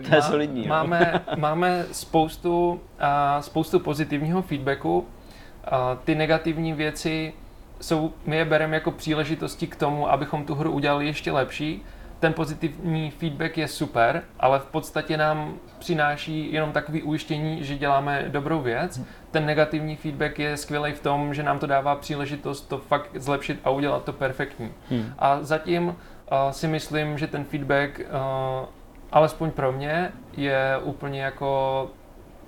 To 0.09 0.15
je 0.15 0.21
solidní. 0.21 0.67
Máme, 0.67 1.23
máme 1.37 1.85
spoustu, 1.91 2.69
uh, 2.71 2.79
spoustu 3.41 3.79
pozitivního 3.79 4.41
feedbacku. 4.41 4.99
Uh, 4.99 5.05
ty 6.03 6.15
negativní 6.15 6.73
věci 6.73 7.33
jsou, 7.81 8.13
my 8.25 8.35
je 8.35 8.45
bereme 8.45 8.75
jako 8.75 8.91
příležitosti 8.91 9.67
k 9.67 9.75
tomu, 9.75 10.11
abychom 10.11 10.45
tu 10.45 10.55
hru 10.55 10.71
udělali 10.71 11.05
ještě 11.05 11.31
lepší 11.31 11.85
ten 12.19 12.33
pozitivní 12.33 13.11
feedback 13.11 13.57
je 13.57 13.67
super, 13.67 14.23
ale 14.39 14.59
v 14.59 14.65
podstatě 14.65 15.17
nám 15.17 15.55
přináší 15.79 16.53
jenom 16.53 16.71
takový 16.71 17.03
ujištění, 17.03 17.63
že 17.63 17.77
děláme 17.77 18.25
dobrou 18.27 18.61
věc. 18.61 19.01
Ten 19.31 19.45
negativní 19.45 19.95
feedback 19.95 20.39
je 20.39 20.57
skvělý 20.57 20.93
v 20.93 21.01
tom, 21.01 21.33
že 21.33 21.43
nám 21.43 21.59
to 21.59 21.67
dává 21.67 21.95
příležitost 21.95 22.61
to 22.61 22.77
fakt 22.77 23.09
zlepšit 23.15 23.59
a 23.63 23.69
udělat 23.69 24.03
to 24.03 24.13
perfektní. 24.13 24.71
Hmm. 24.89 25.13
A 25.19 25.37
zatím 25.41 25.87
uh, 25.87 25.93
si 26.51 26.67
myslím, 26.67 27.17
že 27.17 27.27
ten 27.27 27.43
feedback, 27.43 27.99
uh, 27.99 28.67
alespoň 29.11 29.51
pro 29.51 29.71
mě, 29.71 30.11
je 30.37 30.79
úplně 30.83 31.21
jako 31.21 31.89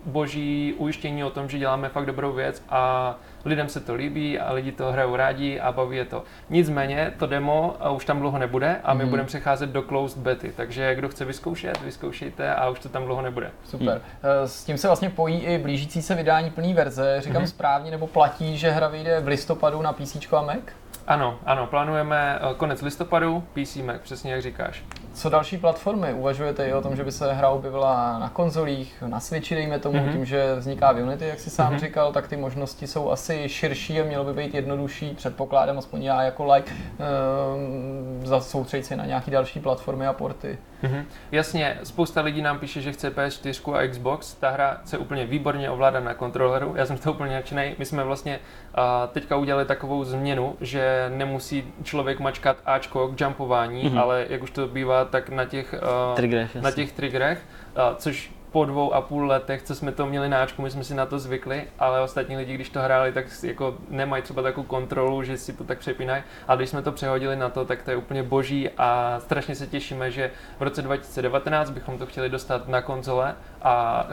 boží 0.10 0.74
ujištění 0.78 1.24
o 1.24 1.30
tom, 1.30 1.50
že 1.50 1.58
děláme 1.58 1.90
fakt 1.90 2.06
dobrou 2.06 2.34
věc 2.34 2.64
a 2.70 3.16
lidem 3.46 3.70
se 3.70 3.80
to 3.80 3.96
líbí 3.96 4.40
a 4.40 4.54
lidi 4.54 4.72
to 4.72 4.92
hrajou 4.92 5.16
rádi 5.16 5.60
a 5.60 5.72
baví 5.72 5.98
je 5.98 6.06
to. 6.06 6.24
Nicméně 6.50 7.14
to 7.20 7.28
demo 7.28 7.76
už 7.96 8.06
tam 8.06 8.20
dlouho 8.20 8.38
nebude 8.38 8.80
a 8.84 8.94
my 8.94 9.04
mm. 9.04 9.10
budeme 9.10 9.28
přecházet 9.28 9.70
do 9.70 9.82
closed 9.82 10.18
bety, 10.18 10.54
takže 10.56 10.96
kdo 10.96 11.10
chce 11.10 11.26
vyzkoušet, 11.26 11.82
vyzkoušejte 11.82 12.56
a 12.56 12.70
už 12.70 12.80
to 12.80 12.90
tam 12.90 13.06
dlouho 13.06 13.22
nebude. 13.22 13.52
Super. 13.64 14.02
Mm. 14.02 14.48
S 14.48 14.64
tím 14.64 14.78
se 14.78 14.88
vlastně 14.88 15.10
pojí 15.10 15.40
i 15.40 15.58
blížící 15.58 16.02
se 16.02 16.16
vydání 16.16 16.50
plné 16.50 16.74
verze. 16.74 17.22
Říkám 17.22 17.42
mm. 17.42 17.48
správně, 17.48 17.92
nebo 17.92 18.08
platí, 18.08 18.58
že 18.58 18.72
hra 18.72 18.88
vyjde 18.88 19.20
v 19.20 19.28
listopadu 19.28 19.82
na 19.82 19.94
PC 19.94 20.34
a 20.34 20.42
Mac? 20.42 20.60
Ano, 21.08 21.40
ano, 21.46 21.68
plánujeme 21.68 22.40
eh, 22.42 22.54
konec 22.58 22.82
listopadu, 22.82 23.44
PC 23.54 23.76
Mac, 23.76 24.02
přesně 24.02 24.32
jak 24.32 24.42
říkáš. 24.42 24.84
Co 25.14 25.30
další 25.30 25.58
platformy? 25.58 26.14
Uvažujete 26.14 26.70
i 26.70 26.74
o 26.74 26.82
tom, 26.82 26.96
že 26.96 27.04
by 27.04 27.12
se 27.12 27.34
hra 27.34 27.50
objevila 27.50 28.20
na 28.20 28.30
konzolích, 28.30 29.04
na 29.08 29.20
Switchi, 29.20 29.56
dejme 29.56 29.80
tomu, 29.80 29.98
mm-hmm. 29.98 30.12
tím, 30.12 30.26
že 30.26 30.56
vzniká 30.56 30.92
v 30.92 31.04
Unity, 31.04 31.28
jak 31.28 31.40
si 31.40 31.50
sám 31.50 31.74
mm-hmm. 31.74 31.80
říkal, 31.80 32.14
tak 32.14 32.28
ty 32.28 32.38
možnosti 32.38 32.88
jsou 32.88 33.12
asi 33.12 33.50
širší 33.50 34.00
a 34.00 34.04
mělo 34.04 34.24
by 34.24 34.34
být 34.34 34.54
jednodušší, 34.54 35.10
předpokládám, 35.10 35.78
aspoň 35.78 36.04
já 36.04 36.22
jako 36.22 36.54
like, 36.54 36.72
uh, 36.72 38.26
zasoustředit 38.26 38.84
se 38.84 38.96
na 38.96 39.06
nějaké 39.06 39.32
další 39.32 39.60
platformy 39.60 40.08
a 40.08 40.14
porty. 40.14 40.58
Mm-hmm. 40.84 41.04
Jasně, 41.32 41.80
spousta 41.84 42.22
lidí 42.22 42.42
nám 42.42 42.60
píše, 42.60 42.82
že 42.82 42.92
chce 42.92 43.10
PS4 43.10 43.74
a 43.74 43.88
Xbox. 43.88 44.34
Ta 44.34 44.50
hra 44.50 44.82
se 44.86 44.98
úplně 44.98 45.26
výborně 45.26 45.70
ovládá 45.70 46.00
na 46.00 46.14
kontroleru. 46.14 46.74
Já 46.76 46.86
jsem 46.86 46.98
to 46.98 47.12
úplně 47.12 47.36
nadšený. 47.36 47.76
My 47.78 47.86
jsme 47.86 48.04
vlastně 48.04 48.40
uh, 48.78 48.84
teďka 49.12 49.36
udělali 49.36 49.66
takovou 49.66 50.04
změnu, 50.04 50.56
že 50.62 51.12
nemusí 51.16 51.74
člověk 51.84 52.20
mačkat 52.20 52.58
Ačko 52.66 53.08
k 53.08 53.22
jumpování, 53.22 53.84
mm-hmm. 53.84 54.00
ale 54.00 54.26
jak 54.30 54.44
už 54.44 54.52
to 54.52 54.68
bývá, 54.68 54.99
tak 55.06 55.30
na 55.30 55.46
těch, 55.46 55.74
uh, 55.74 56.16
triggerech, 56.16 56.56
na 56.56 56.72
těch 56.72 56.92
triggerech, 56.92 57.46
uh, 57.76 57.96
což 57.96 58.32
po 58.52 58.66
dvou 58.66 58.94
a 58.94 59.02
půl 59.02 59.28
letech, 59.28 59.64
co 59.64 59.76
jsme 59.76 59.92
to 59.92 60.06
měli 60.06 60.30
náčku, 60.30 60.62
my 60.62 60.72
jsme 60.72 60.84
si 60.84 60.96
na 60.96 61.06
to 61.06 61.20
zvykli, 61.20 61.64
ale 61.80 62.02
ostatní 62.02 62.38
lidi, 62.38 62.54
když 62.54 62.70
to 62.70 62.80
hráli, 62.80 63.12
tak 63.12 63.26
jako 63.44 63.78
nemají 63.90 64.24
třeba 64.24 64.42
takovou 64.42 64.68
kontrolu, 64.68 65.24
že 65.24 65.38
si 65.38 65.54
to 65.54 65.64
tak 65.64 65.78
přepínají. 65.78 66.24
A 66.48 66.56
když 66.56 66.70
jsme 66.70 66.82
to 66.82 66.92
přehodili 66.92 67.36
na 67.36 67.50
to, 67.50 67.66
tak 67.66 67.84
to 67.84 67.92
je 67.92 67.98
úplně 67.98 68.24
boží 68.24 68.70
a 68.78 69.20
strašně 69.20 69.56
se 69.56 69.68
těšíme, 69.68 70.12
že 70.12 70.32
v 70.60 70.64
roce 70.64 70.82
2019 70.82 71.70
bychom 71.70 71.98
to 71.98 72.06
chtěli 72.06 72.30
dostat 72.30 72.68
na 72.68 72.82
konzole 72.82 73.36
a 73.62 74.08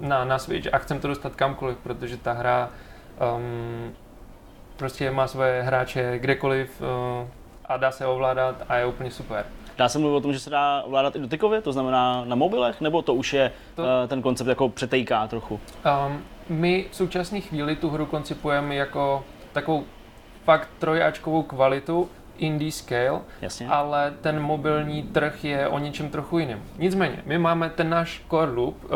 uh, 0.00 0.08
na, 0.08 0.24
na 0.24 0.38
Switch 0.38 0.74
a 0.74 0.78
chceme 0.78 1.00
to 1.00 1.08
dostat 1.08 1.36
kamkoliv, 1.36 1.76
protože 1.82 2.16
ta 2.16 2.32
hra 2.32 2.70
um, 3.36 3.94
prostě 4.76 5.10
má 5.10 5.26
své 5.26 5.62
hráče 5.62 6.18
kdekoliv 6.18 6.80
uh, 6.80 7.28
a 7.68 7.76
dá 7.76 7.90
se 7.90 8.06
ovládat 8.06 8.62
a 8.68 8.76
je 8.76 8.86
úplně 8.86 9.10
super. 9.10 9.46
Dá 9.78 9.88
se 9.88 9.98
mluvit 9.98 10.16
o 10.16 10.20
tom, 10.20 10.32
že 10.32 10.40
se 10.40 10.50
dá 10.50 10.82
ovládat 10.82 11.16
i 11.16 11.18
dotykově, 11.18 11.60
to 11.60 11.72
znamená 11.72 12.24
na 12.24 12.36
mobilech, 12.36 12.80
nebo 12.80 13.02
to 13.02 13.14
už 13.14 13.32
je 13.32 13.52
to... 13.74 13.82
uh, 13.82 13.88
ten 14.06 14.22
koncept 14.22 14.48
jako 14.48 14.68
přetejká 14.68 15.26
trochu? 15.26 15.60
Um, 16.06 16.22
my 16.48 16.86
v 16.90 16.96
současné 16.96 17.40
chvíli 17.40 17.76
tu 17.76 17.90
hru 17.90 18.06
koncipujeme 18.06 18.74
jako 18.74 19.24
takovou 19.52 19.84
fakt 20.44 20.68
trojáčkovou 20.78 21.42
kvalitu, 21.42 22.08
indie 22.38 22.72
scale, 22.72 23.20
Jasně. 23.40 23.68
ale 23.68 24.14
ten 24.20 24.40
mobilní 24.40 25.02
trh 25.02 25.44
je 25.44 25.68
o 25.68 25.78
něčem 25.78 26.08
trochu 26.10 26.38
jiným. 26.38 26.62
Nicméně, 26.78 27.22
my 27.24 27.38
máme 27.38 27.70
ten 27.70 27.90
náš 27.90 28.22
core 28.30 28.52
loop 28.52 28.84
uh, 28.84 28.90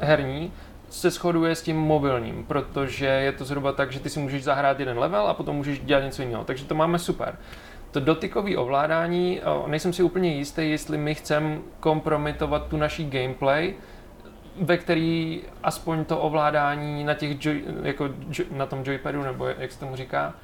herní, 0.00 0.52
se 0.90 1.10
shoduje 1.10 1.54
s 1.54 1.62
tím 1.62 1.76
mobilním, 1.76 2.44
protože 2.44 3.06
je 3.06 3.32
to 3.32 3.44
zhruba 3.44 3.72
tak, 3.72 3.92
že 3.92 4.00
ty 4.00 4.10
si 4.10 4.20
můžeš 4.20 4.44
zahrát 4.44 4.80
jeden 4.80 4.98
level 4.98 5.28
a 5.28 5.34
potom 5.34 5.56
můžeš 5.56 5.80
dělat 5.80 6.04
něco 6.04 6.22
jiného. 6.22 6.44
Takže 6.44 6.64
to 6.64 6.74
máme 6.74 6.98
super. 6.98 7.36
To 7.94 8.00
dotykové 8.00 8.56
ovládání, 8.56 9.40
nejsem 9.66 9.92
si 9.92 10.02
úplně 10.02 10.34
jistý, 10.34 10.70
jestli 10.70 10.98
my 10.98 11.14
chceme 11.14 11.58
kompromitovat 11.80 12.66
tu 12.66 12.76
naší 12.76 13.10
gameplay, 13.10 13.74
ve 14.60 14.76
který 14.76 15.42
aspoň 15.62 16.04
to 16.04 16.18
ovládání 16.18 17.04
na 17.04 17.14
těch 17.14 17.44
joy, 17.44 17.64
jako 17.82 18.08
na 18.50 18.66
tom 18.66 18.82
joypadu, 18.84 19.22
nebo 19.22 19.46
jak 19.46 19.72
se 19.72 19.80
tomu 19.80 19.96
říká, 19.96 20.34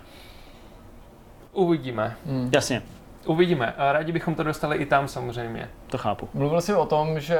uvidíme. 1.52 2.16
Hmm. 2.26 2.50
Jasně. 2.54 2.82
Uvidíme. 3.26 3.74
A 3.76 3.92
rádi 3.92 4.12
bychom 4.12 4.34
to 4.34 4.42
dostali 4.42 4.76
i 4.76 4.86
tam 4.86 5.08
samozřejmě. 5.08 5.68
To 5.86 5.98
chápu. 5.98 6.28
Mluvil 6.34 6.60
jsi 6.60 6.74
o 6.74 6.86
tom, 6.86 7.20
že 7.20 7.38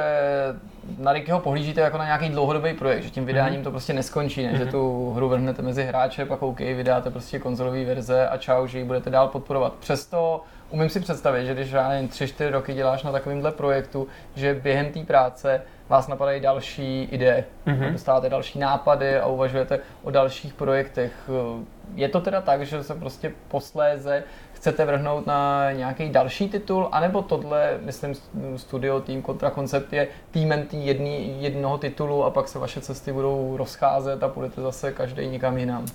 na 0.97 1.13
Rickyho 1.13 1.39
pohlížíte 1.39 1.81
jako 1.81 1.97
na 1.97 2.05
nějaký 2.05 2.29
dlouhodobý 2.29 2.73
projekt, 2.73 3.03
že 3.03 3.09
tím 3.09 3.25
vydáním 3.25 3.59
mm-hmm. 3.59 3.63
to 3.63 3.71
prostě 3.71 3.93
neskončí, 3.93 4.43
ne? 4.43 4.53
Mm-hmm. 4.53 4.57
že 4.57 4.65
tu 4.65 5.11
hru 5.13 5.29
vrhnete 5.29 5.61
mezi 5.61 5.83
hráče, 5.83 6.25
pak 6.25 6.41
OK, 6.41 6.59
vydáte 6.59 7.09
prostě 7.09 7.39
konzolový 7.39 7.85
verze 7.85 8.27
a 8.27 8.37
čau, 8.37 8.67
že 8.67 8.77
ji 8.79 8.83
budete 8.83 9.09
dál 9.09 9.27
podporovat. 9.27 9.73
Přesto 9.73 10.43
umím 10.69 10.89
si 10.89 10.99
představit, 10.99 11.45
že 11.45 11.53
když 11.53 11.71
já 11.71 11.89
nevím, 11.89 12.09
3-4 12.09 12.51
roky 12.51 12.73
děláš 12.73 13.03
na 13.03 13.11
takovémhle 13.11 13.51
projektu, 13.51 14.07
že 14.35 14.53
během 14.53 14.91
té 14.91 14.99
práce 14.99 15.61
vás 15.89 16.07
napadají 16.07 16.41
další 16.41 17.03
ideje, 17.03 17.45
mm-hmm. 17.67 17.91
dostáváte 17.91 18.29
další 18.29 18.59
nápady 18.59 19.19
a 19.19 19.27
uvažujete 19.27 19.79
o 20.03 20.11
dalších 20.11 20.53
projektech. 20.53 21.29
Je 21.95 22.09
to 22.09 22.21
teda 22.21 22.41
tak, 22.41 22.65
že 22.65 22.83
se 22.83 22.95
prostě 22.95 23.31
posléze 23.47 24.23
chcete 24.61 24.85
vrhnout 24.85 25.27
na 25.27 25.71
nějaký 25.71 26.09
další 26.09 26.49
titul, 26.49 26.89
anebo 26.91 27.21
tohle, 27.21 27.79
myslím, 27.81 28.13
studio 28.57 29.01
tým 29.01 29.21
kontra 29.21 29.49
koncept 29.49 29.93
je 29.93 30.07
týmem 30.31 30.65
tý 30.65 30.85
jedný, 30.85 31.43
jednoho 31.43 31.77
titulu 31.77 32.23
a 32.23 32.29
pak 32.29 32.47
se 32.47 32.59
vaše 32.59 32.81
cesty 32.81 33.11
budou 33.13 33.57
rozcházet 33.57 34.23
a 34.23 34.27
půjdete 34.27 34.61
zase 34.61 34.91
každý 34.91 35.27
někam 35.27 35.57
jinam. 35.57 35.85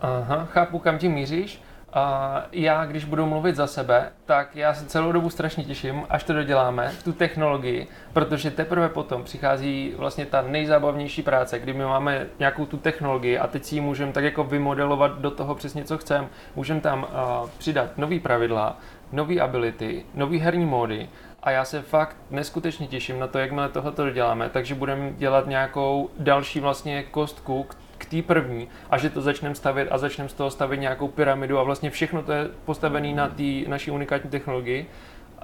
Aha, 0.00 0.44
chápu, 0.44 0.78
kam 0.78 0.98
tím 0.98 1.12
míříš. 1.12 1.62
A 1.92 2.42
já, 2.52 2.84
když 2.84 3.04
budu 3.04 3.26
mluvit 3.26 3.56
za 3.56 3.66
sebe, 3.66 4.12
tak 4.26 4.56
já 4.56 4.74
se 4.74 4.86
celou 4.86 5.12
dobu 5.12 5.30
strašně 5.30 5.64
těším, 5.64 6.02
až 6.10 6.24
to 6.24 6.32
doděláme, 6.32 6.92
tu 7.04 7.12
technologii, 7.12 7.86
protože 8.12 8.50
teprve 8.50 8.88
potom 8.88 9.24
přichází 9.24 9.94
vlastně 9.96 10.26
ta 10.26 10.42
nejzábavnější 10.42 11.22
práce, 11.22 11.58
kdy 11.58 11.72
my 11.72 11.84
máme 11.84 12.26
nějakou 12.38 12.66
tu 12.66 12.76
technologii 12.76 13.38
a 13.38 13.46
teď 13.46 13.64
si 13.64 13.74
ji 13.74 13.80
můžeme 13.80 14.12
tak 14.12 14.24
jako 14.24 14.44
vymodelovat 14.44 15.18
do 15.18 15.30
toho 15.30 15.54
přesně, 15.54 15.84
co 15.84 15.98
chceme. 15.98 16.28
Můžeme 16.56 16.80
tam 16.80 17.02
uh, 17.02 17.48
přidat 17.58 17.98
nový 17.98 18.20
pravidla, 18.20 18.76
nové 19.12 19.40
ability, 19.40 20.04
nové 20.14 20.36
herní 20.36 20.66
módy 20.66 21.08
a 21.42 21.50
já 21.50 21.64
se 21.64 21.82
fakt 21.82 22.16
neskutečně 22.30 22.86
těším 22.86 23.18
na 23.18 23.26
to, 23.26 23.38
jakmile 23.38 23.68
tohoto 23.68 24.04
doděláme, 24.04 24.48
takže 24.48 24.74
budeme 24.74 25.12
dělat 25.12 25.46
nějakou 25.46 26.10
další 26.18 26.60
vlastně 26.60 27.02
kostku, 27.02 27.66
té 28.10 28.22
první 28.22 28.68
a 28.90 28.98
že 28.98 29.10
to 29.10 29.20
začneme 29.20 29.54
stavět 29.54 29.88
a 29.90 29.98
začneme 29.98 30.28
z 30.28 30.34
toho 30.34 30.50
stavět 30.50 30.80
nějakou 30.80 31.08
pyramidu 31.08 31.58
a 31.58 31.62
vlastně 31.62 31.90
všechno 31.90 32.22
to 32.22 32.32
je 32.32 32.48
postavené 32.64 33.14
na 33.14 33.28
té 33.28 33.68
naší 33.68 33.90
unikátní 33.90 34.30
technologii, 34.30 34.86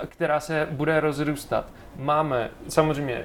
která 0.07 0.41
se 0.41 0.69
bude 0.71 1.01
rozrůstat. 1.01 1.73
Máme, 1.99 2.51
samozřejmě, 2.69 3.25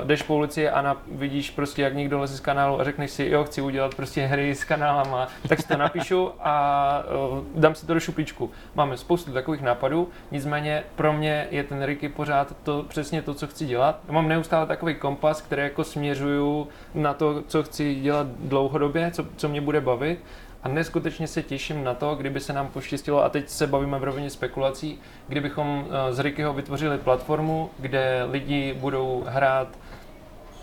uh, 0.00 0.06
jdeš 0.06 0.22
po 0.22 0.34
ulici 0.34 0.68
a 0.68 0.82
na, 0.82 0.96
vidíš 1.12 1.50
prostě, 1.50 1.82
jak 1.82 1.94
někdo 1.94 2.20
leze 2.20 2.36
z 2.36 2.40
kanálu 2.40 2.80
a 2.80 2.84
řekneš 2.84 3.10
si, 3.10 3.28
jo, 3.28 3.44
chci 3.44 3.60
udělat 3.60 3.94
prostě 3.94 4.26
hry 4.26 4.54
s 4.54 4.64
kanálama, 4.64 5.28
tak 5.48 5.60
si 5.60 5.68
to 5.68 5.76
napíšu 5.76 6.30
a 6.40 7.04
uh, 7.30 7.44
dám 7.54 7.74
si 7.74 7.86
to 7.86 7.94
do 7.94 8.00
šuplíčku. 8.00 8.50
Máme 8.74 8.96
spoustu 8.96 9.32
takových 9.32 9.62
nápadů, 9.62 10.08
nicméně 10.30 10.84
pro 10.96 11.12
mě 11.12 11.46
je 11.50 11.64
ten 11.64 11.82
Ricky 11.82 12.08
pořád 12.08 12.56
to 12.62 12.84
přesně 12.88 13.22
to, 13.22 13.34
co 13.34 13.46
chci 13.46 13.66
dělat. 13.66 14.00
Já 14.08 14.12
mám 14.12 14.28
neustále 14.28 14.66
takový 14.66 14.94
kompas, 14.94 15.42
který 15.42 15.62
jako 15.62 15.84
směřuju 15.84 16.68
na 16.94 17.14
to, 17.14 17.42
co 17.46 17.62
chci 17.62 17.94
dělat 17.94 18.26
dlouhodobě, 18.26 19.10
co, 19.10 19.24
co 19.36 19.48
mě 19.48 19.60
bude 19.60 19.80
bavit 19.80 20.18
a 20.62 20.68
neskutečně 20.68 21.26
se 21.26 21.42
těším 21.42 21.84
na 21.84 21.94
to, 21.94 22.14
kdyby 22.14 22.40
se 22.40 22.52
nám 22.52 22.68
poštěstilo, 22.68 23.24
a 23.24 23.28
teď 23.28 23.48
se 23.48 23.66
bavíme 23.66 23.98
v 23.98 24.04
rovině 24.04 24.30
spekulací, 24.30 24.98
kdybychom 25.28 25.86
z 26.10 26.18
eh, 26.18 26.22
Rickyho 26.22 26.52
vytvořili 26.52 26.98
platformu, 26.98 27.70
kde 27.78 28.26
lidi 28.30 28.74
budou 28.80 29.24
hrát 29.26 29.68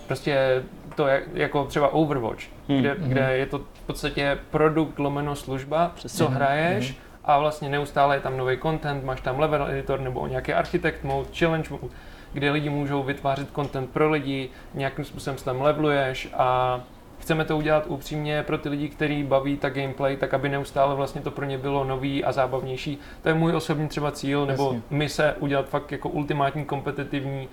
prostě 0.10 0.64
to 0.96 1.08
je, 1.08 1.24
jako 1.34 1.66
třeba 1.66 1.94
Overwatch, 1.94 2.44
hmm. 2.70 2.80
kde, 2.80 2.94
hmm. 2.94 3.10
kde 3.10 3.38
je 3.38 3.46
to 3.46 3.58
v 3.60 3.82
podstatě 3.86 4.38
produkt 4.52 5.00
lomeno 5.00 5.36
služba, 5.36 5.92
Přesně. 5.96 6.18
co 6.18 6.28
hraješ 6.28 6.88
hmm. 6.88 6.98
a 7.26 7.40
vlastně 7.40 7.70
neustále 7.70 8.16
je 8.16 8.22
tam 8.22 8.38
nový 8.38 8.58
content, 8.58 9.04
máš 9.04 9.22
tam 9.22 9.40
level 9.40 9.68
editor 9.72 10.00
nebo 10.00 10.28
nějaký 10.28 10.54
architect 10.54 11.04
mode, 11.04 11.30
challenge 11.40 11.70
mode, 11.70 11.94
kde 12.34 12.52
lidi 12.52 12.70
můžou 12.70 13.04
vytvářet 13.04 13.48
content 13.56 13.90
pro 13.90 14.10
lidi, 14.10 14.50
nějakým 14.74 15.06
způsobem 15.06 15.38
se 15.38 15.46
tam 15.46 15.62
leveluješ 15.62 16.30
a 16.34 16.82
chceme 17.20 17.46
to 17.46 17.58
udělat 17.58 17.84
upřímně 17.88 18.44
pro 18.44 18.58
ty 18.58 18.70
lidi, 18.70 18.90
kteří 18.90 19.24
baví 19.24 19.58
ta 19.58 19.70
gameplay, 19.70 20.18
tak 20.18 20.34
aby 20.34 20.50
neustále 20.50 20.96
vlastně 20.96 21.22
to 21.22 21.32
pro 21.32 21.46
ně 21.46 21.58
bylo 21.58 21.84
nový 21.84 22.24
a 22.24 22.32
zábavnější. 22.32 22.98
To 23.22 23.30
je 23.30 23.36
můj 23.36 23.56
osobní 23.56 23.88
třeba 23.88 24.12
cíl, 24.12 24.46
nebo 24.46 24.64
Jasně. 24.64 24.82
my 24.90 25.10
se 25.10 25.36
udělat 25.40 25.70
fakt 25.70 25.92
jako 25.92 26.10
ultimátní 26.10 26.66
kompetitivní 26.66 27.48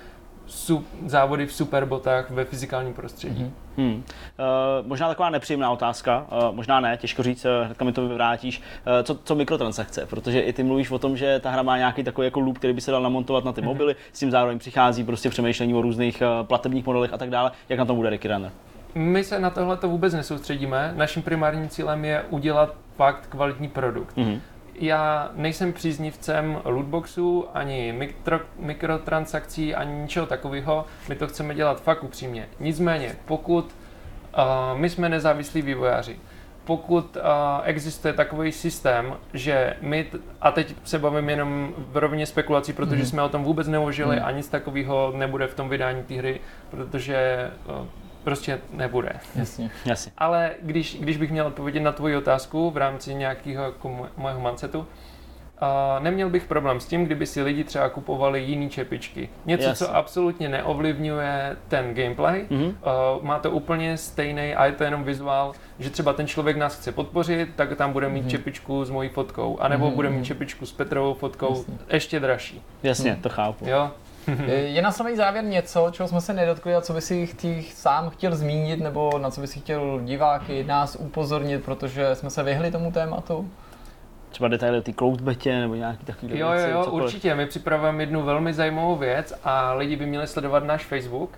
sup, 0.47 0.87
závody 1.07 1.47
v 1.47 1.53
superbotách 1.53 2.31
ve 2.31 2.45
fyzikálním 2.45 2.95
prostředí. 2.95 3.45
Mm-hmm. 3.45 3.83
Hmm. 3.83 3.95
Uh, 3.95 4.87
možná 4.87 5.09
taková 5.09 5.31
nepříjemná 5.31 5.71
otázka, 5.71 6.27
uh, 6.33 6.55
možná 6.55 6.81
ne, 6.81 6.97
těžko 6.97 7.23
říct, 7.23 7.45
uh, 7.45 7.51
hnedka 7.65 7.85
mi 7.85 7.93
to 7.93 8.09
vyvrátíš. 8.09 8.59
Uh, 8.59 9.03
co, 9.03 9.19
co 9.25 9.35
mikrotransakce? 9.35 10.07
Protože 10.07 10.41
i 10.41 10.53
ty 10.53 10.63
mluvíš 10.63 10.91
o 10.91 10.99
tom, 10.99 11.17
že 11.17 11.41
ta 11.41 11.51
hra 11.51 11.63
má 11.63 11.77
nějaký 11.77 12.05
takový 12.05 12.25
jako 12.25 12.41
loop, 12.41 12.59
který 12.59 12.73
by 12.73 12.81
se 12.81 12.91
dal 12.91 13.03
namontovat 13.03 13.45
na 13.45 13.53
ty 13.53 13.61
mm-hmm. 13.61 13.65
mobily, 13.65 13.97
s 14.13 14.19
tím 14.19 14.31
zároveň 14.31 14.59
přichází 14.59 15.05
prostě 15.05 15.31
přemýšlení 15.31 15.75
o 15.75 15.83
různých 15.83 16.23
uh, 16.23 16.47
platebních 16.47 16.87
modelech 16.87 17.13
a 17.13 17.19
tak 17.19 17.31
dále. 17.31 17.51
Jak 17.69 17.79
na 17.79 17.85
tom 17.85 17.97
bude 17.97 18.11
Ricky 18.11 18.29
Runner? 18.29 18.53
My 18.97 19.25
se 19.25 19.39
na 19.39 19.51
tohle 19.51 19.77
to 19.77 19.89
vůbec 19.89 20.15
nesoustředíme. 20.15 20.93
Naším 20.97 21.23
primárním 21.23 21.69
cílem 21.69 22.05
je 22.05 22.23
udělat 22.31 22.75
fakt 22.97 23.27
kvalitní 23.27 23.69
produkt. 23.69 24.17
Mm-hmm. 24.17 24.41
Já 24.75 25.31
nejsem 25.35 25.73
příznivcem 25.73 26.61
lootboxů, 26.65 27.45
ani 27.55 27.93
mikro, 27.93 28.41
mikrotransakcí, 28.59 29.75
ani 29.75 29.93
ničeho 29.93 30.27
takového. 30.27 30.85
My 31.09 31.15
to 31.15 31.27
chceme 31.29 31.55
dělat 31.55 31.83
fakt 31.83 32.05
upřímně. 32.05 32.49
Nicméně, 32.61 33.17
pokud 33.25 33.65
uh, 33.65 34.79
my 34.79 34.91
jsme 34.91 35.09
nezávislí 35.09 35.63
vývojáři, 35.63 36.17
pokud 36.65 37.17
uh, 37.17 37.23
existuje 37.65 38.15
takový 38.15 38.53
systém, 38.53 39.15
že 39.35 39.77
my, 39.81 40.05
t- 40.05 40.19
a 40.41 40.51
teď 40.51 40.75
se 40.85 40.99
bavím 40.99 41.29
jenom 41.31 41.75
v 41.79 41.97
rovině 41.97 42.27
spekulací, 42.27 42.73
protože 42.73 43.03
mm. 43.03 43.07
jsme 43.07 43.23
o 43.23 43.29
tom 43.29 43.45
vůbec 43.45 43.69
neuvažili 43.69 44.17
mm. 44.17 44.25
a 44.25 44.31
nic 44.31 44.49
takového 44.49 45.13
nebude 45.17 45.47
v 45.47 45.55
tom 45.55 45.69
vydání 45.69 46.03
té 46.03 46.15
hry, 46.15 46.41
protože 46.71 47.51
uh, 47.81 47.87
prostě 48.27 48.61
nebude. 48.73 49.13
Jasně. 49.35 49.71
Jasně. 49.85 50.13
Ale 50.19 50.51
když, 50.63 50.97
když 51.01 51.17
bych 51.17 51.31
měl 51.31 51.47
odpovědět 51.47 51.81
na 51.81 51.93
tvoji 51.93 52.17
otázku 52.17 52.71
v 52.71 52.77
rámci 52.77 53.15
nějakého 53.15 53.65
jako 53.65 54.09
mojeho 54.17 54.41
mindsetu, 54.41 54.87
Uh, 55.63 56.05
neměl 56.05 56.31
bych 56.31 56.45
problém 56.45 56.81
s 56.81 56.87
tím, 56.87 57.05
kdyby 57.05 57.27
si 57.27 57.43
lidi 57.43 57.65
třeba 57.65 57.89
kupovali 57.89 58.43
jiný 58.43 58.71
čepičky. 58.71 59.29
Něco, 59.47 59.65
Jasně. 59.65 59.87
co 59.87 59.97
absolutně 59.97 60.49
neovlivňuje 60.49 61.57
ten 61.69 61.95
gameplay. 61.95 62.47
Mm-hmm. 62.51 62.67
Uh, 62.67 63.25
má 63.25 63.39
to 63.39 63.51
úplně 63.51 63.97
stejný 63.97 64.55
a 64.55 64.67
je 64.67 64.73
to 64.73 64.85
jenom 64.85 65.05
vizuál, 65.05 65.53
že 65.79 65.91
třeba 65.91 66.13
ten 66.13 66.27
člověk 66.27 66.57
nás 66.57 66.79
chce 66.79 66.93
podpořit, 66.93 67.49
tak 67.57 67.77
tam 67.77 67.93
bude 67.93 68.09
mít 68.09 68.25
mm-hmm. 68.25 68.31
čepičku 68.31 68.85
s 68.85 68.91
mojí 68.91 69.09
fotkou. 69.09 69.59
A 69.61 69.69
nebo 69.69 69.91
mm-hmm. 69.91 69.95
bude 69.95 70.11
mít 70.11 70.25
čepičku 70.25 70.67
s 70.67 70.73
Petrovou 70.73 71.15
fotkou, 71.15 71.57
Jasně. 71.57 71.75
ještě 71.89 72.21
dražší. 72.21 72.63
Jasně, 72.83 73.11
mm. 73.13 73.23
to 73.23 73.29
chápu. 73.29 73.69
Jo, 73.69 73.91
je 74.47 74.83
na 74.83 74.93
samý 74.93 75.17
závěr 75.17 75.45
něco, 75.45 75.89
čeho 75.91 76.09
jsme 76.09 76.21
se 76.21 76.33
nedotkli 76.33 76.75
a 76.75 76.81
co 76.81 76.93
by 76.93 77.01
si 77.01 77.27
chtý, 77.27 77.63
sám 77.63 78.11
chtěl 78.11 78.37
zmínit, 78.37 78.81
nebo 78.81 79.19
na 79.19 79.31
co 79.31 79.41
by 79.41 79.47
si 79.47 79.61
chtěl 79.61 80.01
diváky, 80.05 80.65
nás 80.65 80.97
upozornit, 80.97 81.65
protože 81.65 82.15
jsme 82.15 82.31
se 82.31 82.43
vyhli 82.43 82.71
tomu 82.71 82.93
tématu? 82.93 83.51
Třeba 84.31 84.49
detaily 84.49 84.79
o 84.79 84.83
té 84.83 84.93
cloudbetě 84.93 85.61
nebo 85.61 85.75
nějaký 85.75 86.05
takový 86.05 86.39
Jo, 86.39 86.53
jo, 86.53 86.69
jo, 86.69 86.85
cokoliv. 86.85 87.05
určitě. 87.05 87.35
My 87.35 87.47
připravujeme 87.47 88.03
jednu 88.03 88.23
velmi 88.23 88.55
zajímavou 88.55 88.97
věc 88.97 89.35
a 89.45 89.73
lidi 89.73 89.97
by 89.97 90.07
měli 90.07 90.27
sledovat 90.27 90.65
náš 90.65 90.85
Facebook. 90.85 91.31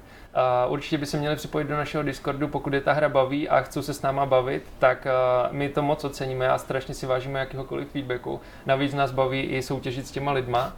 Uh, 0.67 0.73
určitě 0.73 0.99
by 0.99 1.07
se 1.07 1.19
měli 1.19 1.37
připojit 1.37 1.69
do 1.69 1.77
našeho 1.77 2.03
Discordu, 2.05 2.49
pokud 2.49 2.73
je 2.73 2.81
ta 2.81 2.93
hra 2.93 3.09
baví 3.09 3.49
a 3.49 3.61
chcou 3.61 3.83
se 3.83 3.95
s 3.95 4.03
náma 4.03 4.27
bavit, 4.27 4.63
tak 4.79 5.07
uh, 5.07 5.57
my 5.57 5.69
to 5.69 5.83
moc 5.83 6.05
oceníme 6.05 6.49
a 6.49 6.59
strašně 6.59 6.95
si 6.95 7.07
vážíme 7.07 7.41
jakéhokoliv 7.41 7.89
feedbacku. 7.91 8.41
Navíc 8.67 8.95
nás 8.95 9.11
baví 9.11 9.41
i 9.41 9.63
soutěžit 9.63 10.07
s 10.07 10.11
těma 10.11 10.33
lidma. 10.33 10.73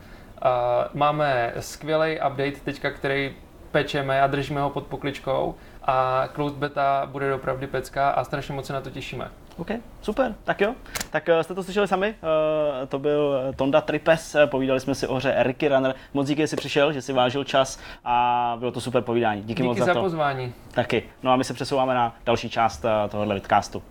Máme 0.95 1.53
skvělý 1.61 2.17
update 2.17 2.61
teďka, 2.65 2.91
který 2.91 3.35
pečeme 3.71 4.23
a 4.23 4.27
držíme 4.27 4.61
ho 4.61 4.71
pod 4.71 4.87
pokličkou 4.87 5.55
a 5.83 6.29
closed 6.35 6.59
beta 6.59 7.09
bude 7.13 7.31
dopravdy 7.31 7.67
pecka 7.67 8.11
a 8.11 8.25
strašně 8.25 8.55
moc 8.55 8.67
se 8.67 8.73
na 8.73 8.81
to 8.81 8.91
těšíme. 8.91 9.31
OK, 9.57 9.71
super, 10.03 10.35
tak 10.45 10.61
jo. 10.61 10.75
Tak 11.11 11.29
uh, 11.29 11.41
jste 11.41 11.55
to 11.55 11.63
slyšeli 11.63 11.89
sami, 11.89 12.15
uh, 12.23 12.87
to 12.89 12.99
byl 12.99 13.53
Tonda 13.57 13.81
Tripes, 13.81 14.37
povídali 14.47 14.81
jsme 14.81 14.95
si 14.95 15.07
o 15.07 15.15
hře 15.15 15.35
Ricky 15.39 15.69
Runner. 15.69 15.95
Moc 16.15 16.29
díky, 16.29 16.43
že 16.43 16.47
jsi 16.49 16.57
přišel, 16.57 16.93
že 16.93 17.03
jsi 17.03 17.13
vážil 17.13 17.45
čas 17.45 17.81
a 18.05 18.57
bylo 18.59 18.73
to 18.73 18.81
super 18.81 19.03
povídání. 19.03 19.41
Díky, 19.41 19.49
díky 19.49 19.63
moc 19.63 19.79
za, 19.79 19.85
za 19.85 19.95
to. 19.95 20.01
pozvání. 20.01 20.55
Taky. 20.71 21.03
No 21.23 21.33
a 21.33 21.37
my 21.37 21.45
se 21.45 21.55
přesouváme 21.55 21.95
na 21.95 22.17
další 22.27 22.51
část 22.51 22.85
tohohle 23.09 23.35
vidcastu. 23.35 23.83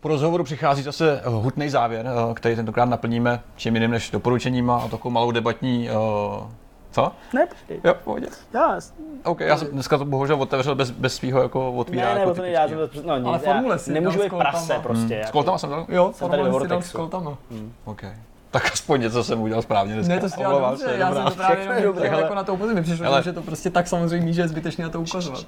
Po 0.00 0.08
rozhovoru 0.08 0.44
přichází 0.44 0.82
zase 0.82 1.20
eh, 1.24 1.28
hutný 1.28 1.68
závěr, 1.68 2.06
eh, 2.06 2.34
který 2.34 2.56
tentokrát 2.56 2.84
naplníme 2.84 3.40
čím 3.56 3.74
jiným 3.74 3.90
než 3.90 4.10
doporučeníma 4.10 4.76
a 4.76 4.88
takovou 4.88 5.12
malou 5.12 5.30
debatní 5.30 5.90
uh, 5.90 6.46
co? 6.90 7.12
Ne, 7.34 7.46
počkej. 7.46 7.80
Jo, 7.84 7.94
pohodě. 8.04 8.26
Já, 8.54 8.80
OK, 9.24 9.40
já 9.40 9.56
jsem 9.56 9.68
dneska 9.68 9.98
to 9.98 10.04
bohužel 10.04 10.42
otevřel 10.42 10.74
bez, 10.74 10.90
bez 10.90 11.16
svého 11.16 11.42
jako 11.42 11.72
otvírání. 11.72 12.14
Ne, 12.14 12.14
ne, 12.14 12.20
jako 12.20 12.34
to 12.34 12.44
já 12.44 12.68
jsem, 12.68 12.78
no, 13.06 13.16
nic, 13.18 13.26
Ale 13.26 13.38
formule 13.38 13.78
si 13.78 13.92
Nemůžu 13.92 14.22
být 14.22 14.32
prase 14.32 14.80
prostě. 14.82 15.04
Hmm. 15.04 15.12
Jako. 15.12 15.28
S 15.28 15.30
koltama 15.30 15.58
jsem 15.58 15.70
dal? 15.70 15.86
Jo, 15.88 16.12
jsem 16.14 16.30
tady 16.30 16.42
si 16.60 16.68
dal 16.68 16.82
s 16.82 16.92
koltama. 16.92 17.38
Hmm. 17.50 17.72
OK. 17.84 18.02
Tak 18.50 18.72
aspoň 18.72 19.00
něco 19.00 19.24
jsem 19.24 19.40
udělal 19.40 19.62
správně 19.62 19.94
dneska. 19.94 20.14
Ne, 20.14 20.20
to 20.20 20.28
si 20.28 20.36
dělal 20.36 20.70
dobře, 20.70 20.94
já 20.98 21.14
jsem 21.14 21.24
to 21.24 21.30
právě 21.30 21.80
jenom 21.80 21.98
jako 21.98 22.34
na 22.34 22.44
to 22.44 22.54
upozornit. 22.54 22.82
Přišlo, 22.82 23.06
ale... 23.06 23.22
že 23.22 23.32
to 23.32 23.42
prostě 23.42 23.70
tak 23.70 23.88
samozřejmě, 23.88 24.32
že 24.32 24.42
je 24.42 24.48
zbytečně 24.48 24.84
na 24.84 24.90
to 24.90 25.00
ukazovat. 25.00 25.44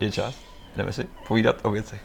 Je 0.00 0.10
čas, 0.10 0.34
jdeme 0.76 0.92
si 0.92 1.06
povídat 1.28 1.56
o 1.62 1.70
věcech. 1.70 2.00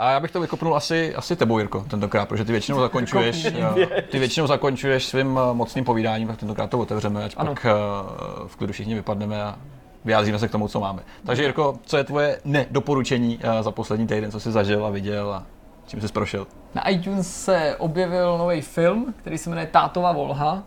A 0.00 0.10
já 0.10 0.20
bych 0.20 0.30
to 0.30 0.40
vykopnul 0.40 0.76
asi, 0.76 1.14
asi 1.14 1.36
tebou, 1.36 1.58
Jirko, 1.58 1.84
tentokrát, 1.88 2.28
protože 2.28 2.44
ty 2.44 2.52
většinou 2.52 2.80
zakončuješ, 2.80 3.44
eh, 3.44 4.02
ty 4.02 4.18
většinou 4.18 4.46
zakončuješ 4.46 5.06
svým 5.06 5.38
eh, 5.42 5.54
mocným 5.54 5.84
povídáním, 5.84 6.28
tak 6.28 6.36
tentokrát 6.36 6.70
to 6.70 6.78
otevřeme, 6.78 7.24
ať 7.24 7.34
Ano. 7.36 7.54
pak 7.54 7.66
eh, 7.66 7.72
v 8.46 8.56
klidu 8.56 8.72
všichni 8.72 8.94
vypadneme 8.94 9.42
a 9.42 9.58
vyjádříme 10.04 10.38
se 10.38 10.48
k 10.48 10.50
tomu, 10.50 10.68
co 10.68 10.80
máme. 10.80 11.02
Takže 11.26 11.42
Jirko, 11.42 11.78
co 11.84 11.96
je 11.96 12.04
tvoje 12.04 12.40
nedoporučení 12.44 13.38
za 13.60 13.70
poslední 13.70 14.06
týden, 14.06 14.30
co 14.30 14.40
jsi 14.40 14.52
zažil 14.52 14.86
a 14.86 14.90
viděl 14.90 15.32
a 15.32 15.42
čím 15.86 16.00
jsi 16.00 16.08
prošel? 16.08 16.46
Na 16.74 16.88
iTunes 16.88 17.44
se 17.44 17.76
objevil 17.78 18.38
nový 18.38 18.60
film, 18.60 19.14
který 19.16 19.38
se 19.38 19.50
jmenuje 19.50 19.66
Tátova 19.66 20.12
Volha. 20.12 20.62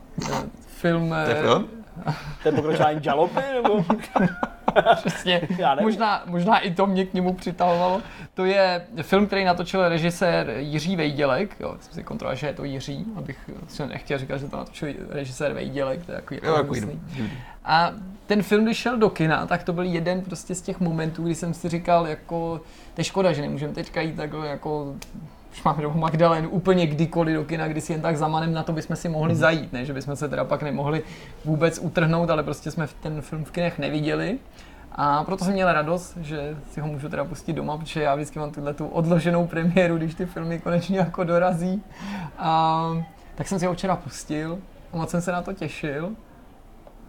Film, 0.67 1.15
To 1.25 1.31
je 1.31 1.41
film? 1.41 1.67
To 2.43 2.49
je 2.49 2.51
pokračování 2.51 3.01
Jalopy, 3.03 3.41
nebo? 3.53 3.85
Přesně. 4.95 5.41
Možná, 5.81 6.23
možná 6.25 6.59
i 6.59 6.73
to 6.73 6.87
mě 6.87 7.05
k 7.05 7.13
němu 7.13 7.33
přitahovalo. 7.33 8.01
To 8.33 8.45
je 8.45 8.85
film, 9.01 9.27
který 9.27 9.43
natočil 9.43 9.89
režisér 9.89 10.53
Jiří 10.57 10.95
Vejdělek. 10.95 11.55
Jo, 11.59 11.75
jsem 11.79 11.93
si 11.93 12.03
kontroloval, 12.03 12.35
že 12.35 12.47
je 12.47 12.53
to 12.53 12.63
Jiří, 12.63 13.05
abych 13.15 13.49
si 13.67 13.87
nechtěl 13.87 14.17
říkat, 14.17 14.37
že 14.37 14.47
to 14.47 14.57
natočil 14.57 14.93
režisér 15.09 15.53
Vejdělek. 15.53 16.05
To 16.05 16.11
je 16.11 16.15
jako 16.15 16.33
Jo, 16.33 16.55
jako. 16.55 16.75
A 17.65 17.91
ten 18.25 18.43
film, 18.43 18.65
když 18.65 18.77
šel 18.77 18.97
do 18.97 19.09
kina, 19.09 19.45
tak 19.45 19.63
to 19.63 19.73
byl 19.73 19.83
jeden 19.83 20.21
prostě 20.21 20.55
z 20.55 20.61
těch 20.61 20.79
momentů, 20.79 21.23
kdy 21.23 21.35
jsem 21.35 21.53
si 21.53 21.69
říkal, 21.69 22.07
jako, 22.07 22.61
to 22.93 23.01
je 23.01 23.03
škoda, 23.03 23.33
že 23.33 23.41
nemůžeme 23.41 23.73
teďka 23.73 24.01
jít 24.01 24.15
takhle 24.15 24.47
jako 24.47 24.95
už 25.53 25.63
máme 25.63 25.81
doma 25.81 25.95
Magdalenu 25.95 26.49
úplně 26.49 26.87
kdykoliv 26.87 27.35
do 27.35 27.43
kina, 27.43 27.67
kdy 27.67 27.81
si 27.81 27.93
jen 27.93 28.01
tak 28.01 28.17
zamanem 28.17 28.53
na 28.53 28.63
to 28.63 28.73
bychom 28.73 28.95
si 28.95 29.09
mohli 29.09 29.35
zajít, 29.35 29.73
ne? 29.73 29.85
že 29.85 29.93
bychom 29.93 30.15
se 30.15 30.29
teda 30.29 30.43
pak 30.43 30.63
nemohli 30.63 31.03
vůbec 31.45 31.79
utrhnout, 31.79 32.29
ale 32.29 32.43
prostě 32.43 32.71
jsme 32.71 32.87
ten 33.01 33.21
film 33.21 33.45
v 33.45 33.51
kinech 33.51 33.79
neviděli. 33.79 34.39
A 34.95 35.23
proto 35.23 35.45
jsem 35.45 35.53
měl 35.53 35.73
radost, 35.73 36.17
že 36.21 36.57
si 36.71 36.81
ho 36.81 36.87
můžu 36.87 37.09
teda 37.09 37.25
pustit 37.25 37.53
doma, 37.53 37.77
protože 37.77 38.01
já 38.01 38.15
vždycky 38.15 38.39
mám 38.39 38.51
tuhle 38.51 38.73
tu 38.73 38.87
odloženou 38.87 39.47
premiéru, 39.47 39.97
když 39.97 40.15
ty 40.15 40.25
filmy 40.25 40.59
konečně 40.59 40.97
jako 40.97 41.23
dorazí. 41.23 41.83
A, 42.37 42.89
tak 43.35 43.47
jsem 43.47 43.59
si 43.59 43.65
ho 43.65 43.73
včera 43.73 43.95
pustil 43.95 44.59
a 44.93 44.97
moc 44.97 45.09
jsem 45.09 45.21
se 45.21 45.31
na 45.31 45.41
to 45.41 45.53
těšil. 45.53 46.11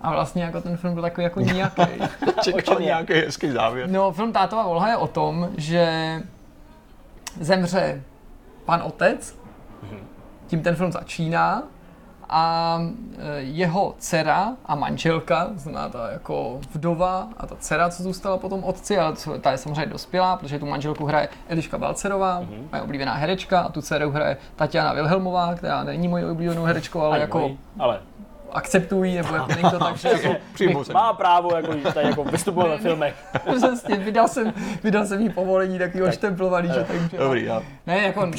A 0.01 0.11
vlastně 0.11 0.43
jako 0.43 0.61
ten 0.61 0.77
film 0.77 0.95
byl 0.95 1.03
takový 1.03 1.25
jako 1.25 1.41
nějaký. 1.41 1.83
Čekal 2.43 2.81
nějaký 2.81 3.13
hezký 3.13 3.51
závěr. 3.51 3.91
No, 3.91 4.13
film 4.13 4.33
Tátova 4.33 4.67
volha 4.67 4.89
je 4.89 4.97
o 4.97 5.07
tom, 5.07 5.49
že 5.57 6.23
zemře 7.41 8.03
pan 8.65 8.83
otec, 8.85 9.39
tím 10.47 10.63
ten 10.63 10.75
film 10.77 10.93
začíná 10.93 11.63
a 12.29 12.79
e, 13.19 13.41
jeho 13.41 13.95
dcera 13.99 14.53
a 14.67 14.75
manželka, 14.75 15.49
znamená 15.55 15.89
ta 15.89 16.11
jako 16.11 16.61
vdova 16.73 17.29
a 17.37 17.47
ta 17.47 17.57
dcera, 17.59 17.89
co 17.91 18.03
zůstala 18.03 18.37
potom 18.39 18.65
otci, 18.65 18.99
ale 18.99 19.15
ta 19.41 19.51
je 19.51 19.59
samozřejmě 19.59 19.87
dospělá, 19.87 20.37
protože 20.37 20.59
tu 20.59 20.67
manželku 20.67 21.05
hraje 21.07 21.29
Eliška 21.49 21.79
Balcerová, 21.79 22.41
Mhm. 22.41 22.69
moje 22.73 22.83
oblíbená 22.83 23.15
herečka, 23.15 23.61
a 23.61 23.69
tu 23.69 23.83
dceru 23.83 24.11
hraje 24.11 24.37
Tatiana 24.57 24.93
Wilhelmová, 24.93 25.55
která 25.55 25.85
není 25.85 26.09
mojí 26.09 26.25
oblíbenou 26.25 26.63
herečkou, 26.65 27.01
ale 27.01 27.15
Ani 27.15 27.21
jako 27.21 27.39
mojí, 27.39 27.59
ale 27.79 28.01
akceptují, 28.55 29.17
nebo 29.17 29.35
jako 29.35 29.49
není 29.49 29.71
to 29.71 29.79
tak, 29.79 29.97
že 29.97 30.09
jako 30.09 30.37
Přijmu 30.55 30.83
má 30.93 31.13
právo 31.13 31.57
jako, 31.57 31.75
tady 31.95 32.09
jako 32.09 32.25
vystupovat 32.25 32.69
ve 32.69 32.79
filmech. 32.79 33.15
Přesně, 33.57 33.97
vydal 33.97 34.29
jsem, 34.29 34.53
vydal 34.85 35.07
jsem 35.07 35.21
jí 35.21 35.31
povolení 35.31 35.79
takový 35.79 36.03
oštemplovaný, 36.03 36.69
že 36.69 36.85
takže... 36.85 37.19
Dobrý, 37.19 37.45
já. 37.45 37.63
Ne, 37.87 37.99
jako 37.99 38.31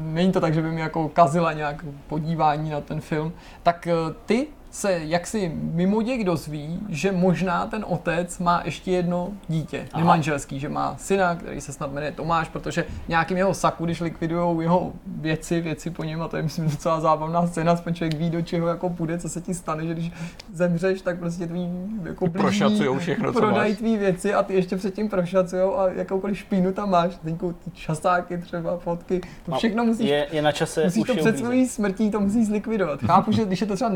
není 0.00 0.32
to 0.32 0.40
tak, 0.40 0.54
že 0.54 0.62
by 0.62 0.70
mi 0.70 0.80
jako 0.80 1.08
kazila 1.08 1.52
nějak 1.52 1.84
podívání 2.06 2.70
na 2.70 2.80
ten 2.80 3.00
film. 3.00 3.32
Tak 3.62 3.86
eh, 3.86 3.92
ty 4.26 4.46
se 4.74 5.00
jaksi 5.04 5.52
mimo 5.54 6.02
děk 6.02 6.24
dozví, 6.24 6.80
že 6.88 7.12
možná 7.12 7.66
ten 7.66 7.84
otec 7.88 8.38
má 8.38 8.62
ještě 8.64 8.90
jedno 8.90 9.30
dítě, 9.48 9.86
Aha. 9.92 10.00
nemanželský, 10.00 10.60
že 10.60 10.68
má 10.68 10.94
syna, 10.98 11.36
který 11.36 11.60
se 11.60 11.72
snad 11.72 11.92
jmenuje 11.92 12.12
Tomáš, 12.12 12.48
protože 12.48 12.84
nějakým 13.08 13.36
jeho 13.36 13.54
saku, 13.54 13.84
když 13.84 14.00
likvidují 14.00 14.62
jeho 14.62 14.92
věci, 15.06 15.60
věci 15.60 15.90
po 15.90 16.04
něm, 16.04 16.22
a 16.22 16.28
to 16.28 16.36
je 16.36 16.42
myslím 16.42 16.70
docela 16.70 17.00
zábavná 17.00 17.46
scéna, 17.46 17.72
aspoň 17.72 17.94
člověk 17.94 18.14
ví, 18.14 18.30
do 18.30 18.42
čeho 18.42 18.68
jako 18.68 18.90
půjde, 18.90 19.18
co 19.18 19.28
se 19.28 19.40
ti 19.40 19.54
stane, 19.54 19.86
že 19.86 19.92
když 19.94 20.12
zemřeš, 20.52 21.02
tak 21.02 21.18
prostě 21.18 21.46
tvý 21.46 21.68
jako 22.04 22.26
blížní 22.26 22.42
Prošacujou 22.42 22.98
všechno, 22.98 23.32
co 23.32 23.38
prodají 23.40 23.72
máš. 23.72 23.78
tvý 23.78 23.96
věci 23.96 24.34
a 24.34 24.42
ty 24.42 24.54
ještě 24.54 24.76
předtím 24.76 25.08
prošacujou 25.08 25.78
a 25.78 25.88
jakoukoliv 25.90 26.38
špínu 26.38 26.72
tam 26.72 26.90
máš, 26.90 27.16
tenkou 27.24 27.52
ty 27.52 27.70
časáky 27.70 28.38
třeba, 28.38 28.76
fotky, 28.78 29.20
to 29.20 29.50
No, 29.50 29.58
všechno 29.58 29.84
musíš 29.84 30.08
Je, 30.08 30.26
je 30.32 30.42
na 30.42 30.52
čase 30.52 30.84
Musíš 30.84 31.04
to 31.04 31.14
před 31.16 31.38
svojí 31.38 31.68
smrtí 31.68 32.10
to 32.10 32.20
musíš 32.20 32.46
zlikvidovat. 32.46 33.00
Chápu, 33.00 33.32
že 33.32 33.44
když 33.44 33.60
je 33.60 33.66
to 33.66 33.74
třeba 33.74 33.90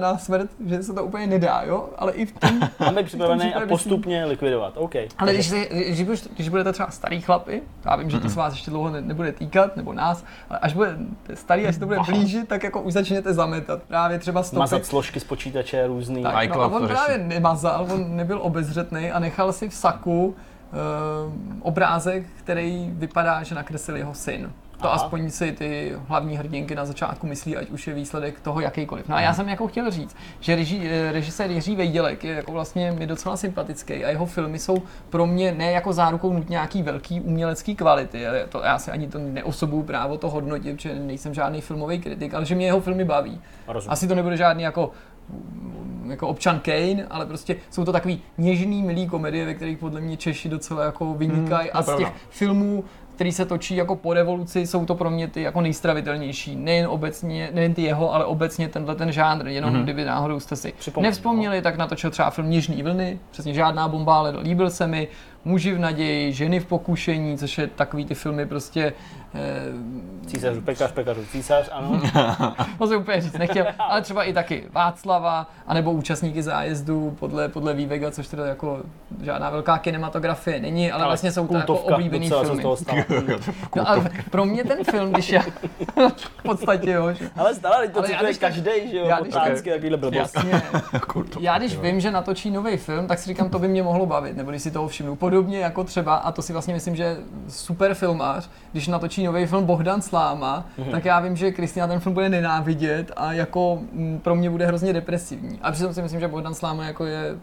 neočekávaná 0.00 0.18
smrt, 0.18 0.50
že 0.66 0.82
se 0.82 0.92
to 0.92 1.04
úplně 1.04 1.26
nedá, 1.26 1.62
jo? 1.66 1.88
Ale 1.98 2.12
i 2.12 2.26
v 2.26 2.32
tom, 2.38 2.60
Máme 2.80 3.02
připravené 3.02 3.54
a 3.54 3.66
postupně 3.66 4.24
likvidovat. 4.24 4.72
OK. 4.76 4.94
ale 5.18 5.34
když, 5.34 5.46
si, 5.46 5.68
když, 5.86 6.02
budeš, 6.02 6.28
když 6.36 6.48
budete 6.48 6.72
třeba 6.72 6.90
starý 6.90 7.20
chlapy, 7.20 7.62
já 7.84 7.96
vím, 7.96 8.10
že 8.10 8.20
to 8.20 8.28
se 8.28 8.38
vás 8.38 8.52
ještě 8.52 8.70
dlouho 8.70 8.90
ne, 8.90 9.00
nebude 9.00 9.32
týkat, 9.32 9.76
nebo 9.76 9.92
nás, 9.92 10.24
ale 10.50 10.58
až 10.58 10.72
bude 10.72 10.96
starý, 11.34 11.66
až 11.66 11.74
se 11.74 11.80
to 11.80 11.86
bude 11.86 11.98
blížit, 12.06 12.48
tak 12.48 12.62
jako 12.62 12.82
už 12.82 12.92
začnete 12.92 13.34
zametat. 13.34 13.82
Právě 13.82 14.18
třeba 14.18 14.42
stopy. 14.42 14.58
Mazat 14.58 14.86
složky 14.86 15.20
z 15.20 15.24
počítače 15.24 15.86
různý. 15.86 16.22
Tak, 16.22 16.48
no, 16.48 16.60
a 16.60 16.66
on 16.66 16.88
právě 16.88 17.18
nemazal, 17.18 17.86
on 17.90 18.16
nebyl 18.16 18.38
obezřetný 18.42 19.10
a 19.10 19.18
nechal 19.18 19.52
si 19.52 19.68
v 19.68 19.74
saku 19.74 20.26
uh, 20.26 20.34
obrázek, 21.62 22.26
který 22.38 22.90
vypadá, 22.92 23.42
že 23.42 23.54
nakreslil 23.54 23.96
jeho 23.96 24.14
syn. 24.14 24.52
To 24.80 24.88
Aha. 24.88 24.96
aspoň 24.96 25.30
si 25.30 25.52
ty 25.52 25.92
hlavní 26.08 26.36
hrdinky 26.36 26.74
na 26.74 26.84
začátku 26.84 27.26
myslí, 27.26 27.56
ať 27.56 27.70
už 27.70 27.86
je 27.86 27.94
výsledek 27.94 28.40
toho 28.40 28.60
jakýkoliv. 28.60 29.08
No 29.08 29.16
a 29.16 29.20
já 29.20 29.34
jsem 29.34 29.48
jako 29.48 29.68
chtěl 29.68 29.90
říct, 29.90 30.16
že 30.40 30.56
reži, 30.56 30.80
eh, 30.90 31.12
režisér 31.12 31.50
Jiří 31.50 31.76
Vejdělek 31.76 32.24
je 32.24 32.34
jako 32.34 32.52
vlastně 32.52 32.92
mi 32.92 33.06
docela 33.06 33.36
sympatický 33.36 34.04
a 34.04 34.08
jeho 34.08 34.26
filmy 34.26 34.58
jsou 34.58 34.82
pro 35.10 35.26
mě 35.26 35.52
ne 35.52 35.72
jako 35.72 35.92
zárukou 35.92 36.32
nutně 36.32 36.52
nějaký 36.52 36.82
velký 36.82 37.20
umělecký 37.20 37.76
kvality. 37.76 38.26
ale 38.26 38.44
To, 38.48 38.62
já 38.62 38.78
si 38.78 38.90
ani 38.90 39.08
to 39.08 39.18
neosobuju 39.18 39.82
právo 39.82 40.18
to 40.18 40.30
hodnotit, 40.30 40.76
protože 40.76 40.94
nejsem 40.94 41.34
žádný 41.34 41.60
filmový 41.60 41.98
kritik, 41.98 42.34
ale 42.34 42.44
že 42.44 42.54
mě 42.54 42.66
jeho 42.66 42.80
filmy 42.80 43.04
baví. 43.04 43.40
Rozumím. 43.68 43.92
Asi 43.92 44.08
to 44.08 44.14
nebude 44.14 44.36
žádný 44.36 44.62
jako 44.62 44.90
jako 46.10 46.28
občan 46.28 46.60
Kane, 46.60 47.06
ale 47.10 47.26
prostě 47.26 47.56
jsou 47.70 47.84
to 47.84 47.92
takový 47.92 48.22
něžný, 48.38 48.82
milý 48.82 49.08
komedie, 49.08 49.46
ve 49.46 49.54
kterých 49.54 49.78
podle 49.78 50.00
mě 50.00 50.16
Češi 50.16 50.48
docela 50.48 50.84
jako 50.84 51.14
vynikají 51.14 51.70
Hmm, 51.72 51.78
a 51.78 51.82
z 51.82 51.96
těch 51.96 52.12
filmů, 52.30 52.84
který 53.20 53.32
se 53.32 53.44
točí 53.44 53.76
jako 53.76 53.96
po 53.96 54.14
revoluci, 54.14 54.66
jsou 54.66 54.86
to 54.86 54.94
pro 54.94 55.10
mě 55.10 55.28
ty 55.28 55.42
jako 55.42 55.60
nejstravitelnější. 55.60 56.56
Nejen 56.56 56.86
obecně, 56.86 57.50
nejen 57.52 57.74
ty 57.74 57.82
jeho, 57.82 58.14
ale 58.14 58.24
obecně 58.24 58.68
tenhle 58.68 58.94
ten 58.94 59.12
žánr, 59.12 59.48
jenom 59.48 59.74
Mhm. 59.74 59.82
kdyby 59.82 60.04
náhodou 60.04 60.40
jste 60.40 60.56
si 60.56 60.72
Připomněl, 60.78 61.08
nevzpomněli, 61.08 61.62
tak 61.62 61.76
natočil 61.76 62.10
třeba 62.10 62.30
film 62.30 62.50
Něžný 62.50 62.82
vlny, 62.82 63.18
přesně 63.30 63.54
žádná 63.54 63.88
bomba, 63.88 64.18
ale 64.18 64.30
líbil 64.42 64.70
se 64.70 64.86
mi, 64.86 65.08
Muži 65.44 65.72
v 65.72 65.78
naději, 65.78 66.32
Ženy 66.32 66.60
v 66.60 66.66
pokušení, 66.66 67.38
což 67.38 67.58
je 67.58 67.66
takový 67.66 68.04
ty 68.04 68.14
filmy 68.14 68.46
prostě 68.46 68.92
eh, 69.34 69.40
Císař, 70.26 70.56
pekař, 70.64 70.92
pekařů, 70.92 71.20
císař, 71.32 71.68
ano. 71.72 72.00
to 72.78 72.86
jsem 72.86 73.00
úplně 73.00 73.20
říct 73.20 73.38
nechtěl, 73.38 73.66
ale 73.78 74.02
třeba 74.02 74.24
i 74.24 74.32
taky 74.32 74.64
Václava, 74.72 75.50
anebo 75.66 75.92
účastníky 75.92 76.42
zájezdu 76.42 77.16
podle, 77.20 77.48
podle 77.48 77.74
Vývega, 77.74 78.10
což 78.10 78.28
teda 78.28 78.46
jako 78.46 78.80
žádná 79.22 79.50
velká 79.50 79.78
kinematografie 79.78 80.60
není, 80.60 80.92
ale, 80.92 81.04
vlastně 81.04 81.32
jsou 81.32 81.46
to 81.46 81.54
jako 81.56 81.74
oblíbený 81.78 82.28
filmy. 82.28 82.56
z 82.58 82.62
toho 82.62 82.76
stalo. 82.76 83.04
No 83.76 83.90
a 83.90 84.04
pro 84.30 84.44
mě 84.44 84.64
ten 84.64 84.84
film, 84.84 85.12
když 85.12 85.30
já 85.30 85.42
v 86.38 86.42
podstatě 86.42 86.90
jo, 86.90 87.12
že 87.12 87.30
Ale 87.36 87.54
stále 87.54 87.88
to 87.88 87.98
Ale 87.98 88.34
každý, 88.34 88.70
že 88.90 88.96
jo, 88.98 89.06
já 89.06 89.20
když- 89.20 89.34
Potánsky, 89.34 89.70
takovýhle 89.70 89.96
blbost. 89.96 90.16
jasně, 90.34 90.62
já 91.40 91.58
když 91.58 91.76
vím, 91.76 92.00
že 92.00 92.10
natočí 92.10 92.50
nový 92.50 92.76
film, 92.76 93.06
tak 93.06 93.18
si 93.18 93.28
říkám, 93.28 93.48
to 93.48 93.58
by 93.58 93.68
mě 93.68 93.82
mohlo 93.82 94.06
bavit, 94.06 94.36
nebo 94.36 94.50
když 94.50 94.62
si 94.62 94.70
toho 94.70 94.88
všimnu. 94.88 95.16
Podobně 95.30 95.58
jako 95.58 95.84
třeba, 95.84 96.14
a 96.16 96.32
to 96.32 96.42
si 96.42 96.52
vlastně 96.52 96.74
myslím, 96.74 96.96
že 96.96 97.16
super 97.48 97.94
filmář, 97.94 98.50
když 98.72 98.88
natočí 98.88 99.24
nový 99.24 99.46
film 99.46 99.64
Bohdan 99.64 100.02
Sláma, 100.02 100.66
Mhm. 100.78 100.90
tak 100.90 101.04
já 101.04 101.20
vím, 101.20 101.36
že 101.36 101.50
Kristina 101.52 101.86
ten 101.86 102.00
film 102.00 102.14
bude 102.14 102.28
nenávidět 102.28 103.12
a 103.16 103.32
jako 103.32 103.78
mm, 103.92 104.18
pro 104.22 104.34
mě 104.34 104.50
bude 104.50 104.66
hrozně 104.66 104.92
depresivní. 104.92 105.58
A 105.62 105.72
přitom 105.72 105.94
si 105.94 106.02
myslím, 106.02 106.20
že 106.20 106.28
Bohdan 106.28 106.54
Sláma 106.54 106.84
jako 106.84 107.04
je 107.04 107.34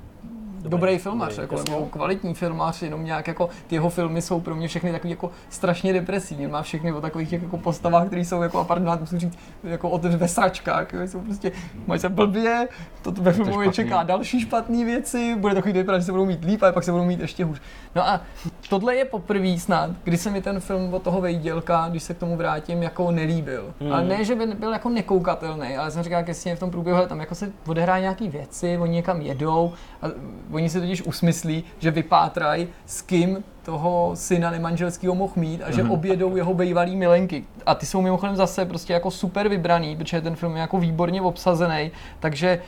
dobrý 0.61 0.97
filmář, 0.97 1.35
dobrý, 1.35 1.41
jako, 1.41 1.55
nebo 1.55 1.85
kvalitní 1.85 2.33
filmář, 2.33 2.81
jenom 2.81 3.05
nějak 3.05 3.27
jako 3.27 3.49
ty 3.67 3.75
jeho 3.75 3.89
filmy 3.89 4.21
jsou 4.21 4.39
pro 4.39 4.55
mě 4.55 4.67
všechny 4.67 4.91
takový 4.91 5.11
jako 5.11 5.31
strašně 5.49 5.93
depresivní. 5.93 6.45
On 6.45 6.51
má 6.51 6.61
všechny 6.61 6.93
o 6.93 7.01
takových 7.01 7.29
těch 7.29 7.41
jako 7.41 7.57
postavách, 7.57 8.07
které 8.07 8.21
jsou 8.21 8.41
jako, 8.41 8.59
a 8.59 8.63
pardon, 8.63 8.97
musím 8.99 9.19
říct, 9.19 9.37
jako 9.63 9.89
o 9.89 9.97
ve 9.97 10.27
sračkách, 10.27 10.87
jsou 11.05 11.19
prostě, 11.21 11.51
mají 11.87 11.99
se 11.99 12.09
blbě, 12.09 12.67
to 13.01 13.11
ve 13.11 13.33
filmu 13.33 13.61
je 13.61 13.71
čeká 13.71 14.03
další 14.03 14.41
špatné 14.41 14.85
věci, 14.85 15.35
bude 15.35 15.55
takový 15.55 15.73
vypadat, 15.73 15.99
že 15.99 16.05
se 16.05 16.11
budou 16.11 16.25
mít 16.25 16.45
líp, 16.45 16.63
ale 16.63 16.73
pak 16.73 16.83
se 16.83 16.91
budou 16.91 17.05
mít 17.05 17.19
ještě 17.19 17.45
hůř. 17.45 17.61
No 17.95 18.07
a 18.07 18.21
tohle 18.69 18.95
je 18.95 19.05
poprvé 19.05 19.59
snad, 19.59 19.89
kdy 20.03 20.17
se 20.17 20.31
mi 20.31 20.41
ten 20.41 20.59
film 20.59 20.93
od 20.93 21.03
toho 21.03 21.21
vejdělka, 21.21 21.87
když 21.89 22.03
se 22.03 22.13
k 22.13 22.17
tomu 22.17 22.37
vrátím, 22.37 22.83
jako 22.83 23.11
nelíbil. 23.11 23.73
Hmm. 23.79 23.93
Ale 23.93 24.03
ne, 24.03 24.23
že 24.25 24.35
by 24.35 24.45
byl 24.45 24.73
jako 24.73 24.89
nekoukatelný, 24.89 25.77
ale 25.77 25.91
jsem 25.91 26.03
říkal, 26.03 26.23
jestli 26.27 26.55
v 26.55 26.59
tom 26.59 26.71
průběhu, 26.71 26.97
ale 26.97 27.07
tam 27.07 27.19
jako 27.19 27.35
se 27.35 27.51
odehrají 27.67 28.01
nějaký 28.01 28.29
věci, 28.29 28.77
oni 28.77 28.93
někam 28.93 29.21
jedou 29.21 29.73
a 30.01 30.07
Oni 30.51 30.69
si 30.69 30.81
totiž 30.81 31.01
usmyslí, 31.01 31.63
že 31.79 31.91
vypátrají, 31.91 32.67
s 32.85 33.01
kým 33.01 33.43
toho 33.67 34.11
syna 34.13 34.51
nemanželského 34.51 35.15
mohl 35.15 35.33
mít 35.35 35.61
a 35.63 35.71
že 35.71 35.83
mm-hmm. 35.83 35.91
objedou 35.91 36.35
jeho 36.35 36.53
bývalý 36.53 36.95
milenky. 36.95 37.43
A 37.65 37.75
ty 37.75 37.85
jsou 37.85 38.01
mimochodem 38.01 38.35
zase 38.35 38.65
prostě 38.65 38.93
jako 38.93 39.11
super 39.11 39.47
vybraný, 39.47 39.95
protože 39.95 40.21
ten 40.21 40.35
film 40.35 40.55
je 40.55 40.61
jako 40.61 40.77
výborně 40.79 41.21
obsazený, 41.21 41.91
takže 42.19 42.61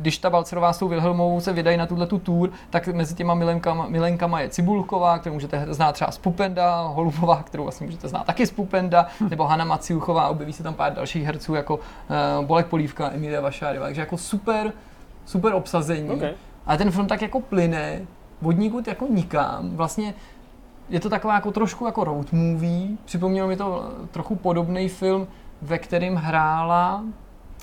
když 0.00 0.18
ta 0.18 0.30
Balcerová 0.30 0.72
s 0.72 0.78
tou 0.78 0.88
Wilhelmovou 0.88 1.40
se 1.40 1.52
vydají 1.52 1.76
na 1.76 1.86
tuhle 1.86 2.06
tu 2.06 2.18
tour, 2.18 2.50
tak 2.70 2.86
mezi 2.86 3.14
těma 3.14 3.34
milenkama, 3.34 3.86
milenkama 3.88 4.40
je 4.40 4.48
Cibulková, 4.48 5.18
kterou 5.18 5.34
můžete 5.34 5.66
znát 5.70 5.92
třeba 5.92 6.10
z 6.10 6.18
Pupenda, 6.18 6.82
Holubová, 6.82 7.42
kterou 7.42 7.62
vlastně 7.62 7.86
můžete 7.86 8.08
znát 8.08 8.24
taky 8.26 8.46
z 8.46 8.50
Pupenda, 8.50 9.06
hm. 9.20 9.28
nebo 9.30 9.44
Hanna 9.44 9.64
Maciuchová, 9.64 10.28
objeví 10.28 10.52
se 10.52 10.62
tam 10.62 10.74
pár 10.74 10.94
dalších 10.94 11.24
herců 11.24 11.54
jako 11.54 11.74
uh, 11.76 12.44
Bolek 12.44 12.66
Polívka, 12.66 13.10
Emilia 13.10 13.40
Vašářová, 13.40 13.86
takže 13.86 14.00
jako 14.00 14.16
super, 14.16 14.72
super 15.24 15.54
obsazení. 15.54 16.10
Okay. 16.10 16.32
A 16.66 16.76
ten 16.76 16.90
film 16.90 17.06
tak 17.06 17.22
jako 17.22 17.40
plyne, 17.40 18.00
vodníkud 18.42 18.88
jako 18.88 19.06
nikam. 19.10 19.70
Vlastně 19.76 20.14
je 20.90 21.00
to 21.00 21.10
taková 21.10 21.34
jako 21.34 21.50
trošku 21.50 21.86
jako 21.86 22.04
road 22.04 22.32
movie. 22.32 22.88
Připomnělo 23.04 23.48
mi 23.48 23.56
to 23.56 23.92
trochu 24.10 24.36
podobný 24.36 24.88
film, 24.88 25.26
ve 25.62 25.78
kterém 25.78 26.14
hrála 26.14 27.04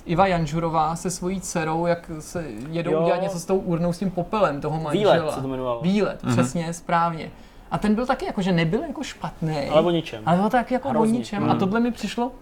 Iva 0.06 0.26
Janžurová 0.26 0.96
se 0.96 1.10
svojí 1.10 1.40
dcerou, 1.40 1.86
jak 1.86 2.10
se 2.20 2.44
jedou 2.70 2.92
jo. 2.92 3.02
udělat 3.02 3.22
něco 3.22 3.38
s 3.38 3.44
tou 3.44 3.58
urnou 3.58 3.92
s 3.92 3.98
tím 3.98 4.10
popelem 4.10 4.60
toho 4.60 4.80
manžela. 4.80 5.14
Výlet 5.14 5.34
se 5.34 5.40
to 5.40 5.48
jmenovalo. 5.48 5.80
Výlet, 5.80 6.24
mm-hmm. 6.24 6.32
přesně, 6.32 6.72
správně. 6.72 7.30
A 7.70 7.78
ten 7.78 7.94
byl 7.94 8.06
taky 8.06 8.24
jako, 8.24 8.42
že 8.42 8.52
nebyl 8.52 8.82
jako 8.82 9.02
špatný. 9.02 9.68
Ale 9.70 9.82
o 9.82 9.90
ničem. 9.90 10.22
Ale 10.26 10.36
byl 10.36 10.50
tak 10.50 10.70
jako 10.70 10.88
o 10.88 11.04
ničem. 11.04 11.42
Mm. 11.42 11.50
A 11.50 11.54
tohle 11.54 11.80
mi 11.80 11.90
přišlo 11.90 12.32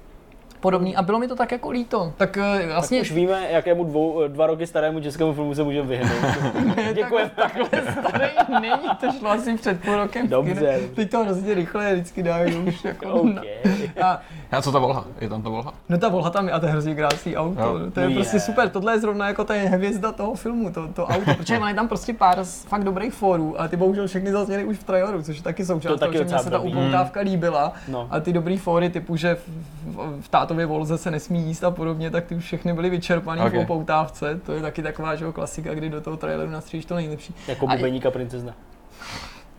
podobný 0.64 0.96
a 0.96 1.02
bylo 1.02 1.18
mi 1.18 1.28
to 1.28 1.36
tak 1.36 1.52
jako 1.52 1.70
líto. 1.70 2.12
Tak 2.16 2.36
uh, 2.36 2.72
vlastně... 2.72 2.98
Tak 2.98 3.04
už 3.04 3.12
víme, 3.12 3.46
jakému 3.50 3.84
dvou, 3.84 4.22
eh, 4.22 4.28
dva 4.28 4.46
roky 4.46 4.66
starému 4.66 5.00
českému 5.00 5.32
filmu 5.34 5.54
se 5.54 5.62
můžeme 5.62 5.88
vyhnout. 5.88 6.34
Děkujeme. 6.94 7.30
Tak, 7.36 7.52
takhle 7.52 7.92
starý 7.92 8.26
není, 8.60 8.88
to 9.00 9.06
šlo 9.18 9.30
asi 9.30 9.56
před 9.56 9.80
půl 9.80 9.96
rokem. 9.96 10.28
Dobře. 10.28 10.80
Teď 10.94 11.10
to 11.10 11.24
hrozně 11.24 11.54
rychle 11.54 11.94
vždycky 11.94 12.22
dají 12.22 12.54
už 12.56 12.84
jako 12.84 13.12
okay. 13.12 13.90
a, 14.02 14.20
a 14.52 14.62
co 14.62 14.72
ta 14.72 14.78
volha? 14.78 15.04
Je 15.20 15.28
tam 15.28 15.42
ta 15.42 15.48
volha? 15.48 15.72
No 15.88 15.98
ta 15.98 16.08
volha 16.08 16.30
tam 16.30 16.46
je 16.46 16.52
a 16.52 16.60
to 16.60 16.66
je 16.66 16.72
hrozně 16.72 16.94
krásný 16.94 17.36
auto. 17.36 17.60
Jo. 17.60 17.90
To 17.94 18.00
je 18.00 18.06
yeah. 18.06 18.14
prostě 18.14 18.40
super. 18.40 18.68
Tohle 18.68 18.92
je 18.92 19.00
zrovna 19.00 19.28
jako 19.28 19.44
ta 19.44 19.54
hvězda 19.54 20.12
toho 20.12 20.34
filmu, 20.34 20.70
to, 20.70 20.88
to 20.88 21.06
auto. 21.06 21.34
Protože 21.34 21.58
mají 21.58 21.74
tam 21.74 21.88
prostě 21.88 22.14
pár 22.14 22.44
z 22.44 22.64
fakt 22.64 22.84
dobrých 22.84 23.14
fórů 23.14 23.60
a 23.60 23.68
ty 23.68 23.76
bohužel 23.76 24.06
všechny 24.06 24.32
zazněly 24.32 24.64
už 24.64 24.78
v 24.78 24.84
traileru, 24.84 25.22
což 25.22 25.36
je 25.36 25.42
taky 25.42 25.64
součást 25.64 25.92
to 25.92 25.98
taky 25.98 26.12
toho, 26.12 26.28
že 26.28 26.34
mě 26.34 26.38
se 26.38 26.50
ta 26.50 26.58
upoutávka 26.58 27.20
líbila. 27.20 27.72
No. 27.88 28.08
A 28.10 28.20
ty 28.20 28.32
dobrý 28.32 28.58
fóry 28.58 28.90
typu, 28.90 29.16
že 29.16 29.34
v, 29.34 29.40
v, 29.84 30.20
v 30.20 30.28
tátově 30.54 30.66
volze 30.66 30.98
se 30.98 31.10
nesmí 31.10 31.42
jíst 31.42 31.64
a 31.64 31.70
podobně, 31.70 32.10
tak 32.10 32.24
ty 32.24 32.34
už 32.34 32.44
všechny 32.44 32.72
byly 32.72 32.90
vyčerpané 32.90 33.44
okay. 33.44 33.58
v 33.58 33.62
opoutávce. 33.62 34.40
To 34.46 34.52
je 34.52 34.62
taky 34.62 34.82
taková 34.82 35.14
že, 35.14 35.32
klasika, 35.32 35.74
kdy 35.74 35.88
do 35.88 36.00
toho 36.00 36.16
traileru 36.16 36.50
nastříš 36.50 36.84
to 36.84 36.94
nejlepší. 36.94 37.34
Jako 37.48 37.66
bubeníka 37.66 38.10
princezna. 38.10 38.54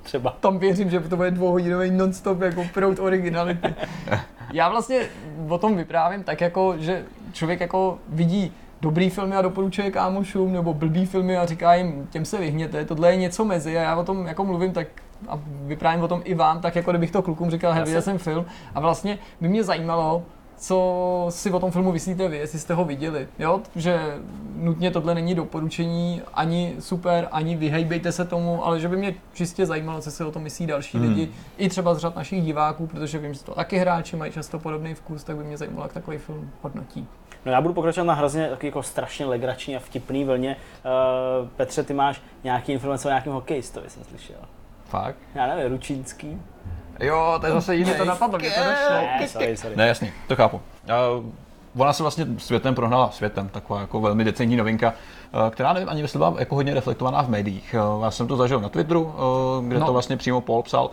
Třeba. 0.04 0.36
Tam 0.40 0.60
věřím, 0.60 0.90
že 0.90 1.00
to 1.00 1.16
bude 1.16 1.32
dvouhodinový 1.32 1.92
non-stop 1.92 2.42
jako 2.42 2.66
proud 2.74 3.00
originality. 3.00 3.76
Já 4.54 4.70
vlastně 4.70 5.02
o 5.50 5.58
tom 5.58 5.76
vyprávím 5.76 6.24
tak 6.24 6.42
jako, 6.42 6.76
že 6.78 7.06
člověk 7.34 7.60
jako 7.60 8.00
vidí 8.10 8.52
dobrý 8.82 9.10
filmy 9.10 9.36
a 9.36 9.42
doporučuje 9.42 9.92
kámošům, 9.92 10.54
nebo 10.54 10.74
blbý 10.74 11.06
filmy 11.06 11.38
a 11.38 11.46
říká 11.46 11.74
jim, 11.74 12.08
těm 12.12 12.26
se 12.26 12.38
vyhněte, 12.38 12.86
tohle 12.86 13.12
je 13.12 13.16
něco 13.16 13.46
mezi 13.46 13.78
a 13.78 13.82
já 13.82 13.96
o 13.96 14.04
tom 14.04 14.28
jako 14.28 14.46
mluvím 14.46 14.74
tak 14.74 14.88
a 15.28 15.40
vyprávím 15.46 16.04
o 16.04 16.08
tom 16.08 16.22
i 16.24 16.34
vám, 16.34 16.62
tak 16.62 16.76
jako 16.76 16.92
kdybych 16.92 17.12
to 17.12 17.22
klukům 17.22 17.52
říkal, 17.52 17.74
hej, 17.74 17.84
viděl 17.84 18.02
jsem 18.02 18.18
film 18.18 18.46
a 18.76 18.80
vlastně 18.80 19.18
by 19.42 19.48
mě 19.48 19.64
zajímalo, 19.64 20.24
co 20.58 21.26
si 21.30 21.52
o 21.52 21.60
tom 21.60 21.72
filmu 21.72 21.92
myslíte 21.92 22.28
vy, 22.28 22.38
jestli 22.38 22.60
jste 22.60 22.74
ho 22.74 22.86
viděli. 22.86 23.28
Jo? 23.40 23.62
Že 23.76 24.18
nutně 24.56 24.92
tohle 24.92 25.16
není 25.16 25.36
doporučení 25.36 26.22
ani 26.34 26.76
super, 26.80 27.28
ani 27.32 27.56
vyhejbejte 27.56 28.12
se 28.12 28.26
tomu, 28.26 28.66
ale 28.66 28.80
že 28.80 28.88
by 28.88 28.98
mě 28.98 29.16
čistě 29.34 29.66
zajímalo, 29.66 30.02
co 30.02 30.12
si 30.12 30.24
o 30.24 30.32
tom 30.32 30.44
myslí 30.44 30.68
další 30.68 30.98
hmm. 30.98 31.08
lidi, 31.08 31.32
i 31.58 31.70
třeba 31.70 31.94
z 31.94 31.98
řad 31.98 32.16
našich 32.16 32.44
diváků, 32.44 32.88
protože 32.88 33.18
vím, 33.18 33.34
že 33.34 33.44
to 33.44 33.56
taky 33.56 33.78
hráči 33.78 34.16
mají 34.16 34.32
často 34.32 34.60
podobný 34.60 34.94
vkus, 34.94 35.24
tak 35.24 35.38
by 35.38 35.44
mě 35.44 35.58
zajímalo, 35.58 35.86
jak 35.86 35.94
takový 35.94 36.18
film 36.18 36.50
hodnotí. 36.62 37.08
No 37.46 37.52
já 37.52 37.62
budu 37.62 37.74
pokračovat 37.74 38.06
na 38.06 38.14
hrozně 38.14 38.50
taky 38.50 38.68
jako 38.68 38.84
strašně 38.84 39.26
legrační 39.26 39.76
a 39.76 39.80
vtipný 39.80 40.26
vlně. 40.26 40.56
Uh, 41.42 41.48
Petře, 41.50 41.84
ty 41.84 41.94
máš 41.94 42.22
nějaký 42.44 42.72
informace 42.72 43.08
o 43.08 43.12
nějakém 43.12 43.34
hokejistovi, 43.34 43.90
jsem 43.90 44.04
slyšel. 44.04 44.38
Fakt? 44.86 45.18
Já 45.36 45.48
nevím, 45.48 45.72
Ručínský. 45.72 46.42
Jo, 47.00 47.38
to 47.42 47.48
je 47.48 47.54
zase 47.54 47.76
jiný. 47.76 47.92
to 47.98 48.06
napadlo, 48.06 48.40
mě 48.40 48.50
to 48.50 48.60
nešlo. 48.60 48.96
Ne, 49.20 49.28
sorry, 49.28 49.58
sorry. 49.58 49.76
Ne, 49.76 49.88
jasný, 49.88 50.12
to 50.28 50.36
chápu. 50.36 50.62
Uh, 51.18 51.26
ona 51.78 51.94
se 51.94 52.04
vlastně 52.04 52.26
světem 52.38 52.76
prohnala 52.76 53.12
světem, 53.12 53.50
taková 53.50 53.82
jako 53.82 54.02
velmi 54.02 54.24
decentní 54.24 54.56
novinka, 54.56 54.94
uh, 55.34 55.50
která 55.50 55.74
nevím 55.74 55.90
ani 55.90 56.02
jestli 56.02 56.20
byla 56.20 56.36
jako 56.40 56.56
hodně 56.56 56.74
reflektovaná 56.74 57.24
v 57.24 57.30
médiích. 57.30 57.76
Uh, 57.96 58.04
já 58.04 58.12
jsem 58.12 58.28
to 58.28 58.38
zažil 58.38 58.60
na 58.60 58.70
Twitteru, 58.70 59.04
uh, 59.04 59.66
kde 59.68 59.80
no. 59.80 59.86
to 59.86 59.94
vlastně 59.94 60.18
přímo 60.18 60.42
Paul 60.42 60.64
psal. 60.64 60.90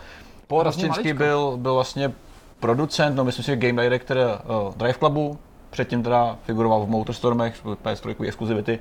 Paul 0.47 0.62
Raščinský 0.62 1.12
byl, 1.12 1.57
byl 1.57 1.74
vlastně 1.74 2.12
producent, 2.61 3.16
no 3.16 3.24
myslím 3.24 3.45
si, 3.45 3.51
že 3.51 3.57
game 3.57 3.83
director 3.83 4.16
uh, 4.19 4.74
Drive 4.74 4.99
Clubu, 4.99 5.39
předtím 5.70 6.03
teda 6.03 6.37
figuroval 6.43 6.87
v 6.87 6.89
Motorstormech, 6.89 7.65
PS3 7.65 8.24
exkluzivity, 8.24 8.79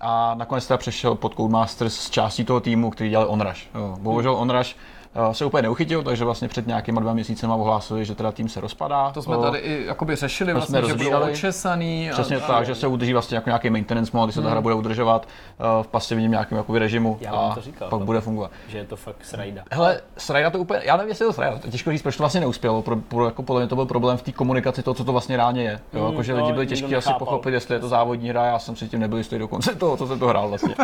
a 0.00 0.34
nakonec 0.34 0.66
teda 0.66 0.78
přešel 0.78 1.14
pod 1.14 1.34
Codemasters 1.34 1.94
s 1.94 2.10
částí 2.10 2.44
toho 2.44 2.60
týmu, 2.60 2.90
který 2.90 3.10
dělal 3.10 3.26
Onrush. 3.30 3.60
Bohužel 3.98 4.34
Onrush 4.34 4.74
Eh, 4.74 5.01
se 5.32 5.44
úplně 5.44 5.62
neuchytil, 5.62 6.02
takže 6.02 6.24
vlastně 6.24 6.48
před 6.48 6.66
nějakýma 6.66 7.00
dva 7.00 7.12
měsíci 7.12 7.46
ohlásili, 7.46 8.04
že 8.04 8.14
teda 8.14 8.32
tým 8.32 8.48
se 8.48 8.60
rozpadá. 8.60 9.10
To 9.10 9.22
jsme 9.22 9.36
tady 9.36 9.58
i 9.58 9.86
jakoby 9.86 10.16
řešili, 10.16 10.52
vlastně, 10.52 10.78
jsme 10.78 10.88
že 10.88 10.94
bylo 10.94 11.20
očesaný. 11.20 12.08
Přesně 12.12 12.36
a, 12.36 12.40
tak, 12.40 12.66
že 12.66 12.74
se 12.74 12.86
udrží 12.86 13.12
vlastně 13.12 13.34
jako 13.34 13.48
nějaký 13.48 13.70
maintenance 13.70 14.10
mod, 14.14 14.26
kdy 14.26 14.32
se 14.32 14.42
ta 14.42 14.46
hra 14.46 14.54
hmm. 14.54 14.62
bude 14.62 14.74
udržovat 14.74 15.28
uh, 15.76 15.82
v 15.82 15.86
pasivním 15.86 16.30
nějakém 16.30 16.58
jakoby 16.58 16.78
režimu 16.78 17.18
já 17.20 17.30
a 17.30 17.54
to 17.54 17.60
říkal, 17.60 17.88
pak 17.88 17.98
to, 17.98 18.06
bude 18.06 18.20
fungovat. 18.20 18.50
Že 18.68 18.78
je 18.78 18.84
to 18.84 18.96
fakt 18.96 19.24
srajda. 19.24 19.62
Hele, 19.70 20.00
srajda 20.16 20.50
to 20.50 20.58
úplně, 20.58 20.80
já 20.84 20.96
nevím, 20.96 21.08
jestli 21.08 21.22
je 21.22 21.26
to 21.26 21.32
srajda, 21.32 21.58
těžko 21.70 21.90
říct, 21.92 22.02
proč 22.02 22.16
to 22.16 22.22
vlastně 22.22 22.40
neuspělo, 22.40 22.82
pro, 22.82 22.96
pro, 22.96 23.24
jako 23.24 23.42
podle 23.42 23.62
mě 23.62 23.68
to 23.68 23.74
byl 23.74 23.86
problém 23.86 24.16
v 24.16 24.22
té 24.22 24.32
komunikaci 24.32 24.82
toho, 24.82 24.94
co 24.94 25.04
to 25.04 25.12
vlastně 25.12 25.36
reálně 25.36 25.62
je. 25.62 25.80
Jo, 25.92 26.00
mm, 26.00 26.10
jako, 26.10 26.22
že 26.22 26.34
no, 26.34 26.38
lidi 26.38 26.52
byli 26.52 26.66
těžké 26.66 26.96
asi 26.96 27.10
pochopit, 27.18 27.54
jestli 27.54 27.74
je 27.74 27.80
to 27.80 27.88
závodní 27.88 28.28
hra, 28.28 28.46
já 28.46 28.58
jsem 28.58 28.76
si 28.76 28.88
tím 28.88 29.00
nebyl 29.00 29.18
jistý 29.18 29.38
do 29.38 29.48
konce 29.48 29.74
toho, 29.78 29.96
co 29.96 30.06
jsem 30.06 30.18
to 30.18 30.26
hrál 30.26 30.48
vlastně. 30.48 30.74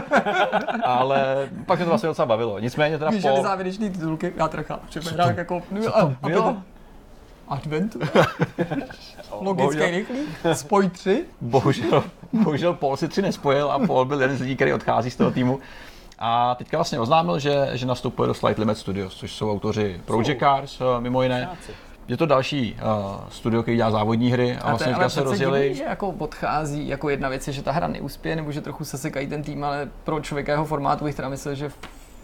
Ale 0.85 1.49
pak 1.67 1.79
se 1.79 1.85
to 1.85 1.91
vlastně 1.91 2.07
docela 2.07 2.27
bavilo. 2.27 2.59
Nicméně 2.59 2.99
teda 2.99 3.11
po... 3.11 3.43
závěrečný 3.43 3.91
titulky, 4.19 4.39
já 4.41 4.49
trchám 4.49 4.81
že 4.91 5.01
bude 5.01 5.15
hrát 5.15 5.39
jako... 5.39 5.63
No, 5.71 5.97
a, 5.97 6.01
a 6.23 6.29
bylo? 6.29 6.57
Adventure? 7.49 8.07
Logický 9.41 9.91
rychlý? 9.91 10.19
Spoj 10.53 10.89
3? 10.89 11.25
Bohužel, 11.41 12.05
bohužel 12.33 12.75
Paul 12.75 12.97
si 12.97 13.09
3 13.09 13.23
nespojil 13.23 13.71
a 13.73 13.87
Paul 13.87 14.05
byl 14.05 14.21
jeden 14.21 14.37
z 14.37 14.41
lidí, 14.41 14.57
který 14.57 14.73
odchází 14.73 15.11
z 15.11 15.17
toho 15.17 15.31
týmu. 15.31 15.61
A 16.19 16.55
teďka 16.55 16.77
vlastně 16.79 17.01
oznámil, 17.01 17.39
že, 17.39 17.71
že 17.73 17.87
nastupuje 17.87 18.27
do 18.27 18.35
Slight 18.35 18.59
Limit 18.59 18.79
Studios, 18.79 19.15
což 19.15 19.33
jsou 19.33 19.53
autoři 19.53 20.01
Project 20.05 20.41
Cars, 20.41 20.81
eh, 20.81 21.01
mimo 21.01 21.23
jiné. 21.23 21.49
Je 22.09 22.17
to 22.17 22.27
další 22.27 22.77
uh, 22.83 23.29
studio, 23.29 23.63
který 23.63 23.77
dělá 23.77 23.91
závodní 23.91 24.31
hry 24.31 24.57
a, 24.57 24.61
a 24.61 24.69
vlastně 24.69 24.93
teďka 24.93 25.09
se 25.09 25.23
rozjeli. 25.23 25.61
Divný, 25.61 25.75
že 25.75 25.85
jako 25.85 26.09
odchází, 26.09 26.89
jako 26.89 27.09
jedna 27.09 27.29
věc 27.29 27.47
je, 27.47 27.53
že 27.53 27.63
ta 27.63 27.73
hra 27.73 27.87
neuspěje, 27.89 28.37
nebo 28.37 28.53
že 28.53 28.61
trochu 28.61 28.85
se 28.85 28.99
sekají 28.99 29.27
ten 29.27 29.43
tým, 29.43 29.65
ale 29.65 29.89
pro 30.05 30.21
člověka 30.21 30.53
jeho 30.53 30.65
formátu 30.65 31.05
bych 31.05 31.15
teda 31.15 31.29
myslel, 31.29 31.55
že 31.55 31.71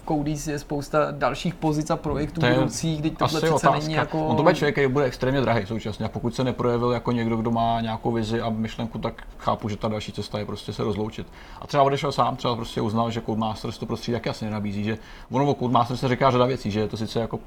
Codis 0.09 0.47
je 0.47 0.59
spousta 0.59 1.11
dalších 1.11 1.55
pozic 1.55 1.91
a 1.91 1.97
projektů 1.97 2.41
to 2.41 2.47
budoucích, 2.47 3.01
kdy 3.01 3.11
tohle 3.11 3.29
přece 3.29 3.55
otázka. 3.55 3.79
není 3.79 3.95
jako... 3.95 4.27
On 4.27 4.37
to 4.37 4.43
bude 4.43 4.55
člověk, 4.55 4.75
který 4.75 4.89
bude 4.89 5.05
extrémně 5.05 5.41
drahý 5.41 5.67
současně 5.67 6.07
a 6.07 6.09
pokud 6.09 6.35
se 6.35 6.45
neprojevil 6.45 6.91
jako 6.91 7.13
někdo, 7.13 7.37
kdo 7.37 7.51
má 7.51 7.81
nějakou 7.81 8.13
vizi 8.13 8.41
a 8.41 8.51
myšlenku, 8.51 8.99
tak 8.99 9.23
chápu, 9.39 9.69
že 9.69 9.77
ta 9.77 9.89
další 9.89 10.13
cesta 10.13 10.39
je 10.39 10.45
prostě 10.45 10.73
se 10.73 10.85
rozloučit. 10.85 11.27
A 11.61 11.67
třeba 11.67 11.83
odešel 11.83 12.13
sám, 12.13 12.37
třeba 12.37 12.57
prostě 12.57 12.81
uznal, 12.81 13.11
že 13.11 13.21
Codemasters 13.21 13.79
to 13.79 13.87
prostředí 13.87 14.13
taky 14.13 14.31
asi 14.31 14.45
nenabízí, 14.45 14.85
že 14.85 14.99
ono 15.31 15.51
o 15.51 15.55
Codemasters 15.55 16.01
se 16.01 16.09
říká 16.09 16.31
řada 16.31 16.47
věcí, 16.47 16.71
že 16.71 16.81
je 16.81 16.89
to 16.89 16.97
sice 16.97 17.21
jako 17.21 17.39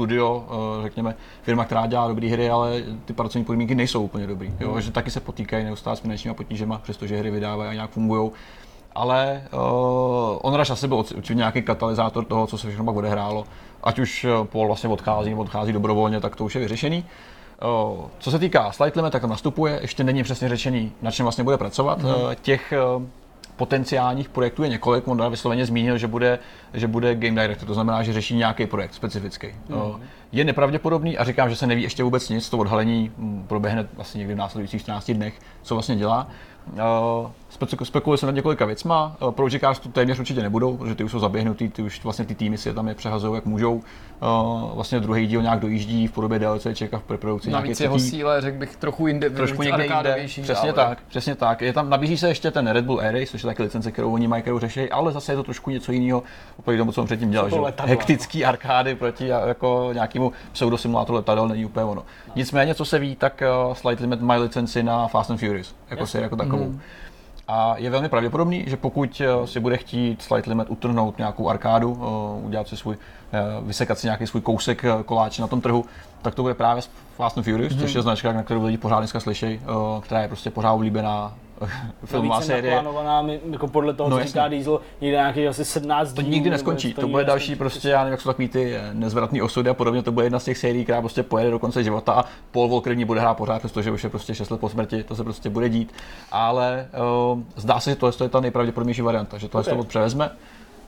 studio, 0.00 0.46
eh, 0.50 0.82
řekněme, 0.82 1.14
firma, 1.42 1.64
která 1.64 1.86
dělá 1.86 2.08
dobré 2.08 2.28
hry, 2.28 2.50
ale 2.50 2.82
ty 3.04 3.12
pracovní 3.12 3.44
podmínky 3.44 3.74
nejsou 3.74 4.02
úplně 4.02 4.26
dobrý. 4.26 4.54
Jo? 4.60 4.74
Mm. 4.74 4.80
Že 4.80 4.90
taky 4.90 5.10
se 5.10 5.20
potýkají 5.20 5.64
neustále 5.64 5.96
s 5.96 6.00
finančními 6.00 6.34
potížemi, 6.34 6.74
přestože 6.82 7.16
hry 7.16 7.30
vydávají 7.30 7.70
a 7.70 7.74
nějak 7.74 7.90
fungují 7.90 8.30
ale 8.94 9.42
uh, 9.52 10.38
Onrush 10.42 10.70
asi 10.70 10.88
byl 10.88 10.96
určitě 10.96 11.34
nějaký 11.34 11.62
katalyzátor 11.62 12.24
toho, 12.24 12.46
co 12.46 12.58
se 12.58 12.68
všechno 12.68 12.84
pak 12.84 12.96
odehrálo. 12.96 13.44
Ať 13.82 13.98
už 13.98 14.24
eh, 14.24 14.44
Paul 14.44 14.66
vlastně 14.66 14.88
odchází 14.88 15.30
nebo 15.30 15.42
odchází 15.42 15.72
dobrovolně, 15.72 16.20
tak 16.20 16.36
to 16.36 16.44
už 16.44 16.54
je 16.54 16.60
vyřešený. 16.60 17.04
Uh, 17.64 18.04
co 18.18 18.30
se 18.30 18.38
týká 18.38 18.72
Slight 18.72 18.96
Limit, 18.96 19.12
tak 19.12 19.20
tam 19.20 19.30
nastupuje, 19.30 19.78
ještě 19.80 20.04
není 20.04 20.22
přesně 20.22 20.48
řečený, 20.48 20.92
na 21.02 21.10
čem 21.10 21.24
vlastně 21.24 21.44
bude 21.44 21.58
pracovat. 21.58 21.98
Mm. 21.98 22.08
Uh, 22.08 22.34
těch 22.42 22.74
uh, 22.96 23.02
potenciálních 23.56 24.28
projektů 24.28 24.62
je 24.62 24.68
několik. 24.68 25.08
On 25.08 25.30
vysloveně 25.30 25.66
zmínil, 25.66 25.98
že 25.98 26.06
bude, 26.06 26.38
že 26.74 26.86
bude 26.86 27.14
game 27.14 27.42
director, 27.42 27.66
to 27.66 27.74
znamená, 27.74 28.02
že 28.02 28.12
řeší 28.12 28.34
nějaký 28.34 28.66
projekt 28.66 28.94
specifický. 28.94 29.46
Mm. 29.68 29.76
je 30.32 30.44
nepravděpodobný 30.44 31.18
a 31.18 31.24
říkám, 31.24 31.50
že 31.50 31.56
se 31.56 31.66
neví 31.66 31.82
ještě 31.82 32.02
vůbec 32.02 32.28
nic, 32.28 32.50
to 32.50 32.58
odhalení 32.58 33.12
mm, 33.16 33.44
proběhne 33.48 33.88
vlastně 33.96 34.18
někdy 34.18 34.34
v 34.34 34.36
následujících 34.36 34.82
14 34.82 35.10
dnech, 35.10 35.34
co 35.62 35.74
vlastně 35.74 35.96
dělá. 35.96 36.28
Spekuluje 37.82 38.18
se 38.18 38.26
nad 38.26 38.34
několika 38.34 38.66
věcma. 38.66 39.16
Uh, 39.22 39.30
Project 39.30 39.60
Cars 39.60 39.78
tu 39.78 39.88
téměř 39.88 40.18
určitě 40.18 40.42
nebudou, 40.42 40.76
protože 40.76 40.94
ty 40.94 41.04
už 41.04 41.10
jsou 41.10 41.18
zaběhnutý, 41.18 41.68
ty 41.68 41.82
už 41.82 42.04
vlastně 42.04 42.24
ty 42.24 42.34
týmy 42.34 42.58
si 42.58 42.68
je 42.68 42.74
tam 42.74 42.88
je 42.88 42.94
přehazují, 42.94 43.34
jak 43.34 43.44
můžou. 43.44 43.74
Uh, 43.74 43.82
vlastně 44.74 45.00
druhý 45.00 45.26
díl 45.26 45.42
nějak 45.42 45.60
dojíždí 45.60 46.06
v 46.06 46.12
podobě 46.12 46.38
DLCček 46.38 46.94
a 46.94 46.98
v 46.98 47.02
preprodukci 47.02 47.50
Navíc 47.50 47.80
jeho 47.80 47.98
síle, 47.98 48.40
řekl 48.40 48.58
bych, 48.58 48.76
trochu 48.76 49.06
jinde, 49.06 49.30
trošku 49.30 49.62
někde 49.62 49.84
jinde. 49.84 50.26
Přesně 50.42 50.72
tak, 50.72 50.98
přesně 51.08 51.34
tak. 51.34 51.62
Je 51.62 51.72
tam, 51.72 51.90
nabízí 51.90 52.18
se 52.18 52.28
ještě 52.28 52.50
ten 52.50 52.66
Red 52.66 52.84
Bull 52.84 53.00
Air 53.00 53.14
Race, 53.14 53.26
což 53.26 53.42
je 53.42 53.46
taky 53.46 53.62
licence, 53.62 53.92
kterou 53.92 54.12
oni 54.12 54.28
mají, 54.28 54.42
kterou 54.42 54.58
řeší, 54.58 54.90
ale 54.90 55.12
zase 55.12 55.32
je 55.32 55.36
to 55.36 55.42
trošku 55.42 55.70
něco 55.70 55.92
jiného, 55.92 56.22
oproti 56.58 56.78
tomu, 56.78 56.92
co 56.92 57.00
on 57.00 57.06
předtím 57.06 57.30
dělal. 57.30 57.50
Že? 57.50 57.56
Hektický 57.84 58.44
arkády 58.44 58.94
proti 58.94 59.26
jako 59.26 59.90
nějakému 59.92 60.32
pseudosimulátoru 60.52 61.16
letadel 61.16 61.48
není 61.48 61.64
úplně 61.64 61.84
ono. 61.84 62.04
Nicméně, 62.36 62.74
co 62.74 62.84
se 62.84 62.98
ví, 62.98 63.16
tak 63.16 63.42
uh, 63.66 63.74
Slight 63.74 64.00
Limit 64.00 64.20
mají 64.20 64.42
licenci 64.42 64.82
na 64.82 65.08
Fast 65.08 65.30
and 65.30 65.38
Furious, 65.38 65.74
jako 65.90 66.06
se 66.06 66.20
jako 66.20 66.36
takovou. 66.36 66.64
Mm. 66.64 66.80
A 67.52 67.74
je 67.78 67.90
velmi 67.90 68.08
pravděpodobný, 68.08 68.64
že 68.66 68.76
pokud 68.76 69.22
uh, 69.40 69.46
si 69.46 69.60
bude 69.60 69.76
chtít 69.76 70.22
Slight 70.22 70.46
Limit 70.46 70.70
utrhnout 70.70 71.18
nějakou 71.18 71.48
arkádu, 71.48 71.90
uh, 71.90 72.46
udělat 72.46 72.68
si 72.68 72.76
svůj, 72.76 72.96
uh, 72.96 73.66
vysekat 73.66 73.98
si 73.98 74.06
nějaký 74.06 74.26
svůj 74.26 74.42
kousek 74.42 74.84
koláče 75.06 75.42
na 75.42 75.48
tom 75.48 75.60
trhu, 75.60 75.84
tak 76.22 76.34
to 76.34 76.42
bude 76.42 76.54
právě 76.54 76.82
Fast 77.16 77.38
and 77.38 77.44
Furious, 77.44 77.72
mm. 77.72 77.80
což 77.80 77.94
je 77.94 78.02
značka, 78.02 78.32
na 78.32 78.42
kterou 78.42 78.64
lidi 78.64 78.78
pořád 78.78 78.98
dneska 78.98 79.20
slyší, 79.20 79.60
která 80.02 80.22
je 80.22 80.28
prostě 80.28 80.50
pořád 80.50 80.72
oblíbená 80.72 81.34
filmová 82.04 82.40
série. 82.40 82.74
naplánovaná, 82.74 83.32
jako 83.50 83.68
podle 83.68 83.94
toho, 83.94 84.10
no, 84.10 84.18
co 84.18 84.24
říká 84.24 84.48
Diesel, 84.48 84.80
někde 85.00 85.16
nějaký 85.16 85.48
asi 85.48 85.64
17 85.64 86.12
To 86.12 86.20
nikdy 86.20 86.50
neskončí, 86.50 86.94
to 86.94 87.08
bude 87.08 87.24
další 87.24 87.56
prostě, 87.56 87.88
já 87.88 87.98
nevím, 87.98 88.10
jak 88.10 88.20
jsou 88.20 88.28
takový 88.28 88.48
ty 88.48 88.74
eh, 88.74 88.90
nezvratný 88.92 89.42
osudy 89.42 89.70
a 89.70 89.74
podobně, 89.74 90.02
to 90.02 90.12
bude 90.12 90.26
jedna 90.26 90.38
z 90.38 90.44
těch 90.44 90.58
sérií, 90.58 90.84
která 90.84 91.00
prostě 91.00 91.22
pojede 91.22 91.50
do 91.50 91.58
konce 91.58 91.84
života 91.84 92.12
a 92.12 92.24
Paul 92.50 92.68
Walker 92.68 92.96
ní 92.96 93.04
bude 93.04 93.20
hrát 93.20 93.34
pořád, 93.34 93.58
přestože 93.58 93.90
už 93.90 94.04
je 94.04 94.10
prostě 94.10 94.34
6 94.34 94.50
let 94.50 94.60
po 94.60 94.68
smrti, 94.68 95.02
to 95.02 95.16
se 95.16 95.24
prostě 95.24 95.50
bude 95.50 95.68
dít. 95.68 95.94
Ale 96.32 96.88
uh, 97.32 97.40
zdá 97.56 97.80
se, 97.80 97.90
že 97.90 97.96
tohle 97.96 98.12
je 98.22 98.28
ta 98.28 98.40
nejpravděpodobnější 98.40 99.02
varianta, 99.02 99.38
že 99.38 99.48
tohle 99.48 99.62
okay. 99.62 99.76
to 99.78 99.84
převezme. 99.84 100.30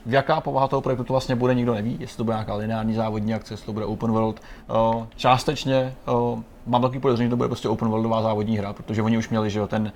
V 0.07 0.13
jaká 0.13 0.41
povaha 0.41 0.69
toho 0.69 0.83
projektu 0.83 1.05
to 1.05 1.13
vlastně 1.13 1.37
bude, 1.37 1.55
nikdo 1.55 1.75
neví, 1.75 1.97
jestli 2.01 2.17
to 2.17 2.25
bude 2.25 2.35
nějaká 2.35 2.55
lineární 2.55 2.95
závodní 2.95 3.35
akce, 3.35 3.55
jestli 3.55 3.67
to 3.67 3.73
bude 3.73 3.85
open 3.85 4.11
world. 4.11 4.41
Uh, 4.95 5.05
částečně 5.17 5.95
uh, 6.09 6.41
mám 6.67 6.83
takový 6.83 7.01
podezření, 7.01 7.27
že 7.27 7.31
to 7.31 7.37
bude 7.37 7.49
prostě 7.49 7.69
open 7.69 7.89
worldová 7.89 8.23
závodní 8.23 8.59
hra, 8.59 8.73
protože 8.73 9.03
oni 9.03 9.19
už 9.19 9.29
měli, 9.29 9.51
že 9.51 9.59
jo, 9.59 9.67
ten 9.67 9.93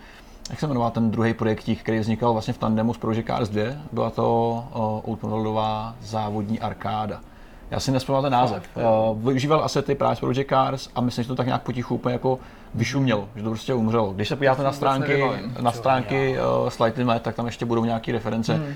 jak 0.51 0.60
se 0.60 0.66
jmenoval 0.66 0.90
ten 0.90 1.10
druhý 1.10 1.35
projektík, 1.35 1.81
který 1.82 1.98
vznikal 1.98 2.32
vlastně 2.32 2.55
v 2.55 2.59
tandemu 2.59 2.94
s 2.94 2.98
Project 2.98 3.27
Cars 3.27 3.48
2, 3.48 3.64
byla 3.93 4.10
to 4.10 4.64
uh, 4.74 5.12
open 5.12 5.31
worldová 5.31 5.94
závodní 6.02 6.60
arkáda. 6.60 7.20
Já 7.70 7.81
si 7.81 7.90
nespomínal 7.90 8.23
ten 8.23 8.32
název. 8.32 8.62
Uh, 8.77 9.23
využíval 9.23 9.64
asety 9.64 9.94
právě 9.94 10.16
z 10.16 10.20
Project 10.20 10.48
Cars 10.48 10.89
a 10.94 11.01
myslím, 11.01 11.24
že 11.24 11.28
to 11.28 11.35
tak 11.35 11.47
nějak 11.47 11.62
potichu 11.62 11.94
úplně 11.94 12.12
jako 12.12 12.39
vyšumělo, 12.74 13.28
že 13.36 13.43
to 13.43 13.51
prostě 13.51 13.74
umřelo. 13.74 14.12
Když 14.12 14.28
se 14.28 14.36
podíváte 14.36 14.62
na 14.62 14.73
stránky, 14.73 15.24
na 15.60 15.73
stránky 15.73 16.36
uh, 16.39 16.68
Slightly 16.68 17.05
Mad, 17.05 17.23
tak 17.23 17.35
tam 17.35 17.47
ještě 17.47 17.64
budou 17.64 17.85
nějaké 17.85 18.12
reference. 18.12 18.55
Hmm 18.55 18.74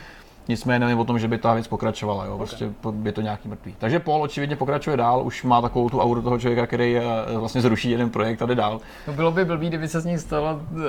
Nicméně 0.50 0.86
není 0.86 1.00
o 1.00 1.04
tom, 1.04 1.18
že 1.18 1.28
by 1.28 1.38
ta 1.38 1.54
věc 1.54 1.68
pokračovala, 1.68 2.24
jo. 2.24 2.38
Prostě 2.38 2.70
okay. 2.82 3.00
je 3.04 3.12
to 3.12 3.20
nějaký 3.20 3.48
mrtvý. 3.48 3.74
Takže 3.78 3.98
Paul 3.98 4.22
očividně 4.22 4.56
pokračuje 4.56 4.96
dál, 4.96 5.22
už 5.26 5.44
má 5.44 5.62
takovou 5.62 5.88
tu 5.88 6.00
auru 6.00 6.22
toho 6.22 6.38
člověka, 6.38 6.66
který 6.66 6.96
eh, 6.96 7.02
vlastně 7.36 7.60
zruší 7.60 7.90
jeden 7.90 8.10
projekt 8.10 8.42
a 8.42 8.46
jde 8.46 8.54
dál. 8.54 8.80
No 9.06 9.12
bylo 9.12 9.32
by 9.32 9.44
blbý, 9.44 9.68
kdyby 9.68 9.88
se 9.88 10.00
z 10.00 10.04
ní 10.04 10.18
stala 10.18 10.60
eh, 10.60 10.80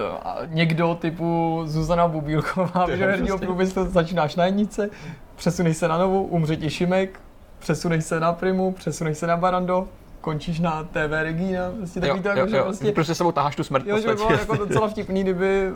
někdo 0.48 0.96
typu 0.96 1.62
Zuzana 1.66 2.08
Bubílková, 2.08 2.86
že 2.96 3.06
herního 3.06 3.38
průmyslu 3.38 3.86
začínáš 3.86 4.36
na 4.36 4.46
jednice, 4.46 4.90
přesunej 5.36 5.74
se 5.74 5.88
na 5.88 5.98
novou, 5.98 6.24
umře 6.24 6.58
ti 6.58 6.70
Šimek, 6.70 7.20
přesunej 7.60 8.02
se 8.02 8.20
na 8.20 8.34
Primu, 8.34 8.72
přesunej 8.72 9.16
se 9.16 9.28
na 9.28 9.38
Barando, 9.38 9.88
končíš 10.22 10.60
na 10.60 10.84
TV 10.84 11.12
Regina, 11.12 11.62
prostě 11.78 12.00
takový 12.00 12.20
jo, 12.20 12.24
to, 12.24 12.30
jako, 12.30 12.40
jo, 12.40 12.48
že 12.48 12.58
jo. 12.58 12.64
prostě... 12.64 12.92
Prostě 12.92 13.16
sebou 13.16 13.32
taháš 13.32 13.56
tu 13.56 13.64
smrt. 13.64 13.88
Jo, 13.88 14.00
že 14.00 14.08
by 14.08 14.16
bylo 14.16 14.32
jako 14.32 14.56
docela 14.56 14.88
vtipný, 14.88 15.24
kdyby 15.24 15.72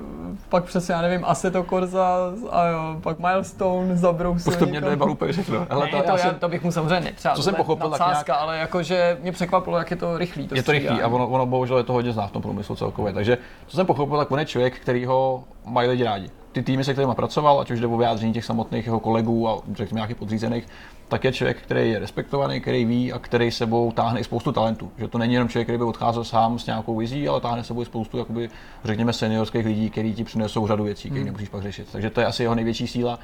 pak 0.49 0.63
přesně, 0.63 0.93
já 0.93 1.01
nevím, 1.01 1.25
Assetto 1.25 1.63
Corsa 1.63 2.33
a 2.49 2.67
jo, 2.67 2.97
pak 3.01 3.19
Milestone 3.19 3.97
zabrousili. 3.97 4.55
Už 4.55 4.59
to 4.59 4.65
mě 4.65 4.81
dojebalo 4.81 5.11
úplně 5.11 5.31
všechno. 5.31 5.67
Ale 5.69 5.87
to, 5.87 6.01
to, 6.03 6.17
já, 6.17 6.33
to, 6.33 6.49
bych 6.49 6.63
mu 6.63 6.71
samozřejmě 6.71 6.99
nepřál. 6.99 7.35
Co 7.35 7.43
jsem 7.43 7.55
pochopil, 7.55 7.89
tak 7.89 7.99
nějak... 7.99 8.29
ale 8.29 8.57
jakože 8.57 9.17
mě 9.21 9.31
překvapilo, 9.31 9.77
jak 9.77 9.91
je 9.91 9.97
to 9.97 10.17
rychlý. 10.17 10.47
To 10.47 10.55
je 10.55 10.63
to 10.63 10.71
rychlý 10.71 11.01
a 11.01 11.07
ono, 11.07 11.27
ono 11.27 11.45
bohužel 11.45 11.77
je 11.77 11.83
to 11.83 11.93
hodně 11.93 12.11
zná 12.11 12.27
v 12.27 12.31
tom 12.31 12.41
průmyslu 12.41 12.75
celkově. 12.75 13.13
Takže 13.13 13.37
co 13.67 13.75
jsem 13.75 13.85
pochopil, 13.85 14.17
tak 14.17 14.31
on 14.31 14.39
je 14.39 14.45
člověk, 14.45 14.79
který 14.79 15.05
ho 15.05 15.43
mají 15.65 15.89
lidi 15.89 16.03
rádi 16.03 16.29
ty 16.55 16.63
týmy, 16.63 16.83
se 16.83 16.93
kterými 16.93 17.15
pracoval, 17.15 17.59
ať 17.59 17.71
už 17.71 17.79
jde 17.79 17.87
o 17.87 17.97
vyjádření 17.97 18.33
těch 18.33 18.45
samotných 18.45 18.85
jeho 18.85 18.99
kolegů 18.99 19.49
a 19.49 19.61
řekněme 19.73 19.97
nějakých 19.97 20.17
podřízených, 20.17 20.67
tak 21.07 21.23
je 21.23 21.31
člověk, 21.31 21.61
který 21.61 21.89
je 21.89 21.99
respektovaný, 21.99 22.61
který 22.61 22.85
ví 22.85 23.13
a 23.13 23.19
který 23.19 23.51
sebou 23.51 23.91
táhne 23.91 24.19
i 24.19 24.23
spoustu 24.23 24.51
talentů. 24.51 24.91
Že 24.97 25.07
to 25.07 25.17
není 25.17 25.33
jenom 25.33 25.49
člověk, 25.49 25.67
který 25.67 25.77
by 25.77 25.83
odcházel 25.83 26.23
sám 26.23 26.59
s 26.59 26.65
nějakou 26.65 26.95
vizí, 26.95 27.27
ale 27.27 27.41
táhne 27.41 27.63
sebou 27.63 27.81
i 27.81 27.85
spoustu, 27.85 28.17
jakoby, 28.17 28.49
řekněme, 28.83 29.13
seniorských 29.13 29.65
lidí, 29.65 29.89
kteří 29.89 30.13
ti 30.13 30.23
přinesou 30.23 30.67
řadu 30.67 30.83
věcí, 30.83 31.09
které 31.09 31.19
hmm. 31.19 31.25
nemusíš 31.25 31.49
pak 31.49 31.63
řešit. 31.63 31.87
Takže 31.91 32.09
to 32.09 32.19
je 32.19 32.25
asi 32.25 32.43
jeho 32.43 32.55
největší 32.55 32.87
síla. 32.87 33.19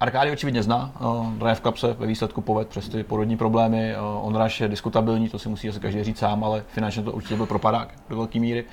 Arkády 0.00 0.30
očividně 0.30 0.62
zná, 0.62 0.92
Drive 1.38 1.60
Cup 1.60 1.76
se 1.76 1.92
ve 1.92 2.06
výsledku 2.06 2.40
poved 2.40 2.68
přes 2.68 2.88
ty 2.88 3.04
porodní 3.04 3.36
problémy, 3.36 3.94
Onrush 4.22 4.60
je 4.60 4.68
diskutabilní, 4.68 5.28
to 5.28 5.38
si 5.38 5.48
musí 5.48 5.68
asi 5.68 5.80
každý 5.80 6.04
říct 6.04 6.18
sám, 6.18 6.44
ale 6.44 6.64
finančně 6.68 7.02
to 7.02 7.12
určitě 7.12 7.36
byl 7.36 7.46
propadák 7.46 7.94
do 8.08 8.16
velké 8.16 8.40
míry. 8.40 8.64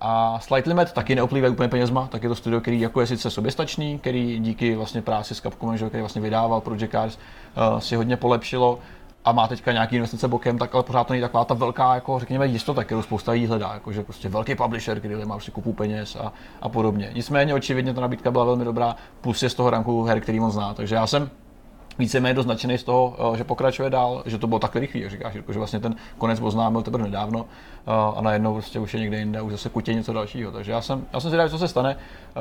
A 0.00 0.40
Slight 0.40 0.66
Limit 0.66 0.92
taky 0.92 1.14
neoplývají 1.14 1.52
úplně 1.52 1.68
penězma, 1.68 2.08
tak 2.10 2.22
je 2.22 2.28
to 2.28 2.34
studio, 2.34 2.60
který 2.60 2.80
jako 2.80 3.00
je 3.00 3.06
sice 3.06 3.30
soběstačný, 3.30 3.98
který 3.98 4.38
díky 4.38 4.76
vlastně 4.76 5.02
práci 5.02 5.34
s 5.34 5.40
Capcomem, 5.40 5.78
který 5.78 6.00
vlastně 6.00 6.22
vydával 6.22 6.60
Project 6.60 6.92
Cars, 6.92 7.18
uh, 7.72 7.78
si 7.78 7.96
hodně 7.96 8.16
polepšilo 8.16 8.78
a 9.24 9.32
má 9.32 9.48
teďka 9.48 9.72
nějaký 9.72 9.96
investice 9.96 10.28
bokem, 10.28 10.58
tak 10.58 10.74
ale 10.74 10.82
pořád 10.82 11.06
to 11.06 11.12
není 11.12 11.20
taková 11.20 11.44
ta 11.44 11.54
velká, 11.54 11.94
jako 11.94 12.18
řekněme, 12.18 12.46
jistota, 12.46 12.84
kterou 12.84 13.02
spousta 13.02 13.32
lidí 13.32 13.46
hledá, 13.46 13.74
jako 13.74 13.92
že 13.92 14.02
prostě 14.02 14.28
velký 14.28 14.54
publisher, 14.54 14.98
který 14.98 15.14
má 15.14 15.34
prostě 15.34 15.50
kupu 15.50 15.72
peněz 15.72 16.16
a, 16.16 16.32
a 16.62 16.68
podobně. 16.68 17.10
Nicméně 17.14 17.54
očividně 17.54 17.94
ta 17.94 18.00
nabídka 18.00 18.30
byla 18.30 18.44
velmi 18.44 18.64
dobrá, 18.64 18.96
plus 19.20 19.42
je 19.42 19.50
z 19.50 19.54
toho 19.54 19.70
ranku 19.70 20.02
her, 20.02 20.20
který 20.20 20.40
on 20.40 20.50
zná. 20.50 20.74
Takže 20.74 20.94
já 20.94 21.06
jsem 21.06 21.30
víceméně 21.98 22.34
doznačený 22.34 22.78
z 22.78 22.84
toho, 22.84 23.16
eh, 23.34 23.38
že 23.38 23.44
pokračuje 23.44 23.90
dál, 23.90 24.22
že 24.26 24.38
to 24.38 24.46
bylo 24.46 24.58
tak 24.58 24.76
rychlý, 24.76 25.00
jak 25.00 25.10
říkáš, 25.10 25.32
že 25.32 25.58
vlastně 25.58 25.80
ten 25.80 25.94
konec 26.18 26.40
oznámil 26.40 26.82
teprve 26.82 27.04
nedávno 27.04 27.46
eh, 27.86 27.90
a 28.16 28.20
najednou 28.20 28.52
prostě 28.52 28.78
už 28.78 28.94
je 28.94 29.00
někde 29.00 29.18
jinde, 29.18 29.42
už 29.42 29.52
zase 29.52 29.68
kutě 29.68 29.94
něco 29.94 30.12
dalšího. 30.12 30.52
Takže 30.52 30.72
já 30.72 30.80
jsem, 30.80 31.06
já 31.12 31.20
jsem 31.20 31.30
zvědavý, 31.30 31.50
co 31.50 31.58
se 31.58 31.68
stane. 31.68 31.96
Eh, 31.96 32.40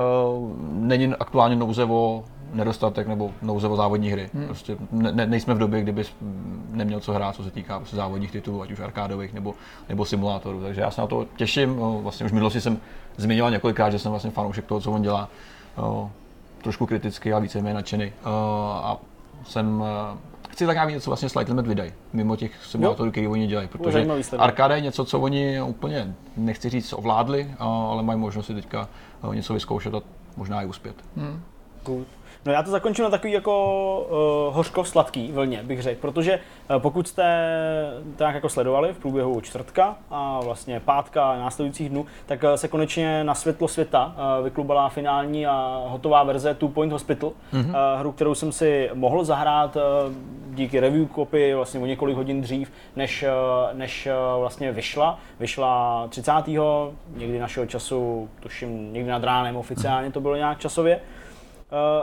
není 0.71 1.13
aktuálně 1.19 1.55
nouze 1.55 1.84
o 1.84 2.23
nedostatek 2.53 3.07
nebo 3.07 3.31
nouze 3.41 3.67
o 3.67 3.75
závodní 3.75 4.09
hry. 4.09 4.29
Hmm. 4.34 4.45
Prostě 4.45 4.77
ne, 4.91 5.25
nejsme 5.25 5.53
v 5.53 5.57
době, 5.57 5.81
kdyby 5.81 6.03
neměl 6.71 6.99
co 6.99 7.13
hrát, 7.13 7.35
co 7.35 7.43
se 7.43 7.51
týká 7.51 7.79
prostě 7.79 7.95
závodních 7.95 8.31
titulů, 8.31 8.61
ať 8.61 8.71
už 8.71 8.79
arkádových 8.79 9.34
nebo, 9.34 9.53
nebo 9.89 10.05
simulátorů. 10.05 10.61
Takže 10.61 10.81
já 10.81 10.91
se 10.91 11.01
na 11.01 11.07
to 11.07 11.25
těším. 11.35 11.75
Vlastně 11.75 12.25
už 12.25 12.31
v 12.31 12.34
minulosti 12.34 12.61
jsem 12.61 12.79
zmiňoval 13.17 13.51
několikrát, 13.51 13.89
že 13.89 13.99
jsem 13.99 14.11
vlastně 14.11 14.31
fanoušek 14.31 14.65
toho, 14.65 14.81
co 14.81 14.91
on 14.91 15.01
dělá. 15.01 15.29
Trošku 16.61 16.85
kriticky 16.85 17.34
a 17.34 17.39
více 17.39 17.61
nadšený. 17.61 18.11
A 18.84 18.97
jsem 19.47 19.83
eh, 19.83 20.17
chci 20.49 20.65
tak 20.65 20.75
nějak 20.75 20.89
něco 20.89 21.09
vlastně 21.09 21.29
Slight 21.29 21.49
Limit 21.49 21.67
vydají, 21.67 21.91
mimo 22.13 22.35
těch 22.35 22.65
simulátorů, 22.65 23.11
které 23.11 23.27
oni 23.27 23.47
dělají, 23.47 23.67
protože 23.67 24.07
arkáda 24.37 24.75
je 24.75 24.81
něco, 24.81 25.05
co 25.05 25.19
oni 25.19 25.61
úplně, 25.61 26.15
nechci 26.37 26.69
říct, 26.69 26.93
ovládli, 26.93 27.51
ale 27.59 28.03
mají 28.03 28.19
možnost 28.19 28.45
si 28.45 28.53
teďka 28.53 28.89
eh, 29.31 29.35
něco 29.35 29.53
vyzkoušet 29.53 29.93
a 29.93 30.01
možná 30.37 30.61
i 30.61 30.65
uspět. 30.65 30.95
Hmm. 31.17 31.41
Good. 31.85 32.07
No 32.47 32.53
já 32.53 32.63
to 32.63 32.71
zakončím 32.71 33.03
na 33.03 33.09
takový 33.09 33.33
jako 33.33 34.07
uh, 34.49 34.55
hořko-sladký 34.55 35.31
vlně, 35.31 35.63
bych 35.63 35.81
řekl, 35.81 36.01
protože 36.01 36.39
uh, 36.69 36.81
pokud 36.81 37.07
jste 37.07 37.23
to 38.15 38.23
nějak 38.23 38.35
jako 38.35 38.49
sledovali 38.49 38.93
v 38.93 38.99
průběhu 38.99 39.41
čtvrtka 39.41 39.95
a 40.11 40.39
vlastně 40.43 40.79
pátka 40.79 41.31
a 41.31 41.37
následujících 41.37 41.89
dnů, 41.89 42.05
tak 42.25 42.43
uh, 42.43 42.53
se 42.53 42.67
konečně 42.67 43.23
na 43.23 43.35
světlo 43.35 43.67
světa 43.67 44.15
uh, 44.15 44.43
vyklubala 44.43 44.89
finální 44.89 45.47
a 45.47 45.83
hotová 45.87 46.23
verze 46.23 46.53
Two 46.53 46.69
Point 46.69 46.91
Hospital, 46.91 47.31
mm-hmm. 47.53 47.69
uh, 47.69 47.99
hru, 47.99 48.11
kterou 48.11 48.35
jsem 48.35 48.51
si 48.51 48.89
mohl 48.93 49.23
zahrát 49.23 49.75
uh, 49.75 49.81
díky 50.55 50.79
review 50.79 51.07
copy 51.15 51.53
vlastně 51.53 51.79
o 51.79 51.85
několik 51.85 52.15
hodin 52.15 52.41
dřív, 52.41 52.71
než, 52.95 53.23
uh, 53.23 53.77
než 53.77 54.07
uh, 54.07 54.39
vlastně 54.39 54.71
vyšla. 54.71 55.19
Vyšla 55.39 56.05
30. 56.09 56.31
někdy 57.15 57.39
našeho 57.39 57.65
času, 57.65 58.29
tuším 58.39 58.93
někdy 58.93 59.09
nad 59.09 59.23
ránem 59.23 59.57
oficiálně 59.57 60.11
to 60.11 60.21
bylo 60.21 60.35
nějak 60.35 60.59
časově. 60.59 60.95
Uh, 60.95 61.01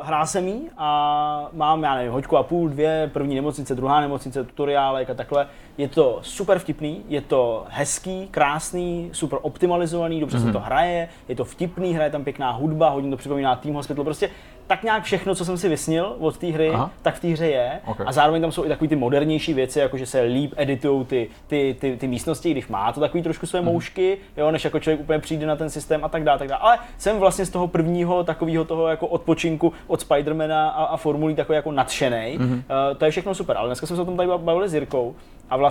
hrál 0.03 0.27
jsem 0.27 0.49
jí 0.49 0.71
a 0.77 1.49
mám, 1.53 1.83
já 1.83 1.95
nevím, 1.95 2.13
hoďku 2.13 2.37
a 2.37 2.43
půl, 2.43 2.69
dvě, 2.69 3.11
první 3.13 3.35
nemocnice, 3.35 3.75
druhá 3.75 4.01
nemocnice, 4.01 4.45
tutoriálek 4.45 5.11
a 5.11 5.15
takhle. 5.15 5.49
Je 5.79 5.89
to 5.89 6.19
super 6.23 6.59
vtipný, 6.59 7.03
je 7.09 7.21
to 7.21 7.65
hezký, 7.69 8.29
krásný, 8.31 9.11
super 9.13 9.39
optimalizovaný, 9.43 10.21
dobře 10.21 10.37
mm-hmm. 10.37 10.41
se 10.41 10.45
mhm. 10.45 10.53
to 10.53 10.61
hraje, 10.61 11.09
je 11.29 11.37
to 11.37 11.45
vtipný, 11.45 11.95
hraje 11.95 12.11
tam 12.11 12.25
pěkná 12.25 12.51
hudba, 12.51 12.89
hodně 12.89 13.11
to 13.11 13.17
připomíná 13.17 13.57
Team 13.57 13.75
Hospital, 13.75 14.05
prostě 14.05 14.31
tak 14.67 14.83
nějak 14.83 15.03
všechno, 15.03 15.35
co 15.35 15.45
jsem 15.45 15.59
si 15.59 15.69
vysnil 15.69 16.17
od 16.19 16.39
té 16.39 16.47
hry, 16.47 16.71
Aha. 16.71 16.91
tak 17.03 17.15
v 17.15 17.21
té 17.21 17.29
hře 17.29 17.47
je. 17.47 17.81
Okay. 17.87 18.07
A 18.09 18.13
zároveň 18.13 18.43
tam 18.43 18.53
jsou 18.53 18.65
i 18.65 18.69
takové 18.69 18.89
ty 18.89 18.97
modernější 18.97 19.55
věci, 19.55 19.79
jako 19.79 19.99
že 19.99 20.07
se 20.07 20.21
líp 20.21 20.53
editují 20.57 21.05
ty, 21.05 21.29
ty, 21.47 21.77
ty, 21.81 21.97
ty, 21.97 22.07
místnosti, 22.07 22.51
když 22.51 22.69
má 22.69 22.93
to 22.93 23.01
takový 23.01 23.23
trošku 23.23 23.47
své 23.47 23.61
mm. 23.61 23.67
moušky, 23.67 24.19
jo, 24.37 24.51
než 24.51 24.65
jako 24.65 24.81
člověk 24.81 25.01
úplně 25.01 25.19
přijde 25.19 25.47
na 25.47 25.57
ten 25.57 25.71
systém 25.71 26.05
a 26.05 26.09
tak 26.09 26.25
dále. 26.25 26.39
Tak 26.39 26.49
dále. 26.49 26.61
Ale 26.61 26.79
jsem 26.99 27.19
vlastně 27.19 27.47
z 27.47 27.51
toho 27.51 27.69
prvního 27.69 28.25
takového 28.25 28.65
toho 28.65 28.89
jako 28.89 29.07
odpočinku 29.07 29.73
od 29.87 30.01
Spidermana 30.01 30.71
a, 30.71 30.85
a 30.85 30.97
formulí 30.97 31.35
takový 31.35 31.57
jako 31.57 31.73
nadšený. 31.73 32.39
Mm. 32.39 32.53
Uh, 32.53 32.61
to 32.97 33.05
je 33.05 33.11
všechno 33.11 33.35
super. 33.35 33.57
Ale 33.57 33.69
dneska 33.69 33.87
jsme 33.87 33.97
se 33.97 34.03
o 34.03 34.05
tom 34.05 34.17
tady 34.17 34.29
bavili 34.37 34.69
s 34.69 34.75
Jirkou 34.75 35.15
A 35.51 35.57
vlastně 35.57 35.64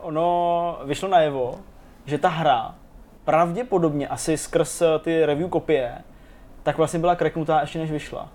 ono 0.00 0.78
vyšlo 0.84 1.08
najevo, 1.08 1.54
že 2.06 2.18
ta 2.18 2.28
hra 2.28 2.74
pravděpodobně 3.24 4.08
asi 4.08 4.36
skrz 4.36 4.82
eh, 4.82 4.98
ty 4.98 5.26
review 5.26 5.48
kopie, 5.48 5.94
tak 6.62 6.76
vlastně 6.76 6.98
byla 6.98 7.16
kreknutá 7.16 7.60
ještě 7.60 7.78
než 7.78 7.90
vyšla. 7.90 8.28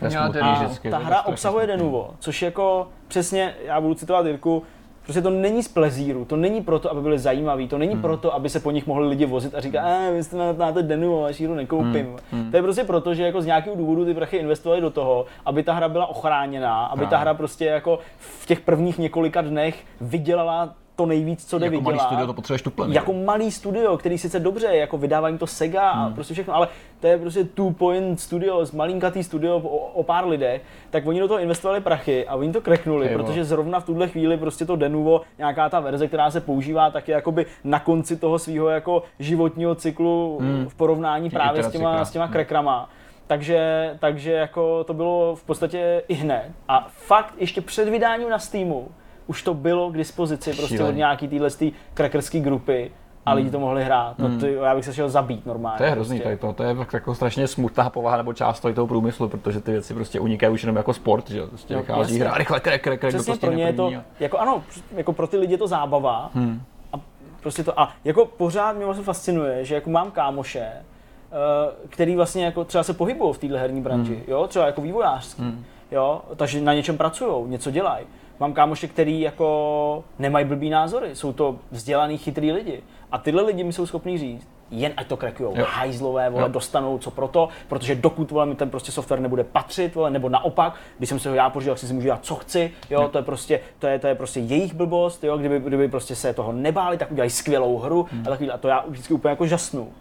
Měla 0.00 0.28
vždycky, 0.28 0.90
Ta 0.90 0.98
hra 0.98 1.22
obsahuje. 1.22 1.66
Denuvo, 1.66 2.14
což 2.18 2.42
jako 2.42 2.88
přesně, 3.08 3.54
já 3.64 3.80
budu 3.80 3.94
citovat 3.94 4.26
Jirku, 4.26 4.62
prostě 5.04 5.22
to 5.22 5.30
není 5.30 5.62
z 5.62 5.68
plezíru, 5.68 6.24
to 6.24 6.36
není 6.36 6.62
proto, 6.62 6.90
aby 6.90 7.00
byly 7.00 7.18
zajímaví, 7.18 7.68
to 7.68 7.76
Hmm. 7.76 7.86
není 7.86 8.00
proto, 8.00 8.34
aby 8.34 8.48
se 8.48 8.60
po 8.60 8.70
nich 8.70 8.86
mohli 8.86 9.08
lidi 9.08 9.26
vozit 9.26 9.54
a 9.54 9.60
říkat, 9.60 9.80
a 9.80 10.10
vy 10.10 10.24
jste 10.24 10.36
na, 10.36 10.52
na 10.52 10.72
to 10.72 10.82
Denuvo, 10.82 11.24
až 11.24 11.40
ji 11.40 11.48
nekoupím. 11.48 12.16
Hmm. 12.32 12.50
To 12.50 12.56
je 12.56 12.62
prostě 12.62 12.84
proto, 12.84 13.14
že 13.14 13.22
jako 13.22 13.42
z 13.42 13.46
nějakého 13.46 13.76
důvodu 13.76 14.04
ty 14.04 14.14
prachy 14.14 14.36
investovali 14.36 14.80
do 14.80 14.90
toho, 14.90 15.26
aby 15.46 15.62
ta 15.62 15.72
hra 15.72 15.88
byla 15.88 16.06
ochráněná, 16.06 16.86
aby 16.86 17.00
ta 17.02 17.08
Právě. 17.08 17.22
hra 17.22 17.34
prostě 17.34 17.64
jako 17.64 17.98
v 18.18 18.46
těch 18.46 18.60
prvních 18.60 18.98
několika 18.98 19.40
dnech 19.42 19.84
vydělala 20.00 20.74
to 20.96 21.06
nejvíc, 21.06 21.44
co 21.46 21.58
jde 21.58 21.66
Jako 21.66 21.80
malý 21.80 21.84
vydělat. 21.92 22.06
studio 22.06 22.26
to 22.26 22.32
potřebuješ 22.32 22.62
tuplený. 22.62 22.94
Jako 22.94 23.12
malý 23.12 23.50
studio, 23.50 23.96
který 23.98 24.18
sice 24.18 24.40
dobře, 24.40 24.66
jako 24.66 24.98
vydávání 24.98 25.38
to 25.38 25.46
Sega 25.46 25.90
a 25.90 26.04
Hmm. 26.04 26.14
prostě 26.14 26.34
všechno, 26.34 26.54
ale 26.54 26.68
to 27.00 27.06
je 27.06 27.18
prostě 27.18 27.44
two 27.44 27.70
point 27.70 28.20
studio, 28.20 28.64
malinkatý 28.72 29.24
studio 29.24 29.56
o, 29.56 29.76
o 29.76 30.02
pár 30.02 30.26
lidech, 30.28 30.62
tak 30.90 31.06
oni 31.06 31.20
do 31.20 31.28
toho 31.28 31.40
investovali 31.40 31.80
prachy 31.80 32.26
a 32.26 32.34
oni 32.34 32.52
to 32.52 32.60
kreknuli, 32.60 33.08
vole. 33.08 33.24
protože 33.24 33.44
zrovna 33.44 33.80
v 33.80 33.84
tuhle 33.86 34.08
chvíli 34.08 34.36
prostě 34.36 34.64
to 34.66 34.76
Denuvo, 34.76 35.20
nějaká 35.38 35.68
ta 35.68 35.80
verze, 35.80 36.08
která 36.08 36.30
se 36.30 36.40
používá, 36.40 36.90
tak 36.90 37.08
je 37.08 37.14
jakoby 37.14 37.46
na 37.64 37.78
konci 37.80 38.16
toho 38.16 38.38
svého 38.38 38.68
jako 38.68 39.02
životního 39.18 39.74
cyklu 39.74 40.38
v 40.68 40.74
porovnání 40.74 41.30
Ty 41.30 41.36
právě 41.36 41.62
s 41.62 41.70
těma, 41.72 41.94
krásný. 41.94 42.10
s 42.10 42.12
těma 42.12 42.28
krekrama. 42.28 42.88
Takže, 43.26 43.90
takže 44.00 44.32
jako 44.32 44.84
to 44.84 44.94
bylo 44.94 45.36
v 45.36 45.44
podstatě 45.44 46.02
i 46.08 46.14
hned. 46.14 46.44
A 46.68 46.86
fakt 46.90 47.34
ještě 47.38 47.60
před 47.60 47.88
vydáním 47.88 48.28
na 48.28 48.38
Steamu 48.38 48.88
už 49.26 49.42
to 49.42 49.54
bylo 49.54 49.90
k 49.90 49.96
dispozici 49.96 50.52
prostě 50.54 50.76
Šílený. 50.76 50.88
od 50.94 50.96
nějaký 50.96 51.28
téhle 51.28 51.50
crackerské 51.94 52.40
grupy 52.40 52.90
a 53.26 53.32
lidi 53.34 53.50
to 53.50 53.60
mohli 53.60 53.84
hrát. 53.84 54.18
No 54.18 54.38
to, 54.40 54.46
já 54.46 54.74
bych 54.74 54.84
se 54.84 54.94
šel 54.94 55.08
zabít 55.08 55.46
normálně. 55.46 55.78
To 55.78 55.84
je 55.84 55.90
hrozný, 55.90 56.16
prostě. 56.18 56.24
tady 56.24 56.36
to, 56.36 56.52
to 56.52 56.62
je 56.62 56.76
jako 56.92 57.14
strašně 57.14 57.46
smutná 57.46 57.90
povaha 57.90 58.16
nebo 58.16 58.32
část 58.32 58.60
tady 58.60 58.74
toho 58.74 58.86
průmyslu, 58.86 59.28
protože 59.28 59.60
ty 59.60 59.72
věci 59.72 59.94
prostě 59.94 60.20
unikají 60.20 60.52
už 60.54 60.62
jenom 60.62 60.76
jako 60.76 60.92
sport, 60.94 61.30
že 61.30 61.46
prostě 61.46 61.74
No, 61.74 61.80
vychází 61.80 62.18
hra, 62.20 62.34
rychle, 62.34 62.60
krek, 62.60 62.82
krek, 62.82 63.00
krek, 63.00 63.14
Přesně 63.14 63.34
to 63.34 63.46
pro 63.46 63.52
ně 63.56 63.64
je 63.64 63.72
to, 63.72 63.92
jako 64.20 64.38
ano, 64.38 64.62
jako 64.96 65.12
pro 65.12 65.26
ty 65.26 65.36
lidi 65.36 65.54
je 65.54 65.58
to 65.58 65.66
zábava. 65.66 66.30
Hmm. 66.34 66.62
A 66.92 66.96
prostě 67.40 67.64
to, 67.64 67.80
a 67.80 67.92
jako 68.04 68.26
pořád 68.26 68.76
mě 68.76 68.84
vlastně 68.84 69.04
fascinuje, 69.04 69.64
že 69.64 69.74
jako 69.74 69.90
mám 69.90 70.10
kámoše, 70.10 70.60
eh, 70.66 71.86
který 71.88 72.16
vlastně 72.16 72.44
jako 72.44 72.64
třeba 72.64 72.84
se 72.84 72.94
pohybují 72.94 73.34
v 73.34 73.38
téhle 73.38 73.58
herní 73.58 73.80
branži, 73.80 74.14
Hmm. 74.14 74.22
jo, 74.28 74.46
třeba 74.46 74.66
jako 74.66 74.80
vývojářský, 74.80 75.42
jo, 75.90 76.22
takže 76.36 76.60
na 76.60 76.74
něčem 76.74 76.96
pracují, 76.98 77.48
něco 77.50 77.70
dělají. 77.70 78.06
Mám 78.40 78.52
kámoše, 78.52 78.88
který 78.88 79.20
jako 79.20 80.04
nemají 80.18 80.44
blbý 80.46 80.70
názory, 80.70 81.16
jsou 81.16 81.32
to 81.32 81.56
vzdělaný, 81.70 82.18
chytrý 82.18 82.52
lidi. 82.52 82.82
A 83.12 83.18
tyhle 83.18 83.42
lidi 83.42 83.64
mi 83.64 83.72
jsou 83.72 83.86
schopní 83.86 84.18
říct, 84.18 84.48
jen 84.70 84.92
ať 84.96 85.06
to 85.06 85.16
krekujou, 85.16 85.52
Jo. 85.56 85.66
hajzlové, 85.68 86.30
vole, 86.30 86.42
Jo. 86.42 86.48
dostanou 86.48 86.98
co 86.98 87.10
proto, 87.10 87.48
protože 87.68 87.94
dokud 87.94 88.30
vole, 88.30 88.46
mi 88.46 88.54
ten 88.54 88.70
prostě 88.70 88.92
software 88.92 89.20
nebude 89.20 89.44
patřit, 89.44 89.94
vole, 89.94 90.10
nebo 90.10 90.28
naopak, 90.28 90.74
když 90.98 91.08
jsem 91.08 91.18
se 91.18 91.28
ho 91.28 91.34
já 91.34 91.50
pořídil, 91.50 91.74
tak 91.74 91.78
si 91.78 91.86
si 91.86 91.92
můžu 91.94 92.04
dělat 92.04 92.24
co 92.24 92.34
chci, 92.34 92.70
jo, 92.90 93.08
to 93.08 93.18
je 93.18 93.24
prostě, 93.24 93.60
to 93.78 93.86
je, 93.86 93.98
to 93.98 94.06
je 94.06 94.14
prostě 94.14 94.40
jejich 94.40 94.74
blbost, 94.74 95.24
jo, 95.24 95.36
kdyby, 95.38 95.60
kdyby 95.60 95.88
prostě 95.88 96.16
se 96.16 96.34
toho 96.34 96.52
nebáli, 96.52 96.96
tak 96.98 97.10
udělají 97.10 97.30
skvělou 97.30 97.78
hru 97.78 98.06
a 98.26 98.30
takový, 98.30 98.50
a 98.50 98.58
to 98.58 98.68
já 98.68 98.84
vždycky 98.88 99.14
úplně 99.14 99.30
jako 99.30 99.46
žasnu. 99.46 99.92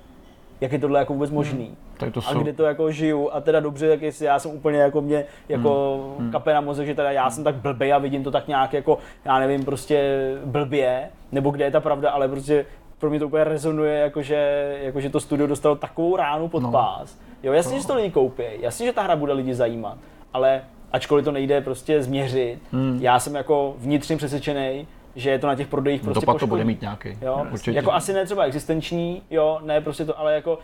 Jak 0.64 0.72
je 0.72 0.80
tohle 0.80 1.00
jako 1.00 1.14
vůbec 1.14 1.32
možný? 1.32 1.78
Tady 1.98 2.12
to 2.12 2.20
A 2.20 2.24
jsou, 2.24 2.40
kdy 2.40 2.54
to 2.54 2.64
jako 2.64 2.92
žiju 2.92 3.30
a 3.32 3.42
teda 3.42 3.60
dobře, 3.60 3.90
tak 3.90 4.02
jestli 4.02 4.26
já 4.26 4.40
jsem 4.40 4.52
úplně 4.52 4.80
jako 4.80 5.02
mě, 5.02 5.26
jako 5.50 6.00
Hmm. 6.20 6.32
kape 6.32 6.54
na 6.54 6.62
mozek, 6.62 6.88
že 6.88 6.96
teda 6.96 7.12
já 7.12 7.30
jsem 7.30 7.44
tak 7.44 7.56
blbej 7.56 7.94
a 7.94 7.98
vidím 7.98 8.24
to 8.24 8.32
tak 8.32 8.48
nějak 8.48 8.74
jako, 8.74 8.98
já 9.26 9.40
nevím, 9.40 9.66
prostě 9.66 10.20
blbě, 10.46 11.10
nebo 11.32 11.52
kde 11.52 11.66
je 11.66 11.72
ta 11.72 11.80
pravda, 11.80 12.12
ale 12.12 12.28
prostě 12.28 12.66
pro 13.00 13.10
mě 13.10 13.20
to 13.20 13.26
úplně 13.28 13.44
rezonuje, 13.44 14.00
jakože, 14.00 14.78
jakože 14.82 15.10
to 15.10 15.20
studio 15.20 15.48
dostalo 15.48 15.76
takovou 15.76 16.16
ránu 16.16 16.48
pod 16.48 16.64
No. 16.64 16.72
pás. 16.72 17.18
Jo, 17.44 17.54
jasně, 17.54 17.80
že 17.80 17.88
to 17.88 17.96
lidi 17.96 18.12
koupí, 18.12 18.44
jasně, 18.62 18.86
že 18.86 18.94
ta 18.94 19.02
hra 19.02 19.16
bude 19.16 19.34
lidi 19.34 19.56
zajímat, 19.56 19.98
ale 20.34 20.62
ačkoliv 20.92 21.26
to 21.26 21.32
nejde 21.32 21.62
prostě 21.62 22.04
změřit, 22.04 22.60
Hmm. 22.72 22.98
já 23.02 23.20
jsem 23.20 23.36
jako 23.36 23.76
vnitřně 23.78 24.18
přesvědčený, 24.18 24.88
že 25.16 25.30
je 25.30 25.40
to 25.40 25.48
na 25.48 25.56
těch 25.56 25.68
prodejích 25.68 26.02
prostě 26.02 26.26
dopad 26.26 26.40
to 26.40 26.48
bude 26.48 26.64
mít 26.64 26.82
nějaký. 26.82 27.10
Jo, 27.22 27.46
určitě. 27.52 27.78
jako 27.78 27.92
asi 27.94 28.14
ne 28.14 28.26
třeba 28.26 28.44
existenční, 28.44 29.22
jo, 29.32 29.60
ne 29.64 29.82
prostě 29.82 30.06
to, 30.06 30.20
ale 30.20 30.34
jako 30.36 30.60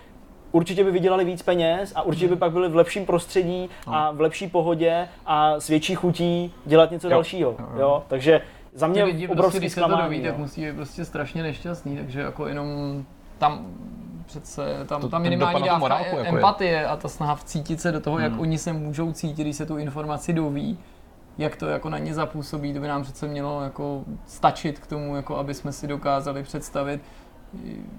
určitě 0.51 0.83
by 0.83 0.91
vydělali 0.91 1.25
víc 1.25 1.41
peněz 1.41 1.93
a 1.95 2.01
určitě 2.01 2.25
by 2.25 2.31
Hmm. 2.31 2.39
pak 2.39 2.51
byli 2.51 2.69
v 2.69 2.75
lepším 2.75 3.05
prostředí 3.05 3.69
a 3.87 4.11
v 4.11 4.21
lepší 4.21 4.47
pohodě 4.47 5.07
a 5.25 5.59
s 5.59 5.67
větší 5.67 5.95
chutí 5.95 6.53
dělat 6.65 6.91
něco 6.91 7.07
No. 7.07 7.11
Jo. 7.11 7.17
dalšího, 7.17 7.49
Jo, 7.59 7.65
jo. 7.73 7.79
jo, 7.79 8.03
takže 8.07 8.41
za 8.73 8.87
mě 8.87 9.03
lidi 9.03 9.27
prostě, 9.27 9.39
obrovský 9.39 9.59
když 9.59 9.73
se 9.73 9.81
to 9.81 9.97
doví, 9.97 10.21
tak 10.21 10.37
no. 10.37 10.43
musí 10.43 10.61
být 10.65 10.75
prostě 10.75 11.05
strašně 11.05 11.43
nešťastný, 11.43 11.97
takže 11.97 12.19
jako 12.21 12.47
jenom 12.47 12.67
tam 13.37 13.65
přece 14.25 14.61
tam, 14.85 15.01
To- 15.01 15.09
tam 15.09 15.21
minimální 15.21 15.59
dávka 15.63 15.77
morálku 15.77 16.15
jako 16.15 16.19
je. 16.21 16.27
empatie 16.27 16.85
a 16.87 16.95
ta 16.97 17.07
snaha 17.07 17.35
vcítit 17.35 17.81
se 17.81 17.91
do 17.91 17.99
toho, 17.99 18.19
jak 18.19 18.31
Hmm. 18.31 18.41
oni 18.41 18.57
se 18.57 18.73
můžou 18.73 19.11
cítit, 19.11 19.43
když 19.43 19.55
se 19.55 19.65
tu 19.65 19.77
informaci 19.77 20.33
doví, 20.33 20.77
jak 21.39 21.55
to 21.55 21.67
jako 21.67 21.89
na 21.89 21.97
ně 21.97 22.13
zapůsobí, 22.13 22.73
to 22.73 22.79
by 22.79 22.87
nám 22.87 23.03
přece 23.03 23.27
mělo 23.27 23.61
jako 23.61 24.03
stačit 24.25 24.79
k 24.79 24.87
tomu, 24.87 25.15
jako 25.15 25.37
aby 25.37 25.53
jsme 25.53 25.71
si 25.71 25.87
dokázali 25.87 26.43
představit, 26.43 27.01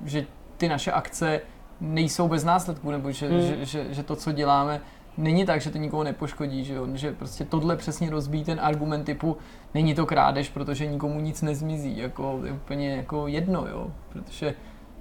že 0.05 0.27
ty 0.57 0.69
naše 0.69 0.93
akce 0.93 1.41
nejsou 1.81 2.29
bez 2.29 2.45
následků, 2.45 2.91
nebo 2.91 3.11
že, 3.12 3.29
Hmm. 3.29 3.41
že, 3.41 3.65
že, 3.65 3.87
že 3.95 4.03
to, 4.03 4.17
co 4.17 4.33
děláme, 4.33 4.81
není 5.17 5.47
tak, 5.47 5.61
že 5.61 5.71
to 5.71 5.79
nikoho 5.79 6.05
nepoškodí, 6.05 6.65
že, 6.65 6.75
jo? 6.75 6.87
že 6.95 7.12
prostě 7.12 7.45
tohle 7.45 7.77
přesně 7.77 8.11
rozbíjí 8.11 8.45
ten 8.45 8.61
argument 8.62 9.05
typu 9.05 9.37
není 9.75 9.95
to 9.95 10.07
krádež, 10.07 10.49
protože 10.49 10.87
nikomu 10.87 11.21
nic 11.21 11.43
nezmizí, 11.43 11.99
jako 11.99 12.41
je 12.45 12.53
úplně 12.53 12.97
jako 12.97 13.27
jedno, 13.27 13.67
jo, 13.71 13.87
protože 14.09 14.55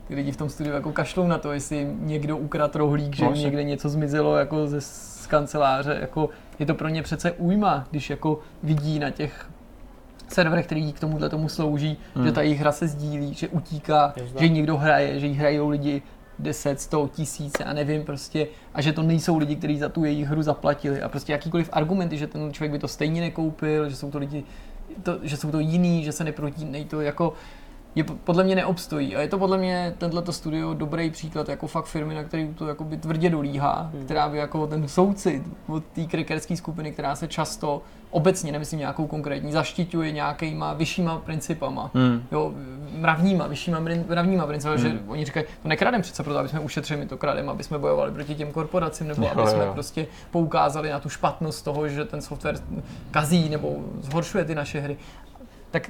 ty 0.08 0.16
lidi 0.16 0.32
v 0.32 0.38
tom 0.38 0.50
studiu 0.50 0.76
jako 0.76 0.92
kašlou 0.92 1.28
na 1.28 1.38
to, 1.38 1.52
jestli 1.52 1.88
někdo 2.00 2.38
ukradl 2.38 2.80
rohlík, 2.80 3.16
že 3.16 3.26
No, 3.26 3.32
asi. 3.32 3.40
někde 3.42 3.64
něco 3.64 3.90
zmizelo 3.90 4.38
jako 4.38 4.68
ze, 4.68 4.82
z 4.82 5.28
kanceláře, 5.28 5.98
jako 6.02 6.30
je 6.60 6.66
to 6.66 6.76
pro 6.76 6.88
ně 6.90 7.04
přece 7.04 7.32
újma, 7.32 7.88
když 7.92 8.10
jako 8.10 8.40
vidí 8.64 9.00
na 9.00 9.10
těch 9.10 9.50
serverech, 10.28 10.66
který 10.66 10.94
k 10.94 11.00
tomuhle 11.00 11.30
tomu 11.30 11.50
slouží, 11.50 11.98
Hmm. 12.16 12.26
že 12.26 12.32
ta 12.32 12.42
jejich 12.42 12.60
hra 12.60 12.72
se 12.72 12.88
sdílí, 12.88 13.34
že 13.34 13.48
utíká, 13.48 14.14
že 14.40 14.50
někdo 14.50 14.78
hraje, 14.78 15.20
že 15.20 15.28
ji 15.28 15.34
hrajou 15.34 15.70
lidi 15.70 16.02
10, 16.40 16.82
100, 16.82 17.10
tisíce 17.14 17.64
a 17.64 17.74
nevím 17.74 18.04
prostě 18.04 18.48
a 18.74 18.82
že 18.82 18.94
to 18.94 19.04
nejsou 19.04 19.38
lidi, 19.38 19.56
kteří 19.56 19.78
za 19.80 19.90
tu 19.90 20.06
jejich 20.06 20.28
hru 20.28 20.42
zaplatili 20.42 21.02
a 21.02 21.10
prostě 21.10 21.32
jakýkoliv 21.32 21.70
argumenty, 21.72 22.18
že 22.18 22.28
ten 22.28 22.54
člověk 22.54 22.72
by 22.72 22.80
to 22.80 22.88
stejně 22.88 23.22
nekoupil, 23.22 23.90
že 23.90 23.96
jsou 23.96 24.12
to 24.12 24.18
lidi, 24.18 24.44
to, 25.04 25.20
že 25.22 25.38
jsou 25.38 25.52
to 25.52 25.60
jiný, 25.60 26.04
že 26.04 26.12
se 26.12 26.24
neprotínej, 26.24 26.86
to 26.86 27.02
jako 27.02 27.34
je 27.96 28.04
po- 28.04 28.16
podle 28.24 28.44
mě 28.44 28.56
neobstojí 28.56 29.16
a 29.16 29.22
je 29.22 29.28
to 29.28 29.38
podle 29.38 29.58
mě 29.58 29.94
tenhle 29.98 30.24
studio 30.30 30.74
dobrý 30.74 31.10
příklad 31.12 31.50
jako 31.50 31.68
fakt 31.68 31.86
firmy, 31.86 32.16
na 32.16 32.24
který 32.24 32.54
to 32.54 32.68
jakoby 32.68 32.98
tvrdě 32.98 33.30
dolíhá, 33.30 33.90
Hmm. 33.94 34.06
která 34.06 34.30
by 34.30 34.38
jako 34.38 34.68
ten 34.68 34.88
soucit 34.88 35.44
od 35.68 35.84
té 35.86 36.04
krekerské 36.06 36.56
skupiny, 36.58 36.92
která 36.92 37.16
se 37.16 37.28
často 37.28 37.82
obecně, 38.12 38.52
nemyslím 38.52 38.80
nějakou 38.80 39.08
konkrétní, 39.08 39.52
zaštiťuje 39.52 40.12
nějakýma 40.12 40.74
vyššíma 40.74 41.18
principama, 41.20 41.92
Hmm. 41.94 42.24
jo, 42.32 42.54
mravníma, 42.98 43.48
vyššíma 43.48 43.80
mravníma 44.08 44.48
principama, 44.48 44.76
Hmm. 44.82 44.92
že 44.92 45.00
oni 45.08 45.26
říkají, 45.26 45.46
to 45.62 45.68
nekrademe 45.68 46.02
přece 46.02 46.24
proto, 46.24 46.40
aby 46.40 46.50
jsme 46.50 46.60
ušetřili, 46.60 47.00
my 47.00 47.06
to 47.06 47.18
krademe, 47.18 47.52
aby 47.52 47.64
jsme 47.64 47.80
bojovali 47.80 48.12
proti 48.12 48.36
těm 48.36 48.52
korporacím, 48.52 49.08
nebo 49.08 49.22
Jo, 49.24 49.30
aby 49.32 49.42
jo, 49.42 49.48
jsme 49.48 49.66
prostě 49.74 50.08
poukázali 50.32 50.90
na 50.90 51.00
tu 51.00 51.10
špatnost 51.10 51.66
toho, 51.66 51.88
že 51.88 52.06
ten 52.06 52.22
software 52.22 52.56
kazí 53.12 53.50
nebo 53.50 53.76
zhoršuje 54.02 54.46
ty 54.46 54.56
naše 54.56 54.80
hry. 54.80 54.98
Tak 55.72 55.90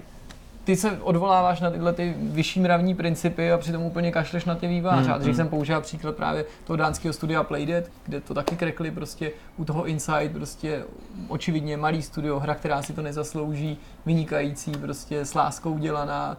ty 0.69 0.75
se 0.75 0.97
odvoláváš 1.01 1.61
na 1.61 1.71
tyhle 1.71 1.93
ty 1.93 2.13
vyšší 2.19 2.59
mravní 2.59 2.95
principy 2.95 3.51
a 3.51 3.57
přitom 3.57 3.83
úplně 3.83 4.11
kašleš 4.11 4.45
na 4.45 4.55
ty 4.55 4.67
výváře. 4.67 5.09
Hmm, 5.09 5.19
dřív 5.19 5.27
hmm. 5.27 5.35
jsem 5.35 5.47
použil 5.47 5.81
příklad 5.81 6.15
právě 6.15 6.45
toho 6.63 6.77
dánského 6.77 7.13
studia 7.13 7.43
Playdead, 7.43 7.83
kde 8.05 8.21
to 8.21 8.33
taky 8.33 8.55
krekli 8.55 8.91
prostě 8.91 9.31
u 9.57 9.65
toho 9.65 9.85
Inside, 9.85 10.29
prostě 10.29 10.83
očividně 11.27 11.77
malý 11.77 12.01
studio, 12.01 12.39
hra, 12.39 12.55
která 12.55 12.81
si 12.81 12.93
to 12.93 13.01
nezaslouží, 13.01 13.77
vynikající, 14.05 14.71
prostě 14.71 15.25
s 15.25 15.33
láskou 15.33 15.77
dělaná, 15.77 16.37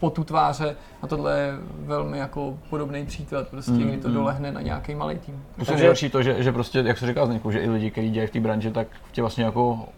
potu 0.00 0.24
tváře 0.24 0.76
a 1.02 1.06
tohle 1.06 1.38
je 1.38 1.54
velmi 1.78 2.18
jako 2.18 2.58
podobný 2.70 3.06
příklad, 3.06 3.48
prostě, 3.48 3.72
Hmm, 3.72 3.88
kdy 3.88 3.96
to 3.96 4.08
hmm. 4.08 4.16
dolehne 4.16 4.52
na 4.52 4.60
nějaký 4.60 4.94
malý 4.94 5.18
tým. 5.18 5.34
Je 5.34 5.64
Takže- 5.64 5.74
nejhorší 5.74 6.10
to, 6.10 6.22
že, 6.22 6.42
že 6.42 6.52
prostě, 6.52 6.78
jak 6.78 6.98
se 6.98 7.06
říká 7.06 7.26
Zdeňku, 7.26 7.50
že 7.50 7.58
i 7.58 7.70
lidi, 7.70 7.90
kteří 7.90 8.10
dělají 8.10 8.28
v 8.28 8.30
té 8.30 8.40
branži, 8.40 8.70
tak 8.70 8.88
tě 9.12 9.20
vlastně 9.20 9.44
jako 9.44 9.88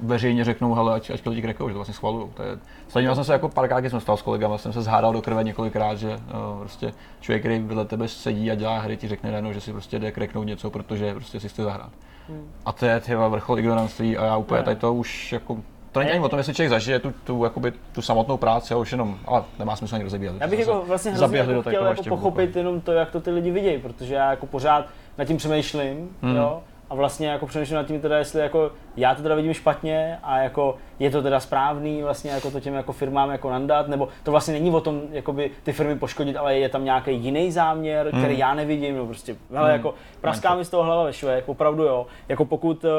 veřejně 0.00 0.44
řeknou, 0.44 0.74
hele, 0.74 0.94
ať, 0.94 1.10
ať 1.10 1.20
to 1.20 1.30
lidi 1.30 1.42
krekou, 1.42 1.68
že 1.68 1.72
to 1.72 1.78
vlastně 1.78 1.94
schvalují. 1.94 2.28
To 2.34 2.42
je, 2.42 2.58
Stejně 2.88 3.14
jsem 3.14 3.24
se 3.24 3.32
jako 3.32 3.48
párkrát, 3.48 3.80
když 3.80 3.90
jsem 3.90 4.00
stal 4.00 4.16
s 4.16 4.22
kolegama, 4.22 4.58
jsem 4.58 4.72
se 4.72 4.82
zhádal 4.82 5.12
do 5.12 5.22
krve 5.22 5.44
několikrát, 5.44 5.94
že 5.98 6.08
uh, 6.08 6.58
prostě 6.60 6.92
člověk, 7.20 7.42
který 7.42 7.58
vedle 7.58 7.84
tebe 7.84 8.08
sedí 8.08 8.50
a 8.50 8.54
dělá 8.54 8.78
hry, 8.78 8.96
ti 8.96 9.08
řekne 9.08 9.30
najednou, 9.30 9.52
že 9.52 9.60
si 9.60 9.72
prostě 9.72 9.98
jde 9.98 10.12
kreknout 10.12 10.42
něco, 10.44 10.70
protože 10.70 11.14
prostě 11.14 11.40
si 11.40 11.48
chce 11.48 11.62
zahrát. 11.62 11.90
Hmm. 12.28 12.50
A 12.64 12.72
to 12.72 12.86
je 12.86 13.00
tyhle 13.00 13.28
vrchol 13.28 13.58
ignoranství 13.58 14.16
a 14.18 14.24
já 14.24 14.36
úplně 14.36 14.58
Ne. 14.60 14.64
tady 14.64 14.76
to 14.76 14.94
už 14.94 15.32
jako 15.32 15.56
to 15.92 16.00
není 16.00 16.10
ani 16.10 16.20
o 16.20 16.28
tom, 16.28 16.38
jestli 16.38 16.54
člověk 16.54 16.70
zažije 16.70 16.98
tu, 16.98 17.12
tu, 17.24 17.44
jakoby, 17.44 17.72
tu 17.92 18.02
samotnou 18.02 18.36
práci, 18.36 18.74
ale 18.74 18.80
už 18.80 18.92
jenom, 18.92 19.18
ale 19.26 19.44
nemá 19.58 19.76
smysl 19.76 19.94
ani 19.94 20.04
rozebírat. 20.04 20.36
Já 20.40 20.46
bych 20.46 20.58
jako 20.58 20.84
vlastně 20.86 21.10
hrozně 21.10 21.38
jako 21.38 21.62
chtěl 21.62 21.86
jako 21.86 22.02
pochopit 22.04 22.56
jenom 22.56 22.80
to, 22.80 22.92
jak 22.92 23.10
to 23.10 23.20
ty 23.20 23.30
lidi 23.30 23.50
vidějí, 23.50 23.78
protože 23.78 24.14
já 24.14 24.30
jako 24.30 24.46
pořád 24.46 24.86
nad 25.18 25.24
tím 25.24 25.36
přemýšlím, 25.36 26.08
Hmm. 26.22 26.36
jo, 26.36 26.60
a 26.90 26.94
vlastně 26.94 27.28
jako 27.28 27.46
přemýšlím 27.46 27.76
nad 27.76 27.86
tím 27.86 28.00
teda, 28.00 28.18
jestli 28.18 28.40
jako 28.40 28.72
já 28.96 29.14
to 29.14 29.22
teda 29.22 29.34
vidím 29.34 29.54
špatně 29.54 30.18
a 30.22 30.38
jako 30.38 30.76
je 30.98 31.10
to 31.10 31.22
teda 31.22 31.40
správný 31.40 32.02
vlastně 32.02 32.30
jako 32.30 32.50
to 32.50 32.60
těm 32.60 32.74
jako 32.74 32.92
firmám 32.92 33.30
jako 33.30 33.50
nandat, 33.50 33.88
nebo 33.88 34.08
to 34.22 34.30
vlastně 34.30 34.54
není 34.54 34.70
o 34.70 34.80
tom 34.80 35.02
jakoby 35.10 35.50
ty 35.62 35.72
firmy 35.72 35.98
poškodit, 35.98 36.36
ale 36.36 36.58
je 36.58 36.68
tam 36.68 36.84
nějaký 36.84 37.14
jiný 37.16 37.52
záměr, 37.52 38.08
který 38.08 38.22
Hmm. 38.22 38.40
já 38.40 38.54
nevidím, 38.54 38.96
no 38.96 39.06
prostě, 39.06 39.36
hele, 39.52 39.72
jako 39.72 39.94
praská 40.20 40.54
mi 40.54 40.64
z 40.64 40.68
toho 40.70 40.82
hlava 40.82 41.04
ve 41.04 41.12
švech, 41.12 41.48
opravdu 41.48 41.82
jo, 41.82 42.06
jako 42.28 42.44
pokud 42.44 42.84
uh, 42.84 42.90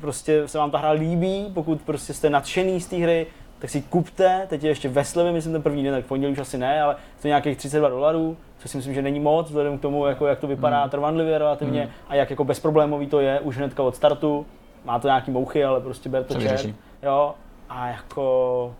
prostě 0.00 0.48
se 0.48 0.58
vám 0.58 0.70
ta 0.70 0.78
hra 0.78 0.90
líbí, 0.90 1.50
pokud 1.54 1.82
prostě 1.82 2.14
jste 2.14 2.30
nadšený 2.30 2.80
z 2.80 2.86
té 2.86 2.96
hry, 2.96 3.26
tak 3.58 3.70
si 3.70 3.82
kupte, 3.82 4.46
teď 4.48 4.62
je 4.64 4.70
ještě 4.70 4.88
ve 4.88 5.04
slevě, 5.04 5.32
myslím 5.32 5.52
ten 5.52 5.62
první 5.62 5.84
den, 5.84 5.94
tak 5.94 6.04
v 6.04 6.08
pondělí 6.08 6.32
už 6.32 6.38
asi 6.38 6.58
ne, 6.58 6.82
ale 6.82 6.94
to 7.22 7.26
je 7.26 7.28
nějakých 7.28 7.56
32 7.58 7.88
dolarů, 7.88 8.36
což 8.58 8.70
si 8.70 8.76
myslím, 8.76 8.94
že 8.94 9.02
není 9.02 9.20
moc, 9.20 9.46
vzhledem 9.46 9.78
k 9.78 9.82
tomu, 9.82 10.06
jako, 10.06 10.26
jak 10.26 10.38
to 10.38 10.46
vypadá 10.46 10.80
Hmm. 10.80 10.90
trvanlivě 10.90 11.38
relativně 11.38 11.90
a 12.08 12.14
jak 12.14 12.30
jako 12.30 12.44
bezproblémový 12.44 13.06
to 13.06 13.20
je 13.20 13.40
už 13.40 13.56
hnedka 13.56 13.82
od 13.82 13.96
startu. 13.96 14.46
Má 14.84 14.98
to 14.98 15.08
nějaký 15.08 15.30
mouchy, 15.30 15.64
ale 15.64 15.80
prostě 15.80 16.08
ber 16.08 16.24
to 16.24 16.34
vyřeší. 16.34 16.74
Jo, 17.02 17.34
a 17.70 17.88
jako 17.88 18.74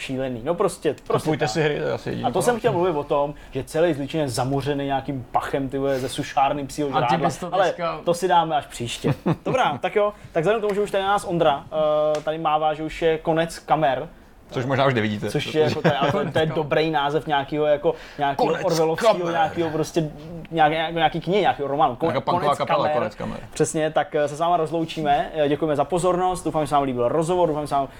šílený. 0.00 0.40
No 0.44 0.54
prostě, 0.54 0.94
prostě 1.06 1.24
Kupujte 1.24 1.44
tak. 1.44 1.50
si 1.52 1.62
hry, 1.62 1.78
to 1.80 1.86
je 1.86 1.92
asi 1.92 2.08
jediný. 2.08 2.28
A 2.28 2.30
to 2.30 2.42
jsem 2.42 2.58
chtěl 2.58 2.72
mluvit 2.72 2.96
o 2.96 3.04
tom, 3.04 3.34
že 3.50 3.64
celý 3.64 3.94
Zličín 3.94 4.20
je 4.20 4.28
zamořený 4.28 4.84
nějakým 4.84 5.26
pachem 5.32 5.68
ty 5.68 5.78
vole, 5.78 5.98
ze 5.98 6.08
sušárny 6.08 6.66
psího 6.66 6.88
žrádla. 6.88 7.30
to 7.40 7.48
Ale 7.52 7.64
dneska- 7.64 8.00
to 8.04 8.14
si 8.14 8.28
dáme 8.28 8.56
až 8.56 8.66
příště. 8.66 9.14
Dobrá, 9.44 9.78
tak 9.78 9.96
jo. 9.96 10.12
Tak 10.32 10.42
vzhledem 10.42 10.60
k 10.60 10.62
tomu, 10.62 10.74
že 10.74 10.80
už 10.80 10.90
tady 10.90 11.04
nás 11.04 11.24
Ondra 11.24 11.56
uh, 11.56 12.22
tady 12.22 12.38
mává, 12.38 12.74
že 12.74 12.82
už 12.82 13.02
je 13.02 13.18
konec 13.18 13.58
kamer, 13.58 14.08
Což 14.50 14.66
možná 14.66 14.86
už 14.86 14.94
nevidíte. 14.94 15.30
Což 15.30 15.54
je, 15.54 15.62
jako, 15.62 15.82
to, 15.82 15.88
je, 15.88 15.94
ale 15.94 16.12
to, 16.12 16.30
to 16.32 16.38
je 16.38 16.46
dobrý 16.46 16.90
název 16.90 17.26
nějakého 17.26 17.66
jako 17.66 17.94
nějakého 18.18 18.46
Konec 18.46 18.64
Orwellovského, 18.64 19.14
kamer. 19.14 19.32
nějakého 19.32 19.70
prostě 19.70 20.10
nějaký, 20.50 20.74
nějaký, 20.74 20.94
nějaký 20.94 21.20
knihy, 21.20 21.40
nějakého 21.40 21.68
románu. 21.68 21.96
Kon, 21.96 22.12
punková 22.24 22.56
kapela, 22.56 22.88
konec 22.88 23.14
kamer. 23.14 23.38
Přesně, 23.52 23.90
tak 23.90 24.14
eh, 24.14 24.28
se 24.28 24.36
s 24.36 24.40
váma 24.40 24.56
rozloučíme. 24.56 25.30
Eh, 25.34 25.48
Děkujeme 25.48 25.76
za 25.76 25.84
pozornost. 25.84 26.44
Doufám, 26.44 26.62
že 26.62 26.66
se 26.66 26.74
vám 26.74 26.84
líbil 26.84 27.08
rozhovor, 27.08 27.48
doufám, 27.48 27.64
že 27.64 27.68
se 27.68 27.74
vám 27.74 27.84
uh, 27.84 27.90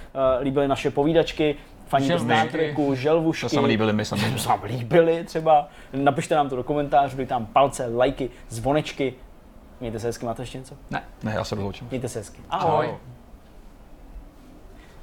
líbily 0.43 0.69
naše 0.69 0.91
povídačky. 0.91 1.57
Želvušky. 1.99 2.35
Star 2.35 2.49
Treku, 2.49 2.95
želvušky. 2.95 3.45
To 3.45 3.49
se 3.49 3.57
nám 3.57 3.65
líbili 3.65 3.93
my 3.93 4.05
sami. 4.05 4.23
To 4.33 4.39
se 4.39 4.49
vám 4.49 4.63
líbily 4.65 5.25
třeba. 5.25 5.69
Napište 5.93 6.35
nám 6.35 6.49
to 6.49 6.57
do 6.57 6.63
komentářů, 6.63 7.17
dejte 7.17 7.29
tam 7.29 7.47
palce, 7.47 7.87
lajky, 7.87 8.31
zvonečky. 8.49 9.15
Mějte 9.81 9.99
se 9.99 10.07
hezky, 10.07 10.27
máte 10.27 10.43
ještě 10.43 10.59
něco? 10.59 10.75
Ne, 10.91 11.03
ne, 11.23 11.33
já 11.35 11.45
se 11.45 11.55
rozloučím. 11.55 11.87
Mějte 11.91 12.09
se 12.09 12.19
hezky. 12.19 12.41
Ahoj. 12.51 12.87
Ahoj. 12.87 12.97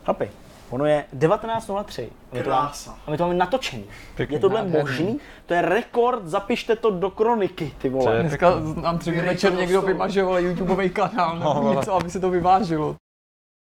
Chlapi, 0.05 0.30
ono 0.69 0.85
je 0.85 1.05
19.03. 1.18 2.07
A 2.31 2.35
my 2.35 2.43
to 2.43 2.49
máme-. 2.49 2.72
A 3.07 3.11
my 3.11 3.18
to 3.18 3.23
máme 3.23 3.35
natočený. 3.35 3.84
Pěkný. 4.15 4.35
Je 4.35 4.39
tohle 4.39 4.61
Nádherný. 4.61 4.80
možný? 4.81 5.19
To 5.45 5.53
je 5.53 5.61
rekord, 5.61 6.26
zapište 6.26 6.76
to 6.76 6.91
do 6.91 7.09
kroniky, 7.09 7.73
ty 7.77 7.89
vole. 7.89 8.22
Dneska 8.22 8.53
nám 8.81 8.97
tři 8.97 9.11
večer 9.11 9.53
někdo 9.53 9.81
vymaže 9.81 10.23
vole, 10.23 10.41
YouTubeový 10.41 10.89
kanál 10.89 11.39
nebo 11.39 11.73
něco, 11.73 11.93
aby 11.93 12.09
se 12.09 12.19
to 12.19 12.30
vyvážilo. 12.30 12.95